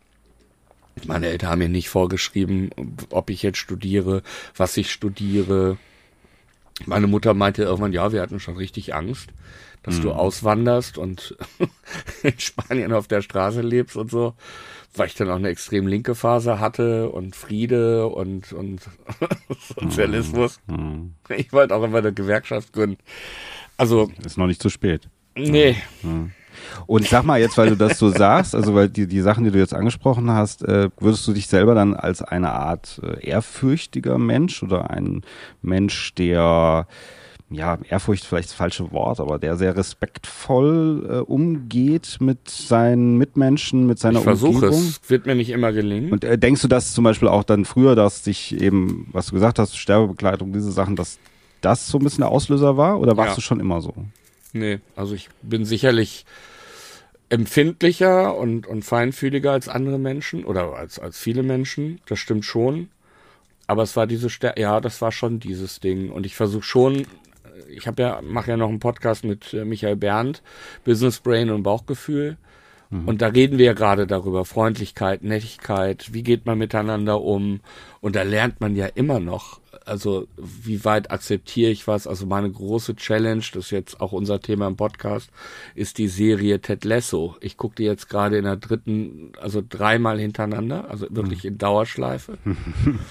Meine 1.07 1.27
Eltern 1.27 1.49
haben 1.49 1.59
mir 1.59 1.69
nicht 1.69 1.89
vorgeschrieben, 1.89 2.69
ob 3.09 3.31
ich 3.31 3.41
jetzt 3.41 3.57
studiere, 3.57 4.21
was 4.55 4.77
ich 4.77 4.91
studiere. 4.91 5.77
Meine 6.85 7.07
Mutter 7.07 7.33
meinte 7.33 7.63
irgendwann, 7.63 7.93
ja, 7.93 8.11
wir 8.11 8.21
hatten 8.21 8.39
schon 8.39 8.57
richtig 8.57 8.93
Angst, 8.93 9.29
dass 9.83 10.01
du 10.01 10.11
auswanderst 10.11 10.97
und 10.97 11.37
in 12.23 12.37
Spanien 12.39 12.93
auf 12.93 13.07
der 13.07 13.21
Straße 13.21 13.61
lebst 13.61 13.95
und 13.95 14.11
so, 14.11 14.33
weil 14.95 15.07
ich 15.07 15.15
dann 15.15 15.29
auch 15.29 15.35
eine 15.35 15.49
extrem 15.49 15.87
linke 15.87 16.15
Phase 16.15 16.59
hatte 16.59 17.09
und 17.09 17.35
Friede 17.35 18.07
und, 18.07 18.51
und 18.53 18.81
Sozialismus. 19.79 20.59
Hm, 20.67 21.13
Ich 21.35 21.53
wollte 21.53 21.75
auch 21.75 21.83
immer 21.83 21.99
eine 21.99 22.13
Gewerkschaft 22.13 22.73
gründen. 22.73 22.97
Also, 23.77 24.11
ist 24.25 24.37
noch 24.37 24.47
nicht 24.47 24.61
zu 24.61 24.69
spät. 24.69 25.07
nee, 25.35 25.75
Und 26.87 27.05
sag 27.07 27.23
mal 27.23 27.39
jetzt, 27.39 27.57
weil 27.59 27.69
du 27.69 27.75
das 27.77 27.99
so 27.99 28.09
sagst, 28.09 28.55
also 28.55 28.73
weil 28.73 28.89
die, 28.89 29.05
die 29.07 29.21
Sachen, 29.21 29.43
die 29.43 29.51
du 29.51 29.59
jetzt 29.59 29.75
angesprochen 29.75 30.31
hast, 30.31 30.63
äh, 30.63 30.89
würdest 30.99 31.27
du 31.27 31.33
dich 31.33 31.45
selber 31.47 31.75
dann 31.75 31.93
als 31.93 32.23
eine 32.23 32.51
Art 32.51 32.99
äh, 33.03 33.23
ehrfürchtiger 33.27 34.17
Mensch 34.17 34.63
oder 34.63 34.89
ein 34.89 35.21
Mensch, 35.61 36.15
der, 36.15 36.87
ja, 37.49 37.77
Ehrfurcht 37.89 38.25
vielleicht 38.25 38.49
das 38.49 38.53
falsche 38.55 38.91
Wort, 38.91 39.19
aber 39.19 39.39
der 39.39 39.55
sehr 39.55 39.75
respektvoll 39.77 41.07
äh, 41.09 41.17
umgeht 41.19 42.17
mit 42.19 42.49
seinen 42.49 43.17
Mitmenschen, 43.17 43.87
mit 43.87 43.99
seiner 43.99 44.19
Ich 44.19 44.23
versuche 44.23 44.65
Umgebung? 44.65 44.79
es, 44.79 45.09
wird 45.09 45.25
mir 45.25 45.35
nicht 45.35 45.49
immer 45.51 45.71
gelingen. 45.71 46.11
Und 46.11 46.23
äh, 46.25 46.37
denkst 46.37 46.61
du, 46.61 46.67
dass 46.67 46.93
zum 46.93 47.03
Beispiel 47.05 47.27
auch 47.29 47.43
dann 47.43 47.63
früher, 47.65 47.95
dass 47.95 48.23
dich 48.23 48.59
eben, 48.59 49.07
was 49.13 49.27
du 49.27 49.33
gesagt 49.33 49.59
hast, 49.59 49.77
Sterbebegleitung, 49.77 50.51
diese 50.51 50.71
Sachen, 50.71 50.95
dass 50.97 51.19
das 51.61 51.87
so 51.87 51.97
ein 51.99 52.03
bisschen 52.03 52.21
der 52.21 52.29
Auslöser 52.31 52.75
war? 52.77 52.99
Oder 52.99 53.15
warst 53.17 53.29
Ja. 53.31 53.35
du 53.35 53.41
schon 53.41 53.59
immer 53.59 53.81
so? 53.81 53.93
nee, 54.53 54.79
also 54.95 55.13
ich 55.13 55.29
bin 55.43 55.65
sicherlich 55.65 56.25
empfindlicher 57.29 58.35
und, 58.37 58.67
und 58.67 58.83
feinfühliger 58.83 59.51
als 59.51 59.67
andere 59.67 59.99
Menschen 59.99 60.45
oder 60.45 60.75
als, 60.75 60.97
als 60.99 61.17
viele 61.19 61.43
Menschen, 61.43 61.99
das 62.07 62.19
stimmt 62.19 62.45
schon. 62.45 62.89
Aber 63.67 63.83
es 63.83 63.95
war 63.97 64.07
diese 64.07 64.29
Ster 64.29 64.57
ja, 64.57 64.79
das 64.79 65.01
war 65.01 65.11
schon 65.11 65.39
dieses 65.39 65.79
Ding. 65.81 66.09
Und 66.09 66.25
ich 66.25 66.35
versuche 66.35 66.63
schon, 66.63 67.05
ich 67.69 67.87
habe 67.87 68.01
ja, 68.01 68.21
mache 68.21 68.51
ja 68.51 68.57
noch 68.57 68.69
einen 68.69 68.79
Podcast 68.79 69.23
mit 69.23 69.53
äh, 69.53 69.65
Michael 69.65 69.95
Berndt, 69.95 70.41
Business 70.83 71.19
Brain 71.19 71.49
und 71.49 71.63
Bauchgefühl. 71.63 72.37
Und 72.89 73.21
da 73.21 73.27
reden 73.27 73.57
wir 73.57 73.65
ja 73.65 73.73
gerade 73.73 74.07
darüber, 74.07 74.45
Freundlichkeit, 74.45 75.21
Nettigkeit, 75.21 76.13
wie 76.13 76.23
geht 76.23 76.45
man 76.45 76.57
miteinander 76.57 77.21
um? 77.21 77.59
Und 77.99 78.15
da 78.15 78.23
lernt 78.23 78.61
man 78.61 78.77
ja 78.77 78.85
immer 78.85 79.19
noch, 79.19 79.59
also 79.83 80.27
wie 80.37 80.85
weit 80.85 81.11
akzeptiere 81.11 81.69
ich 81.69 81.85
was? 81.87 82.07
Also 82.07 82.25
meine 82.25 82.49
große 82.49 82.95
Challenge, 82.95 83.43
das 83.53 83.65
ist 83.65 83.71
jetzt 83.71 83.99
auch 83.99 84.13
unser 84.13 84.39
Thema 84.39 84.67
im 84.67 84.77
Podcast, 84.77 85.31
ist 85.75 85.97
die 85.97 86.07
Serie 86.07 86.61
Ted 86.61 86.85
Lasso. 86.85 87.35
Ich 87.41 87.57
gucke 87.57 87.75
die 87.75 87.83
jetzt 87.83 88.09
gerade 88.09 88.37
in 88.37 88.45
der 88.45 88.55
dritten, 88.55 89.33
also 89.37 89.61
dreimal 89.67 90.17
hintereinander, 90.17 90.89
also 90.89 91.07
wirklich 91.09 91.43
in 91.43 91.57
Dauerschleife. 91.57 92.37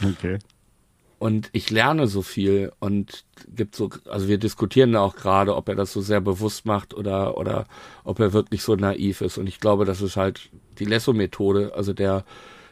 Okay. 0.03 0.38
Und 1.19 1.49
ich 1.53 1.71
lerne 1.71 2.09
so 2.09 2.21
viel 2.21 2.73
und 2.79 3.25
gibt 3.49 3.75
so, 3.75 3.89
also 4.11 4.29
wir 4.29 4.37
diskutieren 4.37 4.93
da 4.93 5.01
auch 5.01 5.17
gerade, 5.17 5.57
ob 5.57 5.69
er 5.69 5.75
das 5.75 5.93
so 5.93 6.03
sehr 6.03 6.21
bewusst 6.21 6.67
macht 6.67 6.93
oder, 6.93 7.39
oder 7.39 7.64
ob 8.05 8.21
er 8.21 8.35
wirklich 8.35 8.62
so 8.62 8.77
naiv 8.77 9.23
ist. 9.23 9.39
Und 9.39 9.47
ich 9.47 9.59
glaube, 9.59 9.87
das 9.87 10.03
ist 10.03 10.17
halt 10.17 10.51
die 10.79 10.85
Lesso-Methode. 10.85 11.73
Also 11.75 11.95
der, 11.95 12.25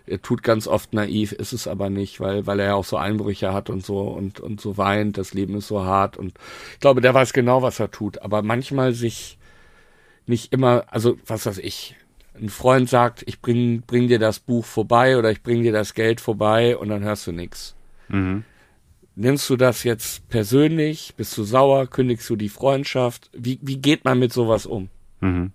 er 0.07 0.21
tut 0.21 0.43
ganz 0.43 0.67
oft 0.69 0.93
naiv, 0.93 1.33
ist 1.33 1.55
es 1.55 1.67
aber 1.67 1.89
nicht, 1.89 2.21
weil, 2.21 2.47
weil 2.47 2.61
er 2.61 2.67
ja 2.67 2.75
auch 2.75 2.85
so 2.85 2.99
Einbrüche 2.99 3.55
hat 3.55 3.71
und 3.71 3.85
so 3.85 4.03
und, 4.03 4.41
und 4.41 4.61
so 4.61 4.77
weint, 4.77 5.17
das 5.17 5.33
Leben 5.33 5.57
ist 5.57 5.69
so 5.69 5.83
hart. 5.83 6.19
Und 6.19 6.35
ich 6.75 6.81
glaube, 6.81 7.01
der 7.01 7.15
weiß 7.15 7.33
genau, 7.33 7.63
was 7.63 7.81
er 7.81 7.91
tut. 7.91 8.21
Aber 8.21 8.43
manchmal 8.43 8.93
sich 8.93 9.39
nicht 10.27 10.53
immer, 10.53 10.85
also 10.89 11.17
was 11.27 11.47
weiß 11.47 11.59
ich, 11.59 11.97
ein 12.35 12.51
Freund 12.51 12.91
sagt, 12.91 13.23
ich 13.27 13.41
bring, 13.41 13.83
bring 13.87 14.09
dir 14.09 14.19
das 14.19 14.39
Buch 14.39 14.67
vorbei 14.67 15.17
oder 15.17 15.31
ich 15.31 15.43
bring 15.43 15.63
dir 15.63 15.73
das 15.73 15.95
Geld 15.95 16.21
vorbei 16.21 16.77
und 16.77 16.91
dann 16.91 17.05
hörst 17.05 17.27
du 17.27 17.33
nichts. 17.33 17.75
Nimmst 19.17 19.49
du 19.49 19.57
das 19.57 19.85
jetzt 19.85 20.29
persönlich? 20.29 21.15
Bist 21.17 21.37
du 21.39 21.45
sauer? 21.45 21.87
Kündigst 21.87 22.29
du 22.29 22.37
die 22.37 22.49
Freundschaft? 22.49 23.31
Wie, 23.33 23.59
wie 23.63 23.77
geht 23.77 24.05
man 24.05 24.19
mit 24.19 24.33
sowas 24.33 24.67
um? 24.67 24.89
Mhm. 25.21 25.53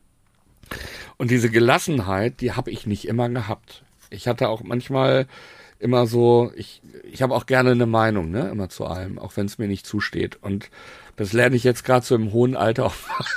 Und 1.17 1.31
diese 1.31 1.49
Gelassenheit, 1.49 2.39
die 2.39 2.53
habe 2.53 2.71
ich 2.71 2.85
nicht 2.85 3.05
immer 3.05 3.27
gehabt. 3.27 3.83
Ich 4.09 4.27
hatte 4.27 4.47
auch 4.49 4.63
manchmal 4.63 5.27
immer 5.79 6.07
so, 6.07 6.51
ich, 6.55 6.81
ich 7.11 7.21
habe 7.21 7.35
auch 7.35 7.45
gerne 7.45 7.71
eine 7.71 7.85
Meinung, 7.85 8.31
ne, 8.31 8.49
immer 8.49 8.69
zu 8.69 8.85
allem, 8.85 9.19
auch 9.19 9.35
wenn 9.35 9.45
es 9.45 9.57
mir 9.57 9.67
nicht 9.67 9.85
zusteht. 9.85 10.37
Und 10.41 10.69
das 11.19 11.33
lerne 11.33 11.55
ich 11.55 11.63
jetzt 11.65 11.83
gerade 11.83 12.05
so 12.05 12.15
im 12.15 12.31
hohen 12.31 12.55
Alter 12.55 12.85
auch, 12.85 12.93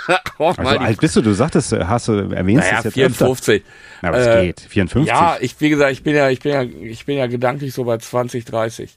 auch 0.38 0.56
Also 0.56 0.62
mal. 0.62 0.78
alt 0.78 1.00
bist 1.00 1.16
du, 1.16 1.20
du 1.20 1.34
sagtest, 1.34 1.72
hast 1.72 2.06
du, 2.08 2.12
erwähnst 2.12 2.64
naja, 2.64 2.78
es 2.78 2.84
jetzt 2.84 2.96
öfter. 2.98 3.26
54. 3.34 3.64
Na, 4.00 4.08
aber 4.08 4.18
es 4.18 4.26
Äh, 4.28 4.46
geht. 4.46 4.60
54. 4.60 5.08
Ja, 5.08 5.36
ich, 5.40 5.60
wie 5.60 5.68
gesagt, 5.68 5.90
ich 5.92 6.02
bin 6.02 6.14
ja, 6.14 6.30
ich 6.30 6.40
bin 6.40 6.52
ja, 6.52 6.62
ich 6.62 7.04
bin 7.04 7.18
ja 7.18 7.26
gedanklich 7.26 7.74
so 7.74 7.84
bei 7.84 7.98
20, 7.98 8.44
30. 8.44 8.96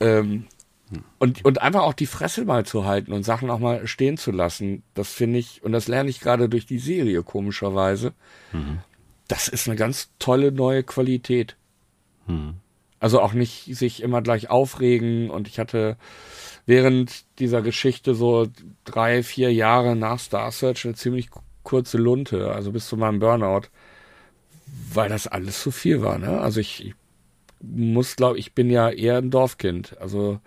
Ähm, 0.00 0.44
und, 1.18 1.44
und 1.44 1.60
einfach 1.60 1.82
auch 1.82 1.92
die 1.94 2.06
Fresse 2.06 2.44
mal 2.44 2.64
zu 2.64 2.84
halten 2.84 3.12
und 3.12 3.24
Sachen 3.24 3.50
auch 3.50 3.58
mal 3.58 3.86
stehen 3.88 4.16
zu 4.16 4.30
lassen, 4.30 4.84
das 4.94 5.12
finde 5.12 5.40
ich, 5.40 5.60
und 5.64 5.72
das 5.72 5.88
lerne 5.88 6.08
ich 6.08 6.20
gerade 6.20 6.48
durch 6.48 6.66
die 6.66 6.78
Serie, 6.78 7.22
komischerweise. 7.24 8.12
Das 9.26 9.48
ist 9.48 9.66
eine 9.66 9.76
ganz 9.76 10.10
tolle 10.20 10.52
neue 10.52 10.84
Qualität. 10.84 11.56
Also 13.00 13.20
auch 13.20 13.32
nicht 13.32 13.74
sich 13.76 14.02
immer 14.02 14.22
gleich 14.22 14.50
aufregen 14.50 15.30
und 15.30 15.48
ich 15.48 15.58
hatte 15.58 15.96
während 16.66 17.24
dieser 17.38 17.62
Geschichte 17.62 18.14
so 18.14 18.46
drei, 18.84 19.22
vier 19.22 19.52
Jahre 19.52 19.96
nach 19.96 20.18
Star 20.18 20.50
Search 20.50 20.84
eine 20.84 20.94
ziemlich 20.94 21.28
kurze 21.62 21.98
Lunte, 21.98 22.52
also 22.52 22.72
bis 22.72 22.88
zu 22.88 22.96
meinem 22.96 23.18
Burnout, 23.18 23.68
weil 24.92 25.08
das 25.08 25.26
alles 25.26 25.60
zu 25.60 25.70
viel 25.70 26.02
war. 26.02 26.18
Ne? 26.18 26.40
Also 26.40 26.60
ich, 26.60 26.86
ich 26.86 26.94
muss, 27.60 28.16
glaube 28.16 28.38
ich, 28.38 28.54
bin 28.54 28.70
ja 28.70 28.90
eher 28.90 29.18
ein 29.18 29.30
Dorfkind. 29.30 29.96
Also 30.00 30.40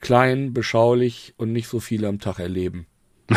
klein, 0.00 0.52
beschaulich 0.52 1.34
und 1.36 1.52
nicht 1.52 1.68
so 1.68 1.80
viel 1.80 2.04
am 2.04 2.20
Tag 2.20 2.38
erleben. 2.38 2.86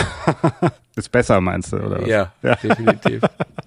Ist 0.96 1.12
besser, 1.12 1.40
meinst 1.42 1.72
du, 1.74 1.78
oder 1.78 2.02
was? 2.02 2.10
Ja, 2.10 2.34
definitiv. 2.42 3.22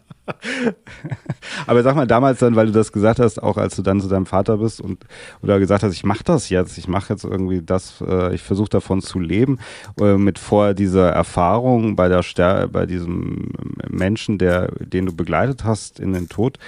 Aber 1.66 1.82
sag 1.82 1.94
mal, 1.96 2.06
damals 2.06 2.38
dann, 2.38 2.56
weil 2.56 2.66
du 2.66 2.72
das 2.72 2.92
gesagt 2.92 3.20
hast, 3.20 3.42
auch 3.42 3.56
als 3.56 3.76
du 3.76 3.82
dann 3.82 4.00
zu 4.00 4.08
deinem 4.08 4.26
Vater 4.26 4.58
bist 4.58 4.80
und 4.80 5.04
oder 5.42 5.58
gesagt 5.58 5.82
hast, 5.82 5.92
ich 5.94 6.04
mache 6.04 6.24
das 6.24 6.48
jetzt, 6.48 6.78
ich 6.78 6.88
mache 6.88 7.12
jetzt 7.12 7.24
irgendwie 7.24 7.62
das, 7.62 8.02
äh, 8.06 8.34
ich 8.34 8.42
versuche 8.42 8.68
davon 8.70 9.00
zu 9.02 9.18
leben, 9.18 9.58
äh, 10.00 10.16
mit 10.16 10.38
vorher 10.38 10.74
dieser 10.74 11.10
Erfahrung 11.10 11.96
bei 11.96 12.08
der 12.08 12.22
Ster 12.22 12.68
bei 12.68 12.86
diesem 12.86 13.50
Menschen, 13.88 14.38
der, 14.38 14.68
den 14.80 15.06
du 15.06 15.12
begleitet 15.14 15.64
hast 15.64 16.00
in 16.00 16.12
den 16.12 16.28
Tod. 16.28 16.58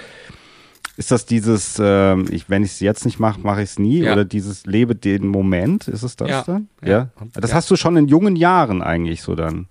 Ist 0.95 1.09
das 1.09 1.25
dieses, 1.25 1.81
ähm, 1.83 2.27
ich, 2.29 2.49
wenn 2.51 2.61
ich 2.63 2.71
es 2.73 2.79
jetzt 2.79 3.03
nicht 3.05 3.19
mache, 3.19 3.39
mache 3.41 3.63
ich 3.63 3.71
es 3.71 3.79
nie? 3.79 4.01
Ja. 4.03 4.13
Oder 4.13 4.25
dieses 4.25 4.67
lebe 4.67 4.95
den 4.95 5.27
Moment? 5.27 5.87
Ist 5.87 6.03
es 6.03 6.15
das 6.15 6.29
Ja. 6.29 6.43
dann? 6.45 6.67
Ja. 6.83 6.89
Ja. 6.89 7.07
Das 7.33 7.51
hast 7.53 7.71
du 7.71 7.75
schon 7.75 7.97
in 7.97 8.07
jungen 8.07 8.35
Jahren 8.35 8.83
eigentlich 8.83 9.23
so 9.23 9.33
dann. 9.33 9.67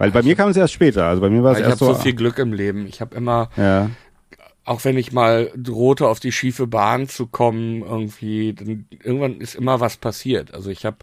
Weil 0.00 0.12
bei 0.12 0.22
mir 0.22 0.34
kam 0.34 0.48
es 0.48 0.56
erst 0.56 0.72
später. 0.72 1.04
Also 1.04 1.20
bei 1.20 1.28
mir 1.28 1.42
war 1.42 1.52
es 1.52 1.58
ich 1.58 1.64
habe 1.64 1.72
erst 1.72 1.80
so. 1.80 1.92
so 1.92 2.00
viel 2.00 2.14
Glück 2.14 2.38
im 2.38 2.54
Leben. 2.54 2.86
Ich 2.86 3.02
habe 3.02 3.14
immer 3.14 3.50
ja. 3.58 3.90
auch 4.64 4.82
wenn 4.86 4.96
ich 4.96 5.12
mal 5.12 5.52
drohte, 5.54 6.08
auf 6.08 6.20
die 6.20 6.32
schiefe 6.32 6.66
Bahn 6.66 7.06
zu 7.06 7.26
kommen, 7.26 7.82
irgendwie, 7.82 8.54
dann, 8.54 8.86
irgendwann 9.04 9.42
ist 9.42 9.54
immer 9.54 9.80
was 9.80 9.98
passiert. 9.98 10.54
Also 10.54 10.70
ich 10.70 10.86
habe 10.86 10.96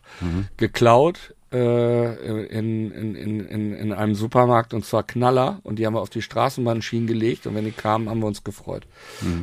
geklaut 0.57 1.35
äh, 1.51 2.45
in, 2.47 2.91
in, 2.91 3.15
in, 3.15 3.45
in, 3.45 3.73
in 3.73 3.93
einem 3.93 4.15
Supermarkt 4.15 4.73
und 4.73 4.85
zwar 4.85 5.03
Knaller 5.03 5.59
und 5.63 5.79
die 5.79 5.85
haben 5.85 5.93
wir 5.93 6.01
auf 6.01 6.09
die 6.09 6.21
Straßenbahnschienen 6.21 7.07
gelegt 7.07 7.47
und 7.47 7.55
wenn 7.55 7.65
die 7.65 7.71
kamen, 7.71 8.09
haben 8.09 8.19
wir 8.19 8.27
uns 8.27 8.43
gefreut. 8.43 8.85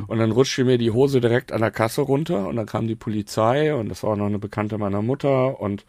Und 0.07 0.19
dann 0.19 0.31
rutschte 0.31 0.65
mir 0.65 0.77
die 0.77 0.91
Hose 0.91 1.21
direkt 1.21 1.51
an 1.51 1.61
der 1.61 1.71
Kasse 1.71 2.01
runter 2.01 2.47
und 2.47 2.57
dann 2.57 2.65
kam 2.67 2.87
die 2.87 2.95
Polizei 2.95 3.73
und 3.73 3.89
das 3.89 4.03
war 4.03 4.11
auch 4.11 4.17
noch 4.17 4.27
eine 4.27 4.39
Bekannte 4.39 4.77
meiner 4.77 5.01
Mutter 5.01 5.59
und 5.59 5.85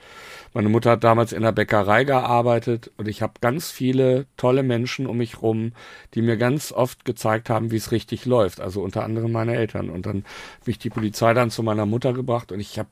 meine 0.54 0.70
Mutter 0.70 0.92
hat 0.92 1.04
damals 1.04 1.32
in 1.32 1.42
der 1.42 1.52
Bäckerei 1.52 2.04
gearbeitet 2.04 2.90
und 2.96 3.08
ich 3.08 3.20
habe 3.20 3.34
ganz 3.42 3.70
viele 3.70 4.24
tolle 4.38 4.62
Menschen 4.62 5.06
um 5.06 5.18
mich 5.18 5.42
rum, 5.42 5.72
die 6.14 6.22
mir 6.22 6.38
ganz 6.38 6.72
oft 6.72 7.04
gezeigt 7.04 7.50
haben, 7.50 7.70
wie 7.70 7.76
es 7.76 7.92
richtig 7.92 8.24
läuft. 8.24 8.60
Also 8.62 8.80
unter 8.80 9.04
anderem 9.04 9.32
meine 9.32 9.54
Eltern. 9.54 9.90
Und 9.90 10.06
dann 10.06 10.24
habe 10.60 10.70
ich 10.70 10.78
die 10.78 10.88
Polizei 10.88 11.34
dann 11.34 11.50
zu 11.50 11.62
meiner 11.62 11.84
Mutter 11.84 12.14
gebracht 12.14 12.52
und 12.52 12.60
ich 12.60 12.78
habe 12.78 12.88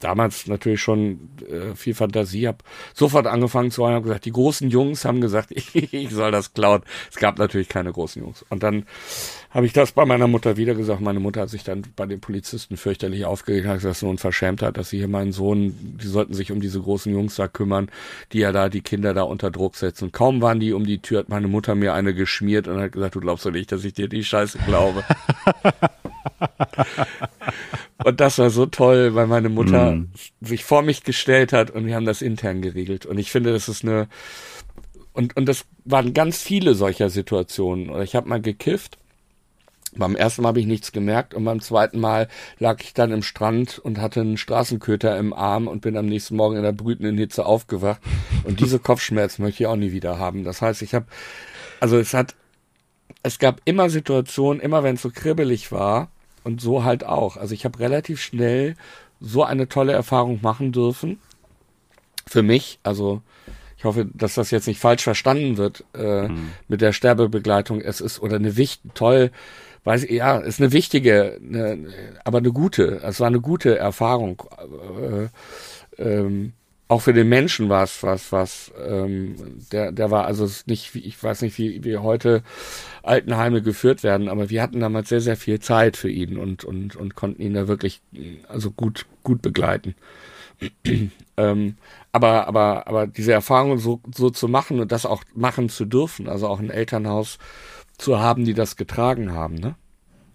damals 0.00 0.46
natürlich 0.46 0.80
schon 0.80 1.28
äh, 1.48 1.74
viel 1.74 1.94
Fantasie, 1.94 2.48
habe 2.48 2.58
sofort 2.94 3.26
angefangen 3.26 3.70
zu 3.70 3.86
haben, 3.86 4.02
gesagt, 4.02 4.24
die 4.24 4.32
großen 4.32 4.70
Jungs 4.70 5.04
haben 5.04 5.20
gesagt, 5.20 5.50
ich 5.52 6.10
soll 6.10 6.30
das 6.30 6.54
klauen. 6.54 6.82
Es 7.10 7.16
gab 7.16 7.38
natürlich 7.38 7.68
keine 7.68 7.92
großen 7.92 8.22
Jungs. 8.22 8.44
Und 8.48 8.62
dann 8.62 8.86
habe 9.50 9.66
ich 9.66 9.72
das 9.72 9.92
bei 9.92 10.04
meiner 10.04 10.26
Mutter 10.26 10.56
wieder 10.56 10.74
gesagt. 10.74 11.00
Meine 11.00 11.20
Mutter 11.20 11.42
hat 11.42 11.48
sich 11.48 11.64
dann 11.64 11.82
bei 11.96 12.06
den 12.06 12.20
Polizisten 12.20 12.76
fürchterlich 12.76 13.24
aufgeregt, 13.24 13.66
hat 13.66 13.76
gesagt, 13.76 13.96
so 13.96 14.10
ein 14.10 14.18
hat, 14.18 14.76
dass 14.76 14.90
sie 14.90 14.98
hier 14.98 15.08
meinen 15.08 15.32
Sohn, 15.32 15.96
die 16.00 16.06
sollten 16.06 16.34
sich 16.34 16.52
um 16.52 16.60
diese 16.60 16.80
großen 16.80 17.12
Jungs 17.12 17.36
da 17.36 17.48
kümmern, 17.48 17.90
die 18.32 18.40
ja 18.40 18.52
da 18.52 18.68
die 18.68 18.82
Kinder 18.82 19.14
da 19.14 19.22
unter 19.22 19.50
Druck 19.50 19.76
setzen. 19.76 20.12
Kaum 20.12 20.42
waren 20.42 20.60
die 20.60 20.72
um 20.72 20.84
die 20.84 20.98
Tür, 20.98 21.20
hat 21.20 21.28
meine 21.28 21.48
Mutter 21.48 21.74
mir 21.74 21.94
eine 21.94 22.12
geschmiert 22.12 22.68
und 22.68 22.80
hat 22.80 22.92
gesagt, 22.92 23.14
du 23.14 23.20
glaubst 23.20 23.46
doch 23.46 23.50
nicht, 23.50 23.72
dass 23.72 23.84
ich 23.84 23.94
dir 23.94 24.08
die 24.08 24.24
Scheiße 24.24 24.58
glaube. 24.66 25.04
und 28.06 28.20
das 28.20 28.38
war 28.38 28.50
so 28.50 28.66
toll, 28.66 29.16
weil 29.16 29.26
meine 29.26 29.48
Mutter 29.48 29.96
mm. 29.96 30.12
sich 30.40 30.64
vor 30.64 30.82
mich 30.82 31.02
gestellt 31.02 31.52
hat 31.52 31.72
und 31.72 31.86
wir 31.86 31.96
haben 31.96 32.06
das 32.06 32.22
intern 32.22 32.62
geregelt. 32.62 33.04
Und 33.04 33.18
ich 33.18 33.32
finde, 33.32 33.52
das 33.52 33.68
ist 33.68 33.82
eine 33.82 34.06
und 35.12 35.36
und 35.36 35.46
das 35.46 35.64
waren 35.84 36.14
ganz 36.14 36.40
viele 36.40 36.74
solcher 36.74 37.10
Situationen. 37.10 38.00
Ich 38.02 38.14
habe 38.14 38.28
mal 38.28 38.40
gekifft 38.40 38.96
beim 39.96 40.14
ersten 40.14 40.42
Mal 40.42 40.50
habe 40.50 40.60
ich 40.60 40.66
nichts 40.66 40.92
gemerkt 40.92 41.34
und 41.34 41.44
beim 41.44 41.60
zweiten 41.60 41.98
Mal 41.98 42.28
lag 42.60 42.80
ich 42.80 42.94
dann 42.94 43.10
im 43.10 43.22
Strand 43.22 43.80
und 43.80 44.00
hatte 44.00 44.20
einen 44.20 44.36
Straßenköter 44.36 45.18
im 45.18 45.32
Arm 45.32 45.66
und 45.66 45.80
bin 45.80 45.96
am 45.96 46.06
nächsten 46.06 46.36
Morgen 46.36 46.56
in 46.56 46.62
der 46.62 46.72
brütenden 46.72 47.18
Hitze 47.18 47.44
aufgewacht. 47.44 48.00
Und 48.44 48.60
diese 48.60 48.78
Kopfschmerzen 48.78 49.42
möchte 49.42 49.64
ich 49.64 49.66
auch 49.66 49.76
nie 49.76 49.90
wieder 49.92 50.18
haben. 50.18 50.44
Das 50.44 50.62
heißt, 50.62 50.82
ich 50.82 50.94
habe, 50.94 51.06
also 51.80 51.98
es 51.98 52.14
hat, 52.14 52.36
es 53.22 53.38
gab 53.38 53.60
immer 53.64 53.90
Situationen, 53.90 54.60
immer 54.60 54.84
wenn 54.84 54.94
es 54.94 55.02
so 55.02 55.10
kribbelig 55.10 55.72
war 55.72 56.10
und 56.46 56.60
so 56.60 56.84
halt 56.84 57.04
auch. 57.04 57.36
Also 57.36 57.54
ich 57.54 57.64
habe 57.64 57.80
relativ 57.80 58.20
schnell 58.20 58.76
so 59.20 59.42
eine 59.42 59.68
tolle 59.68 59.92
Erfahrung 59.92 60.38
machen 60.42 60.70
dürfen. 60.70 61.18
Für 62.24 62.42
mich, 62.42 62.78
also 62.84 63.20
ich 63.76 63.84
hoffe, 63.84 64.06
dass 64.14 64.34
das 64.34 64.52
jetzt 64.52 64.68
nicht 64.68 64.80
falsch 64.80 65.02
verstanden 65.02 65.56
wird 65.56 65.84
äh, 65.92 66.28
mhm. 66.28 66.52
mit 66.68 66.80
der 66.80 66.92
Sterbebegleitung. 66.92 67.80
Es 67.80 68.00
ist 68.00 68.20
oder 68.22 68.36
eine 68.36 68.56
wichtig, 68.56 68.92
toll, 68.94 69.32
weiß 69.82 70.04
ich, 70.04 70.12
ja, 70.12 70.38
ist 70.38 70.60
eine 70.60 70.70
wichtige, 70.70 71.38
eine, 71.42 71.88
aber 72.24 72.38
eine 72.38 72.52
gute, 72.52 73.00
es 73.02 73.18
war 73.18 73.26
eine 73.26 73.40
gute 73.40 73.76
Erfahrung. 73.76 74.42
Äh, 75.98 76.02
ähm, 76.02 76.52
auch 76.88 77.00
für 77.00 77.12
den 77.12 77.28
Menschen 77.28 77.68
war 77.68 77.82
es 77.82 78.02
was, 78.02 78.30
was, 78.30 78.72
ähm, 78.86 79.34
der, 79.72 79.90
der 79.90 80.10
war 80.10 80.24
also 80.24 80.48
nicht, 80.66 80.94
wie, 80.94 81.00
ich 81.00 81.20
weiß 81.20 81.42
nicht, 81.42 81.58
wie, 81.58 81.82
wie 81.82 81.96
heute 81.96 82.42
Altenheime 83.02 83.60
geführt 83.60 84.04
werden, 84.04 84.28
aber 84.28 84.50
wir 84.50 84.62
hatten 84.62 84.80
damals 84.80 85.08
sehr, 85.08 85.20
sehr 85.20 85.36
viel 85.36 85.58
Zeit 85.58 85.96
für 85.96 86.10
ihn 86.10 86.36
und, 86.36 86.64
und, 86.64 86.94
und 86.94 87.16
konnten 87.16 87.42
ihn 87.42 87.54
da 87.54 87.66
wirklich, 87.66 88.02
also 88.48 88.70
gut, 88.70 89.06
gut 89.24 89.42
begleiten. 89.42 89.96
ähm, 91.36 91.76
aber, 92.12 92.46
aber, 92.46 92.86
aber 92.86 93.06
diese 93.06 93.32
Erfahrung 93.32 93.78
so, 93.78 94.00
so 94.14 94.30
zu 94.30 94.46
machen 94.46 94.78
und 94.80 94.92
das 94.92 95.06
auch 95.06 95.22
machen 95.34 95.68
zu 95.68 95.86
dürfen, 95.86 96.28
also 96.28 96.46
auch 96.46 96.60
ein 96.60 96.70
Elternhaus 96.70 97.38
zu 97.98 98.20
haben, 98.20 98.44
die 98.44 98.54
das 98.54 98.76
getragen 98.76 99.32
haben, 99.32 99.56
ne? 99.56 99.74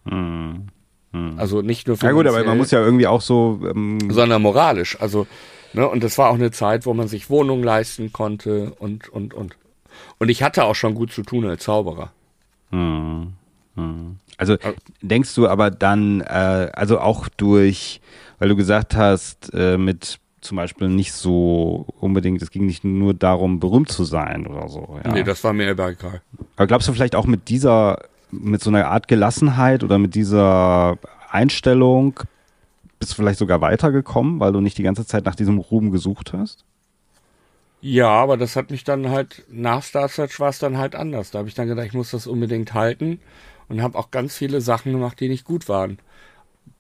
Hm. 0.06 0.68
Hm. 1.14 1.34
Also 1.38 1.62
nicht 1.62 1.88
nur 1.88 1.97
Ja 1.97 2.12
gut, 2.12 2.28
aber 2.28 2.43
man 2.43 2.58
muss 2.58 2.72
ja 2.72 2.80
irgendwie 2.80 3.08
auch 3.08 3.22
so 3.22 3.62
ähm 3.70 3.99
sondern 4.10 4.41
moralisch, 4.41 4.99
also 4.99 5.28
ne, 5.74 5.88
und 5.88 6.03
das 6.03 6.17
war 6.17 6.30
auch 6.30 6.36
eine 6.36 6.51
Zeit, 6.51 6.86
wo 6.86 6.93
man 6.93 7.07
sich 7.07 7.30
Wohnungen 7.30 7.63
leisten 7.63 8.11
konnte 8.11 8.74
und 8.80 9.09
und 9.09 9.34
und 9.34 9.55
und 10.19 10.30
ich 10.30 10.43
hatte 10.43 10.63
auch 10.63 10.76
schon 10.76 10.95
gut 10.95 11.11
zu 11.11 11.24
tun 11.24 11.45
als 11.45 11.63
Zauberer. 11.63 12.11
Hm. 12.72 13.34
Hm. 13.76 14.17
Also 14.38 14.57
denkst 15.01 15.36
du 15.36 15.47
aber 15.47 15.72
dann, 15.72 16.22
äh, 16.22 16.72
also 16.74 16.99
auch 16.99 17.28
durch, 17.30 18.01
weil 18.39 18.49
du 18.49 18.55
gesagt 18.55 18.95
hast, 18.95 19.53
äh, 19.53 19.78
mit 19.78 20.19
zum 20.41 20.57
Beispiel 20.57 20.89
nicht 20.89 21.13
so 21.13 21.86
unbedingt, 21.99 22.41
es 22.41 22.49
ging 22.49 22.65
nicht 22.65 22.84
nur 22.84 23.13
darum, 23.13 23.59
berühmt 23.59 23.89
zu 23.89 24.03
sein 24.03 24.47
oder 24.47 24.67
so. 24.67 24.99
Ja. 25.03 25.11
Nee, 25.11 25.24
das 25.24 25.43
war 25.43 25.53
mir 25.53 25.69
egal. 25.69 25.95
Aber 26.55 26.67
glaubst 26.67 26.88
du 26.88 26.93
vielleicht 26.93 27.15
auch 27.15 27.28
mit 27.28 27.49
dieser, 27.49 27.99
mit 28.32 28.61
so 28.61 28.72
einer 28.72 28.88
Art 28.88 29.07
Gelassenheit 29.07 29.84
oder 29.84 29.99
mit 29.99 30.15
dieser 30.15 30.97
Einstellung 31.30 32.19
bist 33.02 33.12
du 33.12 33.16
vielleicht 33.16 33.39
sogar 33.39 33.62
weitergekommen, 33.62 34.39
weil 34.39 34.54
du 34.54 34.62
nicht 34.62 34.78
die 34.78 34.84
ganze 34.84 35.06
Zeit 35.06 35.26
nach 35.26 35.36
diesem 35.36 35.58
Ruhm 35.58 35.91
gesucht 35.91 36.34
hast? 36.34 36.64
Ja, 37.82 38.10
aber 38.10 38.38
das 38.38 38.56
hat 38.56 38.70
mich 38.70 38.84
dann 38.84 39.10
halt, 39.10 39.43
nach 39.49 39.82
Star 39.82 40.08
Search 40.08 40.39
war 40.39 40.49
es 40.49 40.60
dann 40.60 40.78
halt 40.78 40.93
anders. 40.93 41.32
Da 41.32 41.39
habe 41.39 41.49
ich 41.49 41.56
dann 41.56 41.68
gedacht, 41.68 41.88
ich 41.88 41.93
muss 41.93 42.12
das 42.12 42.28
unbedingt 42.28 42.76
halten 42.76 43.20
und 43.70 43.82
habe 43.82 43.97
auch 43.97 44.12
ganz 44.12 44.36
viele 44.36 44.62
Sachen 44.62 44.91
gemacht, 44.91 45.20
die 45.20 45.30
nicht 45.30 45.45
gut 45.45 45.68
waren. 45.68 45.97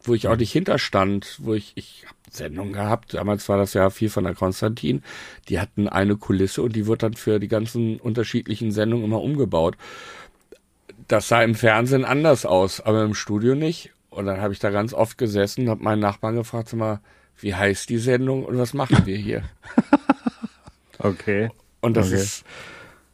Wo 0.03 0.13
ich 0.13 0.27
auch 0.27 0.35
nicht 0.37 0.51
hinterstand, 0.51 1.39
wo 1.41 1.55
ich, 1.55 1.73
ich 1.73 2.05
habe 2.05 2.17
Sendung 2.29 2.71
gehabt. 2.71 3.15
Damals 3.15 3.49
war 3.49 3.57
das 3.57 3.73
ja 3.73 3.89
viel 3.89 4.11
von 4.11 4.23
der 4.23 4.35
Konstantin. 4.35 5.01
Die 5.49 5.59
hatten 5.59 5.89
eine 5.89 6.17
Kulisse 6.17 6.61
und 6.61 6.75
die 6.75 6.85
wird 6.85 7.01
dann 7.01 7.15
für 7.15 7.39
die 7.39 7.47
ganzen 7.47 7.99
unterschiedlichen 7.99 8.71
Sendungen 8.71 9.05
immer 9.05 9.23
umgebaut. 9.23 9.75
Das 11.07 11.29
sah 11.29 11.41
im 11.41 11.55
Fernsehen 11.55 12.05
anders 12.05 12.45
aus, 12.45 12.79
aber 12.79 13.03
im 13.03 13.15
Studio 13.15 13.55
nicht. 13.55 13.91
Und 14.11 14.25
dann 14.25 14.41
habe 14.41 14.53
ich 14.53 14.59
da 14.59 14.69
ganz 14.69 14.93
oft 14.93 15.17
gesessen, 15.17 15.69
habe 15.69 15.83
meinen 15.83 16.01
Nachbarn 16.01 16.35
gefragt, 16.35 16.69
sag 16.69 16.77
mal, 16.77 16.99
wie 17.39 17.55
heißt 17.55 17.89
die 17.89 17.97
Sendung 17.97 18.43
und 18.45 18.57
was 18.57 18.73
machen 18.73 19.05
wir 19.05 19.17
hier? 19.17 19.43
okay. 20.99 21.49
Und 21.79 21.95
das 21.95 22.07
okay. 22.07 22.17
ist 22.17 22.45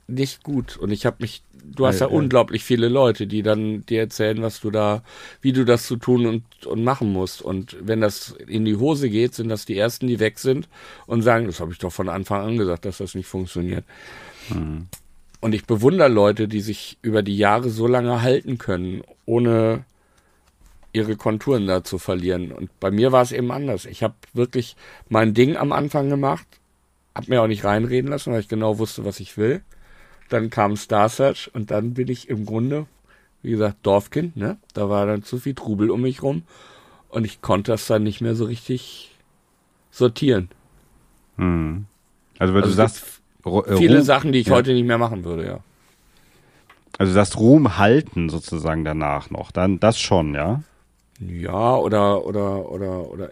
nicht 0.08 0.43
gut. 0.43 0.76
Und 0.76 0.89
ich 0.89 1.06
habe 1.06 1.18
mich, 1.20 1.43
du 1.54 1.86
hast 1.86 2.00
ja, 2.00 2.08
ja 2.08 2.12
unglaublich 2.14 2.64
viele 2.64 2.89
Leute, 2.89 3.28
die 3.28 3.43
dann 3.43 3.86
dir 3.86 4.00
erzählen, 4.00 4.41
was 4.41 4.60
du 4.60 4.72
da, 4.72 5.04
wie 5.39 5.54
du 5.54 5.66
das 5.66 5.86
zu 5.86 5.98
tun 5.98 6.26
und, 6.26 6.66
und 6.66 6.84
machen 6.84 7.14
musst. 7.14 7.43
Und 7.43 7.78
wenn 7.80 8.02
das 8.02 8.32
in 8.48 8.66
die 8.66 8.78
Hose 8.78 9.12
geht, 9.12 9.36
sind 9.36 9.50
das 9.50 9.66
die 9.66 9.78
ersten, 9.78 10.08
die 10.08 10.20
weg 10.20 10.39
sind 10.39 10.68
und 11.06 11.22
sagen, 11.22 11.45
das 11.45 11.60
habe 11.60 11.72
ich 11.72 11.78
doch 11.78 11.93
von 11.93 12.10
Anfang 12.10 12.41
an 12.41 12.58
gesagt, 12.58 12.86
dass 12.86 12.98
das 12.98 13.14
nicht 13.14 13.28
funktioniert. 13.28 13.86
Mhm. 14.50 14.88
Und 15.41 15.54
ich 15.54 15.66
bewundere 15.66 16.10
Leute, 16.10 16.48
die 16.48 16.62
sich 16.62 16.98
über 17.04 17.22
die 17.22 17.38
Jahre 17.38 17.70
so 17.70 17.86
lange 17.86 18.24
halten 18.24 18.58
können, 18.58 19.04
ohne 19.26 19.86
ihre 20.98 21.16
Konturen 21.16 21.68
da 21.68 21.84
zu 21.84 22.00
verlieren. 22.00 22.52
Und 22.52 22.70
bei 22.80 22.91
mir 22.91 23.12
war 23.12 23.22
es 23.22 23.32
eben 23.32 23.52
anders. 23.52 23.86
Ich 23.86 24.04
habe 24.04 24.16
wirklich 24.34 24.76
mein 25.10 25.34
Ding 25.34 25.56
am 25.56 25.72
Anfang 25.72 26.10
gemacht, 26.10 26.48
habe 27.16 27.30
mir 27.30 27.41
auch 27.41 27.48
nicht 27.48 27.64
reinreden 27.64 28.10
lassen, 28.10 28.34
weil 28.34 28.41
ich 28.41 28.48
genau 28.48 28.80
wusste, 28.80 29.06
was 29.06 29.20
ich 29.20 29.38
will. 29.38 29.62
Dann 30.30 30.50
kam 30.50 30.76
Star 30.76 31.08
Search 31.08 31.50
und 31.54 31.72
dann 31.72 31.93
bin 31.93 32.10
ich 32.10 32.28
im 32.30 32.45
Grunde, 32.45 32.88
wie 33.41 33.52
gesagt, 33.52 33.78
Dorfkind, 33.84 34.36
ne? 34.36 34.58
Da 34.74 34.89
war 34.89 35.06
dann 35.06 35.24
zu 35.24 35.38
viel 35.38 35.54
Trubel 35.54 35.89
um 35.89 36.02
mich 36.02 36.22
rum 36.22 36.43
und 37.10 37.26
ich 37.26 37.41
konnte 37.41 37.72
das 37.72 37.88
dann 37.88 38.04
nicht 38.04 38.20
mehr 38.20 38.36
so 38.36 38.45
richtig 38.45 39.16
sortieren. 39.91 40.50
Hm. 41.38 41.86
Also 42.39 42.54
wenn 42.54 42.64
also 42.64 42.74
du 42.74 42.76
sagst, 42.76 43.22
viele 43.78 43.98
Ruhm, 43.98 44.04
Sachen, 44.04 44.32
die 44.32 44.39
ich 44.39 44.48
ja. 44.48 44.56
heute 44.56 44.74
nicht 44.74 44.86
mehr 44.86 44.98
machen 44.98 45.24
würde, 45.24 45.45
ja. 45.45 45.60
Also 46.98 47.14
das 47.14 47.38
Ruhm 47.38 47.78
halten 47.78 48.30
sozusagen 48.30 48.84
danach 48.84 49.30
noch, 49.30 49.52
dann 49.52 49.80
das 49.80 50.00
schon, 50.00 50.34
ja? 50.34 50.64
Ja, 51.20 51.76
oder 51.76 52.26
oder 52.26 52.70
oder 52.70 53.09
oder 53.09 53.32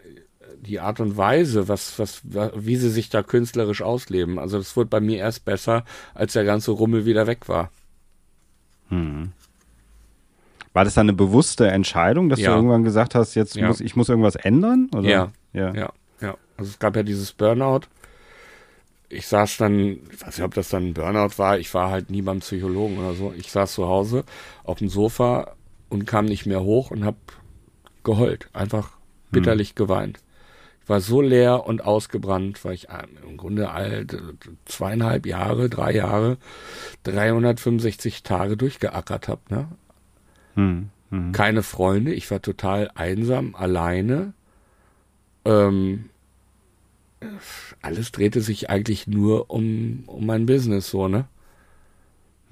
die 0.61 0.79
Art 0.79 0.99
und 0.99 1.15
Weise, 1.17 1.67
was, 1.67 1.99
was, 1.99 2.21
wie 2.23 2.75
sie 2.75 2.89
sich 2.89 3.09
da 3.09 3.23
künstlerisch 3.23 3.81
ausleben. 3.81 4.39
Also 4.39 4.57
das 4.57 4.75
wurde 4.75 4.89
bei 4.89 4.99
mir 4.99 5.19
erst 5.19 5.45
besser, 5.45 5.83
als 6.13 6.33
der 6.33 6.43
ganze 6.43 6.71
Rummel 6.71 7.05
wieder 7.05 7.27
weg 7.27 7.47
war. 7.47 7.69
Hm. 8.89 9.31
War 10.73 10.83
das 10.83 10.95
dann 10.95 11.05
eine 11.05 11.15
bewusste 11.15 11.67
Entscheidung, 11.67 12.29
dass 12.29 12.39
ja. 12.39 12.49
du 12.49 12.55
irgendwann 12.57 12.83
gesagt 12.83 13.15
hast, 13.15 13.35
jetzt 13.35 13.55
ja. 13.55 13.67
muss 13.67 13.79
ich 13.79 13.95
muss 13.95 14.09
irgendwas 14.09 14.35
ändern? 14.35 14.89
Oder? 14.93 15.07
Ja. 15.07 15.31
ja, 15.53 15.73
ja, 15.73 15.93
ja. 16.19 16.37
Also 16.57 16.69
es 16.71 16.79
gab 16.79 16.95
ja 16.95 17.03
dieses 17.03 17.31
Burnout. 17.31 17.81
Ich 19.07 19.27
saß 19.27 19.57
dann, 19.57 19.99
ich 20.11 20.25
weiß 20.25 20.37
nicht, 20.37 20.45
ob 20.45 20.53
das 20.53 20.69
dann 20.69 20.87
ein 20.87 20.93
Burnout 20.93 21.37
war. 21.37 21.59
Ich 21.59 21.73
war 21.73 21.91
halt 21.91 22.09
nie 22.09 22.21
beim 22.21 22.39
Psychologen 22.39 22.97
oder 22.97 23.13
so. 23.13 23.33
Ich 23.37 23.51
saß 23.51 23.73
zu 23.73 23.87
Hause 23.87 24.25
auf 24.63 24.79
dem 24.79 24.89
Sofa 24.89 25.53
und 25.89 26.05
kam 26.05 26.25
nicht 26.25 26.45
mehr 26.45 26.63
hoch 26.63 26.91
und 26.91 27.05
hab 27.05 27.15
geheult, 28.05 28.49
einfach 28.53 28.91
bitterlich 29.31 29.69
hm. 29.69 29.75
geweint 29.75 30.19
war 30.87 31.01
so 31.01 31.21
leer 31.21 31.65
und 31.65 31.83
ausgebrannt, 31.83 32.63
weil 32.63 32.73
ich 32.73 32.87
ähm, 32.89 33.17
im 33.27 33.37
Grunde 33.37 33.71
alt, 33.71 34.17
zweieinhalb 34.65 35.25
Jahre, 35.25 35.69
drei 35.69 35.93
Jahre, 35.93 36.37
365 37.03 38.23
Tage 38.23 38.57
durchgeackert 38.57 39.27
habe. 39.27 39.41
Ne? 39.49 39.67
Hm, 40.55 40.89
hm. 41.09 41.31
Keine 41.31 41.63
Freunde, 41.63 42.13
ich 42.13 42.29
war 42.31 42.41
total 42.41 42.91
einsam, 42.95 43.55
alleine. 43.55 44.33
Ähm, 45.43 46.09
alles 47.81 48.11
drehte 48.11 48.41
sich 48.41 48.69
eigentlich 48.69 49.07
nur 49.07 49.49
um, 49.49 50.03
um 50.05 50.25
mein 50.25 50.45
Business 50.45 50.89
so, 50.89 51.07
ne? 51.07 51.25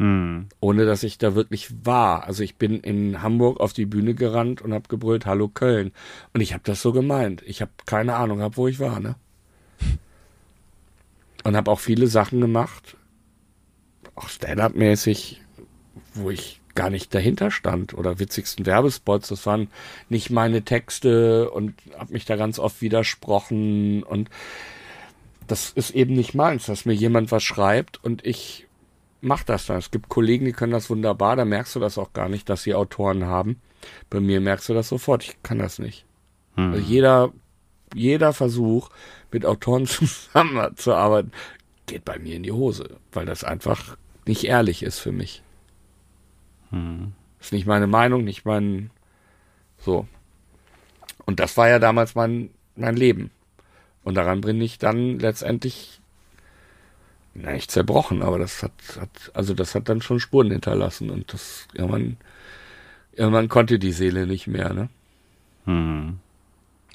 Hm. 0.03 0.49
Ohne 0.59 0.85
dass 0.85 1.03
ich 1.03 1.17
da 1.17 1.33
wirklich 1.33 1.69
war. 1.85 2.25
Also 2.25 2.43
ich 2.43 2.57
bin 2.57 2.81
in 2.81 3.21
Hamburg 3.21 3.61
auf 3.61 3.71
die 3.71 3.85
Bühne 3.85 4.15
gerannt 4.15 4.61
und 4.61 4.73
habe 4.73 4.89
gebrüllt, 4.89 5.25
hallo 5.25 5.47
Köln. 5.47 5.93
Und 6.33 6.41
ich 6.41 6.51
habe 6.51 6.63
das 6.65 6.81
so 6.81 6.91
gemeint. 6.91 7.41
Ich 7.45 7.61
habe 7.61 7.71
keine 7.85 8.15
Ahnung 8.15 8.39
gehabt, 8.39 8.57
wo 8.57 8.67
ich 8.67 8.81
war, 8.81 8.99
ne? 8.99 9.15
Und 11.45 11.55
habe 11.55 11.71
auch 11.71 11.79
viele 11.79 12.07
Sachen 12.07 12.41
gemacht, 12.41 12.97
auch 14.15 14.27
Stand-up-mäßig, 14.27 15.41
wo 16.15 16.29
ich 16.29 16.59
gar 16.75 16.89
nicht 16.89 17.15
dahinter 17.15 17.49
stand 17.49 17.93
oder 17.93 18.19
witzigsten 18.19 18.65
Werbespots, 18.65 19.29
das 19.29 19.45
waren 19.45 19.69
nicht 20.09 20.29
meine 20.29 20.63
Texte 20.63 21.49
und 21.49 21.75
habe 21.97 22.11
mich 22.11 22.25
da 22.25 22.35
ganz 22.35 22.59
oft 22.59 22.81
widersprochen 22.81 24.03
und 24.03 24.29
das 25.47 25.69
ist 25.71 25.91
eben 25.91 26.13
nicht 26.13 26.33
meins, 26.33 26.65
dass 26.65 26.85
mir 26.85 26.93
jemand 26.93 27.31
was 27.31 27.43
schreibt 27.43 28.03
und 28.03 28.25
ich 28.25 28.67
mach 29.23 29.43
das 29.43 29.65
dann. 29.65 29.77
Es 29.77 29.91
gibt 29.91 30.09
Kollegen, 30.09 30.45
die 30.45 30.51
können 30.51 30.73
das 30.73 30.89
wunderbar, 30.89 31.35
da 31.35 31.45
merkst 31.45 31.75
du 31.75 31.79
das 31.79 31.97
auch 31.97 32.13
gar 32.13 32.29
nicht, 32.29 32.49
dass 32.49 32.63
sie 32.63 32.75
Autoren 32.75 33.25
haben. 33.25 33.61
Bei 34.09 34.19
mir 34.19 34.41
merkst 34.41 34.69
du 34.69 34.73
das 34.73 34.89
sofort, 34.89 35.23
ich 35.23 35.41
kann 35.43 35.59
das 35.59 35.79
nicht. 35.79 36.05
Hm. 36.55 36.73
Also 36.73 36.85
jeder, 36.85 37.33
jeder 37.93 38.33
Versuch, 38.33 38.89
mit 39.31 39.45
Autoren 39.45 39.85
zusammenzuarbeiten, 39.87 41.31
geht 41.85 42.05
bei 42.05 42.19
mir 42.19 42.35
in 42.35 42.43
die 42.43 42.51
Hose, 42.51 42.97
weil 43.11 43.25
das 43.25 43.43
einfach 43.43 43.97
nicht 44.25 44.43
ehrlich 44.43 44.83
ist 44.83 44.99
für 44.99 45.11
mich. 45.11 45.41
Hm. 46.69 47.13
Ist 47.39 47.53
nicht 47.53 47.65
meine 47.65 47.87
Meinung, 47.87 48.23
nicht 48.23 48.45
mein, 48.45 48.89
so. 49.77 50.07
Und 51.25 51.39
das 51.39 51.57
war 51.57 51.69
ja 51.69 51.79
damals 51.79 52.15
mein, 52.15 52.49
mein 52.75 52.95
Leben. 52.95 53.31
Und 54.03 54.15
daran 54.15 54.41
bin 54.41 54.61
ich 54.61 54.77
dann 54.77 55.19
letztendlich 55.19 56.01
na, 57.33 57.53
nicht 57.53 57.71
zerbrochen, 57.71 58.21
aber 58.21 58.37
das 58.37 58.61
hat, 58.63 58.71
hat, 58.99 59.31
also 59.33 59.53
das 59.53 59.75
hat 59.75 59.89
dann 59.89 60.01
schon 60.01 60.19
Spuren 60.19 60.51
hinterlassen 60.51 61.09
und 61.09 61.33
das 61.33 61.67
irgendwann, 61.73 62.17
irgendwann 63.13 63.49
konnte 63.49 63.79
die 63.79 63.91
Seele 63.91 64.27
nicht 64.27 64.47
mehr, 64.47 64.73
ne? 64.73 64.89
Hm. 65.65 66.19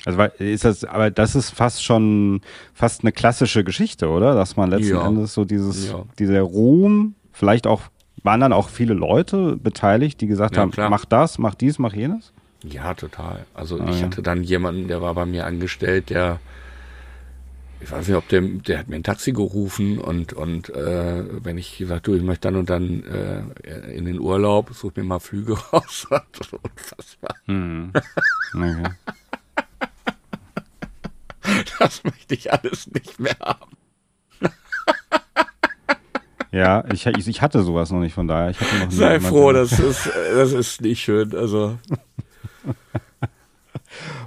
Also 0.05 0.23
ist 0.39 0.65
das, 0.65 0.85
aber 0.85 1.11
das 1.11 1.35
ist 1.35 1.51
fast 1.51 1.85
schon 1.85 2.41
fast 2.73 3.03
eine 3.03 3.13
klassische 3.13 3.65
Geschichte, 3.65 4.09
oder? 4.09 4.35
Dass 4.35 4.57
man 4.57 4.71
letzten 4.71 4.95
ja. 4.95 5.07
Endes 5.07 5.35
so 5.35 5.45
dieses, 5.45 5.91
ja. 5.91 6.05
dieser 6.19 6.41
Ruhm, 6.41 7.15
vielleicht 7.33 7.67
auch, 7.67 7.83
waren 8.23 8.41
dann 8.41 8.53
auch 8.53 8.69
viele 8.69 8.95
Leute 8.95 9.57
beteiligt, 9.57 10.21
die 10.21 10.29
gesagt 10.29 10.55
ja, 10.55 10.63
haben, 10.63 10.71
klar. 10.71 10.89
mach 10.89 11.05
das, 11.05 11.39
mach 11.39 11.55
dies, 11.55 11.79
mach 11.79 11.95
jenes? 11.95 12.33
Ja, 12.63 12.95
total. 12.95 13.45
Also 13.55 13.81
ah, 13.81 13.91
ich 13.91 14.03
hatte 14.03 14.23
dann 14.23 14.43
jemanden, 14.45 14.89
der 14.89 15.03
war 15.03 15.15
bei 15.15 15.27
mir 15.27 15.47
angestellt, 15.47 16.11
der 16.11 16.39
ich 17.81 17.91
weiß 17.91 18.09
nicht, 18.09 18.17
ob 18.17 18.29
der, 18.29 18.41
der 18.41 18.79
hat 18.79 18.89
mir 18.89 18.97
ein 18.97 19.03
Taxi 19.03 19.33
gerufen 19.33 19.99
und, 19.99 20.33
und 20.33 20.69
äh, 20.71 21.25
wenn 21.45 21.59
ich 21.59 21.79
gesagt, 21.79 22.07
du, 22.07 22.15
ich 22.15 22.23
möchte 22.23 22.49
dann 22.49 22.57
und 22.57 22.71
dann 22.71 23.05
äh, 23.05 23.93
in 23.93 24.05
den 24.05 24.21
Urlaub, 24.21 24.71
such 24.75 24.97
mir 24.97 25.05
mal 25.05 25.21
Flüge 25.21 25.59
raus. 25.73 26.07
Unfassbar. 26.11 27.35
Hm. 27.47 27.93
Okay. 28.55 28.83
Das 31.79 32.05
möchte 32.05 32.35
ich 32.35 32.53
alles 32.53 32.89
nicht 32.89 33.19
mehr 33.19 33.37
haben. 33.41 33.79
Ja, 36.51 36.85
ich, 36.93 37.07
ich, 37.07 37.29
ich 37.29 37.43
hatte 37.43 37.63
sowas 37.63 37.91
noch 37.91 38.01
nicht, 38.01 38.15
von 38.15 38.29
daher. 38.29 38.51
Ich 38.51 38.61
hatte 38.61 38.85
noch 38.85 38.91
Sei 38.91 39.21
froh, 39.21 39.53
das 39.53 39.79
ist, 39.79 40.11
das 40.35 40.53
ist 40.53 40.81
nicht 40.83 41.03
schön. 41.03 41.35
Also 41.35 41.79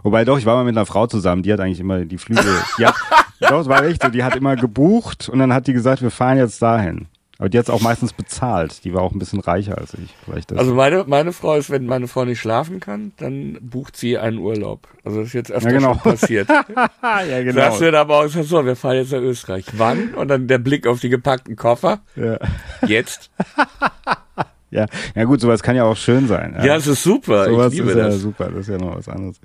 Wobei 0.03 0.25
doch, 0.25 0.37
ich 0.37 0.45
war 0.45 0.55
mal 0.55 0.63
mit 0.63 0.75
einer 0.75 0.85
Frau 0.85 1.07
zusammen, 1.07 1.43
die 1.43 1.53
hat 1.53 1.59
eigentlich 1.59 1.79
immer 1.79 2.05
die 2.05 2.17
Flüge. 2.17 2.43
Die 2.77 2.85
hat, 2.85 2.95
doch, 3.39 3.61
es 3.61 3.67
war 3.67 3.83
echt 3.83 4.03
so, 4.03 4.09
die 4.09 4.23
hat 4.23 4.35
immer 4.35 4.55
gebucht 4.55 5.29
und 5.29 5.39
dann 5.39 5.53
hat 5.53 5.67
die 5.67 5.73
gesagt, 5.73 6.01
wir 6.01 6.11
fahren 6.11 6.37
jetzt 6.37 6.61
dahin. 6.61 7.07
Aber 7.41 7.49
die 7.49 7.57
hat 7.57 7.65
es 7.65 7.71
auch 7.71 7.81
meistens 7.81 8.13
bezahlt. 8.13 8.83
Die 8.83 8.93
war 8.93 9.01
auch 9.01 9.13
ein 9.13 9.17
bisschen 9.17 9.39
reicher 9.39 9.75
als 9.75 9.95
ich. 9.95 10.13
Vielleicht 10.23 10.55
also 10.55 10.75
meine, 10.75 11.05
meine 11.07 11.33
Frau 11.33 11.55
ist, 11.55 11.71
wenn 11.71 11.87
meine 11.87 12.07
Frau 12.07 12.23
nicht 12.23 12.39
schlafen 12.39 12.79
kann, 12.79 13.13
dann 13.17 13.57
bucht 13.61 13.97
sie 13.97 14.19
einen 14.19 14.37
Urlaub. 14.37 14.87
Also 15.03 15.21
das 15.21 15.29
ist 15.29 15.33
jetzt 15.33 15.51
öfter 15.51 15.71
ja, 15.71 15.79
genau. 15.79 15.93
schon 15.95 16.03
passiert. 16.03 16.47
ja, 17.01 17.41
genau. 17.41 17.59
Das 17.59 17.79
wird 17.79 17.95
aber 17.95 18.19
auch 18.19 18.27
so, 18.27 18.63
wir 18.63 18.75
fahren 18.75 18.97
jetzt 18.97 19.11
nach 19.11 19.21
Österreich. 19.21 19.65
Wann? 19.73 20.13
Und 20.13 20.27
dann 20.27 20.47
der 20.47 20.59
Blick 20.59 20.85
auf 20.85 20.99
die 20.99 21.09
gepackten 21.09 21.55
Koffer. 21.55 22.01
Ja. 22.15 22.37
Jetzt. 22.85 23.31
Ja, 24.71 24.85
ja 25.15 25.25
gut, 25.25 25.41
sowas 25.41 25.61
kann 25.61 25.75
ja 25.75 25.83
auch 25.83 25.97
schön 25.97 26.27
sein. 26.27 26.55
Ja, 26.57 26.65
ja 26.65 26.75
es 26.77 26.87
ist 26.87 27.03
super. 27.03 27.45
Sowas 27.45 27.73
ich 27.73 27.79
liebe 27.79 27.91
ist 27.91 27.97
das. 27.97 28.13
ja 28.15 28.19
super, 28.19 28.45
das 28.49 28.61
ist 28.61 28.69
ja 28.69 28.77
noch 28.77 28.97
was 28.97 29.09
anderes. 29.09 29.39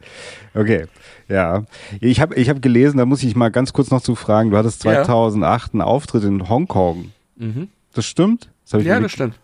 Okay, 0.54 0.86
ja. 1.28 1.64
Ich 2.00 2.20
habe 2.20 2.36
ich 2.36 2.48
hab 2.48 2.62
gelesen, 2.62 2.98
da 2.98 3.06
muss 3.06 3.24
ich 3.24 3.34
mal 3.34 3.50
ganz 3.50 3.72
kurz 3.72 3.90
noch 3.90 4.00
zu 4.00 4.14
fragen, 4.14 4.50
du 4.50 4.56
hattest 4.56 4.82
2008 4.82 5.66
ja. 5.66 5.72
einen 5.72 5.82
Auftritt 5.82 6.22
in 6.22 6.48
Hongkong. 6.48 7.10
Mhm. 7.36 7.68
Das 7.92 8.06
stimmt? 8.06 8.50
Das 8.70 8.84
ja, 8.84 9.00
das 9.00 9.12
stimmt. 9.12 9.34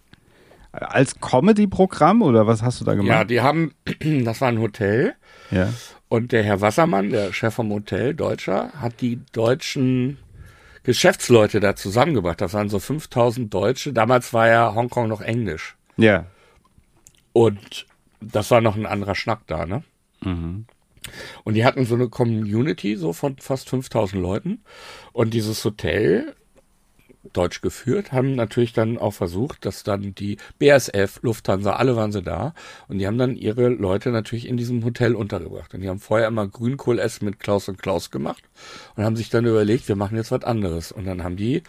Als 0.70 1.20
Comedy-Programm 1.20 2.22
oder 2.22 2.46
was 2.46 2.62
hast 2.62 2.80
du 2.80 2.84
da 2.84 2.94
gemacht? 2.94 3.08
Ja, 3.08 3.24
die 3.24 3.40
haben, 3.40 3.72
das 4.24 4.40
war 4.40 4.48
ein 4.48 4.60
Hotel. 4.60 5.14
Ja. 5.50 5.68
Und 6.08 6.32
der 6.32 6.44
Herr 6.44 6.60
Wassermann, 6.60 7.10
der 7.10 7.32
Chef 7.32 7.54
vom 7.54 7.70
Hotel, 7.70 8.14
Deutscher, 8.14 8.70
hat 8.78 9.00
die 9.00 9.20
deutschen 9.32 10.18
Geschäftsleute 10.82 11.60
da 11.60 11.76
zusammengebracht. 11.76 12.40
Das 12.40 12.54
waren 12.54 12.68
so 12.68 12.78
5000 12.78 13.52
Deutsche. 13.52 13.92
Damals 13.92 14.32
war 14.32 14.48
ja 14.48 14.74
Hongkong 14.74 15.08
noch 15.08 15.20
Englisch. 15.20 15.76
Ja. 15.96 16.26
Und 17.32 17.86
das 18.20 18.50
war 18.50 18.60
noch 18.60 18.76
ein 18.76 18.86
anderer 18.86 19.14
Schnack 19.14 19.46
da, 19.46 19.66
ne? 19.66 19.82
Mhm. 20.20 20.66
Und 21.44 21.54
die 21.54 21.64
hatten 21.64 21.84
so 21.84 21.94
eine 21.94 22.08
Community 22.08 22.96
so 22.96 23.12
von 23.12 23.36
fast 23.38 23.68
5000 23.68 24.20
Leuten. 24.22 24.62
Und 25.12 25.34
dieses 25.34 25.64
Hotel 25.64 26.34
deutsch 27.32 27.60
geführt, 27.60 28.12
haben 28.12 28.34
natürlich 28.34 28.72
dann 28.72 28.98
auch 28.98 29.12
versucht, 29.12 29.64
dass 29.64 29.82
dann 29.82 30.14
die 30.14 30.36
BSF, 30.58 31.20
Lufthansa, 31.22 31.74
alle 31.74 31.96
waren 31.96 32.12
sie 32.12 32.22
da 32.22 32.54
und 32.88 32.98
die 32.98 33.06
haben 33.06 33.18
dann 33.18 33.36
ihre 33.36 33.68
Leute 33.68 34.10
natürlich 34.10 34.48
in 34.48 34.56
diesem 34.56 34.84
Hotel 34.84 35.14
untergebracht. 35.14 35.74
Und 35.74 35.80
die 35.80 35.88
haben 35.88 35.98
vorher 35.98 36.28
immer 36.28 36.46
Grünkohl-Essen 36.46 37.24
mit 37.24 37.40
Klaus 37.40 37.68
und 37.68 37.80
Klaus 37.80 38.10
gemacht 38.10 38.42
und 38.96 39.04
haben 39.04 39.16
sich 39.16 39.30
dann 39.30 39.46
überlegt, 39.46 39.88
wir 39.88 39.96
machen 39.96 40.16
jetzt 40.16 40.30
was 40.30 40.44
anderes. 40.44 40.92
Und 40.92 41.06
dann 41.06 41.24
haben 41.24 41.36
die 41.36 41.62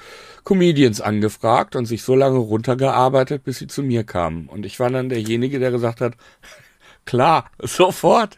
Comedians 0.43 1.01
angefragt 1.01 1.75
und 1.75 1.85
sich 1.85 2.03
so 2.03 2.15
lange 2.15 2.37
runtergearbeitet, 2.37 3.43
bis 3.43 3.59
sie 3.59 3.67
zu 3.67 3.83
mir 3.83 4.03
kamen. 4.03 4.47
Und 4.47 4.65
ich 4.65 4.79
war 4.79 4.89
dann 4.89 5.09
derjenige, 5.09 5.59
der 5.59 5.71
gesagt 5.71 6.01
hat, 6.01 6.15
klar, 7.05 7.49
sofort. 7.59 8.37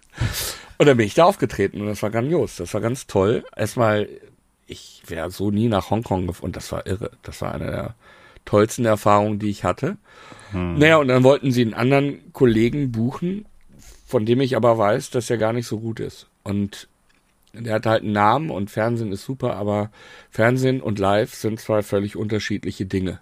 Und 0.78 0.88
dann 0.88 0.97
bin 0.97 1.07
ich 1.07 1.13
da 1.13 1.26
aufgetreten 1.26 1.82
und 1.82 1.88
das 1.88 2.01
war 2.03 2.09
grandios. 2.09 2.57
Das 2.57 2.73
war 2.73 2.82
ganz 2.82 3.07
toll. 3.07 3.45
Erstmal 3.55 4.09
ich 4.68 5.03
wäre 5.07 5.32
so 5.32 5.51
nie 5.51 5.68
nach 5.68 5.89
Hongkong 5.89 6.28
gefahren. 6.28 6.45
Und 6.45 6.55
das 6.55 6.72
war 6.72 6.86
irre. 6.86 7.11
Das 7.24 7.41
war 7.41 7.53
eine 7.53 7.66
der 7.66 7.95
tollsten 8.45 8.86
Erfahrungen, 8.86 9.39
die 9.39 9.49
ich 9.49 9.63
hatte. 9.63 9.97
Hm. 10.51 10.78
Naja, 10.78 10.97
und 10.97 11.07
dann 11.07 11.24
wollten 11.24 11.51
sie 11.51 11.61
einen 11.61 11.74
anderen 11.74 12.32
Kollegen 12.34 12.91
buchen, 12.91 13.45
von 14.05 14.26
dem 14.26 14.41
ich 14.41 14.55
aber 14.55 14.78
weiß, 14.78 15.09
dass 15.09 15.30
er 15.30 15.38
gar 15.38 15.53
nicht 15.53 15.68
so 15.68 15.80
gut 15.80 15.99
ist. 15.99 16.28
Und 16.43 16.88
der 17.53 17.76
hat 17.76 17.86
halt 17.86 18.03
einen 18.03 18.11
Namen 18.11 18.49
und 18.49 18.70
Fernsehen 18.70 19.11
ist 19.11 19.24
super, 19.24 19.55
aber 19.55 19.89
Fernsehen 20.30 20.82
und 20.82 20.99
Live 20.99 21.34
sind 21.34 21.59
zwei 21.59 21.82
völlig 21.82 22.16
unterschiedliche 22.16 22.86
Dinge. 22.86 23.20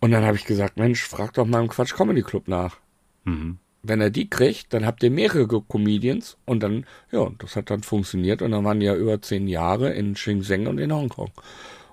Und 0.00 0.12
dann 0.12 0.24
habe 0.24 0.36
ich 0.36 0.44
gesagt, 0.44 0.76
Mensch, 0.76 1.02
frag 1.02 1.34
doch 1.34 1.44
mal 1.44 1.60
im 1.60 1.68
Quatsch 1.68 1.94
Comedy 1.94 2.22
Club 2.22 2.46
nach. 2.46 2.76
Mhm 3.24 3.58
wenn 3.82 4.00
er 4.00 4.10
die 4.10 4.28
kriegt, 4.28 4.72
dann 4.72 4.84
habt 4.84 5.02
ihr 5.02 5.10
mehrere 5.10 5.62
Comedians 5.62 6.36
und 6.44 6.62
dann, 6.62 6.84
ja, 7.12 7.28
das 7.38 7.56
hat 7.56 7.70
dann 7.70 7.82
funktioniert 7.82 8.42
und 8.42 8.50
dann 8.50 8.64
waren 8.64 8.80
die 8.80 8.86
ja 8.86 8.94
über 8.94 9.20
zehn 9.22 9.46
Jahre 9.46 9.90
in 9.90 10.16
Shenzhen 10.16 10.66
und 10.66 10.78
in 10.78 10.92
Hongkong. 10.92 11.30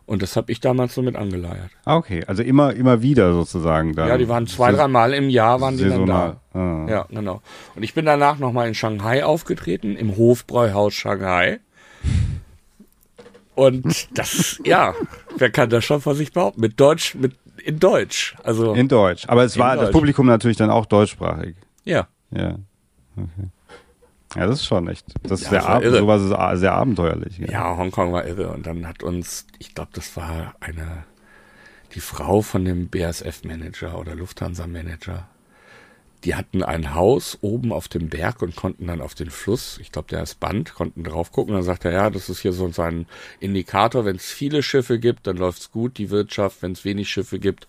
Und 0.07 0.21
das 0.21 0.35
habe 0.35 0.51
ich 0.51 0.59
damals 0.59 0.93
so 0.93 1.01
mit 1.01 1.15
angeleiert. 1.15 1.71
Ah, 1.83 1.95
okay, 1.95 2.23
also 2.27 2.43
immer, 2.43 2.73
immer 2.73 3.01
wieder 3.01 3.33
sozusagen 3.33 3.93
da. 3.95 4.07
Ja, 4.07 4.17
die 4.17 4.29
waren 4.29 4.45
zwei, 4.45 4.71
dreimal 4.71 5.13
im 5.13 5.29
Jahr 5.29 5.61
waren 5.61 5.77
die 5.77 5.89
dann 5.89 6.05
da. 6.05 6.41
Ah. 6.53 6.85
Ja, 6.87 7.05
genau. 7.09 7.41
Und 7.75 7.81
ich 7.81 7.95
bin 7.95 8.05
danach 8.05 8.37
nochmal 8.37 8.67
in 8.67 8.75
Shanghai 8.75 9.25
aufgetreten, 9.25 9.95
im 9.95 10.15
Hofbräuhaus 10.15 10.93
Shanghai. 10.93 11.59
Und 13.55 14.15
das, 14.17 14.61
ja, 14.65 14.93
wer 15.37 15.49
kann 15.49 15.71
das 15.71 15.83
schon 15.83 16.01
von 16.01 16.15
sich 16.15 16.31
behaupten? 16.31 16.61
Mit 16.61 16.79
Deutsch, 16.79 17.15
mit 17.15 17.33
in 17.63 17.79
Deutsch. 17.79 18.35
Also 18.43 18.73
in 18.73 18.87
Deutsch. 18.87 19.23
Aber 19.27 19.43
es 19.43 19.57
war 19.57 19.75
Deutsch. 19.75 19.85
das 19.85 19.91
Publikum 19.91 20.27
natürlich 20.27 20.57
dann 20.57 20.69
auch 20.69 20.85
deutschsprachig. 20.85 21.55
Ja. 21.85 22.07
Ja. 22.31 22.57
Okay. 23.15 23.49
Ja, 24.35 24.47
das 24.47 24.59
ist 24.59 24.65
schon 24.65 24.87
echt. 24.89 25.05
Das 25.23 25.39
ist 25.39 25.45
ja, 25.45 25.49
sehr, 25.51 25.69
ab 25.69 25.83
irre. 25.83 25.99
sowas 25.99 26.21
ist 26.21 26.59
sehr 26.59 26.73
abenteuerlich. 26.73 27.37
Ja. 27.37 27.51
ja, 27.51 27.77
Hongkong 27.77 28.11
war 28.11 28.25
irre. 28.25 28.49
Und 28.49 28.65
dann 28.65 28.85
hat 28.85 29.01
uns, 29.01 29.47
ich 29.59 29.73
glaube, 29.73 29.91
das 29.93 30.17
war 30.17 30.55
eine, 30.59 31.05
die 31.93 32.01
Frau 32.01 32.41
von 32.41 32.65
dem 32.65 32.89
BASF-Manager 32.89 33.97
oder 33.97 34.15
Lufthansa-Manager. 34.15 35.29
Die 36.25 36.35
hatten 36.35 36.63
ein 36.63 36.95
Haus 36.95 37.37
oben 37.41 37.71
auf 37.71 37.87
dem 37.87 38.09
Berg 38.09 38.41
und 38.41 38.55
konnten 38.55 38.87
dann 38.87 38.99
auf 38.99 39.13
den 39.13 39.29
Fluss, 39.29 39.77
ich 39.79 39.91
glaube, 39.91 40.07
der 40.09 40.23
ist 40.23 40.39
Band, 40.39 40.73
konnten 40.73 41.03
drauf 41.03 41.31
gucken. 41.31 41.53
Dann 41.53 41.63
sagt 41.63 41.85
er, 41.85 41.91
ja, 41.91 42.09
das 42.09 42.29
ist 42.29 42.39
hier 42.39 42.51
so 42.51 42.69
ein 42.81 43.05
Indikator. 43.39 44.03
Wenn 44.03 44.15
es 44.17 44.31
viele 44.31 44.63
Schiffe 44.63 44.99
gibt, 44.99 45.27
dann 45.27 45.37
läuft's 45.37 45.71
gut, 45.71 45.97
die 45.97 46.09
Wirtschaft. 46.09 46.61
Wenn 46.61 46.73
es 46.73 46.83
wenig 46.83 47.09
Schiffe 47.09 47.39
gibt, 47.39 47.67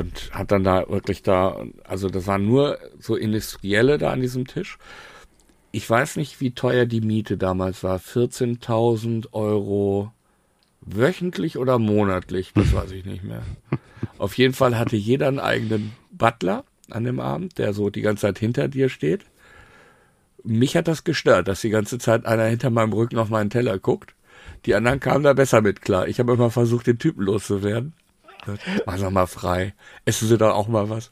und 0.00 0.30
hat 0.32 0.50
dann 0.50 0.64
da 0.64 0.88
wirklich 0.88 1.22
da, 1.22 1.64
also 1.84 2.08
das 2.08 2.26
waren 2.26 2.46
nur 2.46 2.78
so 2.98 3.16
Industrielle 3.16 3.98
da 3.98 4.10
an 4.10 4.20
diesem 4.20 4.46
Tisch. 4.46 4.78
Ich 5.72 5.88
weiß 5.88 6.16
nicht, 6.16 6.40
wie 6.40 6.52
teuer 6.52 6.86
die 6.86 7.00
Miete 7.00 7.36
damals 7.36 7.84
war. 7.84 7.98
14.000 7.98 9.32
Euro 9.32 10.12
wöchentlich 10.80 11.58
oder 11.58 11.78
monatlich, 11.78 12.52
das 12.54 12.72
weiß 12.74 12.90
ich 12.92 13.04
nicht 13.04 13.22
mehr. 13.22 13.42
Auf 14.18 14.36
jeden 14.38 14.54
Fall 14.54 14.78
hatte 14.78 14.96
jeder 14.96 15.28
einen 15.28 15.38
eigenen 15.38 15.92
Butler 16.10 16.64
an 16.90 17.04
dem 17.04 17.20
Abend, 17.20 17.58
der 17.58 17.72
so 17.72 17.90
die 17.90 18.02
ganze 18.02 18.22
Zeit 18.22 18.38
hinter 18.38 18.68
dir 18.68 18.88
steht. 18.88 19.20
Mich 20.42 20.76
hat 20.76 20.88
das 20.88 21.04
gestört, 21.04 21.48
dass 21.48 21.60
die 21.60 21.70
ganze 21.70 21.98
Zeit 21.98 22.24
einer 22.24 22.44
hinter 22.44 22.70
meinem 22.70 22.94
Rücken 22.94 23.18
auf 23.18 23.28
meinen 23.28 23.50
Teller 23.50 23.78
guckt. 23.78 24.14
Die 24.64 24.74
anderen 24.74 25.00
kamen 25.00 25.24
da 25.24 25.34
besser 25.34 25.60
mit 25.60 25.82
klar. 25.82 26.08
Ich 26.08 26.18
habe 26.18 26.32
immer 26.32 26.50
versucht, 26.50 26.86
den 26.86 26.98
Typen 26.98 27.22
loszuwerden. 27.24 27.92
Mach 28.86 28.98
doch 28.98 29.10
mal 29.10 29.26
frei. 29.26 29.74
Essen 30.04 30.28
Sie 30.28 30.38
doch 30.38 30.54
auch 30.54 30.68
mal 30.68 30.88
was. 30.88 31.10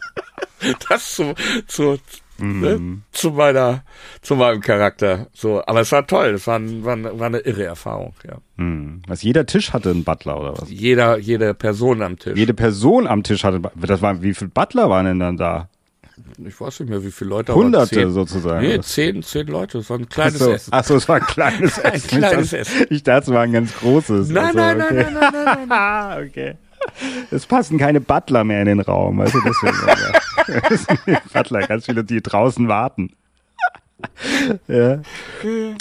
das 0.88 1.14
zu, 1.14 1.34
zu, 1.66 1.98
ne, 2.38 2.78
mhm. 2.78 3.02
zu 3.12 3.30
meiner, 3.30 3.84
zu 4.22 4.36
meinem 4.36 4.60
Charakter. 4.60 5.28
So, 5.32 5.62
aber 5.66 5.80
es 5.80 5.92
war 5.92 6.06
toll. 6.06 6.34
Es 6.34 6.46
war, 6.46 6.60
war, 6.60 7.18
war 7.18 7.26
eine 7.26 7.38
irre 7.38 7.64
Erfahrung, 7.64 8.14
ja. 8.26 8.38
Mhm. 8.56 9.02
Was 9.06 9.22
jeder 9.22 9.46
Tisch 9.46 9.72
hatte 9.72 9.90
einen 9.90 10.04
Butler 10.04 10.40
oder 10.40 10.58
was? 10.58 10.70
Jeder, 10.70 11.18
jede 11.18 11.54
Person 11.54 12.02
am 12.02 12.18
Tisch. 12.18 12.36
Jede 12.36 12.54
Person 12.54 13.06
am 13.06 13.22
Tisch 13.22 13.44
hatte, 13.44 13.60
das 13.74 14.02
war, 14.02 14.22
wie 14.22 14.34
viele 14.34 14.50
Butler 14.50 14.90
waren 14.90 15.06
denn 15.06 15.20
dann 15.20 15.36
da? 15.36 15.68
Ich 16.38 16.60
weiß 16.60 16.80
nicht 16.80 16.88
mehr, 16.88 17.04
wie 17.04 17.10
viele 17.10 17.30
Leute. 17.30 17.54
Hunderte 17.54 17.94
zehn, 17.94 18.10
sozusagen. 18.10 18.66
Nee, 18.66 18.80
zehn, 18.80 19.22
zehn 19.22 19.46
Leute. 19.46 19.78
Es 19.78 19.90
war 19.90 19.98
ein 19.98 20.08
kleines 20.08 20.36
ach 20.40 20.44
so, 20.44 20.52
Essen. 20.52 20.72
Achso, 20.72 20.96
es 20.96 21.08
war 21.08 21.16
ein 21.16 21.26
kleines 21.26 21.78
Essen. 21.78 21.86
ein 21.86 22.20
kleines 22.20 22.52
ich 22.52 22.58
Essen. 22.60 22.86
Ich 22.90 23.02
dachte, 23.02 23.30
es 23.30 23.34
war 23.34 23.42
ein 23.42 23.52
ganz 23.52 23.74
großes. 23.76 24.30
Nein, 24.30 24.46
also, 24.46 24.58
nein, 24.58 24.82
okay. 24.82 24.94
nein, 24.94 25.14
nein, 25.14 25.32
nein, 25.32 25.44
nein, 25.44 25.68
nein. 25.68 26.28
okay. 26.28 26.54
Es 27.30 27.46
passen 27.46 27.78
keine 27.78 28.00
Butler 28.00 28.44
mehr 28.44 28.60
in 28.60 28.66
den 28.66 28.80
Raum, 28.80 29.18
weißt 29.18 29.34
du, 29.34 29.40
deswegen. 29.44 31.18
Butler, 31.32 31.66
ganz 31.66 31.86
viele, 31.86 32.04
die 32.04 32.22
draußen 32.22 32.68
warten. 32.68 33.10
ja. 34.68 35.00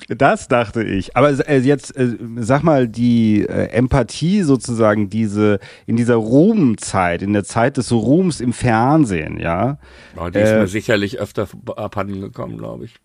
Das 0.07 0.47
dachte 0.47 0.83
ich. 0.83 1.15
Aber 1.15 1.29
äh, 1.47 1.59
jetzt 1.59 1.95
äh, 1.97 2.17
sag 2.37 2.63
mal 2.63 2.87
die 2.87 3.41
äh, 3.41 3.69
Empathie 3.69 4.43
sozusagen 4.43 5.09
diese 5.09 5.59
in 5.85 5.95
dieser 5.95 6.15
Ruhmzeit, 6.15 7.21
in 7.21 7.33
der 7.33 7.43
Zeit 7.43 7.77
des 7.77 7.91
Ruhms 7.91 8.39
im 8.39 8.53
Fernsehen, 8.53 9.39
ja. 9.39 9.77
Oh, 10.15 10.29
die 10.29 10.39
ist 10.39 10.53
mir 10.53 10.67
sicherlich 10.67 11.19
öfter 11.19 11.47
abhanden 11.75 12.21
gekommen, 12.21 12.57
glaube 12.57 12.85
ich. 12.85 12.95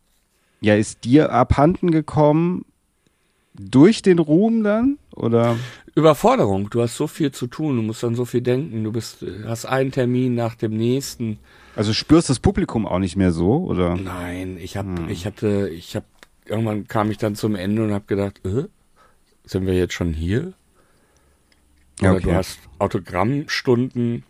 Ja, 0.61 0.75
ist 0.75 1.05
dir 1.05 1.33
abhanden 1.33 1.91
gekommen 1.91 2.65
durch 3.55 4.03
den 4.03 4.19
Ruhm 4.19 4.63
dann 4.63 4.99
oder? 5.21 5.57
Überforderung. 5.95 6.71
Du 6.71 6.83
hast 6.83 6.97
so 6.97 7.07
viel 7.07 7.33
zu 7.33 7.47
tun, 7.47 7.77
du 7.77 7.83
musst 7.83 8.03
dann 8.03 8.15
so 8.15 8.25
viel 8.25 8.41
denken. 8.41 8.85
Du 8.85 8.93
bist, 8.93 9.25
hast 9.45 9.67
einen 9.67 9.93
Termin 9.93 10.35
nach 10.35 10.55
dem 10.55 10.77
nächsten. 10.77 11.39
Also 11.81 11.95
spürst 11.95 12.29
das 12.29 12.41
Publikum 12.41 12.87
auch 12.87 12.99
nicht 12.99 13.17
mehr 13.17 13.33
so, 13.33 13.65
oder? 13.65 13.97
Nein, 13.97 14.59
ich 14.61 14.77
hab, 14.77 14.85
hm. 14.85 15.09
ich 15.09 15.25
hatte, 15.25 15.71
ich 15.71 15.97
hab, 15.97 16.05
irgendwann 16.45 16.87
kam 16.87 17.11
ich 17.11 17.17
dann 17.17 17.37
zum 17.37 17.55
Ende 17.55 17.83
und 17.83 17.95
hab 17.95 18.07
gedacht, 18.07 18.43
äh, 18.45 18.65
sind 19.45 19.65
wir 19.65 19.73
jetzt 19.73 19.95
schon 19.95 20.13
hier? 20.13 20.53
Oder 22.03 22.17
okay. 22.17 22.23
du 22.25 22.35
hast 22.35 22.59
Autogrammstunden, 22.79 24.25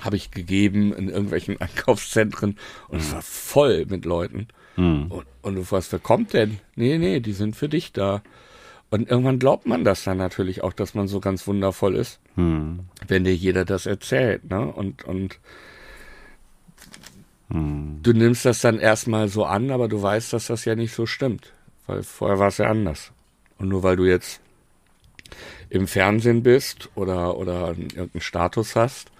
habe 0.00 0.16
ich 0.16 0.30
gegeben 0.30 0.94
in 0.94 1.10
irgendwelchen 1.10 1.60
Einkaufszentren 1.60 2.56
und 2.88 3.00
es 3.00 3.08
hm. 3.08 3.12
war 3.16 3.22
voll 3.22 3.84
mit 3.90 4.06
Leuten. 4.06 4.48
Hm. 4.76 5.10
Und, 5.10 5.26
und 5.42 5.56
du 5.56 5.62
fragst, 5.62 5.92
wer 5.92 5.98
kommt 5.98 6.32
denn? 6.32 6.58
Nee, 6.74 6.96
nee, 6.96 7.20
die 7.20 7.34
sind 7.34 7.54
für 7.54 7.68
dich 7.68 7.92
da. 7.92 8.22
Und 8.88 9.10
irgendwann 9.10 9.38
glaubt 9.38 9.66
man 9.66 9.84
das 9.84 10.04
dann 10.04 10.16
natürlich 10.16 10.64
auch, 10.64 10.72
dass 10.72 10.94
man 10.94 11.06
so 11.06 11.20
ganz 11.20 11.46
wundervoll 11.46 11.96
ist, 11.96 12.18
hm. 12.34 12.78
wenn 13.06 13.24
dir 13.24 13.36
jeder 13.36 13.66
das 13.66 13.84
erzählt. 13.84 14.48
Ne? 14.48 14.64
Und, 14.72 15.04
und 15.04 15.38
hm. 17.50 18.00
du 18.02 18.12
nimmst 18.12 18.44
das 18.44 18.60
dann 18.60 18.78
erstmal 18.78 19.28
so 19.28 19.44
an, 19.44 19.70
aber 19.70 19.88
du 19.88 20.00
weißt, 20.00 20.32
dass 20.32 20.46
das 20.46 20.64
ja 20.64 20.74
nicht 20.74 20.94
so 20.94 21.06
stimmt. 21.06 21.52
Weil 21.86 22.02
vorher 22.02 22.38
war 22.38 22.48
es 22.48 22.58
ja 22.58 22.66
anders. 22.66 23.12
Und 23.58 23.68
nur 23.68 23.82
weil 23.82 23.96
du 23.96 24.04
jetzt 24.04 24.40
im 25.70 25.86
Fernsehen 25.86 26.42
bist 26.42 26.88
oder, 26.94 27.36
oder 27.36 27.68
irgendeinen 27.68 28.20
Status 28.20 28.76
hast, 28.76 29.10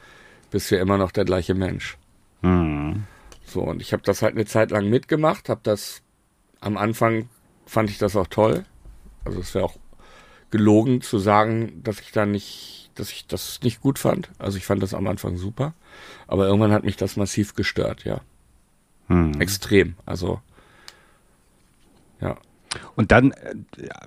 bist 0.50 0.70
du 0.70 0.76
ja 0.76 0.82
immer 0.82 0.98
noch 0.98 1.12
der 1.12 1.24
gleiche 1.24 1.54
Mensch. 1.54 1.96
Hm. 2.42 3.04
So, 3.44 3.62
und 3.62 3.80
ich 3.80 3.92
habe 3.92 4.02
das 4.02 4.22
halt 4.22 4.34
eine 4.34 4.46
Zeit 4.46 4.70
lang 4.70 4.88
mitgemacht, 4.88 5.48
habe 5.48 5.60
das 5.62 6.02
am 6.60 6.76
Anfang 6.76 7.28
fand 7.64 7.90
ich 7.90 7.98
das 7.98 8.16
auch 8.16 8.26
toll, 8.26 8.64
also 9.24 9.40
es 9.40 9.54
wäre 9.54 9.64
auch 9.64 9.76
gelogen 10.50 11.00
zu 11.00 11.18
sagen, 11.18 11.82
dass 11.82 12.00
ich 12.00 12.12
da 12.12 12.26
nicht, 12.26 12.85
dass 12.96 13.10
ich 13.12 13.26
das 13.26 13.60
nicht 13.62 13.80
gut 13.80 13.98
fand. 13.98 14.30
Also 14.38 14.58
ich 14.58 14.66
fand 14.66 14.82
das 14.82 14.94
am 14.94 15.06
Anfang 15.06 15.36
super, 15.36 15.74
aber 16.26 16.46
irgendwann 16.46 16.72
hat 16.72 16.84
mich 16.84 16.96
das 16.96 17.16
massiv 17.16 17.54
gestört, 17.54 18.04
ja. 18.04 18.20
Hm. 19.08 19.40
Extrem. 19.40 19.94
Also 20.04 20.40
ja. 22.20 22.36
Und 22.94 23.12
dann, 23.12 23.30
äh, 23.30 23.54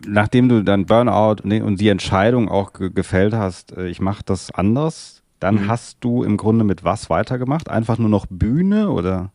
nachdem 0.05 0.49
du 0.49 0.63
dann 0.63 0.85
Burnout 0.85 1.43
und 1.43 1.79
die 1.79 1.89
Entscheidung 1.89 2.49
auch 2.49 2.73
gefällt 2.73 3.33
hast, 3.33 3.75
äh, 3.75 3.87
ich 3.87 4.01
mache 4.01 4.23
das 4.25 4.51
anders, 4.51 5.23
dann 5.39 5.55
mhm. 5.55 5.67
hast 5.69 5.97
du 6.01 6.23
im 6.23 6.37
Grunde 6.37 6.65
mit 6.65 6.83
was 6.83 7.09
weitergemacht? 7.09 7.69
Einfach 7.69 7.97
nur 7.97 8.09
noch 8.09 8.25
Bühne 8.29 8.91
oder? 8.91 9.31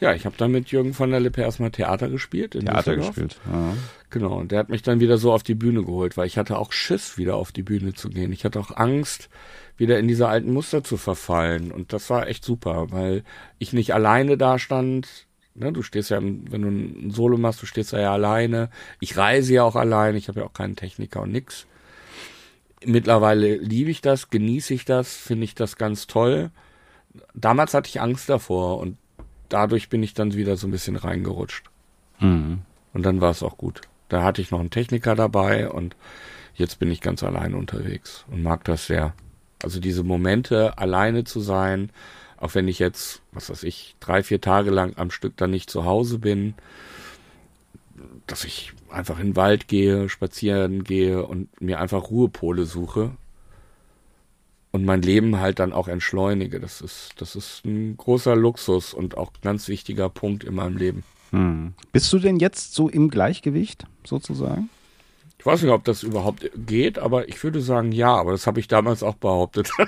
Ja, 0.00 0.14
ich 0.14 0.26
habe 0.26 0.36
dann 0.36 0.50
mit 0.50 0.68
Jürgen 0.68 0.94
von 0.94 1.10
der 1.10 1.20
Lippe 1.20 1.42
erstmal 1.42 1.70
Theater 1.70 2.08
gespielt. 2.08 2.54
In 2.54 2.66
Theater 2.66 2.96
gespielt, 2.96 3.36
ja. 3.50 3.74
Genau, 4.10 4.38
und 4.38 4.50
der 4.50 4.58
hat 4.58 4.68
mich 4.68 4.82
dann 4.82 4.98
wieder 4.98 5.18
so 5.18 5.32
auf 5.32 5.44
die 5.44 5.54
Bühne 5.54 5.84
geholt, 5.84 6.16
weil 6.16 6.26
ich 6.26 6.36
hatte 6.36 6.58
auch 6.58 6.72
Schiss, 6.72 7.16
wieder 7.16 7.36
auf 7.36 7.52
die 7.52 7.62
Bühne 7.62 7.94
zu 7.94 8.10
gehen. 8.10 8.32
Ich 8.32 8.44
hatte 8.44 8.58
auch 8.58 8.76
Angst, 8.76 9.28
wieder 9.76 9.98
in 9.98 10.08
diese 10.08 10.28
alten 10.28 10.52
Muster 10.52 10.82
zu 10.82 10.96
verfallen. 10.96 11.70
Und 11.70 11.92
das 11.92 12.10
war 12.10 12.26
echt 12.26 12.44
super, 12.44 12.90
weil 12.90 13.22
ich 13.58 13.72
nicht 13.72 13.94
alleine 13.94 14.36
da 14.36 14.58
stand. 14.58 15.26
Ne, 15.54 15.72
du 15.72 15.82
stehst 15.82 16.10
ja, 16.10 16.20
wenn 16.20 16.62
du 16.62 16.68
ein 16.68 17.10
Solo 17.10 17.38
machst, 17.38 17.62
du 17.62 17.66
stehst 17.66 17.92
ja 17.92 18.12
alleine. 18.12 18.70
Ich 19.00 19.16
reise 19.16 19.54
ja 19.54 19.62
auch 19.62 19.76
alleine, 19.76 20.18
ich 20.18 20.28
habe 20.28 20.40
ja 20.40 20.46
auch 20.46 20.52
keinen 20.52 20.76
Techniker 20.76 21.22
und 21.22 21.32
nix. 21.32 21.66
Mittlerweile 22.84 23.56
liebe 23.56 23.90
ich 23.90 24.00
das, 24.00 24.30
genieße 24.30 24.74
ich 24.74 24.84
das, 24.84 25.14
finde 25.14 25.44
ich 25.44 25.54
das 25.54 25.76
ganz 25.76 26.06
toll. 26.06 26.50
Damals 27.34 27.74
hatte 27.74 27.88
ich 27.88 28.00
Angst 28.00 28.28
davor 28.28 28.78
und 28.78 28.96
dadurch 29.50 29.88
bin 29.88 30.02
ich 30.02 30.14
dann 30.14 30.34
wieder 30.34 30.56
so 30.56 30.66
ein 30.66 30.70
bisschen 30.70 30.96
reingerutscht. 30.96 31.66
Mhm. 32.20 32.62
Und 32.92 33.02
dann 33.04 33.20
war 33.20 33.30
es 33.30 33.42
auch 33.42 33.58
gut. 33.58 33.82
Da 34.08 34.22
hatte 34.22 34.40
ich 34.40 34.50
noch 34.50 34.60
einen 34.60 34.70
Techniker 34.70 35.14
dabei 35.14 35.68
und 35.68 35.96
jetzt 36.54 36.78
bin 36.78 36.90
ich 36.90 37.00
ganz 37.00 37.22
allein 37.22 37.54
unterwegs 37.54 38.24
und 38.30 38.42
mag 38.42 38.64
das 38.64 38.86
sehr. 38.86 39.14
Also 39.62 39.78
diese 39.78 40.02
Momente, 40.02 40.78
alleine 40.78 41.24
zu 41.24 41.40
sein, 41.40 41.90
auch 42.38 42.54
wenn 42.54 42.68
ich 42.68 42.78
jetzt, 42.78 43.22
was 43.32 43.50
weiß 43.50 43.62
ich, 43.64 43.94
drei, 44.00 44.22
vier 44.22 44.40
Tage 44.40 44.70
lang 44.70 44.94
am 44.96 45.10
Stück 45.10 45.36
dann 45.36 45.50
nicht 45.50 45.70
zu 45.70 45.84
Hause 45.84 46.18
bin, 46.18 46.54
dass 48.26 48.44
ich 48.44 48.72
einfach 48.90 49.18
in 49.18 49.28
den 49.28 49.36
Wald 49.36 49.68
gehe, 49.68 50.08
spazieren 50.08 50.82
gehe 50.84 51.24
und 51.24 51.60
mir 51.60 51.80
einfach 51.80 52.10
Ruhepole 52.10 52.64
suche 52.64 53.12
und 54.72 54.84
mein 54.84 55.02
Leben 55.02 55.40
halt 55.40 55.58
dann 55.58 55.72
auch 55.72 55.88
entschleunige. 55.88 56.60
Das 56.60 56.80
ist, 56.80 57.12
das 57.16 57.36
ist 57.36 57.64
ein 57.64 57.96
großer 57.96 58.36
Luxus 58.36 58.94
und 58.94 59.16
auch 59.16 59.30
ein 59.30 59.40
ganz 59.42 59.68
wichtiger 59.68 60.08
Punkt 60.08 60.44
in 60.44 60.54
meinem 60.54 60.76
Leben. 60.76 61.04
Hm. 61.30 61.74
Bist 61.92 62.12
du 62.12 62.18
denn 62.18 62.38
jetzt 62.38 62.74
so 62.74 62.88
im 62.88 63.10
Gleichgewicht 63.10 63.84
sozusagen? 64.04 64.68
Ich 65.38 65.46
weiß 65.46 65.62
nicht, 65.62 65.72
ob 65.72 65.84
das 65.84 66.02
überhaupt 66.02 66.50
geht, 66.54 66.98
aber 66.98 67.28
ich 67.28 67.42
würde 67.42 67.62
sagen 67.62 67.92
ja, 67.92 68.14
aber 68.14 68.32
das 68.32 68.46
habe 68.46 68.60
ich 68.60 68.68
damals 68.68 69.02
auch 69.02 69.14
behauptet. 69.14 69.70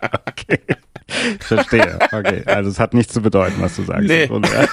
okay. 0.00 0.60
Ich 1.40 1.44
verstehe. 1.44 1.98
Okay. 2.12 2.44
Also 2.46 2.70
es 2.70 2.78
hat 2.78 2.94
nichts 2.94 3.12
zu 3.12 3.22
bedeuten, 3.22 3.60
was 3.60 3.74
du 3.76 3.82
sagst. 3.82 4.06
Nee. 4.06 4.30
okay. 4.30 4.68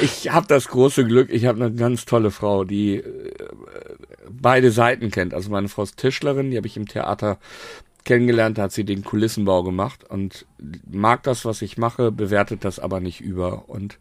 Ich 0.00 0.32
habe 0.32 0.46
das 0.46 0.68
große 0.68 1.04
Glück, 1.04 1.30
ich 1.30 1.44
habe 1.46 1.62
eine 1.62 1.74
ganz 1.74 2.06
tolle 2.06 2.30
Frau, 2.30 2.64
die 2.64 2.96
äh, 2.96 3.32
beide 4.46 4.70
Seiten 4.70 5.10
kennt. 5.10 5.34
Also 5.34 5.50
meine 5.50 5.66
Frau 5.66 5.82
ist 5.82 5.96
Tischlerin, 5.96 6.52
die 6.52 6.56
habe 6.56 6.68
ich 6.68 6.76
im 6.76 6.86
Theater 6.86 7.38
kennengelernt, 8.04 8.58
da 8.58 8.62
hat 8.62 8.72
sie 8.72 8.84
den 8.84 9.02
Kulissenbau 9.02 9.64
gemacht 9.64 10.08
und 10.08 10.46
mag 10.88 11.24
das, 11.24 11.44
was 11.44 11.62
ich 11.62 11.78
mache, 11.78 12.12
bewertet 12.12 12.64
das 12.64 12.78
aber 12.78 13.00
nicht 13.00 13.20
über. 13.20 13.68
Und 13.68 13.98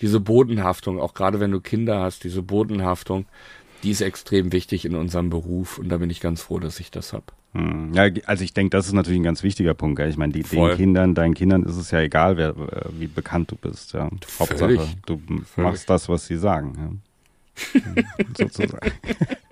diese 0.00 0.18
Bodenhaftung, 0.18 0.98
auch 0.98 1.14
gerade 1.14 1.38
wenn 1.38 1.52
du 1.52 1.60
Kinder 1.60 2.00
hast, 2.00 2.24
diese 2.24 2.42
Bodenhaftung, 2.42 3.26
die 3.84 3.92
ist 3.92 4.00
extrem 4.00 4.50
wichtig 4.50 4.84
in 4.84 4.96
unserem 4.96 5.30
Beruf 5.30 5.78
und 5.78 5.90
da 5.90 5.98
bin 5.98 6.10
ich 6.10 6.18
ganz 6.18 6.42
froh, 6.42 6.58
dass 6.58 6.80
ich 6.80 6.90
das 6.90 7.12
habe. 7.12 7.26
Hm. 7.52 7.94
Ja, 7.94 8.08
also 8.26 8.42
ich 8.42 8.52
denke, 8.52 8.70
das 8.70 8.86
ist 8.86 8.94
natürlich 8.94 9.20
ein 9.20 9.24
ganz 9.24 9.44
wichtiger 9.44 9.74
Punkt. 9.74 9.98
Gell? 9.98 10.10
Ich 10.10 10.16
meine, 10.16 10.32
die, 10.32 10.42
den 10.42 10.74
Kindern, 10.74 11.14
deinen 11.14 11.34
Kindern 11.34 11.62
ist 11.62 11.76
es 11.76 11.92
ja 11.92 12.00
egal, 12.00 12.36
wer, 12.36 12.48
äh, 12.48 12.88
wie 12.98 13.06
bekannt 13.06 13.52
du 13.52 13.54
bist. 13.54 13.92
Ja. 13.92 14.10
Hauptsache, 14.40 14.88
du 15.06 15.18
Völlig. 15.18 15.46
machst 15.56 15.88
das, 15.88 16.08
was 16.08 16.26
sie 16.26 16.36
sagen. 16.36 17.00
Ja. 17.74 18.02
sozusagen. 18.38 18.92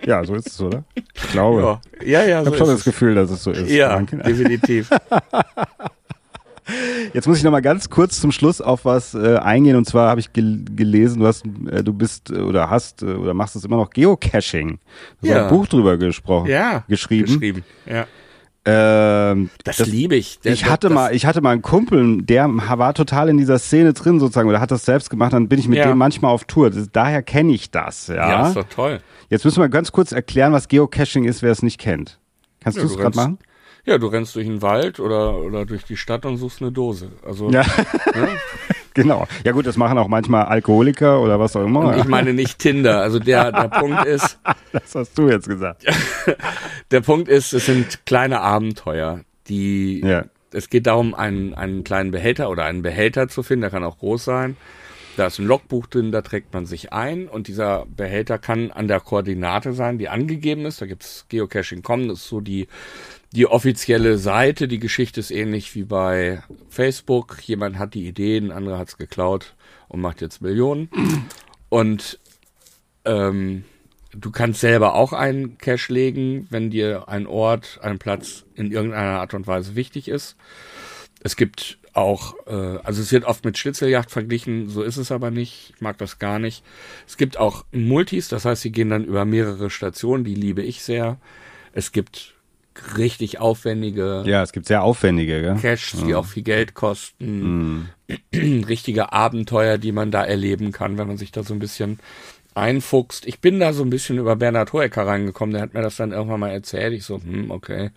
Ja, 0.05 0.23
so 0.23 0.35
ist 0.35 0.47
es, 0.47 0.61
oder? 0.61 0.83
Ich 0.95 1.31
glaube. 1.31 1.79
Ja, 2.01 2.21
ja, 2.21 2.23
ja. 2.23 2.41
Ich 2.41 2.47
habe 2.47 2.57
schon 2.57 2.67
das 2.67 2.79
es. 2.79 2.85
Gefühl, 2.85 3.15
dass 3.15 3.29
es 3.31 3.43
so 3.43 3.51
ist. 3.51 3.69
Ja, 3.69 3.99
definitiv. 4.01 4.89
Jetzt 7.13 7.27
muss 7.27 7.37
ich 7.37 7.43
noch 7.43 7.51
mal 7.51 7.61
ganz 7.61 7.89
kurz 7.89 8.21
zum 8.21 8.31
Schluss 8.31 8.61
auf 8.61 8.85
was 8.85 9.13
äh, 9.13 9.35
eingehen. 9.37 9.75
Und 9.75 9.85
zwar 9.85 10.09
habe 10.09 10.19
ich 10.19 10.31
gel 10.33 10.63
gelesen, 10.75 11.19
du 11.19 11.27
hast, 11.27 11.45
äh, 11.69 11.83
du 11.83 11.93
bist 11.93 12.29
äh, 12.29 12.39
oder 12.39 12.69
hast 12.69 13.03
äh, 13.03 13.07
oder 13.07 13.33
machst 13.33 13.55
es 13.55 13.65
immer 13.65 13.77
noch 13.77 13.89
Geocaching. 13.89 14.79
Du 15.21 15.27
hast 15.27 15.35
ja. 15.35 15.43
ein 15.43 15.49
Buch 15.49 15.67
drüber 15.67 15.97
gesprochen, 15.97 16.49
ja, 16.49 16.83
geschrieben. 16.87 17.25
geschrieben. 17.25 17.63
Ja. 17.85 18.07
Ähm, 18.65 19.49
das, 19.65 19.77
das 19.77 19.87
liebe 19.87 20.15
ich. 20.15 20.39
Der, 20.39 20.53
ich 20.53 20.65
hatte 20.65 20.89
mal, 20.89 21.13
ich 21.13 21.25
hatte 21.25 21.41
mal 21.41 21.51
einen 21.51 21.61
Kumpel, 21.61 22.21
der 22.21 22.47
war 22.47 22.93
total 22.93 23.27
in 23.27 23.37
dieser 23.37 23.59
Szene 23.59 23.93
drin 23.93 24.19
sozusagen 24.21 24.47
oder 24.47 24.61
hat 24.61 24.71
das 24.71 24.85
selbst 24.85 25.09
gemacht. 25.09 25.33
Dann 25.33 25.49
bin 25.49 25.59
ich 25.59 25.67
mit 25.67 25.79
ja. 25.79 25.87
dem 25.87 25.97
manchmal 25.97 26.31
auf 26.31 26.45
Tour. 26.45 26.69
Das, 26.69 26.89
daher 26.91 27.21
kenne 27.23 27.53
ich 27.53 27.71
das. 27.71 28.07
Ja, 28.07 28.15
ja, 28.15 28.47
ist 28.47 28.55
doch 28.55 28.69
toll. 28.69 29.01
Jetzt 29.29 29.43
müssen 29.43 29.61
wir 29.61 29.67
ganz 29.67 29.91
kurz 29.91 30.13
erklären, 30.13 30.53
was 30.53 30.69
Geocaching 30.69 31.25
ist, 31.25 31.41
wer 31.41 31.51
es 31.51 31.61
nicht 31.61 31.79
kennt. 31.79 32.19
Kannst 32.61 32.77
ja, 32.77 32.83
du 32.85 32.89
es 32.89 32.97
gerade 32.97 33.15
machen? 33.15 33.39
Ja, 33.85 33.97
du 33.97 34.07
rennst 34.07 34.33
durch 34.35 34.47
den 34.47 34.61
Wald 34.61 35.01
oder 35.01 35.39
oder 35.39 35.65
durch 35.65 35.83
die 35.83 35.97
Stadt 35.97 36.25
und 36.25 36.37
suchst 36.37 36.61
eine 36.61 36.71
Dose. 36.71 37.11
Also 37.25 37.49
ja. 37.49 37.65
ne? 38.15 38.29
Genau. 39.03 39.27
Ja 39.43 39.51
gut, 39.53 39.65
das 39.65 39.75
machen 39.75 39.97
auch 39.97 40.07
manchmal 40.07 40.45
Alkoholiker 40.45 41.19
oder 41.19 41.39
was 41.39 41.55
auch 41.55 41.65
immer. 41.65 41.79
Und 41.87 41.97
ich 41.97 42.05
meine 42.05 42.33
nicht 42.33 42.59
Tinder. 42.59 43.01
Also 43.01 43.19
der, 43.19 43.51
der 43.51 43.67
Punkt 43.67 44.05
ist. 44.05 44.39
Das 44.71 44.93
hast 44.93 45.17
du 45.17 45.29
jetzt 45.29 45.47
gesagt. 45.47 45.83
der 46.91 47.01
Punkt 47.01 47.27
ist, 47.27 47.53
es 47.53 47.65
sind 47.65 48.05
kleine 48.05 48.41
Abenteuer, 48.41 49.21
Die, 49.47 50.01
ja. 50.01 50.25
es 50.51 50.69
geht 50.69 50.85
darum, 50.87 51.15
einen, 51.15 51.53
einen 51.55 51.83
kleinen 51.83 52.11
Behälter 52.11 52.49
oder 52.49 52.65
einen 52.65 52.83
Behälter 52.83 53.27
zu 53.27 53.41
finden, 53.41 53.61
der 53.61 53.71
kann 53.71 53.83
auch 53.83 53.97
groß 53.97 54.23
sein. 54.23 54.57
Da 55.15 55.27
ist 55.27 55.39
ein 55.39 55.45
Logbuch 55.45 55.85
drin, 55.87 56.11
da 56.11 56.21
trägt 56.21 56.53
man 56.53 56.65
sich 56.65 56.91
ein 56.91 57.27
und 57.27 57.47
dieser 57.47 57.85
Behälter 57.85 58.39
kann 58.39 58.71
an 58.71 58.87
der 58.87 58.99
Koordinate 58.99 59.73
sein, 59.73 59.99
die 59.99 60.09
angegeben 60.09 60.65
ist. 60.65 60.81
Da 60.81 60.87
gibt's 60.87 61.25
Geocaching.com, 61.29 62.07
das 62.07 62.19
ist 62.19 62.27
so 62.29 62.41
die, 62.41 62.67
die 63.33 63.47
offizielle 63.47 64.17
Seite. 64.17 64.67
Die 64.67 64.79
Geschichte 64.79 65.19
ist 65.19 65.31
ähnlich 65.31 65.73
wie 65.75 65.83
bei 65.83 66.43
Facebook. 66.69 67.37
Jemand 67.41 67.77
hat 67.79 67.95
die 67.95 68.07
Idee, 68.07 68.37
ein 68.37 68.51
anderer 68.51 68.77
hat's 68.77 68.97
geklaut 68.97 69.55
und 69.87 70.01
macht 70.01 70.21
jetzt 70.21 70.41
Millionen. 70.41 70.89
Und 71.69 72.19
ähm, 73.05 73.65
du 74.11 74.29
kannst 74.29 74.61
selber 74.61 74.93
auch 74.93 75.13
einen 75.13 75.57
Cache 75.57 75.91
legen, 75.91 76.47
wenn 76.51 76.69
dir 76.69 77.09
ein 77.09 77.25
Ort, 77.25 77.79
ein 77.81 77.97
Platz 77.97 78.45
in 78.53 78.71
irgendeiner 78.71 79.19
Art 79.19 79.33
und 79.33 79.47
Weise 79.47 79.75
wichtig 79.75 80.07
ist. 80.07 80.35
Es 81.23 81.35
gibt 81.35 81.79
auch, 81.93 82.35
äh, 82.45 82.77
also 82.83 83.01
es 83.01 83.11
wird 83.11 83.25
oft 83.25 83.45
mit 83.45 83.57
Schnitzeljagd 83.57 84.11
verglichen, 84.11 84.69
so 84.69 84.83
ist 84.83 84.97
es 84.97 85.11
aber 85.11 85.31
nicht. 85.31 85.73
Ich 85.75 85.81
mag 85.81 85.97
das 85.97 86.19
gar 86.19 86.37
nicht. 86.37 86.63
Es 87.07 87.17
gibt 87.17 87.37
auch 87.37 87.65
Multis, 87.71 88.27
das 88.27 88.45
heißt, 88.45 88.61
sie 88.61 88.71
gehen 88.71 88.89
dann 88.89 89.05
über 89.05 89.25
mehrere 89.25 89.71
Stationen, 89.71 90.23
die 90.23 90.35
liebe 90.35 90.61
ich 90.61 90.83
sehr. 90.83 91.17
Es 91.71 91.91
gibt 91.91 92.32
richtig 92.97 93.39
aufwendige. 93.39 94.23
Ja, 94.25 94.43
es 94.43 94.51
gibt 94.51 94.67
sehr 94.67 94.83
aufwendige, 94.83 95.41
gell? 95.41 95.55
Caches, 95.61 96.03
die 96.03 96.11
ja. 96.11 96.17
auch 96.17 96.25
viel 96.25 96.43
Geld 96.43 96.73
kosten. 96.73 97.87
Mm. 97.87 97.89
Richtige 98.67 99.11
Abenteuer, 99.11 99.77
die 99.77 99.91
man 99.91 100.11
da 100.11 100.23
erleben 100.23 100.71
kann, 100.71 100.97
wenn 100.97 101.07
man 101.07 101.17
sich 101.17 101.31
da 101.31 101.43
so 101.43 101.53
ein 101.53 101.59
bisschen 101.59 101.99
einfuchst. 102.55 103.25
Ich 103.25 103.39
bin 103.39 103.59
da 103.59 103.73
so 103.73 103.83
ein 103.83 103.89
bisschen 103.89 104.17
über 104.17 104.35
Bernhard 104.35 104.73
Hoeker 104.73 105.07
reingekommen, 105.07 105.53
der 105.53 105.61
hat 105.61 105.73
mir 105.73 105.81
das 105.81 105.95
dann 105.95 106.11
irgendwann 106.11 106.39
mal 106.39 106.51
erzählt. 106.51 106.93
Ich 106.93 107.05
so, 107.05 107.19
hm, 107.21 107.51
okay, 107.51 107.91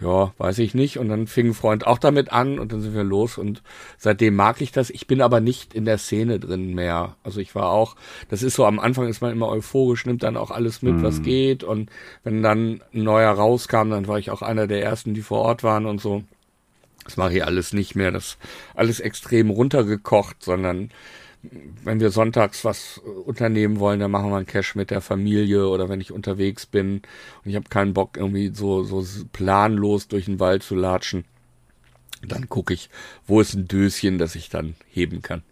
ja, 0.00 0.32
weiß 0.36 0.58
ich 0.58 0.74
nicht. 0.74 0.98
Und 0.98 1.08
dann 1.08 1.26
fing 1.26 1.48
ein 1.48 1.54
Freund 1.54 1.86
auch 1.86 1.98
damit 1.98 2.32
an 2.32 2.58
und 2.58 2.72
dann 2.72 2.80
sind 2.80 2.94
wir 2.94 3.04
los 3.04 3.38
und 3.38 3.62
seitdem 3.96 4.36
mag 4.36 4.60
ich 4.60 4.72
das. 4.72 4.90
Ich 4.90 5.06
bin 5.06 5.22
aber 5.22 5.40
nicht 5.40 5.74
in 5.74 5.84
der 5.84 5.98
Szene 5.98 6.38
drin 6.38 6.74
mehr. 6.74 7.16
Also 7.22 7.40
ich 7.40 7.54
war 7.54 7.70
auch, 7.70 7.96
das 8.28 8.42
ist 8.42 8.54
so, 8.54 8.66
am 8.66 8.78
Anfang 8.78 9.08
ist 9.08 9.22
man 9.22 9.32
immer 9.32 9.48
euphorisch, 9.48 10.04
nimmt 10.04 10.22
dann 10.22 10.36
auch 10.36 10.50
alles 10.50 10.82
mit, 10.82 10.96
mhm. 10.96 11.02
was 11.02 11.22
geht. 11.22 11.64
Und 11.64 11.90
wenn 12.24 12.42
dann 12.42 12.82
ein 12.92 13.02
neuer 13.02 13.32
rauskam, 13.32 13.90
dann 13.90 14.06
war 14.06 14.18
ich 14.18 14.30
auch 14.30 14.42
einer 14.42 14.66
der 14.66 14.82
ersten, 14.82 15.14
die 15.14 15.22
vor 15.22 15.40
Ort 15.40 15.62
waren 15.62 15.86
und 15.86 16.00
so. 16.00 16.24
Das 17.04 17.16
mache 17.16 17.36
ich 17.36 17.44
alles 17.44 17.72
nicht 17.72 17.94
mehr. 17.94 18.10
Das 18.10 18.36
alles 18.74 19.00
extrem 19.00 19.48
runtergekocht, 19.48 20.42
sondern 20.42 20.90
wenn 21.84 22.00
wir 22.00 22.10
sonntags 22.10 22.64
was 22.64 22.98
unternehmen 23.24 23.78
wollen, 23.78 24.00
dann 24.00 24.10
machen 24.10 24.30
wir 24.30 24.36
einen 24.36 24.46
Cash 24.46 24.74
mit 24.74 24.90
der 24.90 25.00
Familie 25.00 25.68
oder 25.68 25.88
wenn 25.88 26.00
ich 26.00 26.12
unterwegs 26.12 26.66
bin 26.66 27.02
und 27.44 27.50
ich 27.50 27.56
habe 27.56 27.68
keinen 27.68 27.94
Bock 27.94 28.16
irgendwie 28.16 28.50
so 28.54 28.82
so 28.82 29.04
planlos 29.32 30.08
durch 30.08 30.26
den 30.26 30.40
Wald 30.40 30.62
zu 30.62 30.74
latschen, 30.74 31.24
dann 32.26 32.48
gucke 32.48 32.74
ich, 32.74 32.90
wo 33.26 33.40
ist 33.40 33.54
ein 33.54 33.68
Döschen, 33.68 34.18
das 34.18 34.34
ich 34.34 34.48
dann 34.48 34.74
heben 34.90 35.22
kann. 35.22 35.42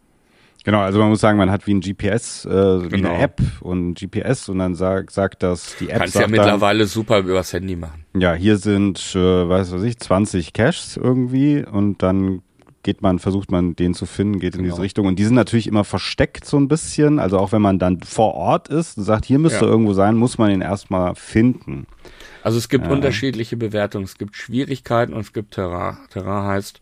Genau, 0.64 0.80
also 0.80 0.98
man 0.98 1.10
muss 1.10 1.20
sagen, 1.20 1.36
man 1.36 1.50
hat 1.50 1.66
wie 1.66 1.74
ein 1.74 1.80
GPS, 1.80 2.46
äh, 2.46 2.48
genau. 2.48 2.90
wie 2.90 2.96
eine. 2.96 3.18
App 3.18 3.40
und 3.60 3.96
GPS 4.00 4.48
und 4.48 4.60
dann 4.60 4.74
sagt, 4.74 5.10
sagt 5.10 5.42
das 5.42 5.76
die 5.78 5.90
App. 5.90 5.98
Kannst 5.98 6.14
ja 6.14 6.26
mittlerweile 6.26 6.80
dann, 6.80 6.88
super 6.88 7.18
übers 7.18 7.52
Handy 7.52 7.76
machen. 7.76 8.06
Ja, 8.16 8.32
hier 8.32 8.56
sind, 8.56 8.98
äh, 9.14 9.48
weiß 9.48 9.72
was 9.72 9.82
ich, 9.82 9.98
20 9.98 10.54
Caches 10.54 10.96
irgendwie 10.96 11.62
und 11.62 12.02
dann 12.02 12.40
geht 12.84 13.02
man, 13.02 13.18
versucht 13.18 13.50
man 13.50 13.74
den 13.74 13.94
zu 13.94 14.06
finden, 14.06 14.38
geht 14.38 14.54
in 14.54 14.62
genau. 14.62 14.74
diese 14.74 14.82
Richtung. 14.82 15.06
Und 15.06 15.18
die 15.18 15.24
sind 15.24 15.34
natürlich 15.34 15.66
immer 15.66 15.82
versteckt 15.82 16.44
so 16.44 16.56
ein 16.56 16.68
bisschen. 16.68 17.18
Also 17.18 17.38
auch 17.38 17.50
wenn 17.50 17.62
man 17.62 17.80
dann 17.80 18.00
vor 18.02 18.34
Ort 18.34 18.68
ist 18.68 18.96
und 18.96 19.02
sagt, 19.02 19.24
hier 19.24 19.40
müsste 19.40 19.64
ja. 19.64 19.70
irgendwo 19.70 19.94
sein, 19.94 20.14
muss 20.14 20.38
man 20.38 20.52
ihn 20.52 20.60
erstmal 20.60 21.16
finden. 21.16 21.86
Also 22.44 22.58
es 22.58 22.68
gibt 22.68 22.86
ja. 22.86 22.92
unterschiedliche 22.92 23.56
Bewertungen. 23.56 24.04
Es 24.04 24.16
gibt 24.16 24.36
Schwierigkeiten 24.36 25.12
und 25.12 25.20
es 25.20 25.32
gibt 25.32 25.54
Terrain. 25.54 25.96
Terrain 26.10 26.46
heißt, 26.46 26.78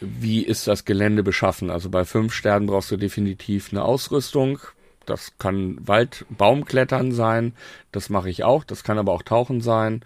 wie 0.00 0.42
ist 0.42 0.66
das 0.66 0.84
Gelände 0.84 1.22
beschaffen? 1.22 1.70
Also 1.70 1.88
bei 1.88 2.04
fünf 2.04 2.34
Sternen 2.34 2.66
brauchst 2.66 2.90
du 2.90 2.96
definitiv 2.96 3.72
eine 3.72 3.82
Ausrüstung. 3.82 4.58
Das 5.06 5.38
kann 5.38 5.78
Wald, 5.86 6.26
Baumklettern 6.28 7.12
sein. 7.12 7.54
Das 7.92 8.10
mache 8.10 8.28
ich 8.28 8.44
auch. 8.44 8.64
Das 8.64 8.82
kann 8.82 8.98
aber 8.98 9.12
auch 9.12 9.22
Tauchen 9.22 9.60
sein. 9.60 10.02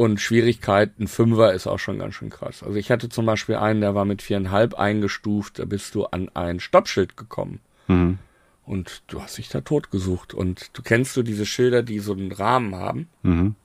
Und 0.00 0.20
Schwierigkeit, 0.20 0.92
ein 1.00 1.08
Fünfer 1.08 1.52
ist 1.54 1.66
auch 1.66 1.80
schon 1.80 1.98
ganz 1.98 2.14
schön 2.14 2.30
krass. 2.30 2.62
Also 2.62 2.76
ich 2.76 2.92
hatte 2.92 3.08
zum 3.08 3.26
Beispiel 3.26 3.56
einen, 3.56 3.80
der 3.80 3.96
war 3.96 4.04
mit 4.04 4.22
viereinhalb 4.22 4.74
eingestuft, 4.74 5.58
da 5.58 5.64
bist 5.64 5.92
du 5.96 6.04
an 6.04 6.30
ein 6.34 6.60
Stoppschild 6.60 7.16
gekommen. 7.16 7.58
Mhm. 7.88 8.20
Und 8.64 9.02
du 9.08 9.20
hast 9.20 9.38
dich 9.38 9.48
da 9.48 9.60
tot 9.60 9.90
gesucht. 9.90 10.34
Und 10.34 10.70
du 10.74 10.82
kennst 10.82 11.16
du 11.16 11.24
diese 11.24 11.46
Schilder, 11.46 11.82
die 11.82 11.98
so 11.98 12.12
einen 12.12 12.30
Rahmen 12.30 12.76
haben? 12.76 13.08
Mhm. 13.24 13.56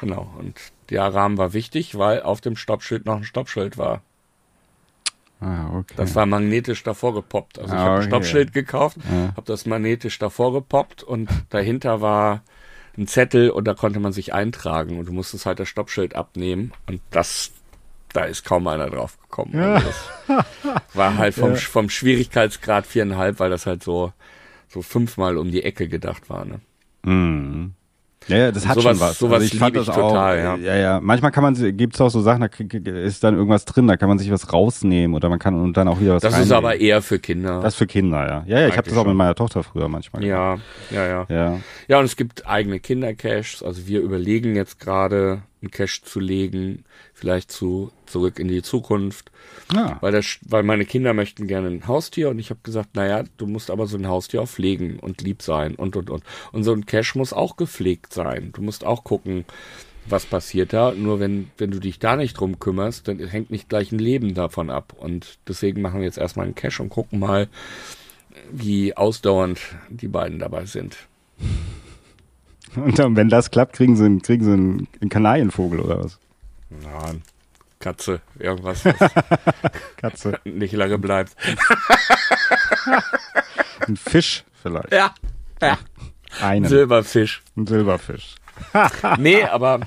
Genau. 0.00 0.34
Und 0.36 0.58
der 0.90 1.14
Rahmen 1.14 1.38
war 1.38 1.52
wichtig, 1.52 1.96
weil 1.96 2.22
auf 2.22 2.40
dem 2.40 2.56
Stoppschild 2.56 3.06
noch 3.06 3.18
ein 3.18 3.24
Stoppschild 3.24 3.78
war. 3.78 4.02
Ah, 5.38 5.78
okay. 5.78 5.94
Das 5.96 6.16
war 6.16 6.26
magnetisch 6.26 6.82
davor 6.82 7.14
gepoppt. 7.14 7.60
Also 7.60 7.72
ich 7.72 7.78
ah, 7.78 7.84
habe 7.84 7.96
ein 8.00 8.08
Stoppschild 8.08 8.52
gekauft, 8.52 8.96
ja. 9.08 9.28
habe 9.36 9.46
das 9.46 9.64
magnetisch 9.66 10.18
davor 10.18 10.52
gepoppt 10.54 11.04
und 11.04 11.30
dahinter 11.50 12.00
war 12.00 12.42
ein 12.96 13.06
Zettel 13.06 13.50
und 13.50 13.64
da 13.64 13.74
konnte 13.74 14.00
man 14.00 14.12
sich 14.12 14.34
eintragen 14.34 14.98
und 14.98 15.06
du 15.06 15.12
musstest 15.12 15.46
halt 15.46 15.58
das 15.58 15.68
Stoppschild 15.68 16.14
abnehmen 16.14 16.72
und 16.86 17.00
das, 17.10 17.52
da 18.12 18.24
ist 18.24 18.44
kaum 18.44 18.66
einer 18.66 18.90
drauf 18.90 19.18
gekommen. 19.22 19.54
Ja. 19.54 19.74
Also 19.74 20.44
war 20.94 21.16
halt 21.16 21.34
vom, 21.34 21.50
ja. 21.54 21.56
vom 21.56 21.88
Schwierigkeitsgrad 21.88 22.86
viereinhalb, 22.86 23.40
weil 23.40 23.50
das 23.50 23.66
halt 23.66 23.82
so, 23.82 24.12
so 24.68 24.82
fünfmal 24.82 25.38
um 25.38 25.50
die 25.50 25.62
Ecke 25.62 25.88
gedacht 25.88 26.28
war, 26.28 26.44
ne? 26.44 26.60
Mhm. 27.04 27.74
Ja, 28.28 28.36
ja, 28.36 28.52
das 28.52 28.66
hat 28.66 28.74
sowas, 28.74 28.98
schon 28.98 29.00
was. 29.00 29.18
Sowas 29.18 29.42
also 29.42 29.46
ich 29.46 29.58
fand 29.58 29.76
das 29.76 29.86
total, 29.86 30.38
auch, 30.38 30.42
ja. 30.42 30.56
ja. 30.56 30.76
Ja, 30.76 31.00
Manchmal 31.00 31.30
kann 31.32 31.42
man, 31.42 31.76
gibt's 31.76 32.00
auch 32.00 32.08
so 32.10 32.20
Sachen, 32.20 32.40
da 32.40 32.92
ist 32.92 33.24
dann 33.24 33.34
irgendwas 33.34 33.64
drin, 33.64 33.86
da 33.86 33.96
kann 33.96 34.08
man 34.08 34.18
sich 34.18 34.30
was 34.30 34.52
rausnehmen 34.52 35.14
oder 35.14 35.28
man 35.28 35.38
kann 35.38 35.54
und 35.54 35.76
dann 35.76 35.88
auch 35.88 36.00
wieder 36.00 36.14
was 36.14 36.22
Das 36.22 36.32
reinnehmen. 36.32 36.50
ist 36.50 36.56
aber 36.56 36.80
eher 36.80 37.02
für 37.02 37.18
Kinder. 37.18 37.60
Das 37.60 37.74
ist 37.74 37.78
für 37.78 37.86
Kinder, 37.86 38.26
ja. 38.26 38.44
Ja, 38.46 38.60
ja, 38.60 38.68
ich 38.68 38.76
habe 38.76 38.88
das 38.88 38.98
auch 38.98 39.06
mit 39.06 39.16
meiner 39.16 39.34
Tochter 39.34 39.62
früher 39.62 39.88
manchmal. 39.88 40.24
Ja, 40.24 40.58
ja, 40.90 41.06
ja. 41.06 41.26
Ja, 41.28 41.58
ja 41.88 41.98
und 41.98 42.04
es 42.04 42.16
gibt 42.16 42.46
eigene 42.46 42.80
Kindercaches. 42.80 43.62
Also 43.62 43.86
wir 43.86 44.00
überlegen 44.00 44.54
jetzt 44.54 44.78
gerade, 44.80 45.42
einen 45.60 45.70
Cache 45.70 46.02
zu 46.02 46.20
legen, 46.20 46.84
vielleicht 47.22 47.52
zu 47.52 47.92
zurück 48.06 48.40
in 48.40 48.48
die 48.48 48.62
Zukunft. 48.62 49.30
Ja. 49.72 49.96
Weil, 50.00 50.10
das, 50.10 50.38
weil 50.42 50.64
meine 50.64 50.84
Kinder 50.84 51.14
möchten 51.14 51.46
gerne 51.46 51.68
ein 51.68 51.86
Haustier 51.86 52.30
und 52.30 52.40
ich 52.40 52.50
habe 52.50 52.58
gesagt, 52.64 52.96
naja, 52.96 53.22
du 53.36 53.46
musst 53.46 53.70
aber 53.70 53.86
so 53.86 53.96
ein 53.96 54.08
Haustier 54.08 54.42
auch 54.42 54.48
pflegen 54.48 54.98
und 54.98 55.22
lieb 55.22 55.40
sein 55.40 55.76
und 55.76 55.94
und 55.94 56.10
und. 56.10 56.24
Und 56.50 56.64
so 56.64 56.72
ein 56.72 56.84
Cache 56.84 57.16
muss 57.16 57.32
auch 57.32 57.56
gepflegt 57.56 58.12
sein. 58.12 58.50
Du 58.52 58.60
musst 58.60 58.84
auch 58.84 59.04
gucken, 59.04 59.44
was 60.06 60.26
passiert 60.26 60.72
da. 60.72 60.90
Nur 60.90 61.20
wenn, 61.20 61.48
wenn 61.58 61.70
du 61.70 61.78
dich 61.78 62.00
da 62.00 62.16
nicht 62.16 62.34
drum 62.34 62.58
kümmerst, 62.58 63.06
dann 63.06 63.20
hängt 63.20 63.52
nicht 63.52 63.68
gleich 63.68 63.92
ein 63.92 64.00
Leben 64.00 64.34
davon 64.34 64.68
ab. 64.68 64.92
Und 64.98 65.38
deswegen 65.46 65.80
machen 65.80 66.00
wir 66.00 66.06
jetzt 66.06 66.18
erstmal 66.18 66.46
einen 66.46 66.56
Cache 66.56 66.82
und 66.82 66.88
gucken 66.88 67.20
mal, 67.20 67.46
wie 68.50 68.96
ausdauernd 68.96 69.60
die 69.90 70.08
beiden 70.08 70.40
dabei 70.40 70.64
sind. 70.64 70.96
Und 72.74 72.98
dann, 72.98 73.14
wenn 73.14 73.28
das 73.28 73.52
klappt, 73.52 73.74
kriegen 73.74 73.94
sie, 73.94 74.06
einen, 74.06 74.22
kriegen 74.22 74.44
sie 74.44 74.52
einen 74.52 75.08
Kanarienvogel 75.08 75.78
oder 75.78 76.02
was? 76.02 76.18
Nein. 76.80 77.22
Katze, 77.82 78.20
irgendwas, 78.38 78.84
Katze. 79.96 80.38
nicht 80.44 80.72
lange 80.72 80.98
bleibt. 80.98 81.34
Ein 83.88 83.96
Fisch 83.96 84.44
vielleicht. 84.62 84.92
Ja, 84.92 85.12
ja. 85.60 85.78
Einen. 86.40 86.66
Silberfisch. 86.66 87.42
Ein 87.56 87.66
Silberfisch. 87.66 88.36
nee, 89.18 89.42
aber, 89.42 89.80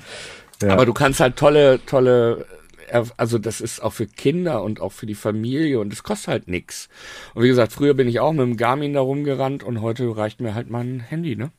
ja. 0.60 0.74
aber 0.74 0.84
du 0.84 0.92
kannst 0.92 1.20
halt 1.20 1.36
tolle, 1.36 1.80
tolle, 1.86 2.44
also 3.16 3.38
das 3.38 3.62
ist 3.62 3.82
auch 3.82 3.94
für 3.94 4.06
Kinder 4.06 4.62
und 4.62 4.80
auch 4.80 4.92
für 4.92 5.06
die 5.06 5.14
Familie 5.14 5.80
und 5.80 5.90
es 5.90 6.02
kostet 6.02 6.28
halt 6.28 6.48
nix. 6.48 6.90
Und 7.34 7.44
wie 7.44 7.48
gesagt, 7.48 7.72
früher 7.72 7.94
bin 7.94 8.08
ich 8.08 8.20
auch 8.20 8.32
mit 8.32 8.42
dem 8.42 8.58
Garmin 8.58 8.92
da 8.92 9.00
rumgerannt 9.00 9.62
und 9.62 9.80
heute 9.80 10.14
reicht 10.14 10.40
mir 10.40 10.54
halt 10.54 10.68
mein 10.68 11.00
Handy, 11.00 11.34
ne? 11.34 11.50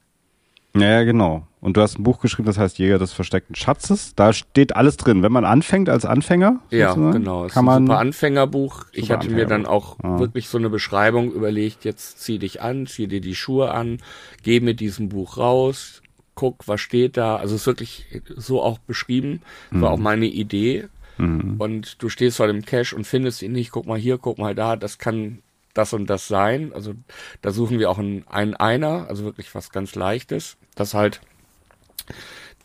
Ja, 0.79 1.03
genau. 1.03 1.47
Und 1.59 1.75
du 1.75 1.81
hast 1.81 1.97
ein 1.97 2.03
Buch 2.03 2.19
geschrieben, 2.19 2.45
das 2.45 2.57
heißt 2.57 2.77
Jäger 2.77 2.99
des 2.99 3.13
versteckten 3.13 3.55
Schatzes. 3.55 4.13
Da 4.15 4.31
steht 4.31 4.75
alles 4.75 4.95
drin. 4.97 5.23
Wenn 5.23 5.31
man 5.31 5.43
anfängt 5.43 5.89
als 5.89 6.05
Anfänger, 6.05 6.59
ja, 6.69 6.93
genau, 6.93 7.45
es 7.45 7.53
kann 7.53 7.65
ist 7.65 7.69
ein 7.69 7.83
man 7.83 7.87
super 7.87 7.99
Anfängerbuch. 7.99 8.79
Super 8.79 8.89
ich 8.93 9.11
hatte 9.11 9.29
mir 9.29 9.45
dann 9.45 9.65
auch 9.65 9.97
ja. 10.03 10.19
wirklich 10.19 10.47
so 10.47 10.57
eine 10.57 10.69
Beschreibung 10.69 11.31
überlegt. 11.31 11.83
Jetzt 11.83 12.21
zieh 12.21 12.39
dich 12.39 12.61
an, 12.61 12.87
zieh 12.87 13.07
dir 13.07 13.21
die 13.21 13.35
Schuhe 13.35 13.71
an, 13.71 13.97
geh 14.43 14.59
mit 14.59 14.79
diesem 14.79 15.09
Buch 15.09 15.37
raus, 15.37 16.01
guck, 16.35 16.67
was 16.67 16.79
steht 16.79 17.17
da. 17.17 17.35
Also 17.35 17.55
es 17.55 17.61
ist 17.61 17.67
wirklich 17.67 18.05
so 18.35 18.61
auch 18.61 18.77
beschrieben. 18.77 19.41
Mhm. 19.71 19.81
War 19.81 19.91
auch 19.91 19.97
meine 19.97 20.27
Idee. 20.27 20.87
Mhm. 21.17 21.55
Und 21.57 22.01
du 22.01 22.09
stehst 22.09 22.37
vor 22.37 22.47
dem 22.47 22.63
Cache 22.63 22.95
und 22.95 23.05
findest 23.05 23.41
ihn 23.41 23.51
nicht. 23.51 23.71
Guck 23.71 23.87
mal 23.87 23.97
hier, 23.97 24.17
guck 24.17 24.37
mal 24.37 24.55
da. 24.55 24.75
Das 24.75 24.99
kann 24.99 25.39
das 25.77 25.93
und 25.93 26.07
das 26.07 26.27
sein. 26.27 26.71
Also 26.73 26.93
da 27.41 27.51
suchen 27.51 27.79
wir 27.79 27.89
auch 27.89 27.97
einen, 27.97 28.27
einen 28.27 28.55
Einer, 28.55 29.07
also 29.09 29.23
wirklich 29.23 29.53
was 29.55 29.71
ganz 29.71 29.95
Leichtes, 29.95 30.57
dass 30.75 30.93
halt 30.93 31.21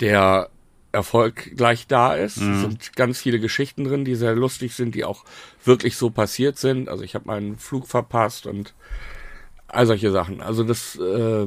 der 0.00 0.48
Erfolg 0.92 1.56
gleich 1.56 1.86
da 1.86 2.14
ist. 2.14 2.38
Mhm. 2.38 2.54
Es 2.54 2.60
sind 2.60 2.96
ganz 2.96 3.20
viele 3.20 3.40
Geschichten 3.40 3.84
drin, 3.84 4.04
die 4.04 4.14
sehr 4.14 4.34
lustig 4.34 4.74
sind, 4.74 4.94
die 4.94 5.04
auch 5.04 5.24
wirklich 5.64 5.96
so 5.96 6.10
passiert 6.10 6.58
sind. 6.58 6.88
Also 6.88 7.02
ich 7.02 7.14
habe 7.14 7.26
meinen 7.26 7.58
Flug 7.58 7.88
verpasst 7.88 8.46
und 8.46 8.74
all 9.68 9.86
solche 9.86 10.10
Sachen. 10.10 10.42
Also 10.42 10.64
das 10.64 10.96
äh, 10.96 11.46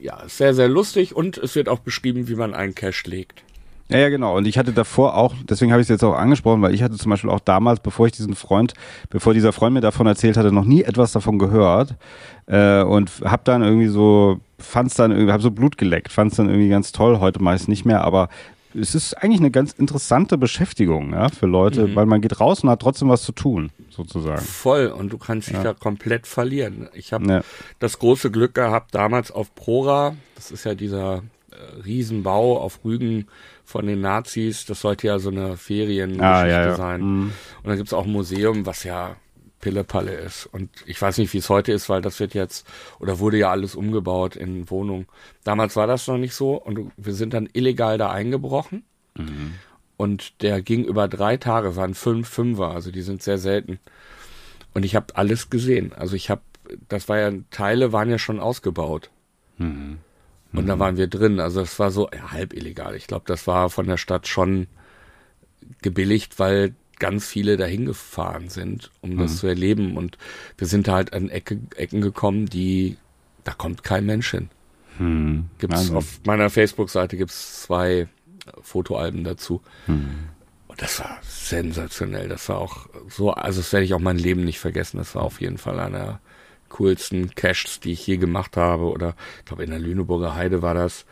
ja 0.00 0.20
ist 0.20 0.38
sehr, 0.38 0.54
sehr 0.54 0.68
lustig 0.68 1.14
und 1.14 1.38
es 1.38 1.56
wird 1.56 1.68
auch 1.68 1.80
beschrieben, 1.80 2.28
wie 2.28 2.36
man 2.36 2.54
einen 2.54 2.74
Cache 2.74 3.10
legt. 3.10 3.42
Ja, 3.88 3.98
ja, 3.98 4.08
genau. 4.08 4.36
Und 4.36 4.46
ich 4.46 4.56
hatte 4.56 4.72
davor 4.72 5.16
auch, 5.16 5.34
deswegen 5.48 5.70
habe 5.70 5.82
ich 5.82 5.86
es 5.86 5.90
jetzt 5.90 6.04
auch 6.04 6.14
angesprochen, 6.14 6.62
weil 6.62 6.74
ich 6.74 6.82
hatte 6.82 6.96
zum 6.96 7.10
Beispiel 7.10 7.30
auch 7.30 7.40
damals, 7.40 7.80
bevor 7.80 8.06
ich 8.06 8.12
diesen 8.12 8.34
Freund, 8.34 8.72
bevor 9.10 9.34
dieser 9.34 9.52
Freund 9.52 9.74
mir 9.74 9.82
davon 9.82 10.06
erzählt 10.06 10.36
hatte, 10.36 10.52
noch 10.52 10.64
nie 10.64 10.82
etwas 10.82 11.12
davon 11.12 11.38
gehört 11.38 11.94
äh, 12.46 12.82
und 12.82 13.10
habe 13.24 13.42
dann 13.44 13.62
irgendwie 13.62 13.88
so, 13.88 14.40
fand 14.58 14.88
es 14.88 14.94
dann 14.94 15.10
irgendwie, 15.10 15.32
habe 15.32 15.42
so 15.42 15.50
Blut 15.50 15.76
geleckt, 15.76 16.12
fand 16.12 16.30
es 16.30 16.38
dann 16.38 16.48
irgendwie 16.48 16.70
ganz 16.70 16.92
toll, 16.92 17.20
heute 17.20 17.42
meist 17.42 17.68
nicht 17.68 17.84
mehr, 17.84 18.02
aber 18.02 18.30
es 18.74 18.94
ist 18.94 19.14
eigentlich 19.14 19.40
eine 19.40 19.50
ganz 19.50 19.72
interessante 19.72 20.36
Beschäftigung 20.36 21.12
ja, 21.12 21.28
für 21.28 21.46
Leute, 21.46 21.88
mhm. 21.88 21.94
weil 21.94 22.06
man 22.06 22.20
geht 22.20 22.40
raus 22.40 22.64
und 22.64 22.70
hat 22.70 22.80
trotzdem 22.80 23.08
was 23.08 23.22
zu 23.22 23.32
tun, 23.32 23.70
sozusagen. 23.90 24.40
Voll, 24.40 24.86
und 24.86 25.12
du 25.12 25.18
kannst 25.18 25.48
dich 25.48 25.56
ja. 25.56 25.62
da 25.62 25.74
komplett 25.74 26.26
verlieren. 26.26 26.88
Ich 26.94 27.12
habe 27.12 27.26
ja. 27.26 27.40
das 27.78 27.98
große 27.98 28.30
Glück 28.30 28.54
gehabt, 28.54 28.94
damals 28.94 29.30
auf 29.30 29.54
Prora, 29.54 30.16
das 30.34 30.50
ist 30.50 30.64
ja 30.64 30.74
dieser 30.74 31.22
äh, 31.50 31.82
Riesenbau 31.84 32.58
auf 32.58 32.80
Rügen 32.84 33.26
von 33.64 33.86
den 33.86 34.00
Nazis, 34.00 34.66
das 34.66 34.80
sollte 34.80 35.06
ja 35.06 35.18
so 35.18 35.30
eine 35.30 35.56
Feriengeschichte 35.56 36.24
ah, 36.24 36.46
ja, 36.46 36.74
sein. 36.74 37.00
Mhm. 37.00 37.32
Und 37.62 37.68
dann 37.68 37.76
gibt's 37.76 37.92
auch 37.92 38.04
ein 38.04 38.12
Museum, 38.12 38.66
was 38.66 38.84
ja 38.84 39.16
Pillepalle 39.64 40.12
ist. 40.12 40.44
Und 40.44 40.68
ich 40.84 41.00
weiß 41.00 41.16
nicht, 41.16 41.32
wie 41.32 41.38
es 41.38 41.48
heute 41.48 41.72
ist, 41.72 41.88
weil 41.88 42.02
das 42.02 42.20
wird 42.20 42.34
jetzt 42.34 42.66
oder 43.00 43.18
wurde 43.18 43.38
ja 43.38 43.50
alles 43.50 43.74
umgebaut 43.74 44.36
in 44.36 44.68
Wohnungen. 44.68 45.06
Damals 45.42 45.74
war 45.74 45.86
das 45.86 46.06
noch 46.06 46.18
nicht 46.18 46.34
so 46.34 46.54
und 46.54 46.92
wir 46.98 47.14
sind 47.14 47.32
dann 47.32 47.48
illegal 47.50 47.96
da 47.96 48.10
eingebrochen. 48.10 48.84
Mhm. 49.16 49.54
Und 49.96 50.42
der 50.42 50.60
ging 50.60 50.84
über 50.84 51.08
drei 51.08 51.38
Tage, 51.38 51.76
waren 51.76 51.94
fünf 51.94 52.28
Fünfer, 52.28 52.72
also 52.72 52.90
die 52.90 53.00
sind 53.00 53.22
sehr 53.22 53.38
selten. 53.38 53.78
Und 54.74 54.84
ich 54.84 54.94
habe 54.96 55.16
alles 55.16 55.48
gesehen. 55.48 55.94
Also 55.94 56.14
ich 56.14 56.28
habe, 56.28 56.42
das 56.88 57.08
war 57.08 57.18
ja, 57.18 57.32
Teile 57.50 57.92
waren 57.92 58.10
ja 58.10 58.18
schon 58.18 58.40
ausgebaut. 58.40 59.10
Mhm. 59.56 59.98
Und 60.54 60.66
da 60.66 60.76
mhm. 60.76 60.80
waren 60.80 60.96
wir 60.96 61.06
drin. 61.06 61.40
Also 61.40 61.60
es 61.60 61.78
war 61.78 61.90
so 61.90 62.08
ja, 62.14 62.32
halb 62.32 62.52
illegal. 62.52 62.94
Ich 62.94 63.06
glaube, 63.06 63.24
das 63.26 63.46
war 63.46 63.70
von 63.70 63.86
der 63.86 63.96
Stadt 63.96 64.28
schon 64.28 64.68
gebilligt, 65.82 66.38
weil 66.38 66.74
ganz 66.98 67.26
viele 67.26 67.56
dahin 67.56 67.86
gefahren 67.86 68.48
sind, 68.48 68.90
um 69.00 69.14
mhm. 69.14 69.18
das 69.18 69.38
zu 69.38 69.46
erleben. 69.46 69.96
Und 69.96 70.16
wir 70.56 70.66
sind 70.66 70.88
halt 70.88 71.12
an 71.12 71.28
Ecke, 71.28 71.58
Ecken 71.76 72.00
gekommen, 72.00 72.46
die, 72.46 72.96
da 73.42 73.52
kommt 73.52 73.82
kein 73.82 74.06
Mensch 74.06 74.30
hin. 74.30 74.48
Mhm. 74.98 75.46
Gibt's 75.58 75.78
also. 75.78 75.96
auf 75.96 76.20
meiner 76.24 76.50
Facebook-Seite 76.50 77.16
gibt's 77.16 77.62
zwei 77.62 78.08
Fotoalben 78.62 79.24
dazu. 79.24 79.60
Mhm. 79.86 80.28
Und 80.68 80.82
das 80.82 81.00
war 81.00 81.18
sensationell. 81.22 82.28
Das 82.28 82.48
war 82.48 82.58
auch 82.58 82.88
so, 83.08 83.30
also 83.30 83.60
das 83.60 83.72
werde 83.72 83.84
ich 83.84 83.94
auch 83.94 84.00
mein 84.00 84.18
Leben 84.18 84.44
nicht 84.44 84.60
vergessen. 84.60 84.98
Das 84.98 85.14
war 85.14 85.22
auf 85.22 85.40
jeden 85.40 85.58
Fall 85.58 85.80
einer 85.80 86.20
coolsten 86.78 87.34
Caches, 87.34 87.80
die 87.80 87.92
ich 87.92 88.06
je 88.06 88.16
gemacht 88.16 88.56
habe. 88.56 88.84
Oder 88.84 89.14
ich 89.38 89.44
glaube 89.46 89.64
in 89.64 89.70
der 89.70 89.78
Lüneburger 89.78 90.34
Heide 90.34 90.62
war 90.62 90.74
das. 90.74 91.06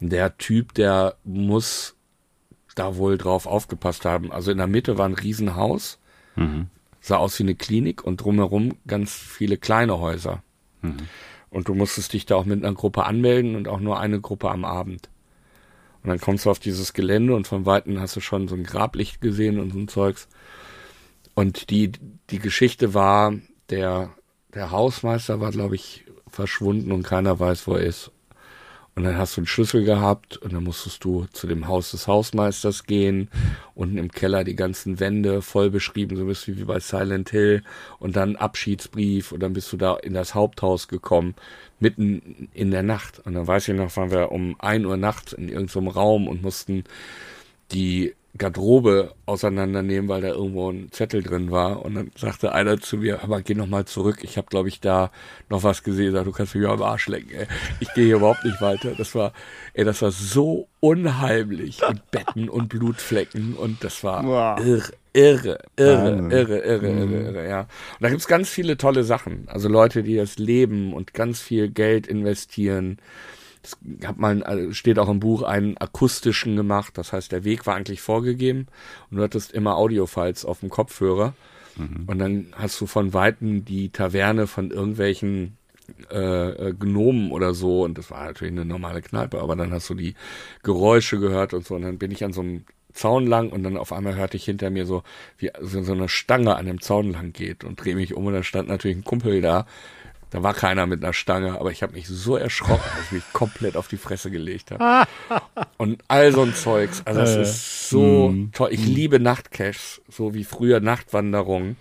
Der 0.00 0.36
Typ, 0.38 0.74
der 0.74 1.16
muss 1.24 1.96
da 2.74 2.96
wohl 2.96 3.18
drauf 3.18 3.46
aufgepasst 3.46 4.04
haben. 4.04 4.32
Also 4.32 4.50
in 4.50 4.58
der 4.58 4.66
Mitte 4.66 4.98
war 4.98 5.06
ein 5.06 5.14
Riesenhaus, 5.14 5.98
mhm. 6.36 6.66
sah 7.00 7.16
aus 7.16 7.38
wie 7.38 7.44
eine 7.44 7.54
Klinik 7.54 8.04
und 8.04 8.18
drumherum 8.18 8.76
ganz 8.86 9.14
viele 9.14 9.56
kleine 9.56 9.98
Häuser. 10.00 10.42
Mhm. 10.82 10.96
Und 11.50 11.68
du 11.68 11.74
musstest 11.74 12.12
dich 12.12 12.26
da 12.26 12.34
auch 12.34 12.44
mit 12.44 12.64
einer 12.64 12.74
Gruppe 12.74 13.04
anmelden 13.04 13.54
und 13.54 13.68
auch 13.68 13.80
nur 13.80 14.00
eine 14.00 14.20
Gruppe 14.20 14.50
am 14.50 14.64
Abend. 14.64 15.08
Und 16.02 16.10
dann 16.10 16.20
kommst 16.20 16.44
du 16.44 16.50
auf 16.50 16.58
dieses 16.58 16.92
Gelände 16.92 17.34
und 17.34 17.46
von 17.46 17.64
Weitem 17.64 18.00
hast 18.00 18.16
du 18.16 18.20
schon 18.20 18.48
so 18.48 18.54
ein 18.54 18.64
Grablicht 18.64 19.20
gesehen 19.20 19.58
und 19.58 19.72
so 19.72 19.78
ein 19.78 19.88
Zeugs. 19.88 20.28
Und 21.34 21.70
die, 21.70 21.92
die 22.30 22.40
Geschichte 22.40 22.92
war, 22.92 23.34
der, 23.70 24.10
der 24.54 24.70
Hausmeister 24.70 25.40
war, 25.40 25.50
glaube 25.50 25.74
ich, 25.74 26.04
verschwunden 26.28 26.92
und 26.92 27.02
keiner 27.02 27.38
weiß, 27.38 27.66
wo 27.66 27.74
er 27.74 27.84
ist. 27.84 28.10
Und 28.96 29.02
dann 29.02 29.18
hast 29.18 29.36
du 29.36 29.40
einen 29.40 29.48
Schlüssel 29.48 29.84
gehabt 29.84 30.36
und 30.36 30.52
dann 30.52 30.62
musstest 30.62 31.02
du 31.02 31.26
zu 31.32 31.48
dem 31.48 31.66
Haus 31.66 31.90
des 31.90 32.06
Hausmeisters 32.06 32.84
gehen. 32.84 33.28
Unten 33.74 33.98
im 33.98 34.12
Keller 34.12 34.44
die 34.44 34.54
ganzen 34.54 35.00
Wände 35.00 35.42
voll 35.42 35.70
beschrieben, 35.70 36.16
so 36.16 36.26
bist 36.26 36.46
du 36.46 36.56
wie 36.56 36.64
bei 36.64 36.78
Silent 36.78 37.30
Hill. 37.30 37.64
Und 37.98 38.14
dann 38.14 38.36
Abschiedsbrief 38.36 39.32
und 39.32 39.40
dann 39.40 39.52
bist 39.52 39.72
du 39.72 39.76
da 39.76 39.96
in 39.96 40.14
das 40.14 40.36
Haupthaus 40.36 40.86
gekommen, 40.86 41.34
mitten 41.80 42.48
in 42.54 42.70
der 42.70 42.84
Nacht. 42.84 43.20
Und 43.24 43.34
dann 43.34 43.48
weiß 43.48 43.66
ich 43.66 43.74
noch, 43.74 43.96
waren 43.96 44.12
wir 44.12 44.30
um 44.30 44.54
ein 44.60 44.86
Uhr 44.86 44.96
nachts 44.96 45.32
in 45.32 45.48
irgendeinem 45.48 45.88
Raum 45.88 46.28
und 46.28 46.42
mussten 46.42 46.84
die 47.72 48.14
Garderobe 48.36 49.14
auseinandernehmen, 49.26 50.08
weil 50.08 50.22
da 50.22 50.28
irgendwo 50.28 50.68
ein 50.70 50.90
Zettel 50.90 51.22
drin 51.22 51.52
war. 51.52 51.84
Und 51.84 51.94
dann 51.94 52.10
sagte 52.16 52.52
einer 52.52 52.80
zu 52.80 52.96
mir, 52.96 53.22
aber 53.22 53.42
geh 53.42 53.54
noch 53.54 53.68
mal 53.68 53.84
zurück. 53.84 54.18
Ich 54.22 54.36
habe, 54.36 54.48
glaube 54.48 54.68
ich, 54.68 54.80
da 54.80 55.12
noch 55.48 55.62
was 55.62 55.84
gesehen. 55.84 56.12
Sag, 56.12 56.24
du 56.24 56.32
kannst 56.32 56.54
mich 56.54 56.66
am 56.66 56.82
Arsch 56.82 57.06
lecken. 57.06 57.30
Ey. 57.30 57.46
Ich 57.78 57.92
gehe 57.94 58.06
hier 58.06 58.16
überhaupt 58.16 58.44
nicht 58.44 58.60
weiter. 58.60 58.92
Das 58.98 59.14
war, 59.14 59.32
ey, 59.74 59.84
das 59.84 60.02
war 60.02 60.10
so 60.10 60.66
unheimlich. 60.80 61.80
Und 61.86 62.10
Betten 62.10 62.48
und 62.48 62.68
Blutflecken. 62.68 63.54
Und 63.54 63.84
das 63.84 64.02
war 64.02 64.24
wow. 64.24 64.58
irre, 64.58 64.90
irre, 65.12 65.58
irre, 65.76 66.28
irre, 66.32 66.58
irre, 66.58 66.90
mhm. 66.90 67.12
irre, 67.12 67.22
irre, 67.28 67.48
ja. 67.48 67.60
Und 67.60 67.68
da 68.00 68.10
gibt's 68.10 68.26
ganz 68.26 68.48
viele 68.48 68.76
tolle 68.76 69.04
Sachen. 69.04 69.46
Also 69.46 69.68
Leute, 69.68 70.02
die 70.02 70.16
das 70.16 70.38
leben 70.38 70.92
und 70.92 71.14
ganz 71.14 71.40
viel 71.40 71.68
Geld 71.68 72.08
investieren 72.08 72.98
ich 73.98 74.06
habe 74.06 74.20
mal, 74.20 74.42
also 74.42 74.72
steht 74.72 74.98
auch 74.98 75.08
im 75.08 75.20
Buch, 75.20 75.42
einen 75.42 75.76
akustischen 75.78 76.56
gemacht. 76.56 76.98
Das 76.98 77.12
heißt, 77.12 77.32
der 77.32 77.44
Weg 77.44 77.66
war 77.66 77.74
eigentlich 77.74 78.00
vorgegeben 78.00 78.66
und 79.10 79.18
du 79.18 79.22
hattest 79.22 79.52
immer 79.52 79.76
Audiofiles 79.76 80.44
auf 80.44 80.60
dem 80.60 80.70
Kopfhörer. 80.70 81.34
Mhm. 81.76 82.04
Und 82.06 82.18
dann 82.18 82.46
hast 82.56 82.80
du 82.80 82.86
von 82.86 83.14
Weitem 83.14 83.64
die 83.64 83.90
Taverne 83.90 84.46
von 84.46 84.70
irgendwelchen 84.70 85.56
äh, 86.10 86.68
äh, 86.68 86.74
Gnomen 86.74 87.30
oder 87.30 87.54
so. 87.54 87.84
Und 87.84 87.98
das 87.98 88.10
war 88.10 88.24
natürlich 88.24 88.52
eine 88.52 88.64
normale 88.64 89.02
Kneipe, 89.02 89.40
aber 89.40 89.56
dann 89.56 89.72
hast 89.72 89.90
du 89.90 89.94
die 89.94 90.14
Geräusche 90.62 91.18
gehört 91.18 91.54
und 91.54 91.66
so. 91.66 91.74
Und 91.74 91.82
dann 91.82 91.98
bin 91.98 92.10
ich 92.10 92.24
an 92.24 92.32
so 92.32 92.40
einem 92.40 92.64
Zaun 92.94 93.26
lang 93.26 93.50
und 93.50 93.64
dann 93.64 93.76
auf 93.76 93.92
einmal 93.92 94.14
hörte 94.14 94.36
ich 94.36 94.44
hinter 94.44 94.70
mir 94.70 94.86
so, 94.86 95.02
wie 95.36 95.50
so, 95.60 95.92
eine 95.92 96.08
Stange 96.08 96.56
an 96.56 96.66
dem 96.66 96.80
Zaun 96.80 97.12
lang 97.12 97.32
geht 97.32 97.64
und 97.64 97.84
drehe 97.84 97.96
mich 97.96 98.14
um 98.14 98.26
und 98.26 98.34
da 98.34 98.42
stand 98.42 98.68
natürlich 98.68 98.96
ein 98.96 99.04
Kumpel 99.04 99.40
da, 99.40 99.66
da 100.34 100.42
war 100.42 100.52
keiner 100.52 100.88
mit 100.88 101.04
einer 101.04 101.12
Stange, 101.12 101.60
aber 101.60 101.70
ich 101.70 101.84
habe 101.84 101.92
mich 101.92 102.08
so 102.08 102.36
erschrocken, 102.36 102.82
dass 102.96 103.04
ich 103.04 103.12
mich 103.12 103.32
komplett 103.32 103.76
auf 103.76 103.86
die 103.86 103.96
Fresse 103.96 104.32
gelegt 104.32 104.72
habe. 104.72 105.08
Und 105.76 106.02
all 106.08 106.32
so 106.32 106.42
ein 106.42 106.56
Zeugs. 106.56 107.02
Also 107.04 107.20
das 107.20 107.36
äh, 107.36 107.42
ist 107.42 107.88
so 107.88 108.30
mm, 108.30 108.50
toll. 108.50 108.70
Ich 108.72 108.84
mm. 108.84 108.94
liebe 108.94 109.20
Nachtcaches, 109.20 110.02
so 110.08 110.34
wie 110.34 110.42
früher 110.42 110.80
Nachtwanderungen. 110.80 111.76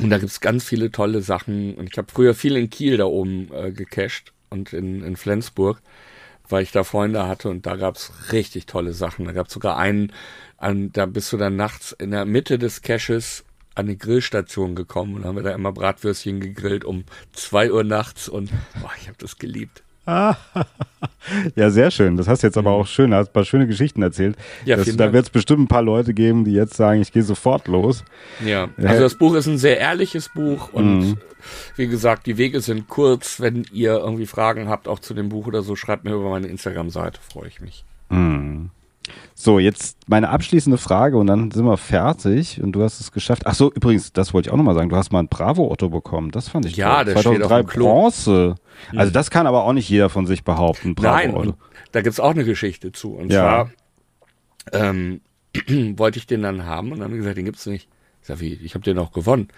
Und 0.00 0.10
da 0.10 0.18
gibt's 0.18 0.40
ganz 0.40 0.64
viele 0.64 0.90
tolle 0.90 1.22
Sachen. 1.22 1.76
Und 1.76 1.90
ich 1.92 1.96
habe 1.96 2.10
früher 2.12 2.34
viel 2.34 2.56
in 2.56 2.70
Kiel 2.70 2.96
da 2.96 3.04
oben 3.04 3.48
äh, 3.54 3.70
gecached 3.70 4.32
und 4.50 4.72
in, 4.72 5.04
in 5.04 5.14
Flensburg, 5.14 5.80
weil 6.48 6.64
ich 6.64 6.72
da 6.72 6.82
Freunde 6.82 7.28
hatte 7.28 7.50
und 7.50 7.66
da 7.66 7.76
gab's 7.76 8.32
richtig 8.32 8.66
tolle 8.66 8.94
Sachen. 8.94 9.26
Da 9.26 9.32
gab's 9.32 9.52
sogar 9.52 9.76
einen, 9.76 10.12
an, 10.56 10.90
da 10.90 11.06
bist 11.06 11.32
du 11.32 11.36
dann 11.36 11.54
nachts 11.54 11.92
in 11.92 12.10
der 12.10 12.24
Mitte 12.24 12.58
des 12.58 12.82
Caches 12.82 13.44
an 13.74 13.86
die 13.86 13.98
Grillstation 13.98 14.74
gekommen 14.74 15.14
und 15.14 15.24
haben 15.24 15.36
wir 15.36 15.42
da 15.42 15.52
immer 15.52 15.72
Bratwürstchen 15.72 16.40
gegrillt 16.40 16.84
um 16.84 17.04
zwei 17.32 17.72
Uhr 17.72 17.84
nachts 17.84 18.28
und 18.28 18.50
boah, 18.80 18.90
ich 19.00 19.08
habe 19.08 19.18
das 19.18 19.38
geliebt. 19.38 19.82
ja, 21.54 21.70
sehr 21.70 21.90
schön. 21.92 22.16
Das 22.16 22.26
hast 22.26 22.42
du 22.42 22.48
jetzt 22.48 22.58
aber 22.58 22.72
auch 22.72 22.86
schön, 22.86 23.14
hast 23.14 23.28
ein 23.28 23.32
paar 23.32 23.44
schöne 23.44 23.68
Geschichten 23.68 24.02
erzählt. 24.02 24.36
Ja, 24.64 24.76
das, 24.76 24.96
da 24.96 25.12
wird 25.12 25.26
es 25.26 25.30
bestimmt 25.30 25.60
ein 25.60 25.68
paar 25.68 25.82
Leute 25.82 26.12
geben, 26.12 26.44
die 26.44 26.52
jetzt 26.52 26.74
sagen, 26.74 27.00
ich 27.00 27.12
gehe 27.12 27.22
sofort 27.22 27.68
los. 27.68 28.04
Ja, 28.44 28.68
also 28.78 29.00
das 29.00 29.14
Buch 29.14 29.34
ist 29.34 29.46
ein 29.46 29.58
sehr 29.58 29.78
ehrliches 29.78 30.28
Buch 30.28 30.72
und 30.72 30.98
mhm. 30.98 31.18
wie 31.76 31.86
gesagt, 31.86 32.26
die 32.26 32.36
Wege 32.36 32.60
sind 32.60 32.88
kurz. 32.88 33.40
Wenn 33.40 33.64
ihr 33.72 33.92
irgendwie 33.92 34.26
Fragen 34.26 34.68
habt, 34.68 34.88
auch 34.88 34.98
zu 34.98 35.14
dem 35.14 35.28
Buch 35.28 35.46
oder 35.46 35.62
so, 35.62 35.76
schreibt 35.76 36.04
mir 36.04 36.14
über 36.14 36.30
meine 36.30 36.48
Instagram-Seite, 36.48 37.20
freue 37.22 37.46
ich 37.46 37.60
mich. 37.60 37.84
Mhm. 38.08 38.70
So, 39.34 39.58
jetzt 39.58 39.98
meine 40.08 40.28
abschließende 40.28 40.78
Frage 40.78 41.16
und 41.16 41.26
dann 41.26 41.50
sind 41.50 41.64
wir 41.64 41.76
fertig 41.76 42.62
und 42.62 42.72
du 42.72 42.82
hast 42.82 43.00
es 43.00 43.12
geschafft. 43.12 43.42
Ach 43.46 43.54
so, 43.54 43.72
übrigens, 43.72 44.12
das 44.12 44.32
wollte 44.32 44.48
ich 44.48 44.52
auch 44.52 44.56
nochmal 44.56 44.74
sagen. 44.74 44.88
Du 44.88 44.96
hast 44.96 45.12
mal 45.12 45.20
ein 45.20 45.28
Bravo-Otto 45.28 45.88
bekommen. 45.88 46.30
Das 46.30 46.48
fand 46.48 46.66
ich 46.66 46.76
ja, 46.76 46.88
toll. 46.88 46.98
Ja, 46.98 47.04
der 47.04 47.14
2003 47.14 47.44
steht 47.44 47.44
auf 47.44 47.72
dem 47.72 47.82
Bronze. 47.82 48.54
Also 48.96 49.12
das 49.12 49.30
kann 49.30 49.46
aber 49.46 49.64
auch 49.64 49.72
nicht 49.72 49.88
jeder 49.88 50.08
von 50.08 50.26
sich 50.26 50.44
behaupten. 50.44 50.94
Bravo 50.94 51.16
Nein, 51.16 51.34
und 51.34 51.54
da 51.92 52.02
gibt's 52.02 52.20
auch 52.20 52.30
eine 52.30 52.44
Geschichte 52.44 52.92
zu. 52.92 53.14
Und 53.14 53.32
ja. 53.32 53.70
zwar 54.70 54.80
ähm, 54.80 55.20
wollte 55.96 56.18
ich 56.18 56.26
den 56.26 56.42
dann 56.42 56.66
haben 56.66 56.92
und 56.92 57.00
dann 57.00 57.10
haben 57.10 57.16
gesagt, 57.16 57.36
den 57.36 57.44
gibt's 57.44 57.66
nicht. 57.66 57.88
Ich 58.20 58.28
sag, 58.28 58.40
wie, 58.40 58.54
ich 58.54 58.74
habe 58.74 58.84
den 58.84 58.98
auch 58.98 59.12
gewonnen. 59.12 59.48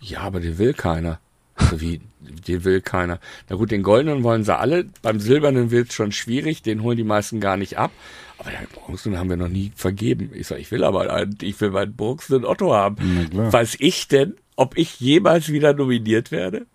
Ja, 0.00 0.20
aber 0.20 0.40
den 0.40 0.58
will 0.58 0.74
keiner. 0.74 1.20
Also 1.60 1.80
wie, 1.80 2.00
den 2.20 2.64
will 2.64 2.80
keiner. 2.80 3.20
Na 3.48 3.56
gut, 3.56 3.70
den 3.70 3.82
goldenen 3.82 4.22
wollen 4.22 4.44
sie 4.44 4.56
alle. 4.56 4.86
Beim 5.02 5.20
silbernen 5.20 5.70
wird's 5.70 5.94
schon 5.94 6.12
schwierig. 6.12 6.62
Den 6.62 6.82
holen 6.82 6.96
die 6.96 7.04
meisten 7.04 7.40
gar 7.40 7.56
nicht 7.56 7.78
ab. 7.78 7.90
Aber 8.38 8.50
den 8.50 8.66
Bronzen 8.72 9.18
haben 9.18 9.28
wir 9.28 9.36
noch 9.36 9.48
nie 9.48 9.72
vergeben. 9.74 10.30
Ich 10.34 10.46
sag, 10.46 10.58
ich 10.58 10.70
will 10.70 10.84
aber 10.84 11.12
einen, 11.12 11.36
ich 11.42 11.60
will 11.60 11.70
meinen 11.70 11.94
Bronzen 11.94 12.44
Otto 12.44 12.72
haben. 12.72 13.28
Weiß 13.32 13.76
ich 13.78 14.08
denn, 14.08 14.34
ob 14.56 14.76
ich 14.76 15.00
jemals 15.00 15.50
wieder 15.50 15.72
nominiert 15.74 16.30
werde? 16.30 16.66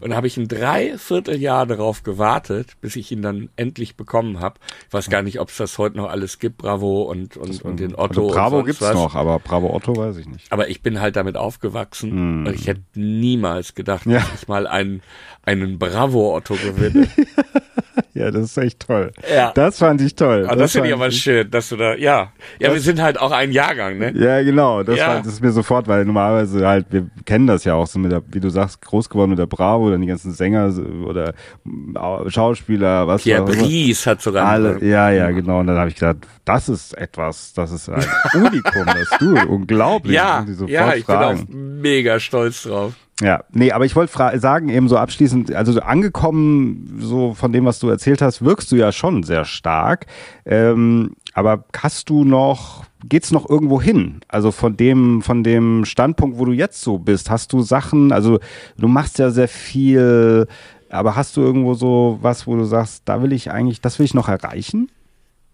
Und 0.00 0.10
da 0.10 0.16
habe 0.16 0.26
ich 0.26 0.36
ein 0.36 0.48
Dreivierteljahr 0.48 1.66
darauf 1.66 2.02
gewartet, 2.02 2.76
bis 2.80 2.96
ich 2.96 3.10
ihn 3.10 3.22
dann 3.22 3.48
endlich 3.56 3.96
bekommen 3.96 4.40
habe. 4.40 4.60
Ich 4.86 4.92
weiß 4.92 5.10
gar 5.10 5.22
nicht, 5.22 5.40
ob 5.40 5.48
es 5.48 5.56
das 5.56 5.76
heute 5.78 5.96
noch 5.96 6.08
alles 6.08 6.38
gibt, 6.38 6.58
Bravo 6.58 7.02
und, 7.02 7.36
und, 7.36 7.62
und 7.62 7.80
den 7.80 7.94
Otto. 7.94 8.22
Also 8.22 8.28
Bravo 8.28 8.62
gibt's 8.62 8.80
was. 8.80 8.94
noch, 8.94 9.14
aber 9.14 9.38
Bravo 9.38 9.74
Otto 9.74 9.96
weiß 9.96 10.16
ich 10.18 10.26
nicht. 10.26 10.50
Aber 10.52 10.68
ich 10.68 10.82
bin 10.82 11.00
halt 11.00 11.16
damit 11.16 11.36
aufgewachsen 11.36 12.42
mm. 12.42 12.46
und 12.46 12.54
ich 12.54 12.66
hätte 12.66 12.82
niemals 12.94 13.74
gedacht, 13.74 14.06
ja. 14.06 14.20
dass 14.20 14.42
ich 14.42 14.48
mal 14.48 14.66
einen, 14.66 15.02
einen 15.42 15.78
Bravo 15.78 16.36
Otto 16.36 16.54
gewinne. 16.54 17.08
ja, 18.14 18.30
das 18.30 18.44
ist 18.44 18.58
echt 18.58 18.80
toll. 18.80 19.12
Ja. 19.32 19.52
Das 19.54 19.78
fand 19.78 20.00
ich 20.00 20.14
toll. 20.14 20.46
Ah, 20.48 20.56
das 20.56 20.72
finde 20.72 20.88
ich 20.88 20.94
aber 20.94 21.10
schön, 21.10 21.50
dass 21.50 21.68
du 21.68 21.76
da, 21.76 21.94
ja. 21.94 22.32
Ja, 22.58 22.72
wir 22.72 22.80
sind 22.80 23.00
halt 23.00 23.20
auch 23.20 23.30
ein 23.30 23.52
Jahrgang, 23.52 23.98
ne? 23.98 24.12
Ja, 24.14 24.42
genau. 24.42 24.82
Das, 24.82 24.98
Ja. 24.98 25.08
War, 25.08 25.16
das 25.18 25.34
ist 25.34 25.42
mir 25.42 25.52
sofort, 25.52 25.88
weil 25.88 26.04
normalerweise 26.04 26.66
halt, 26.66 26.86
wir 26.90 27.06
kennen 27.24 27.46
das 27.46 27.64
ja 27.64 27.74
auch 27.74 27.86
so 27.86 27.98
mit 27.98 28.12
der, 28.12 28.22
wie 28.28 28.40
du 28.40 28.48
sagst, 28.48 28.80
groß 28.82 29.08
geworden 29.08 29.30
mit 29.30 29.38
der 29.38 29.46
Bravo, 29.46 29.90
dann 29.90 30.00
die 30.00 30.06
ganzen 30.06 30.32
Sänger 30.32 30.72
oder 31.04 31.34
mm, 31.64 32.28
Schauspieler, 32.28 33.06
was 33.06 33.22
Pierre 33.22 33.42
auch 33.42 33.48
immer. 33.48 33.62
Brice 33.62 34.06
hat 34.06 34.22
sogar 34.22 34.46
Alle, 34.46 34.84
ja, 34.84 35.10
ja, 35.10 35.30
genau. 35.30 35.60
Und 35.60 35.66
dann 35.66 35.76
habe 35.76 35.90
ich 35.90 35.94
gedacht, 35.94 36.18
das 36.44 36.68
ist 36.68 36.96
etwas, 36.96 37.52
das 37.54 37.72
ist 37.72 37.88
ein 37.88 38.04
Unikum, 38.34 38.86
das 38.86 39.18
du, 39.18 39.38
unglaublich. 39.48 40.14
Ja, 40.14 40.44
ja, 40.66 40.94
ich 40.94 41.04
fragen. 41.04 41.46
bin 41.46 41.54
auch 41.54 41.82
mega 41.82 42.20
stolz 42.20 42.62
drauf. 42.62 42.94
Ja, 43.20 43.42
nee, 43.50 43.72
aber 43.72 43.84
ich 43.84 43.96
wollte 43.96 44.38
sagen, 44.38 44.68
eben 44.68 44.88
so 44.88 44.96
abschließend, 44.96 45.52
also 45.52 45.72
so 45.72 45.80
angekommen, 45.80 46.98
so 47.00 47.34
von 47.34 47.52
dem, 47.52 47.64
was 47.64 47.80
du 47.80 47.88
erzählt 47.88 48.22
hast, 48.22 48.44
wirkst 48.44 48.70
du 48.70 48.76
ja 48.76 48.92
schon 48.92 49.24
sehr 49.24 49.44
stark. 49.44 50.06
Ähm, 50.46 51.16
aber 51.34 51.64
hast 51.76 52.10
du 52.10 52.24
noch, 52.24 52.84
geht's 53.04 53.32
noch 53.32 53.48
irgendwo 53.48 53.82
hin? 53.82 54.20
Also 54.28 54.52
von 54.52 54.76
dem, 54.76 55.22
von 55.22 55.42
dem 55.42 55.84
Standpunkt, 55.84 56.38
wo 56.38 56.44
du 56.44 56.52
jetzt 56.52 56.80
so 56.80 56.98
bist, 56.98 57.28
hast 57.28 57.52
du 57.52 57.62
Sachen, 57.62 58.12
also 58.12 58.38
du 58.76 58.86
machst 58.86 59.18
ja 59.18 59.30
sehr 59.30 59.48
viel, 59.48 60.46
aber 60.88 61.16
hast 61.16 61.36
du 61.36 61.40
irgendwo 61.40 61.74
so 61.74 62.18
was, 62.22 62.46
wo 62.46 62.54
du 62.54 62.64
sagst, 62.64 63.02
da 63.04 63.20
will 63.20 63.32
ich 63.32 63.50
eigentlich, 63.50 63.80
das 63.80 63.98
will 63.98 64.06
ich 64.06 64.14
noch 64.14 64.28
erreichen? 64.28 64.90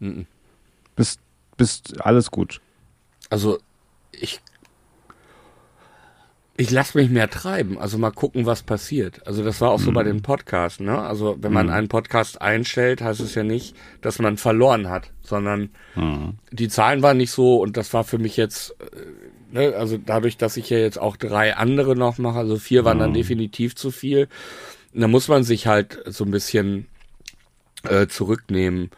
Mhm. 0.01 0.27
Bist, 0.97 1.19
bist 1.57 2.05
alles 2.05 2.31
gut. 2.31 2.61
Also, 3.31 3.59
ich, 4.13 4.41
ich 6.57 6.71
lasse 6.71 6.97
mich 6.97 7.11
mehr 7.11 7.29
treiben, 7.29 7.79
also 7.79 7.99
mal 7.99 8.13
gucken, 8.13 8.47
was 8.47 8.63
passiert. 8.63 9.27
Also 9.27 9.43
das 9.43 9.61
war 9.61 9.71
auch 9.71 9.81
so 9.81 9.91
bei 9.91 10.05
den 10.05 10.23
Podcasts, 10.23 10.79
ne? 10.79 11.01
Also 11.01 11.37
wenn 11.41 11.53
man 11.53 11.69
einen 11.69 11.89
Podcast 11.89 12.41
einstellt, 12.41 13.03
heißt 13.03 13.21
es 13.21 13.35
ja 13.35 13.43
nicht, 13.43 13.75
dass 14.03 14.21
man 14.21 14.37
verloren 14.37 14.89
hat, 14.89 15.11
sondern 15.23 15.71
die 16.53 16.69
Zahlen 16.69 17.03
waren 17.03 17.17
nicht 17.17 17.33
so 17.33 17.61
und 17.61 17.77
das 17.77 17.93
war 17.93 18.05
für 18.05 18.19
mich 18.19 18.37
jetzt, 18.37 18.77
äh, 18.81 19.55
ne? 19.55 19.75
also 19.75 19.99
dadurch, 19.99 20.37
dass 20.37 20.57
ich 20.57 20.71
ja 20.71 20.79
jetzt 20.79 20.99
auch 20.99 21.17
drei 21.17 21.57
andere 21.57 21.97
noch 21.97 22.19
mache, 22.19 22.39
also 22.39 22.57
vier 22.57 22.85
waren 22.85 23.01
dann 23.01 23.15
definitiv 23.15 23.75
zu 23.75 23.91
viel. 23.91 24.29
Und 24.93 25.01
da 25.01 25.09
muss 25.09 25.27
man 25.27 25.43
sich 25.43 25.67
halt 25.67 26.03
so 26.07 26.25
ein 26.25 26.31
bisschen 26.31 26.87
äh, 27.83 28.07
zurücknehmen. 28.07 28.91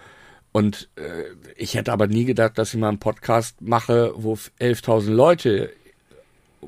Und 0.53 0.91
äh, 0.97 1.25
ich 1.57 1.75
hätte 1.75 1.93
aber 1.93 2.07
nie 2.07 2.27
gedacht, 2.27 2.59
dass 2.59 2.75
ich 2.75 2.81
mal 2.81 2.89
einen 2.89 2.99
Podcast 2.99 3.63
mache, 3.63 4.13
wo 4.15 4.35
11.000 4.35 5.11
Leute 5.11 5.71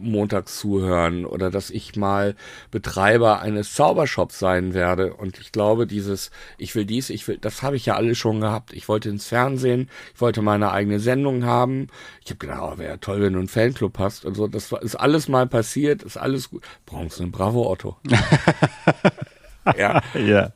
montags 0.00 0.58
zuhören 0.58 1.24
oder 1.24 1.50
dass 1.50 1.70
ich 1.70 1.96
mal 1.96 2.34
Betreiber 2.70 3.40
eines 3.40 3.74
Zaubershops 3.74 4.38
sein 4.38 4.74
werde. 4.74 5.14
Und 5.14 5.38
ich 5.38 5.52
glaube, 5.52 5.86
dieses, 5.86 6.30
ich 6.56 6.74
will 6.74 6.84
dies, 6.84 7.10
ich 7.10 7.26
will, 7.28 7.38
das 7.38 7.62
habe 7.62 7.76
ich 7.76 7.86
ja 7.86 7.94
alles 7.94 8.18
schon 8.18 8.40
gehabt. 8.40 8.72
Ich 8.72 8.88
wollte 8.88 9.08
ins 9.08 9.26
Fernsehen, 9.26 9.88
ich 10.14 10.20
wollte 10.20 10.42
meine 10.42 10.72
eigene 10.72 11.00
Sendung 11.00 11.44
haben. 11.44 11.88
Ich 12.24 12.30
habe 12.30 12.38
gedacht, 12.38 12.60
oh, 12.62 12.78
wäre 12.78 13.00
toll, 13.00 13.20
wenn 13.20 13.32
du 13.32 13.38
einen 13.38 13.48
Fanclub 13.48 13.98
hast 13.98 14.24
und 14.24 14.34
so. 14.34 14.46
Das 14.46 14.72
ist 14.72 14.96
alles 14.96 15.28
mal 15.28 15.46
passiert, 15.46 16.02
ist 16.02 16.16
alles 16.16 16.50
gut. 16.50 16.64
Brauchst 16.86 17.18
du 17.18 17.24
einen 17.24 17.32
Bravo 17.32 17.70
Otto? 17.70 17.96
ja 19.76 20.02
Ja. 20.14 20.52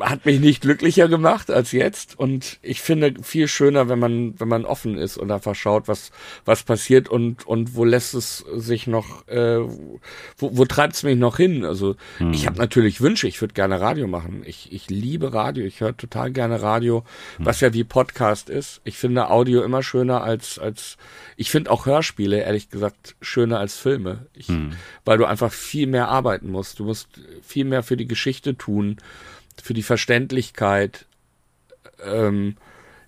Hat 0.00 0.26
mich 0.26 0.40
nicht 0.40 0.60
glücklicher 0.60 1.08
gemacht 1.08 1.50
als 1.50 1.72
jetzt 1.72 2.18
und 2.18 2.58
ich 2.60 2.82
finde 2.82 3.14
viel 3.22 3.48
schöner, 3.48 3.88
wenn 3.88 3.98
man 3.98 4.38
wenn 4.38 4.48
man 4.48 4.66
offen 4.66 4.98
ist 4.98 5.16
und 5.16 5.30
einfach 5.30 5.54
schaut, 5.54 5.88
was 5.88 6.10
was 6.44 6.64
passiert 6.64 7.08
und 7.08 7.46
und 7.46 7.74
wo 7.74 7.84
lässt 7.84 8.12
es 8.12 8.38
sich 8.38 8.86
noch 8.86 9.26
äh, 9.26 9.60
wo, 10.36 10.56
wo 10.56 10.64
treibt 10.66 10.94
es 10.94 11.02
mich 11.02 11.16
noch 11.16 11.38
hin? 11.38 11.64
Also 11.64 11.96
ich 12.32 12.46
habe 12.46 12.58
natürlich 12.58 13.00
Wünsche, 13.00 13.26
ich 13.26 13.40
würde 13.40 13.54
gerne 13.54 13.80
Radio 13.80 14.06
machen. 14.06 14.42
Ich 14.44 14.70
ich 14.70 14.90
liebe 14.90 15.32
Radio, 15.32 15.64
ich 15.64 15.80
höre 15.80 15.96
total 15.96 16.30
gerne 16.30 16.60
Radio, 16.60 17.04
was 17.38 17.60
ja 17.60 17.72
wie 17.72 17.84
Podcast 17.84 18.50
ist. 18.50 18.82
Ich 18.84 18.98
finde 18.98 19.30
Audio 19.30 19.62
immer 19.62 19.82
schöner 19.82 20.22
als 20.22 20.58
als 20.58 20.98
ich 21.36 21.50
finde 21.50 21.70
auch 21.70 21.86
Hörspiele 21.86 22.42
ehrlich 22.42 22.68
gesagt 22.68 23.16
schöner 23.22 23.60
als 23.60 23.78
Filme. 23.78 24.26
Ich, 24.34 24.48
weil 25.04 25.18
du 25.18 25.24
einfach 25.24 25.52
viel 25.52 25.86
mehr 25.86 26.08
arbeiten 26.08 26.50
musst. 26.50 26.78
Du 26.78 26.84
musst 26.84 27.08
viel 27.42 27.64
mehr 27.64 27.82
für 27.82 27.96
die 27.96 28.06
Geschichte 28.06 28.56
tun 28.56 28.98
für 29.62 29.74
die 29.74 29.82
Verständlichkeit. 29.82 31.06
Ähm, 32.04 32.56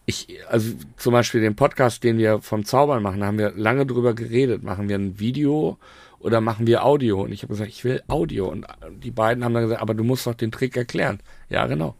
ich, 0.05 0.39
also 0.49 0.73
zum 0.97 1.13
Beispiel 1.13 1.41
den 1.41 1.57
Podcast, 1.57 2.05
den 2.05 2.19
wir 2.19 2.41
vom 2.41 2.65
Zaubern 2.65 3.03
machen, 3.03 3.25
haben 3.25 3.39
wir 3.39 3.53
lange 3.53 3.87
drüber 3.87 4.15
geredet. 4.15 4.63
Machen 4.63 4.89
wir 4.89 4.97
ein 4.97 5.19
Video 5.19 5.79
oder 6.19 6.41
machen 6.41 6.67
wir 6.67 6.85
Audio? 6.85 7.23
Und 7.23 7.33
ich 7.33 7.43
habe 7.43 7.53
gesagt, 7.53 7.71
ich 7.71 7.85
will 7.85 8.03
Audio. 8.07 8.49
Und 8.49 8.67
die 9.03 9.11
beiden 9.11 9.45
haben 9.45 9.55
dann 9.55 9.65
gesagt, 9.65 9.83
aber 9.83 9.95
du 9.95 10.05
musst 10.05 10.27
doch 10.27 10.35
den 10.35 10.53
Trick 10.53 10.77
erklären. 10.77 11.21
Ja, 11.49 11.67
genau. 11.67 11.97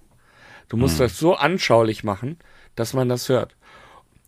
Du 0.69 0.77
musst 0.77 0.99
das 0.99 1.19
so 1.19 1.35
anschaulich 1.35 2.03
machen, 2.03 2.39
dass 2.75 2.93
man 2.93 3.09
das 3.09 3.29
hört. 3.29 3.57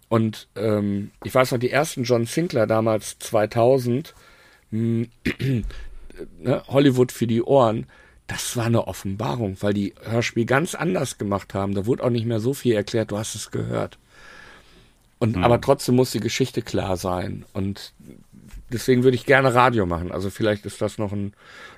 Und 0.09 0.49
ähm, 0.57 1.11
ich 1.25 1.35
weiß 1.35 1.53
noch, 1.53 1.59
die 1.59 1.71
ersten 1.71 2.05
John 2.05 2.25
Sinclair 2.25 2.67
damals 2.67 3.19
2000, 3.19 4.15
mh, 4.71 5.07
ne, 6.39 6.63
Hollywood 6.69 7.13
für 7.13 7.27
die 7.27 7.43
Ohren, 7.43 7.87
das 8.29 8.57
war 8.57 8.67
eine 8.67 8.87
Offenbarung, 8.87 9.57
weil 9.61 9.75
die 9.75 9.95
Hörspiel 10.03 10.45
ganz 10.45 10.75
anders 10.75 11.19
gemacht 11.19 11.55
haben. 11.55 11.75
Da 11.75 11.87
wurde 11.87 12.05
auch 12.05 12.11
nicht 12.11 12.27
mehr 12.27 12.41
so 12.41 12.55
viel 12.55 12.75
erklärt, 12.75 13.11
du 13.11 13.19
hast 13.19 13.35
es 13.35 13.51
gehört. 13.51 13.99
Und 15.19 15.37
aber 15.39 15.61
trotzdem 15.61 15.97
muss 15.97 16.13
die 16.13 16.21
Geschichte 16.21 16.63
klar 16.63 16.97
sein. 16.97 17.45
Und 17.53 17.93
deswegen 18.71 19.03
würde 19.03 19.17
ich 19.17 19.27
gerne 19.27 19.55
Radio 19.55 19.87
machen. 19.87 20.13
Also 20.13 20.31
vielleicht 20.31 20.65
ist 20.67 20.81
das 20.81 20.99
noch 20.99 21.11
ein, 21.11 21.33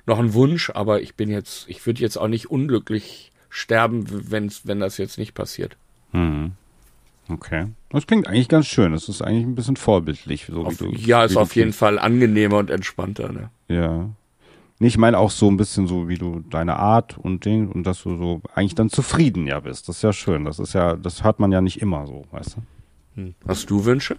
noch 0.05 0.19
ein 0.19 0.33
Wunsch, 0.33 0.69
aber 0.69 1.01
ich 1.01 1.15
bin 1.15 1.31
jetzt, 1.31 1.67
ich 1.67 1.83
würde 1.87 2.01
jetzt 2.01 2.17
auch 2.17 2.27
nicht 2.27 2.51
unglücklich 2.51 3.31
sterben, 3.49 4.05
wenn's, 4.29 4.61
wenn 4.65 4.79
das 4.79 4.97
jetzt 4.97 5.17
nicht 5.17 5.33
passiert. 5.33 5.77
Okay. 7.29 7.67
Das 7.89 8.05
klingt 8.07 8.27
eigentlich 8.27 8.49
ganz 8.49 8.67
schön. 8.67 8.91
Das 8.91 9.09
ist 9.09 9.21
eigentlich 9.21 9.45
ein 9.45 9.55
bisschen 9.55 9.77
vorbildlich. 9.77 10.47
So 10.47 10.65
Auf, 10.65 10.81
wie 10.81 10.91
du, 10.91 10.91
ja, 10.91 11.23
ist 11.23 11.37
auf 11.37 11.55
jeden. 11.55 11.73
Fall 11.73 11.97
angenehmer 11.97 12.57
und 12.57 12.69
entspannter. 12.69 13.31
Ne? 13.31 13.49
Ja. 13.67 14.09
Nee, 14.81 14.87
ich 14.87 14.97
meine 14.97 15.19
auch 15.19 15.29
so 15.29 15.47
ein 15.47 15.57
bisschen 15.57 15.85
so, 15.85 16.09
wie 16.09 16.17
du 16.17 16.39
deine 16.49 16.77
Art 16.77 17.15
und 17.15 17.45
Ding 17.45 17.67
und 17.67 17.83
dass 17.83 18.01
du 18.01 18.17
so 18.17 18.41
eigentlich 18.55 18.73
dann 18.73 18.89
zufrieden 18.89 19.45
ja 19.45 19.59
bist. 19.59 19.87
Das 19.87 19.97
ist 19.97 20.01
ja 20.01 20.11
schön. 20.11 20.43
Das 20.43 20.57
ist 20.57 20.73
ja, 20.73 20.95
das 20.95 21.23
hört 21.23 21.39
man 21.39 21.51
ja 21.51 21.61
nicht 21.61 21.83
immer 21.83 22.07
so, 22.07 22.25
weißt 22.31 22.55
du? 22.55 23.21
Hm. 23.21 23.35
Hast 23.47 23.69
du 23.69 23.85
Wünsche? 23.85 24.15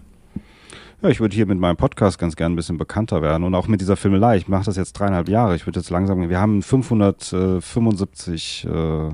Ja, 1.01 1.09
ich 1.09 1.19
würde 1.19 1.35
hier 1.35 1.47
mit 1.47 1.59
meinem 1.59 1.75
Podcast 1.75 2.17
ganz 2.17 2.37
gern 2.37 2.53
ein 2.53 2.55
bisschen 2.55 2.77
bekannter 2.77 3.21
werden 3.21 3.43
und 3.43 3.53
auch 3.55 3.67
mit 3.67 3.81
dieser 3.81 3.97
Filmelei. 3.97 4.37
Ich 4.37 4.47
mache 4.47 4.63
das 4.63 4.77
jetzt 4.77 4.93
dreieinhalb 4.93 5.27
Jahre. 5.27 5.57
Ich 5.57 5.67
würde 5.67 5.81
jetzt 5.81 5.89
langsam, 5.89 6.29
wir 6.29 6.39
haben 6.39 6.61
575, 6.61 8.65
äh, 8.65 9.09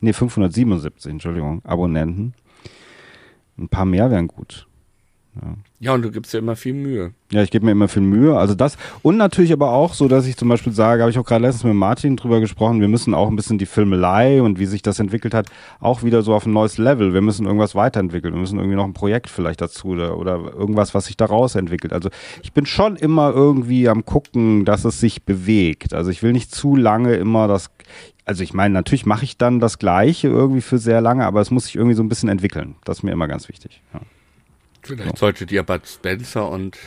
nee, 0.00 0.14
577, 0.14 1.12
Entschuldigung, 1.12 1.62
Abonnenten. 1.66 2.32
Ein 3.58 3.68
paar 3.68 3.84
mehr 3.84 4.10
wären 4.10 4.28
gut. 4.28 4.67
Ja, 5.80 5.94
und 5.94 6.02
du 6.02 6.10
gibst 6.10 6.32
dir 6.32 6.38
immer 6.38 6.56
viel 6.56 6.74
Mühe. 6.74 7.12
Ja, 7.30 7.42
ich 7.42 7.50
gebe 7.50 7.64
mir 7.64 7.72
immer 7.72 7.86
viel 7.88 8.02
Mühe. 8.02 8.36
Also 8.36 8.54
das 8.54 8.76
und 9.02 9.16
natürlich 9.16 9.52
aber 9.52 9.70
auch 9.70 9.94
so, 9.94 10.08
dass 10.08 10.26
ich 10.26 10.36
zum 10.36 10.48
Beispiel 10.48 10.72
sage, 10.72 11.02
habe 11.02 11.10
ich 11.10 11.18
auch 11.18 11.24
gerade 11.24 11.42
letztens 11.42 11.64
mit 11.64 11.74
Martin 11.74 12.16
drüber 12.16 12.40
gesprochen, 12.40 12.80
wir 12.80 12.88
müssen 12.88 13.14
auch 13.14 13.28
ein 13.28 13.36
bisschen 13.36 13.58
die 13.58 13.66
Filmelei 13.66 14.42
und 14.42 14.58
wie 14.58 14.66
sich 14.66 14.82
das 14.82 14.98
entwickelt 14.98 15.34
hat, 15.34 15.46
auch 15.78 16.02
wieder 16.02 16.22
so 16.22 16.34
auf 16.34 16.46
ein 16.46 16.52
neues 16.52 16.78
Level. 16.78 17.14
Wir 17.14 17.20
müssen 17.20 17.46
irgendwas 17.46 17.74
weiterentwickeln. 17.74 18.34
Wir 18.34 18.40
müssen 18.40 18.58
irgendwie 18.58 18.76
noch 18.76 18.84
ein 18.84 18.94
Projekt 18.94 19.30
vielleicht 19.30 19.60
dazu 19.60 19.88
oder, 19.88 20.18
oder 20.18 20.52
irgendwas, 20.52 20.94
was 20.94 21.06
sich 21.06 21.16
daraus 21.16 21.54
entwickelt. 21.54 21.92
Also 21.92 22.08
ich 22.42 22.52
bin 22.52 22.66
schon 22.66 22.96
immer 22.96 23.30
irgendwie 23.30 23.88
am 23.88 24.04
gucken, 24.04 24.64
dass 24.64 24.84
es 24.84 24.98
sich 24.98 25.24
bewegt. 25.24 25.94
Also 25.94 26.10
ich 26.10 26.22
will 26.22 26.32
nicht 26.32 26.54
zu 26.54 26.74
lange 26.74 27.14
immer 27.14 27.46
das 27.46 27.70
also 28.24 28.42
ich 28.42 28.52
meine, 28.52 28.74
natürlich 28.74 29.06
mache 29.06 29.24
ich 29.24 29.38
dann 29.38 29.58
das 29.58 29.78
Gleiche 29.78 30.28
irgendwie 30.28 30.60
für 30.60 30.76
sehr 30.76 31.00
lange, 31.00 31.24
aber 31.24 31.40
es 31.40 31.50
muss 31.50 31.64
sich 31.64 31.76
irgendwie 31.76 31.94
so 31.94 32.02
ein 32.02 32.10
bisschen 32.10 32.28
entwickeln. 32.28 32.74
Das 32.84 32.98
ist 32.98 33.02
mir 33.02 33.12
immer 33.12 33.26
ganz 33.26 33.48
wichtig. 33.48 33.80
Ja. 33.94 34.00
Vielleicht 34.88 35.18
solltet 35.18 35.52
ihr 35.52 35.62
Bud 35.62 35.86
Spencer 35.86 36.48
und 36.48 36.78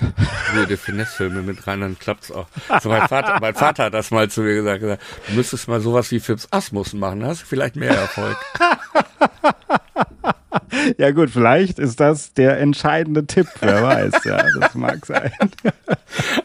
wilde 0.54 0.76
Finesse-Filme 0.76 1.44
mit 1.44 1.68
rein, 1.68 1.82
dann 1.82 2.00
klappt's 2.00 2.32
auch. 2.32 2.48
Also 2.68 2.90
mein, 2.90 3.08
Vater, 3.08 3.38
mein 3.40 3.54
Vater 3.54 3.86
hat 3.86 3.94
das 3.94 4.10
mal 4.10 4.28
zu 4.28 4.42
mir 4.42 4.56
gesagt, 4.56 4.82
gesagt 4.82 5.04
du 5.28 5.34
müsstest 5.34 5.68
mal 5.68 5.80
sowas 5.80 6.10
wie 6.10 6.20
Fips 6.20 6.48
Asmussen 6.50 7.00
machen, 7.00 7.24
hast 7.24 7.44
du 7.44 7.46
vielleicht 7.46 7.76
mehr 7.76 7.92
Erfolg. 7.92 8.38
Ja 10.98 11.12
gut, 11.12 11.30
vielleicht 11.30 11.80
ist 11.80 12.00
das 12.00 12.34
der 12.34 12.60
entscheidende 12.60 13.26
Tipp, 13.26 13.48
wer 13.60 13.84
weiß, 13.84 14.14
ja, 14.26 14.44
das 14.60 14.76
mag 14.76 15.06
sein. 15.06 15.32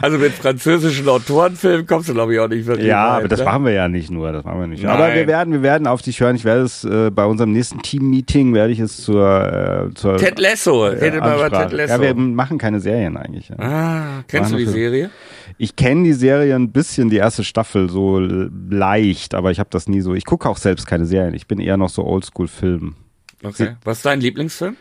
Also 0.01 0.19
mit 0.19 0.33
französischen 0.33 1.09
Autorenfilmen 1.09 1.87
kommst 1.87 2.09
du, 2.09 2.15
glaube 2.15 2.35
ich, 2.35 2.41
auch 2.41 2.49
nicht 2.49 2.67
wirklich 2.67 2.87
Ja, 2.87 3.15
weit, 3.15 3.19
aber 3.19 3.29
das 3.29 3.41
ne? 3.41 3.45
machen 3.45 3.65
wir 3.65 3.73
ja 3.73 3.89
nicht 3.89 4.11
nur, 4.11 4.31
das 4.31 4.45
machen 4.45 4.61
wir 4.61 4.67
nicht. 4.69 4.83
Nein. 4.85 4.93
Aber 4.93 5.13
wir 5.13 5.27
werden, 5.27 5.53
wir 5.53 5.63
werden 5.63 5.89
auf 5.89 6.03
dich 6.03 6.21
hören. 6.21 6.37
Ich 6.37 6.45
werde 6.45 6.63
es 6.63 6.85
äh, 6.85 7.11
bei 7.11 7.25
unserem 7.25 7.53
nächsten 7.53 7.83
Team-Meeting 7.83 8.55
werde 8.55 8.73
ich 8.73 8.79
es 8.79 8.99
zur, 8.99 9.89
äh, 9.91 9.95
zur 9.95 10.19
Ted 10.19 10.39
Lasso, 10.39 10.87
äh, 10.87 10.99
redet 10.99 11.21
mal 11.21 11.35
über. 11.35 11.51
Ted 11.51 11.73
Lasso. 11.73 11.95
Ja, 11.95 12.01
wir 12.01 12.15
machen 12.15 12.59
keine 12.59 12.79
Serien 12.79 13.17
eigentlich. 13.17 13.49
Ja. 13.49 13.57
ah, 13.59 14.25
kennst 14.29 14.53
du 14.53 14.57
die 14.57 14.67
Serie? 14.67 15.11
Ich 15.59 15.75
kenne 15.75 16.05
die 16.05 16.13
Serie 16.13 16.55
ein 16.55 16.71
bisschen, 16.71 17.11
die 17.11 17.17
erste 17.17 17.43
Staffel 17.43 17.91
so 17.91 18.21
leicht, 18.21 19.35
aber 19.35 19.51
ich 19.51 19.59
habe 19.59 19.71
das 19.71 19.89
nie 19.89 20.01
so. 20.01 20.15
Ich 20.15 20.25
gucke 20.27 20.49
auch 20.49 20.59
selbst 20.59 20.87
keine 20.87 21.07
Serien. 21.07 21.35
Ich 21.35 21.49
bin 21.49 21.59
eher 21.59 21.77
noch 21.77 21.89
so 21.89 22.05
Oldschool-Film. 22.05 22.95
Okay. 23.43 23.77
Was 23.85 23.99
ist 23.99 24.07
dein 24.07 24.21
Lieblingsfilm? 24.21 24.77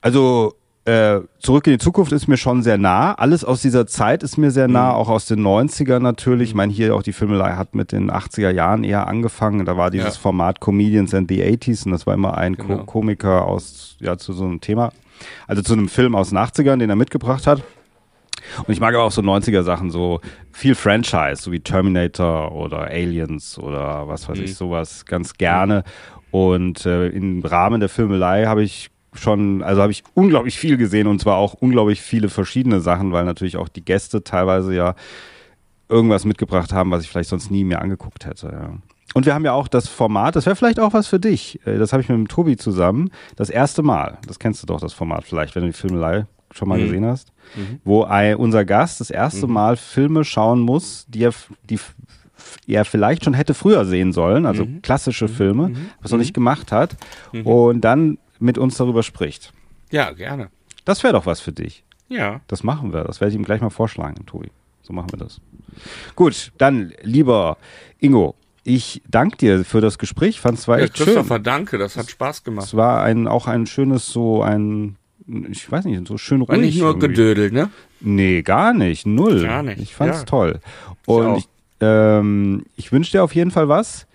Also 0.00 0.54
äh, 0.86 1.20
Zurück 1.38 1.66
in 1.66 1.72
die 1.74 1.78
Zukunft 1.78 2.12
ist 2.12 2.28
mir 2.28 2.36
schon 2.36 2.62
sehr 2.62 2.76
nah. 2.76 3.14
Alles 3.14 3.42
aus 3.42 3.62
dieser 3.62 3.86
Zeit 3.86 4.22
ist 4.22 4.36
mir 4.36 4.50
sehr 4.50 4.68
nah, 4.68 4.90
mhm. 4.90 4.96
auch 4.96 5.08
aus 5.08 5.24
den 5.24 5.40
90ern 5.40 6.00
natürlich. 6.00 6.50
Ich 6.50 6.54
meine, 6.54 6.72
hier 6.72 6.94
auch 6.94 7.02
die 7.02 7.14
Filmelei 7.14 7.52
hat 7.52 7.74
mit 7.74 7.92
den 7.92 8.10
80er 8.10 8.50
Jahren 8.50 8.84
eher 8.84 9.06
angefangen. 9.06 9.64
Da 9.64 9.78
war 9.78 9.90
dieses 9.90 10.16
ja. 10.16 10.20
Format 10.20 10.60
Comedians 10.60 11.14
and 11.14 11.30
the 11.30 11.42
80s 11.42 11.86
und 11.86 11.92
das 11.92 12.06
war 12.06 12.12
immer 12.12 12.36
ein 12.36 12.56
genau. 12.56 12.78
Ko 12.78 12.84
Komiker 12.84 13.46
aus, 13.46 13.96
ja, 14.00 14.18
zu 14.18 14.34
so 14.34 14.44
einem 14.44 14.60
Thema. 14.60 14.92
Also 15.46 15.62
zu 15.62 15.72
einem 15.72 15.88
Film 15.88 16.14
aus 16.14 16.30
den 16.30 16.38
80ern, 16.38 16.76
den 16.76 16.90
er 16.90 16.96
mitgebracht 16.96 17.46
hat. 17.46 17.62
Und 18.58 18.70
ich 18.72 18.80
mag 18.80 18.94
aber 18.94 19.04
auch 19.04 19.12
so 19.12 19.22
90er 19.22 19.62
Sachen, 19.62 19.90
so 19.90 20.20
viel 20.52 20.74
Franchise, 20.74 21.36
so 21.42 21.50
wie 21.50 21.60
Terminator 21.60 22.52
oder 22.52 22.82
Aliens 22.84 23.58
oder 23.58 24.06
was 24.06 24.28
weiß 24.28 24.38
mhm. 24.38 24.44
ich, 24.44 24.54
sowas 24.54 25.06
ganz 25.06 25.34
gerne. 25.34 25.82
Und 26.34 26.84
äh, 26.84 27.10
im 27.10 27.44
Rahmen 27.44 27.78
der 27.78 27.88
Filmelei 27.88 28.46
habe 28.46 28.64
ich 28.64 28.90
schon, 29.12 29.62
also 29.62 29.80
habe 29.80 29.92
ich 29.92 30.02
unglaublich 30.14 30.58
viel 30.58 30.76
gesehen 30.76 31.06
und 31.06 31.20
zwar 31.20 31.36
auch 31.36 31.54
unglaublich 31.54 32.02
viele 32.02 32.28
verschiedene 32.28 32.80
Sachen, 32.80 33.12
weil 33.12 33.24
natürlich 33.24 33.56
auch 33.56 33.68
die 33.68 33.84
Gäste 33.84 34.24
teilweise 34.24 34.74
ja 34.74 34.96
irgendwas 35.88 36.24
mitgebracht 36.24 36.72
haben, 36.72 36.90
was 36.90 37.04
ich 37.04 37.08
vielleicht 37.08 37.28
sonst 37.28 37.52
nie 37.52 37.62
mehr 37.62 37.80
angeguckt 37.80 38.26
hätte. 38.26 38.48
Ja. 38.48 38.72
Und 39.14 39.26
wir 39.26 39.34
haben 39.34 39.44
ja 39.44 39.52
auch 39.52 39.68
das 39.68 39.86
Format, 39.86 40.34
das 40.34 40.44
wäre 40.44 40.56
vielleicht 40.56 40.80
auch 40.80 40.92
was 40.92 41.06
für 41.06 41.20
dich. 41.20 41.64
Äh, 41.68 41.78
das 41.78 41.92
habe 41.92 42.02
ich 42.02 42.08
mit 42.08 42.18
dem 42.18 42.26
Tobi 42.26 42.56
zusammen. 42.56 43.12
Das 43.36 43.48
erste 43.48 43.84
Mal, 43.84 44.18
das 44.26 44.40
kennst 44.40 44.60
du 44.60 44.66
doch, 44.66 44.80
das 44.80 44.92
Format 44.92 45.22
vielleicht, 45.22 45.54
wenn 45.54 45.62
du 45.62 45.68
die 45.68 45.78
Filmelei 45.78 46.26
schon 46.50 46.68
mal 46.68 46.80
mhm. 46.80 46.86
gesehen 46.86 47.06
hast, 47.06 47.32
mhm. 47.54 47.78
wo 47.84 48.02
ein, 48.02 48.34
unser 48.34 48.64
Gast 48.64 48.98
das 48.98 49.10
erste 49.10 49.46
mhm. 49.46 49.52
Mal 49.52 49.76
Filme 49.76 50.24
schauen 50.24 50.58
muss, 50.58 51.06
die 51.06 51.22
er, 51.22 51.32
die 51.62 51.78
er 52.66 52.84
vielleicht 52.84 53.24
schon 53.24 53.34
hätte 53.34 53.54
früher 53.54 53.84
sehen 53.84 54.12
sollen, 54.12 54.46
also 54.46 54.64
mhm. 54.64 54.82
klassische 54.82 55.26
mhm. 55.26 55.32
Filme, 55.32 55.68
mhm. 55.68 55.90
was 56.00 56.12
er 56.12 56.18
nicht 56.18 56.34
gemacht 56.34 56.72
hat, 56.72 56.96
und 57.44 57.80
dann 57.80 58.18
mit 58.38 58.58
uns 58.58 58.76
darüber 58.76 59.02
spricht. 59.02 59.52
Ja, 59.90 60.12
gerne. 60.12 60.48
Das 60.84 61.02
wäre 61.02 61.12
doch 61.12 61.26
was 61.26 61.40
für 61.40 61.52
dich. 61.52 61.84
Ja. 62.08 62.40
Das 62.48 62.62
machen 62.62 62.92
wir. 62.92 63.04
Das 63.04 63.20
werde 63.20 63.30
ich 63.30 63.36
ihm 63.36 63.44
gleich 63.44 63.60
mal 63.60 63.70
vorschlagen, 63.70 64.26
Tobi. 64.26 64.50
So 64.82 64.92
machen 64.92 65.10
wir 65.12 65.18
das. 65.18 65.40
Gut, 66.14 66.52
dann, 66.58 66.92
lieber 67.02 67.56
Ingo, 67.98 68.34
ich 68.64 69.02
danke 69.08 69.36
dir 69.36 69.64
für 69.64 69.80
das 69.80 69.98
Gespräch. 69.98 70.40
Fand 70.40 70.58
es 70.58 70.68
war 70.68 70.78
ja, 70.78 70.84
echt 70.84 70.94
Christopher, 70.94 71.36
schön. 71.36 71.42
danke, 71.42 71.78
das 71.78 71.96
hat 71.96 72.10
Spaß 72.10 72.44
gemacht. 72.44 72.66
Es 72.66 72.76
war 72.76 73.02
ein, 73.02 73.26
auch 73.26 73.46
ein 73.46 73.66
schönes, 73.66 74.08
so 74.08 74.42
ein, 74.42 74.96
ich 75.50 75.70
weiß 75.70 75.86
nicht, 75.86 76.06
so 76.06 76.18
schön 76.18 76.40
ruhig. 76.40 76.48
War 76.50 76.56
nicht 76.58 76.78
nur 76.78 76.88
irgendwie. 76.90 77.08
gedödelt, 77.08 77.52
ne? 77.52 77.70
Nee, 78.00 78.42
gar 78.42 78.74
nicht. 78.74 79.06
Null. 79.06 79.42
Gar 79.42 79.62
nicht. 79.62 79.80
Ich 79.80 79.94
fand's 79.94 80.18
ja. 80.18 80.24
toll. 80.24 80.60
Und 81.06 81.38
ich, 81.38 81.48
ähm, 81.80 82.64
ich 82.76 82.92
wünsche 82.92 83.12
dir 83.12 83.24
auf 83.24 83.34
jeden 83.34 83.50
Fall 83.50 83.68
was. 83.68 84.06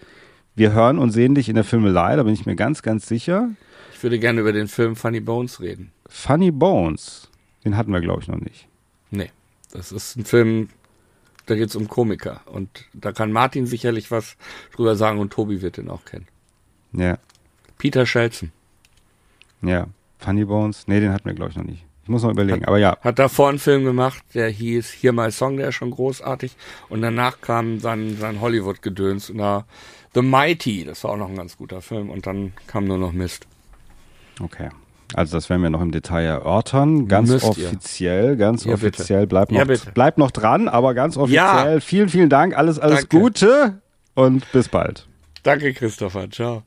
Wir 0.56 0.74
hören 0.74 1.00
und 1.00 1.12
sehen 1.12 1.36
dich 1.36 1.48
in 1.48 1.56
der 1.56 1.64
Filmelei, 1.64 2.16
da 2.16 2.24
bin 2.24 2.34
ich 2.34 2.46
mir 2.46 2.56
ganz, 2.56 2.82
ganz 2.82 3.08
sicher. 3.08 3.50
Ich 3.94 4.04
würde 4.04 4.20
gerne 4.20 4.42
über 4.42 4.52
den 4.52 4.68
Film 4.68 4.96
Funny 4.96 5.20
Bones 5.20 5.62
reden. 5.62 5.92
Funny 6.08 6.52
Bones? 6.52 7.30
Den 7.64 7.78
hatten 7.78 7.94
wir, 7.94 8.02
glaube 8.02 8.22
ich, 8.22 8.28
noch 8.28 8.40
nicht. 8.40 8.68
Nee, 9.12 9.32
das 9.72 9.92
ist 9.92 10.16
ein 10.16 10.26
Film, 10.26 10.70
da 11.46 11.56
geht 11.56 11.70
es 11.70 11.76
um 11.76 11.88
Komiker. 11.88 12.42
Und 12.46 12.86
da 12.94 13.12
kann 13.12 13.32
Martin 13.32 13.66
sicherlich 13.66 14.12
was 14.12 14.38
drüber 14.76 14.96
sagen 14.96 15.20
und 15.20 15.32
Tobi 15.32 15.62
wird 15.62 15.78
den 15.78 15.90
auch 15.90 16.06
kennen. 16.06 16.28
Ja. 16.94 17.18
Peter 17.78 18.06
Schelzen. 18.06 18.52
Ja. 19.62 19.88
Funny 20.18 20.46
Bones? 20.46 20.88
Nee, 20.88 21.00
den 21.00 21.14
hatten 21.14 21.26
wir, 21.26 21.34
glaube 21.34 21.52
ich, 21.52 21.58
noch 21.58 21.64
nicht. 21.64 21.86
Muss 22.10 22.24
noch 22.24 22.32
überlegen, 22.32 22.62
hat, 22.62 22.68
aber 22.68 22.78
ja. 22.80 22.98
Hat 23.02 23.20
davor 23.20 23.50
einen 23.50 23.60
Film 23.60 23.86
gemacht, 23.86 24.24
der 24.34 24.50
hieß 24.50 24.90
Hier 24.92 25.14
My 25.14 25.32
Song, 25.32 25.58
der 25.58 25.70
ist 25.70 25.76
schon 25.76 25.92
großartig. 25.92 26.56
Und 26.90 27.02
danach 27.02 27.40
kam 27.42 27.80
sein, 27.80 28.18
sein 28.20 28.42
Hollywood-Gedöns. 28.42 29.32
The 30.16 30.22
Mighty, 30.22 30.86
das 30.86 31.04
war 31.04 31.12
auch 31.12 31.18
noch 31.18 31.30
ein 31.30 31.36
ganz 31.36 31.58
guter 31.58 31.82
Film. 31.82 32.10
Und 32.10 32.26
dann 32.26 32.54
kam 32.66 32.86
nur 32.86 32.98
noch 32.98 33.12
Mist. 33.12 33.46
Okay. 34.42 34.70
Also 35.14 35.38
das 35.38 35.50
werden 35.50 35.62
wir 35.64 35.70
noch 35.70 35.82
im 35.82 35.92
Detail 35.92 36.26
erörtern. 36.26 37.08
Ganz 37.08 37.30
Müsst 37.30 37.46
offiziell, 37.46 38.32
ihr. 38.32 38.36
ganz 38.36 38.66
ja, 38.66 38.74
offiziell. 38.74 39.28
Bleibt 39.28 39.52
noch, 39.52 39.68
ja, 39.68 39.76
bleib 39.94 40.18
noch 40.18 40.32
dran, 40.32 40.68
aber 40.68 40.94
ganz 40.94 41.18
offiziell. 41.18 41.76
Ja. 41.76 41.80
Vielen, 41.80 42.10
vielen 42.10 42.30
Dank. 42.30 42.56
Alles, 42.56 42.80
alles 42.80 43.08
Danke. 43.08 43.20
Gute 43.20 43.82
und 44.14 44.52
bis 44.52 44.70
bald. 44.70 45.08
Danke, 45.44 45.74
Christopher. 45.74 46.30
Ciao. 46.30 46.64